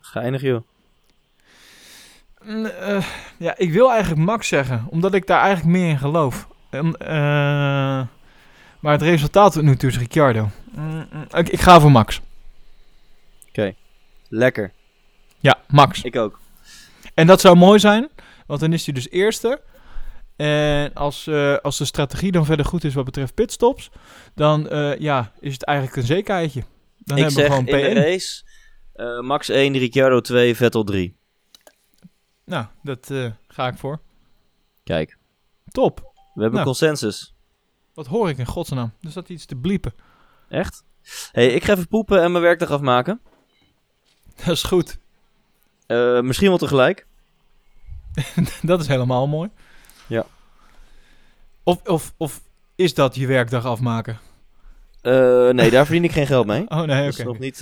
Geinig, 0.00 0.40
joh. 0.40 0.71
Eh, 2.44 3.04
ja, 3.38 3.54
ik 3.56 3.72
wil 3.72 3.90
eigenlijk 3.90 4.20
Max 4.20 4.48
zeggen, 4.48 4.86
omdat 4.88 5.14
ik 5.14 5.26
daar 5.26 5.40
eigenlijk 5.40 5.76
meer 5.76 5.88
in 5.88 5.98
geloof. 5.98 6.48
En, 6.70 6.96
eh, 6.96 8.06
maar 8.80 8.92
het 8.92 9.02
resultaat 9.02 9.52
tot 9.52 9.62
nu 9.62 9.76
toe 9.76 9.88
is 9.88 9.98
Ricciardo. 9.98 10.48
Mm, 10.70 11.06
mm, 11.12 11.26
ik, 11.32 11.48
ik 11.48 11.60
ga 11.60 11.80
voor 11.80 11.90
Max. 11.90 12.20
Lekker. 14.28 14.72
Ja, 15.38 15.58
Max. 15.68 16.02
Ik 16.02 16.16
ook. 16.16 16.40
En 17.14 17.26
dat 17.26 17.40
zou 17.40 17.56
mooi 17.56 17.78
zijn, 17.78 18.08
want 18.46 18.60
dan 18.60 18.72
is 18.72 18.84
hij 18.84 18.94
dus 18.94 19.10
eerste. 19.10 19.60
En 20.36 20.94
als, 20.94 21.26
eh, 21.26 21.56
als 21.56 21.78
de 21.78 21.84
strategie 21.84 22.32
dan 22.32 22.44
verder 22.44 22.66
goed 22.66 22.84
is 22.84 22.94
wat 22.94 23.04
betreft 23.04 23.34
pitstops, 23.34 23.90
dan 24.34 24.68
ja, 24.98 25.32
is 25.40 25.52
het 25.52 25.64
eigenlijk 25.64 25.96
een 25.96 26.06
zekerheidje. 26.06 26.62
Dan 26.98 27.16
ik 27.16 27.22
hebben 27.22 27.42
zeg 27.42 27.48
we 27.48 27.56
in 27.56 27.66
gewoon 27.66 27.80
de 27.80 27.92
PN. 27.92 27.98
race 27.98 28.42
eh, 28.92 29.20
Max 29.20 29.48
1, 29.48 29.78
Ricciardo 29.78 30.20
2, 30.20 30.56
Vettel 30.56 30.84
3. 30.84 31.16
Nou, 32.52 32.66
dat 32.82 33.10
eh, 33.10 33.30
ga 33.48 33.66
ik 33.66 33.78
voor. 33.78 34.00
Kijk, 34.84 35.16
Top. 35.70 35.98
we 36.14 36.40
hebben 36.42 36.52
Nou. 36.52 36.64
consensus. 36.64 37.34
Wat 37.94 38.06
hoor 38.06 38.28
ik 38.28 38.38
in 38.38 38.46
godsnaam? 38.46 38.92
Er 39.00 39.10
staat 39.10 39.28
iets 39.28 39.44
te 39.46 39.56
bliepen. 39.56 39.94
Echt? 40.48 40.84
hey, 41.32 41.46
ik 41.46 41.64
ga 41.64 41.72
even 41.72 41.88
poepen 41.88 42.22
en 42.22 42.32
mijn 42.32 42.44
werkdag 42.44 42.70
afmaken. 42.70 43.20
Dat 44.44 44.46
is 44.48 44.62
goed. 44.62 44.98
Eh, 45.86 46.20
misschien 46.20 46.48
wel 46.48 46.58
tegelijk. 46.58 47.06
dat 48.62 48.80
is 48.80 48.86
helemaal 48.86 49.28
mooi. 49.28 49.50
Ja. 50.06 50.26
Of, 51.62 51.82
of, 51.82 52.14
of 52.16 52.40
is 52.74 52.94
dat 52.94 53.14
je 53.14 53.26
werkdag 53.26 53.64
afmaken? 53.64 54.18
Eh, 55.00 55.48
nee, 55.48 55.70
daar 55.70 55.84
verdien 55.86 56.04
ik 56.04 56.12
geen 56.12 56.26
geld 56.26 56.46
mee. 56.46 56.64
Oh 56.68 56.78
nee, 56.82 56.86
Dat 56.86 56.96
oké. 57.12 57.18
is 57.20 57.24
nog 57.24 57.38
niet... 57.38 57.60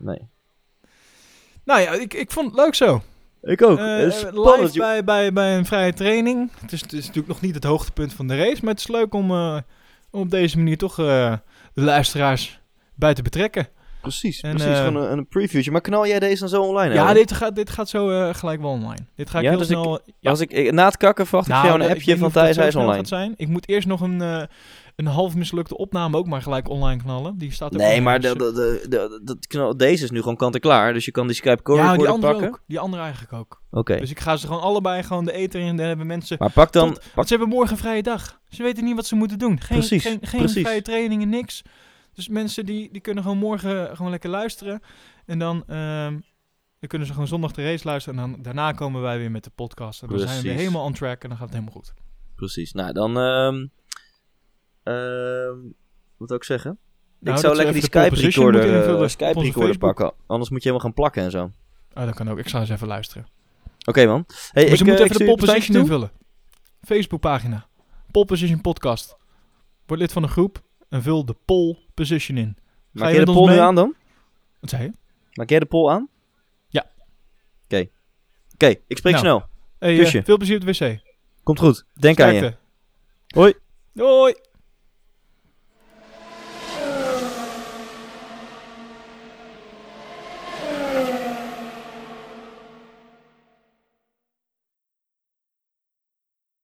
nee. 0.00 0.28
Nou 1.64 1.80
ja, 1.80 1.92
ik, 1.92 2.14
ik 2.14 2.30
vond 2.30 2.46
het 2.46 2.56
leuk 2.56 2.74
zo. 2.74 3.02
Ik 3.44 3.62
ook. 3.62 3.78
Spannend, 3.78 4.60
live 4.74 4.78
bij, 4.78 5.04
bij, 5.04 5.32
bij 5.32 5.56
een 5.56 5.66
vrije 5.66 5.92
training. 5.92 6.50
Het 6.60 6.72
is, 6.72 6.80
het 6.80 6.92
is 6.92 7.00
natuurlijk 7.00 7.28
nog 7.28 7.40
niet 7.40 7.54
het 7.54 7.64
hoogtepunt 7.64 8.12
van 8.12 8.26
de 8.28 8.36
race, 8.36 8.58
maar 8.62 8.70
het 8.70 8.80
is 8.80 8.88
leuk 8.88 9.14
om, 9.14 9.30
eh, 9.30 9.56
om 10.10 10.20
op 10.20 10.30
deze 10.30 10.56
manier 10.56 10.76
toch 10.78 10.94
de 10.94 11.40
luisteraars 11.74 12.60
bij 12.94 13.14
te 13.14 13.22
betrekken. 13.22 13.68
Precies, 14.00 14.40
En, 14.40 14.50
precies. 14.56 14.78
Gewoon 14.78 14.96
een, 14.96 15.18
een 15.18 15.26
previewtje. 15.28 15.70
Maar 15.70 15.80
knal 15.80 16.06
jij 16.06 16.18
deze 16.18 16.40
dan 16.40 16.48
zo 16.48 16.62
online? 16.62 16.94
Ja, 16.94 17.12
dit 17.12 17.32
gaat, 17.32 17.56
dit 17.56 17.70
gaat 17.70 17.88
zo 17.88 18.32
gelijk 18.32 18.60
wel 18.60 18.70
online. 18.70 19.06
Dit 19.16 19.30
ga 19.30 19.38
ik 19.38 19.44
Ja, 19.44 19.50
heel 19.50 19.58
dus 19.58 19.68
ik- 19.70 19.76
snel... 19.76 20.00
ja. 20.20 20.30
Als 20.30 20.40
ik, 20.40 20.50
ik- 20.52 20.72
na 20.72 20.84
het 20.84 20.96
kakken 20.96 21.26
verwacht 21.26 21.48
ik 21.48 21.54
van 21.54 21.64
jou 21.64 21.78
nou, 21.78 21.90
een 21.90 21.96
ik 21.96 22.02
appje 22.02 22.18
van 22.18 22.30
Thijs, 22.30 22.56
hij 22.56 22.66
is 22.66 22.74
online. 22.76 22.94
gaat 22.96 23.08
zijn. 23.08 23.34
Ik 23.36 23.48
moet 23.48 23.68
eerst 23.68 23.86
nog 23.88 24.00
een, 24.00 24.48
een 24.96 25.06
half 25.06 25.34
mislukte 25.34 25.76
opname 25.76 26.16
ook 26.16 26.26
maar 26.26 26.42
gelijk 26.42 26.68
online 26.68 27.02
knallen. 27.02 27.38
Die 27.38 27.52
staat 27.52 27.72
ook 27.72 27.78
Nee, 27.80 28.00
maar 28.00 28.20
de, 28.20 28.36
de, 28.36 28.86
de, 28.88 29.20
dat 29.24 29.46
knal- 29.46 29.76
deze 29.76 30.04
is 30.04 30.10
nu 30.10 30.18
gewoon 30.18 30.36
kant-en-klaar. 30.36 30.92
Dus 30.92 31.04
je 31.04 31.10
kan 31.10 31.26
die 31.26 31.36
Skype 31.36 31.62
core 31.62 31.82
ja, 31.82 31.96
die 31.96 32.08
andere 32.08 32.32
pakken. 32.32 32.48
ook. 32.50 32.62
Die 32.66 32.78
andere 32.78 33.02
eigenlijk 33.02 33.32
ook. 33.32 33.62
Oké. 33.70 33.96
Dus 33.98 34.10
ik 34.10 34.20
ga 34.20 34.36
ze 34.36 34.46
gewoon 34.46 34.62
allebei 34.62 35.02
gewoon 35.02 35.24
de 35.24 35.32
eten 35.32 35.60
in. 35.60 35.76
Dan 35.76 35.86
hebben 35.86 36.06
mensen... 36.06 36.36
Maar 36.40 36.50
pak 36.50 36.72
dan... 36.72 36.88
Tot- 36.88 36.98
Pak, 37.02 37.14
Want 37.14 37.28
ze 37.28 37.34
hebben 37.34 37.52
morgen 37.54 37.72
een 37.72 37.78
vrije 37.82 38.02
dag. 38.02 38.40
Ze 38.48 38.62
weten 38.62 38.84
niet 38.84 38.94
wat 38.94 39.06
ze 39.06 39.14
moeten 39.14 39.38
doen. 39.38 39.60
Geen, 39.60 39.78
Precies, 39.78 40.02
geen, 40.02 40.18
geen 40.22 40.40
precies. 40.40 40.62
vrije 40.62 40.82
trainingen, 40.82 41.28
niks. 41.28 41.62
Dus 42.12 42.28
mensen 42.28 42.66
die, 42.66 42.88
die 42.92 43.00
kunnen 43.00 43.22
gewoon 43.22 43.38
morgen 43.38 43.96
gewoon 43.96 44.10
lekker 44.10 44.30
luisteren. 44.30 44.80
En 45.26 45.38
dan, 45.38 45.64
ehm, 45.66 46.10
dan 46.78 46.88
kunnen 46.88 47.06
ze 47.06 47.12
gewoon 47.12 47.28
zondag 47.28 47.52
de 47.52 47.62
race 47.62 47.86
luisteren. 47.86 48.18
En 48.18 48.30
dan, 48.30 48.42
daarna 48.42 48.72
komen 48.72 49.02
wij 49.02 49.18
weer 49.18 49.30
met 49.30 49.44
de 49.44 49.50
podcast. 49.54 50.02
En 50.02 50.08
dan 50.08 50.18
zijn 50.18 50.42
we 50.42 50.48
helemaal 50.48 50.84
on 50.84 50.92
track. 50.92 51.22
En 51.22 51.28
dan 51.28 51.38
gaat 51.38 51.46
het 51.48 51.56
helemaal 51.58 51.74
goed. 51.80 51.94
precies. 52.34 52.72
Nou, 52.72 52.92
dan... 52.92 53.18
ehm 53.18 53.66
ehm 54.84 55.56
wat 56.16 56.28
wil 56.28 56.36
ik 56.36 56.44
zeggen? 56.44 56.78
Nou, 57.18 57.36
ik 57.36 57.42
dat 57.42 57.52
zou 57.52 57.54
lekker 57.56 57.74
die 57.74 57.82
Skype 57.82 58.14
recorder, 58.14 58.60
eh, 58.70 58.76
invullen 58.76 59.10
Skype 59.10 59.40
recorder 59.40 59.78
pakken. 59.78 60.12
Anders 60.26 60.50
moet 60.50 60.62
je 60.62 60.68
helemaal 60.68 60.86
gaan 60.86 60.94
plakken 60.94 61.22
en 61.22 61.30
zo. 61.30 61.42
Oké 61.44 61.52
Ah, 61.92 62.04
dat 62.06 62.14
kan 62.14 62.28
ook. 62.30 62.38
Ik 62.38 62.48
zal 62.48 62.60
eens 62.60 62.70
even 62.70 62.86
luisteren. 62.86 63.26
man. 64.06 64.24
Hey, 64.52 64.62
maar 64.62 64.72
ik, 64.72 64.76
ze 64.78 64.82
eh, 64.82 64.88
moeten 64.88 65.04
ik 65.04 65.10
even 65.10 65.18
de 65.18 65.24
pole 65.24 65.36
position 65.36 65.76
invullen. 65.76 66.10
Facebookpagina. 66.82 67.66
Pole 68.10 68.24
position 68.26 68.60
podcast. 68.60 69.16
Word 69.86 70.00
lid 70.00 70.12
van 70.12 70.22
een 70.22 70.28
groep 70.28 70.62
en 70.88 71.02
vul 71.02 71.24
de 71.24 71.36
pole 71.44 71.78
position 71.94 72.36
in. 72.36 72.56
Ga 72.56 72.62
Maak 72.92 73.08
je 73.08 73.14
jij 73.14 73.24
de 73.24 73.32
poll 73.32 73.50
nu 73.50 73.58
aan 73.58 73.74
dan? 73.74 73.94
Wat 74.60 74.70
zei 74.70 74.82
je? 74.82 74.92
Maak 75.32 75.48
jij 75.48 75.58
de 75.58 75.66
poll 75.66 75.90
aan? 75.90 76.08
Ja. 76.68 76.86
Oké. 77.64 77.88
Oké, 78.54 78.66
ik 78.86 78.96
spreek 78.98 79.14
Nou. 79.14 79.24
snel. 79.24 79.44
Hey, 79.78 80.00
eh, 80.00 80.24
veel 80.24 80.36
plezier 80.36 80.56
op 80.56 80.66
de 80.66 80.72
wc. 80.72 81.00
Komt 81.42 81.58
goed. 81.58 81.84
Denk 81.94 82.20
aan 82.20 82.34
je. 82.34 82.54
Hoi. 83.26 83.54
Doei. 83.92 84.34